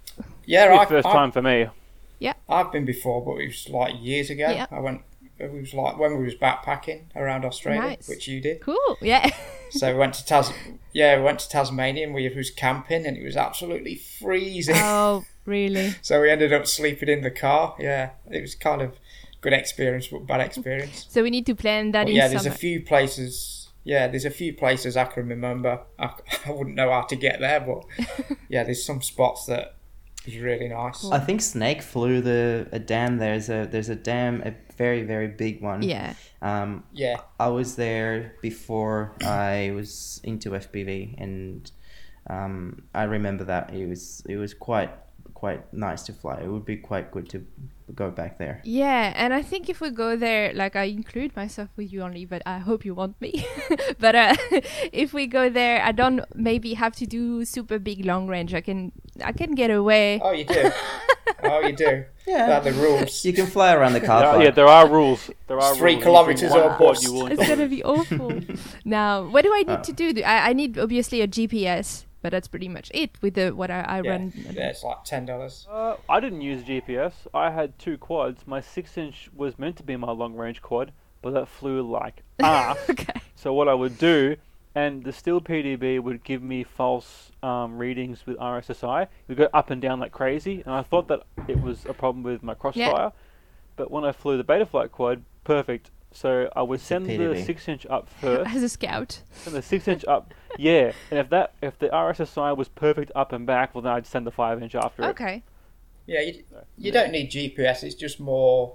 Yeah, 0.46 0.68
Be 0.68 0.78
I, 0.78 0.86
first 0.86 1.08
I, 1.08 1.12
time 1.12 1.32
for 1.32 1.42
me. 1.42 1.66
Yeah. 2.20 2.34
I've 2.48 2.70
been 2.70 2.84
before, 2.84 3.24
but 3.24 3.42
it 3.42 3.48
was 3.48 3.68
like 3.68 3.94
years 4.00 4.30
ago. 4.30 4.48
Yeah. 4.50 4.66
I 4.70 4.78
went. 4.78 5.00
Uh, 5.40 5.44
it 5.46 5.52
was 5.52 5.72
like 5.74 5.98
when 5.98 6.16
we 6.18 6.24
was 6.24 6.34
backpacking 6.34 7.04
around 7.16 7.44
Australia, 7.44 7.80
Nice. 7.80 8.08
which 8.08 8.28
you 8.28 8.40
did. 8.40 8.60
Cool. 8.60 8.96
Yeah. 9.00 9.30
So 9.72 9.92
we 9.92 9.98
went 10.00 10.14
to 10.14 10.24
Tas. 10.26 10.52
Yeah, 10.92 11.16
we 11.18 11.22
went 11.22 11.38
to 11.38 11.48
Tasmania 11.48 12.04
and 12.04 12.12
we 12.12 12.28
was 12.34 12.50
camping, 12.50 13.06
and 13.06 13.16
it 13.16 13.22
was 13.22 13.36
absolutely 13.36 13.94
freezing. 13.94 14.74
oh, 14.76 15.24
really? 15.44 15.94
so 16.02 16.20
we 16.20 16.28
ended 16.28 16.52
up 16.52 16.66
sleeping 16.66 17.08
in 17.08 17.20
the 17.22 17.30
car. 17.30 17.76
Yeah, 17.78 18.10
it 18.28 18.40
was 18.40 18.56
kind 18.56 18.82
of 18.82 18.98
good 19.40 19.52
experience, 19.52 20.08
but 20.08 20.26
bad 20.26 20.40
experience. 20.40 21.06
So 21.08 21.22
we 21.22 21.30
need 21.30 21.46
to 21.46 21.54
plan 21.54 21.92
that 21.92 22.06
But 22.06 22.10
in 22.10 22.16
yeah, 22.16 22.26
there's 22.26 22.42
summer. 22.42 22.54
a 22.56 22.58
few 22.58 22.82
places. 22.82 23.68
Yeah, 23.84 24.08
there's 24.08 24.24
a 24.24 24.30
few 24.30 24.52
places 24.54 24.96
I 24.96 25.04
can 25.04 25.28
remember. 25.28 25.82
I, 26.00 26.14
I 26.46 26.50
wouldn't 26.50 26.74
know 26.74 26.90
how 26.90 27.02
to 27.02 27.14
get 27.14 27.38
there, 27.38 27.60
but 27.60 27.84
yeah, 28.48 28.64
there's 28.64 28.84
some 28.84 29.00
spots 29.02 29.46
that 29.46 29.76
is 30.26 30.38
really 30.38 30.68
nice. 30.68 31.04
I 31.10 31.18
think 31.18 31.40
Snake 31.40 31.82
flew 31.82 32.20
the 32.20 32.68
a 32.72 32.78
dam. 32.78 33.18
There's 33.18 33.48
a 33.48 33.66
there's 33.70 33.88
a 33.88 33.96
dam, 33.96 34.42
a 34.44 34.54
very 34.76 35.02
very 35.02 35.28
big 35.28 35.62
one. 35.62 35.82
yeah. 35.82 36.14
Um, 36.42 36.84
Yeah, 36.92 37.20
I 37.38 37.48
was 37.48 37.76
there 37.76 38.36
before 38.42 39.14
I 39.22 39.72
was 39.74 40.20
into 40.24 40.50
FPV, 40.50 41.14
and 41.18 41.70
um, 42.28 42.82
I 42.94 43.04
remember 43.04 43.44
that 43.44 43.72
it 43.74 43.86
was 43.86 44.22
it 44.28 44.36
was 44.36 44.54
quite 44.54 44.90
quite 45.40 45.62
nice 45.72 46.02
to 46.08 46.12
fly. 46.12 46.36
It 46.44 46.48
would 46.52 46.66
be 46.66 46.76
quite 46.76 47.10
good 47.10 47.26
to 47.30 47.38
go 47.94 48.10
back 48.10 48.36
there. 48.38 48.60
Yeah, 48.62 49.12
and 49.16 49.32
I 49.32 49.42
think 49.42 49.68
if 49.72 49.80
we 49.80 49.88
go 49.90 50.14
there, 50.16 50.52
like 50.54 50.76
I 50.76 50.84
include 50.84 51.34
myself 51.34 51.70
with 51.76 51.88
you 51.92 52.02
only, 52.02 52.24
but 52.26 52.42
I 52.44 52.58
hope 52.58 52.84
you 52.84 52.94
want 52.94 53.18
me. 53.24 53.32
but 54.04 54.14
uh, 54.14 54.34
if 55.04 55.12
we 55.14 55.26
go 55.26 55.48
there, 55.48 55.82
I 55.82 55.92
don't 55.92 56.20
maybe 56.34 56.74
have 56.74 56.94
to 57.00 57.06
do 57.06 57.44
super 57.56 57.78
big 57.78 58.04
long 58.04 58.28
range. 58.28 58.52
I 58.54 58.60
can 58.60 58.92
I 59.24 59.32
can 59.32 59.54
get 59.56 59.70
away. 59.70 60.20
Oh, 60.22 60.32
you 60.32 60.44
do. 60.44 60.70
oh, 61.44 61.60
you 61.66 61.72
do. 61.74 62.04
Yeah. 62.28 62.46
That 62.46 62.66
are 62.66 62.70
the 62.70 62.76
rules. 62.78 63.24
You 63.24 63.32
can 63.32 63.46
fly 63.46 63.72
around 63.74 63.94
the 63.94 64.00
car 64.10 64.20
Yeah, 64.22 64.30
park. 64.32 64.44
yeah, 64.44 64.50
there 64.52 64.68
are 64.68 64.86
rules. 64.88 65.30
There 65.48 65.58
are 65.58 65.74
Three 65.74 65.94
rules. 65.94 66.04
kilometres 66.04 66.42
You 66.52 66.58
or 66.60 66.68
one 66.68 66.76
quad, 66.76 66.88
bust. 66.94 67.02
you 67.02 67.12
will 67.14 67.26
It's 67.32 67.48
gonna 67.48 67.66
be 67.78 67.82
awful. 67.82 68.30
now, 68.84 69.24
what 69.32 69.42
do 69.42 69.50
I 69.60 69.62
need 69.66 69.82
to 69.84 69.92
do? 70.02 70.22
I, 70.22 70.50
I 70.50 70.52
need 70.52 70.78
obviously 70.78 71.22
a 71.22 71.26
GPS, 71.26 72.04
but 72.22 72.30
that's 72.32 72.48
pretty 72.48 72.68
much 72.68 72.90
it 72.94 73.10
with 73.22 73.34
the 73.34 73.50
what 73.50 73.70
I, 73.70 73.80
I 73.80 74.02
Yeah, 74.02 74.10
run. 74.10 74.32
yeah, 74.52 74.68
it's 74.70 74.82
like 74.84 75.04
ten 75.04 75.26
dollars. 75.26 75.66
Uh, 75.70 75.96
I 76.08 76.20
didn't 76.20 76.40
use 76.42 76.62
GPS. 76.64 77.12
I 77.34 77.50
had 77.50 77.78
two 77.78 77.96
quads. 77.98 78.46
My 78.46 78.60
six 78.60 78.96
inch 78.98 79.30
was 79.34 79.58
meant 79.58 79.76
to 79.76 79.82
be 79.82 79.96
my 79.96 80.10
long 80.12 80.34
range 80.34 80.60
quad. 80.62 80.92
but 81.22 81.32
that 81.34 81.48
flew 81.48 81.82
like 81.82 82.22
ah. 82.42 82.76
okay. 82.88 83.20
So 83.36 83.52
what 83.52 83.68
I 83.68 83.74
would 83.74 83.98
do, 83.98 84.36
and 84.74 85.02
the 85.04 85.12
Steel 85.12 85.40
PDB 85.40 85.98
would 86.00 86.24
give 86.24 86.42
me 86.42 86.62
false 86.64 87.30
um, 87.42 87.76
readings 87.78 88.26
with 88.26 88.36
RSSI. 88.38 89.02
It 89.02 89.08
would 89.28 89.38
go 89.38 89.48
up 89.52 89.70
and 89.70 89.80
down 89.82 90.00
like 90.00 90.12
crazy, 90.12 90.62
and 90.64 90.74
I 90.74 90.82
thought 90.82 91.08
that 91.08 91.22
it 91.48 91.60
was 91.60 91.84
a 91.86 91.92
problem 91.94 92.22
with 92.22 92.42
my 92.42 92.54
crossfire. 92.54 92.84
Yeah. 92.84 93.10
But 93.76 93.90
when 93.90 94.04
I 94.04 94.12
flew 94.12 94.36
the 94.36 94.44
Betaflight 94.44 94.90
quad, 94.90 95.22
perfect. 95.44 95.90
So 96.12 96.50
I 96.56 96.62
would 96.62 96.80
send 96.80 97.06
the 97.06 97.42
six 97.44 97.68
inch 97.68 97.86
up 97.88 98.08
first, 98.20 98.50
As 98.54 98.62
a 98.62 98.68
scout. 98.68 99.22
send 99.32 99.54
the 99.56 99.62
six 99.62 99.86
inch 99.86 100.04
up, 100.06 100.34
yeah. 100.58 100.92
And 101.10 101.20
if 101.20 101.30
that 101.30 101.54
if 101.62 101.78
the 101.78 101.88
RSSI 101.88 102.56
was 102.56 102.68
perfect 102.68 103.12
up 103.14 103.32
and 103.32 103.46
back, 103.46 103.74
well 103.74 103.82
then 103.82 103.92
I'd 103.92 104.06
send 104.06 104.26
the 104.26 104.32
five 104.32 104.60
inch 104.62 104.74
after 104.74 105.02
it. 105.04 105.06
Okay. 105.10 105.42
Yeah, 106.06 106.20
you, 106.22 106.42
you 106.76 106.90
don't 106.90 107.12
need 107.12 107.30
GPS. 107.30 107.84
It's 107.84 107.94
just 107.94 108.18
more 108.18 108.74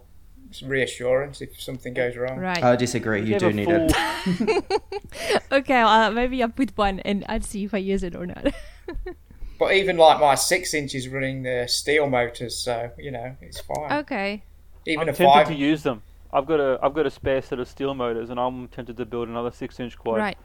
reassurance 0.63 1.41
if 1.41 1.59
something 1.59 1.93
goes 1.93 2.15
wrong. 2.15 2.37
Right. 2.37 2.63
I 2.63 2.75
disagree. 2.77 3.21
If 3.23 3.27
You 3.27 3.39
do 3.39 3.51
need 3.51 3.65
full- 3.65 3.87
it. 3.89 4.81
okay, 5.51 5.83
well, 5.83 6.11
maybe 6.11 6.41
I'll 6.41 6.49
put 6.49 6.77
one 6.77 6.99
and 7.01 7.25
I'll 7.27 7.41
see 7.41 7.65
if 7.65 7.73
I 7.73 7.79
use 7.79 8.03
it 8.03 8.15
or 8.15 8.25
not. 8.25 8.53
But 9.57 9.73
even 9.73 9.95
like 9.95 10.19
my 10.19 10.35
six 10.35 10.73
inch 10.73 10.93
is 10.95 11.07
running 11.07 11.43
the 11.43 11.65
steel 11.69 12.07
motors, 12.09 12.57
so 12.57 12.91
you 12.97 13.09
know 13.09 13.37
it's 13.41 13.61
fine. 13.61 13.99
okay. 13.99 14.43
Even 14.85 15.03
I'm 15.03 15.09
a 15.09 15.13
tempted 15.13 15.33
five. 15.33 15.47
to 15.47 15.55
use 15.55 15.81
them. 15.81 16.01
I've 16.35 16.45
got 16.45 16.59
a 16.59 16.79
I've 16.83 16.93
got 16.93 17.05
a 17.05 17.09
spare 17.11 17.41
set 17.41 17.59
of 17.59 17.67
steel 17.67 17.93
motors, 17.93 18.29
and 18.29 18.39
I'm 18.39 18.67
tempted 18.67 18.97
to 18.97 19.05
build 19.05 19.27
another 19.29 19.51
six 19.51 19.79
inch 19.79 19.97
quad. 19.97 20.17
Right. 20.17 20.37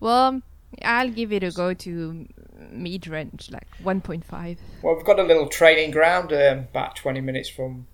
Well, 0.00 0.42
I'll 0.82 1.10
give 1.10 1.32
it 1.32 1.42
a 1.42 1.50
go 1.50 1.72
to 1.72 2.26
mid 2.70 3.06
range, 3.06 3.50
like 3.50 3.68
1.5. 3.82 4.58
Well, 4.82 4.96
we've 4.96 5.04
got 5.04 5.18
a 5.18 5.22
little 5.22 5.48
training 5.48 5.90
ground 5.92 6.32
um, 6.32 6.58
about 6.72 6.96
twenty 6.96 7.20
minutes 7.20 7.48
from 7.48 7.86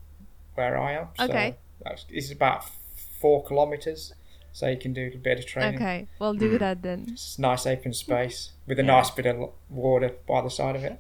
where 0.55 0.77
I 0.79 0.93
am. 0.95 1.09
So 1.19 1.25
Okay. 1.25 1.57
That's, 1.85 2.05
it's 2.11 2.31
about 2.33 2.65
four 3.21 3.45
kilometres, 3.45 4.13
so 4.53 4.69
you 4.69 4.77
can 4.77 4.93
do 4.93 5.11
a 5.15 5.17
bit 5.19 5.39
of 5.39 5.47
training. 5.47 5.77
Okay, 5.77 6.09
we'll 6.19 6.35
do 6.35 6.59
that 6.59 6.83
then. 6.83 7.07
It's 7.13 7.39
nice 7.39 7.67
open 7.67 7.93
space 7.95 8.51
with 8.67 8.79
a 8.79 8.83
Yeah. 8.83 8.87
nice 8.97 9.11
bit 9.11 9.27
of 9.27 9.51
water 9.71 10.11
by 10.27 10.41
the 10.43 10.51
side 10.51 10.77
of 10.77 10.85
it. 10.85 10.99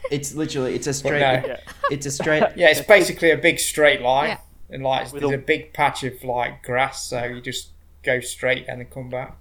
It's 0.10 0.34
literally 0.34 0.74
it's 0.74 0.86
a 0.86 0.94
straight. 0.94 1.20
no. 1.20 1.32
Yeah. 1.46 1.60
It's 1.90 2.06
a 2.06 2.10
straight. 2.10 2.42
Yeah, 2.56 2.70
it's 2.70 2.80
basically 2.80 3.30
a 3.30 3.36
big 3.36 3.58
straight 3.60 4.00
line, 4.00 4.30
Yeah. 4.30 4.38
And 4.70 4.82
like 4.82 5.12
With 5.12 5.22
there's 5.22 5.32
a- 5.32 5.36
a 5.36 5.38
big 5.38 5.72
patch 5.72 6.02
of 6.04 6.22
like 6.24 6.62
grass, 6.62 7.04
so 7.04 7.24
you 7.24 7.40
just 7.40 7.68
go 8.02 8.20
straight 8.20 8.66
and 8.68 8.80
then 8.80 8.88
come 8.88 9.08
back. 9.10 9.36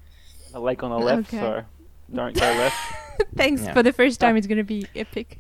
A 0.54 0.60
lake 0.60 0.84
on 0.84 0.92
the 0.92 0.98
left, 1.00 1.34
Okay. 1.34 1.40
so 1.40 1.64
don't 2.14 2.34
go 2.36 2.42
left. 2.46 2.78
Thanks 3.36 3.64
Yeah. 3.64 3.74
for 3.74 3.84
the 3.84 3.94
first 3.94 4.20
time. 4.20 4.38
It's 4.38 4.48
gonna 4.48 4.64
be 4.64 4.88
epic. 4.96 5.40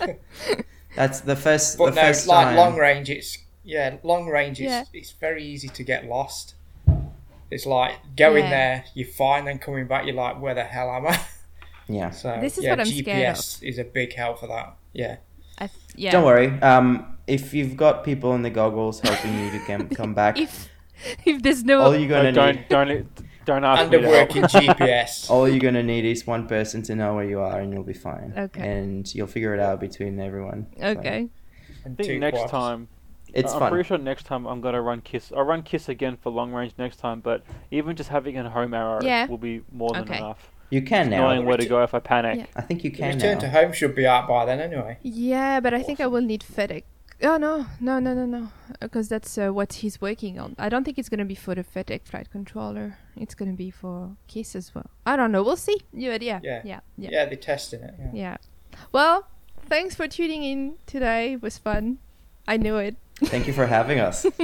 That's 0.96 1.20
the 1.20 1.36
first. 1.36 1.78
But 1.78 1.90
the 1.90 1.96
no, 1.96 2.02
first 2.08 2.26
like 2.26 2.46
time. 2.48 2.56
long 2.56 2.76
range, 2.76 3.10
it's 3.10 3.38
yeah, 3.64 3.96
long 4.02 4.26
range. 4.28 4.60
It's 4.60 4.70
Yeah. 4.70 4.84
it's 4.92 5.12
very 5.12 5.44
easy 5.44 5.68
to 5.68 5.82
get 5.82 6.06
lost. 6.06 6.54
It's 7.50 7.66
like 7.66 7.94
going 8.16 8.44
Yeah. 8.44 8.50
there, 8.50 8.84
you're 8.94 9.08
fine, 9.08 9.44
then 9.46 9.58
coming 9.58 9.86
back, 9.86 10.04
you're 10.06 10.14
like, 10.14 10.40
where 10.40 10.54
the 10.54 10.64
hell 10.64 10.90
am 10.90 11.06
I? 11.06 11.20
Yeah. 11.88 12.10
So 12.22 12.36
This 12.40 12.58
is 12.58 12.64
yeah, 12.64 12.70
what 12.70 12.80
I'm 12.80 12.86
scared 12.86 13.36
GPS 13.36 13.62
is 13.62 13.78
a 13.78 13.84
big 13.84 14.12
help 14.14 14.40
for 14.40 14.46
that. 14.48 14.74
Yeah, 14.92 15.16
I 15.58 15.64
f- 15.64 15.76
yeah. 15.96 16.12
Don't 16.12 16.24
worry. 16.24 16.58
Um, 16.60 17.16
if 17.26 17.52
you've 17.52 17.76
got 17.76 18.04
people 18.04 18.34
in 18.34 18.42
the 18.42 18.50
goggles 18.50 19.00
helping 19.00 19.38
you 19.38 19.50
to 19.50 19.58
come 19.66 19.88
come 19.90 20.14
back, 20.14 20.38
If 20.42 20.68
if 21.24 21.42
there's 21.42 21.62
no 21.64 21.80
all 21.80 21.96
you're 21.96 22.08
gonna 22.08 22.32
don't, 22.32 22.56
need, 22.56 22.68
don't 22.68 22.88
don't 22.88 23.24
don't 23.44 23.64
ask 23.64 23.82
and 23.82 23.90
me 23.90 23.96
a 23.98 24.00
to 24.00 24.06
help. 24.08 24.18
working 24.34 24.42
GPS. 24.44 25.30
all 25.30 25.48
you're 25.48 25.60
gonna 25.60 25.82
need 25.82 26.04
is 26.04 26.26
one 26.26 26.46
person 26.48 26.82
to 26.82 26.94
know 26.96 27.14
where 27.14 27.24
you 27.24 27.40
are, 27.40 27.60
and 27.60 27.72
you'll 27.72 27.84
be 27.84 27.92
fine. 27.94 28.32
Okay. 28.36 28.60
And 28.68 29.12
you'll 29.14 29.26
figure 29.28 29.54
it 29.54 29.60
out 29.60 29.80
between 29.80 30.18
everyone. 30.20 30.66
Okay. 30.82 31.28
and 31.84 31.98
I 32.00 32.02
think 32.02 32.20
next 32.20 32.38
quads. 32.38 32.50
time. 32.50 32.88
it's 33.32 33.52
I'm 33.52 33.58
fun. 33.60 33.70
pretty 33.70 33.86
sure 33.86 33.98
next 33.98 34.24
time 34.24 34.46
I'm 34.46 34.60
gonna 34.60 34.82
run 34.82 35.00
Kiss. 35.02 35.32
I'll 35.36 35.44
run 35.44 35.62
Kiss 35.62 35.88
again 35.88 36.16
for 36.20 36.30
long 36.30 36.52
range 36.52 36.72
next 36.78 36.96
time, 36.96 37.20
but 37.20 37.42
even 37.70 37.94
just 37.96 38.08
having 38.10 38.36
a 38.38 38.48
home 38.50 38.74
arrow 38.74 39.00
Yeah. 39.02 39.26
will 39.26 39.38
be 39.38 39.62
more 39.72 39.92
than 39.92 40.02
Okay. 40.02 40.18
enough. 40.18 40.50
You 40.70 40.82
can 40.82 41.08
now. 41.10 41.28
Knowing 41.28 41.46
where 41.46 41.56
to 41.56 41.66
go 41.66 41.82
if 41.82 41.94
I 41.94 41.98
panic. 42.00 42.38
Yeah. 42.40 42.46
I 42.56 42.60
think 42.62 42.84
you 42.84 42.90
The 42.90 42.96
can 42.98 43.14
return 43.16 43.34
now. 43.34 43.40
to 43.40 43.48
home 43.50 43.72
should 43.72 43.94
be 43.94 44.06
out 44.06 44.28
by 44.28 44.44
then 44.44 44.60
anyway. 44.60 44.98
Yeah, 45.02 45.60
but 45.60 45.72
I 45.74 45.82
think 45.82 46.00
I 46.00 46.06
will 46.06 46.20
need 46.22 46.42
FETtec. 46.42 46.84
Oh 47.20 47.36
no, 47.36 47.66
no, 47.80 47.98
no, 47.98 48.14
no, 48.14 48.26
no, 48.26 48.48
because 48.80 49.08
that's 49.08 49.36
uh, 49.38 49.48
what 49.50 49.72
he's 49.72 50.00
working 50.00 50.38
on. 50.38 50.54
I 50.56 50.68
don't 50.68 50.84
think 50.84 50.98
it's 50.98 51.08
gonna 51.08 51.24
be 51.24 51.34
for 51.34 51.54
the 51.56 51.64
FETtec 51.64 52.04
flight 52.06 52.30
controller. 52.30 52.98
It's 53.16 53.34
gonna 53.34 53.54
be 53.54 53.70
for 53.72 54.16
Kiss 54.28 54.54
as 54.54 54.72
well. 54.74 54.88
I 55.04 55.16
don't 55.16 55.32
know. 55.32 55.42
We'll 55.42 55.56
see. 55.56 55.78
Yeah, 55.92 56.18
yeah, 56.20 56.38
Yeah. 56.44 56.62
yeah, 56.64 56.80
yeah. 56.96 57.08
Yeah, 57.10 57.24
they're 57.24 57.34
testing 57.36 57.82
it. 57.82 57.94
Yeah. 57.98 58.10
yeah. 58.12 58.36
Well, 58.92 59.26
thanks 59.66 59.96
for 59.96 60.06
tuning 60.06 60.44
in 60.44 60.74
today. 60.86 61.32
It 61.32 61.42
was 61.42 61.58
fun. 61.58 61.98
I 62.46 62.56
knew 62.56 62.76
it. 62.76 62.96
Thank 63.24 63.46
you 63.46 63.52
for 63.52 63.66
having 63.66 63.98
us. 63.98 64.24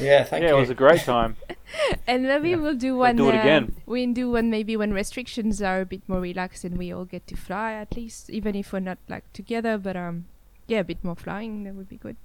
Yeah, 0.00 0.24
thank 0.24 0.42
you. 0.42 0.48
yeah, 0.48 0.52
you. 0.52 0.56
it 0.56 0.60
was 0.60 0.70
a 0.70 0.74
great 0.74 1.00
time. 1.02 1.36
And 2.06 2.24
maybe 2.24 2.50
Yeah. 2.50 2.56
we'll 2.56 2.74
do 2.76 2.92
We'll 2.94 3.08
one. 3.08 3.16
do 3.16 3.28
it 3.30 3.34
uh, 3.36 3.40
again. 3.40 3.74
We 3.86 4.06
do 4.06 4.30
one 4.30 4.50
maybe 4.50 4.76
when 4.76 4.92
restrictions 4.92 5.60
are 5.62 5.80
a 5.80 5.86
bit 5.86 6.02
more 6.06 6.20
relaxed 6.20 6.64
and 6.64 6.76
we 6.78 6.92
all 6.92 7.04
get 7.06 7.26
to 7.28 7.36
fly 7.36 7.72
at 7.72 7.96
least, 7.96 8.30
even 8.30 8.54
if 8.54 8.72
we're 8.72 8.80
not 8.80 8.98
like 9.08 9.24
together. 9.32 9.78
But 9.78 9.96
um, 9.96 10.26
yeah, 10.68 10.80
a 10.80 10.84
bit 10.84 11.02
more 11.02 11.16
flying 11.16 11.64
that 11.64 11.74
would 11.74 11.88
be 11.88 11.96
good. 11.96 12.16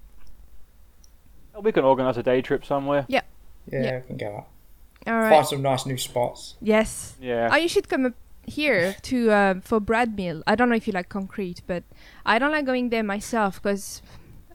We 1.59 1.71
can 1.71 1.83
organise 1.85 2.17
a 2.17 2.23
day 2.23 2.41
trip 2.41 2.65
somewhere. 2.65 3.05
yeah, 3.07 3.21
Yeah. 3.71 4.01
we 4.01 4.07
can 4.07 4.17
go 4.17 4.37
out. 4.37 4.47
All 5.07 5.19
right. 5.21 5.29
Find 5.29 5.47
some 5.47 5.61
nice 5.61 5.85
new 5.85 5.97
spots. 5.97 6.55
Yes. 6.61 7.15
Yeah. 7.21 7.49
Oh, 7.51 7.55
you 7.55 7.67
should 7.69 7.87
come 7.89 8.05
up 8.05 8.13
here 8.45 8.95
to 9.03 9.31
um, 9.31 9.61
for 9.61 9.79
Brad 9.79 10.15
Mill. 10.15 10.43
I 10.45 10.55
don't 10.55 10.69
know 10.69 10.75
if 10.75 10.85
you 10.87 10.93
like 10.93 11.09
concrete, 11.09 11.61
but 11.65 11.83
I 12.25 12.37
don't 12.39 12.51
like 12.51 12.65
going 12.65 12.89
there 12.89 13.03
myself 13.03 13.61
because 13.61 14.01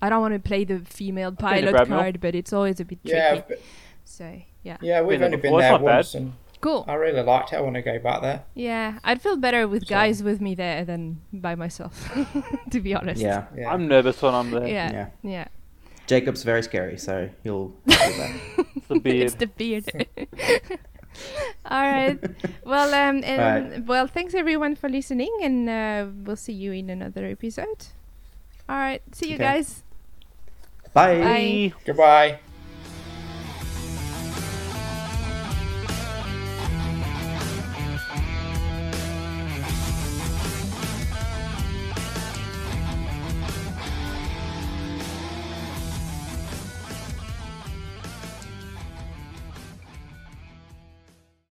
I 0.03 0.11
don't 0.11 0.21
want 0.21 0.35
to 0.35 0.41
play 0.41 0.65
the 0.65 0.81
female 0.81 1.33
pilot 1.33 1.71
Brad 1.71 1.89
Mill. 1.89 1.99
card, 1.99 2.21
but 2.21 2.35
it's 2.35 2.53
always 2.53 2.79
a 2.81 2.85
bit 2.85 2.99
Yeah, 3.05 3.31
tricky. 3.31 3.45
but- 3.49 3.61
So 4.05 4.43
yeah, 4.65 4.77
yeah, 4.83 5.01
we've 5.01 5.19
there 5.21 5.27
only 5.27 5.39
been 5.39 5.57
there 5.57 5.71
not 5.73 5.85
bad. 5.85 5.95
once, 5.97 6.15
and 6.15 6.33
cool. 6.61 6.85
I 6.89 6.95
really 6.95 7.23
liked 7.23 7.53
it. 7.53 7.57
I 7.57 7.61
want 7.61 7.77
to 7.77 7.83
go 7.83 7.99
back 8.01 8.21
there. 8.21 8.43
Yeah, 8.55 8.99
I'd 9.05 9.23
feel 9.23 9.37
better 9.37 9.67
with 9.69 9.85
So- 9.87 9.95
guys 9.95 10.23
with 10.23 10.41
me 10.41 10.55
there 10.57 10.85
than 10.85 11.21
by 11.33 11.55
myself, 11.55 12.11
to 12.71 12.81
be 12.81 12.95
honest. 12.95 13.23
yeah. 13.23 13.45
Yeah. 13.57 13.73
I'm 13.73 13.87
nervous 13.89 14.21
when 14.21 14.35
I'm 14.35 14.51
there. 14.51 14.67
Yeah. 14.67 14.91
Yeah. 14.93 15.09
Yeah. 15.23 15.49
Jacob's 16.09 16.43
very 16.43 16.63
scary, 16.65 16.99
so 16.99 17.31
he'll. 17.45 17.69
do 17.87 17.95
that. 17.97 18.41
It's 18.67 18.87
the 18.89 18.99
beard. 18.99 19.27
it's 19.27 19.35
the 19.37 19.47
beard. 19.47 19.85
All 21.67 21.81
right. 21.83 22.19
Well, 22.65 22.93
um, 22.93 23.23
and 23.23 23.87
well, 23.87 24.07
thanks 24.09 24.35
everyone 24.35 24.75
for 24.75 24.89
listening, 24.89 25.31
and 25.43 25.69
uh, 25.71 26.07
we'll 26.25 26.37
see 26.37 26.53
you 26.55 26.73
in 26.73 26.91
another 26.91 27.25
episode. 27.27 27.87
All 28.69 28.77
right. 28.77 29.01
See 29.13 29.29
you 29.29 29.35
Okay. 29.37 29.45
guys. 29.45 29.82
Bye. 30.95 31.19
Bye. 31.21 31.73
Goodbye. 31.85 32.39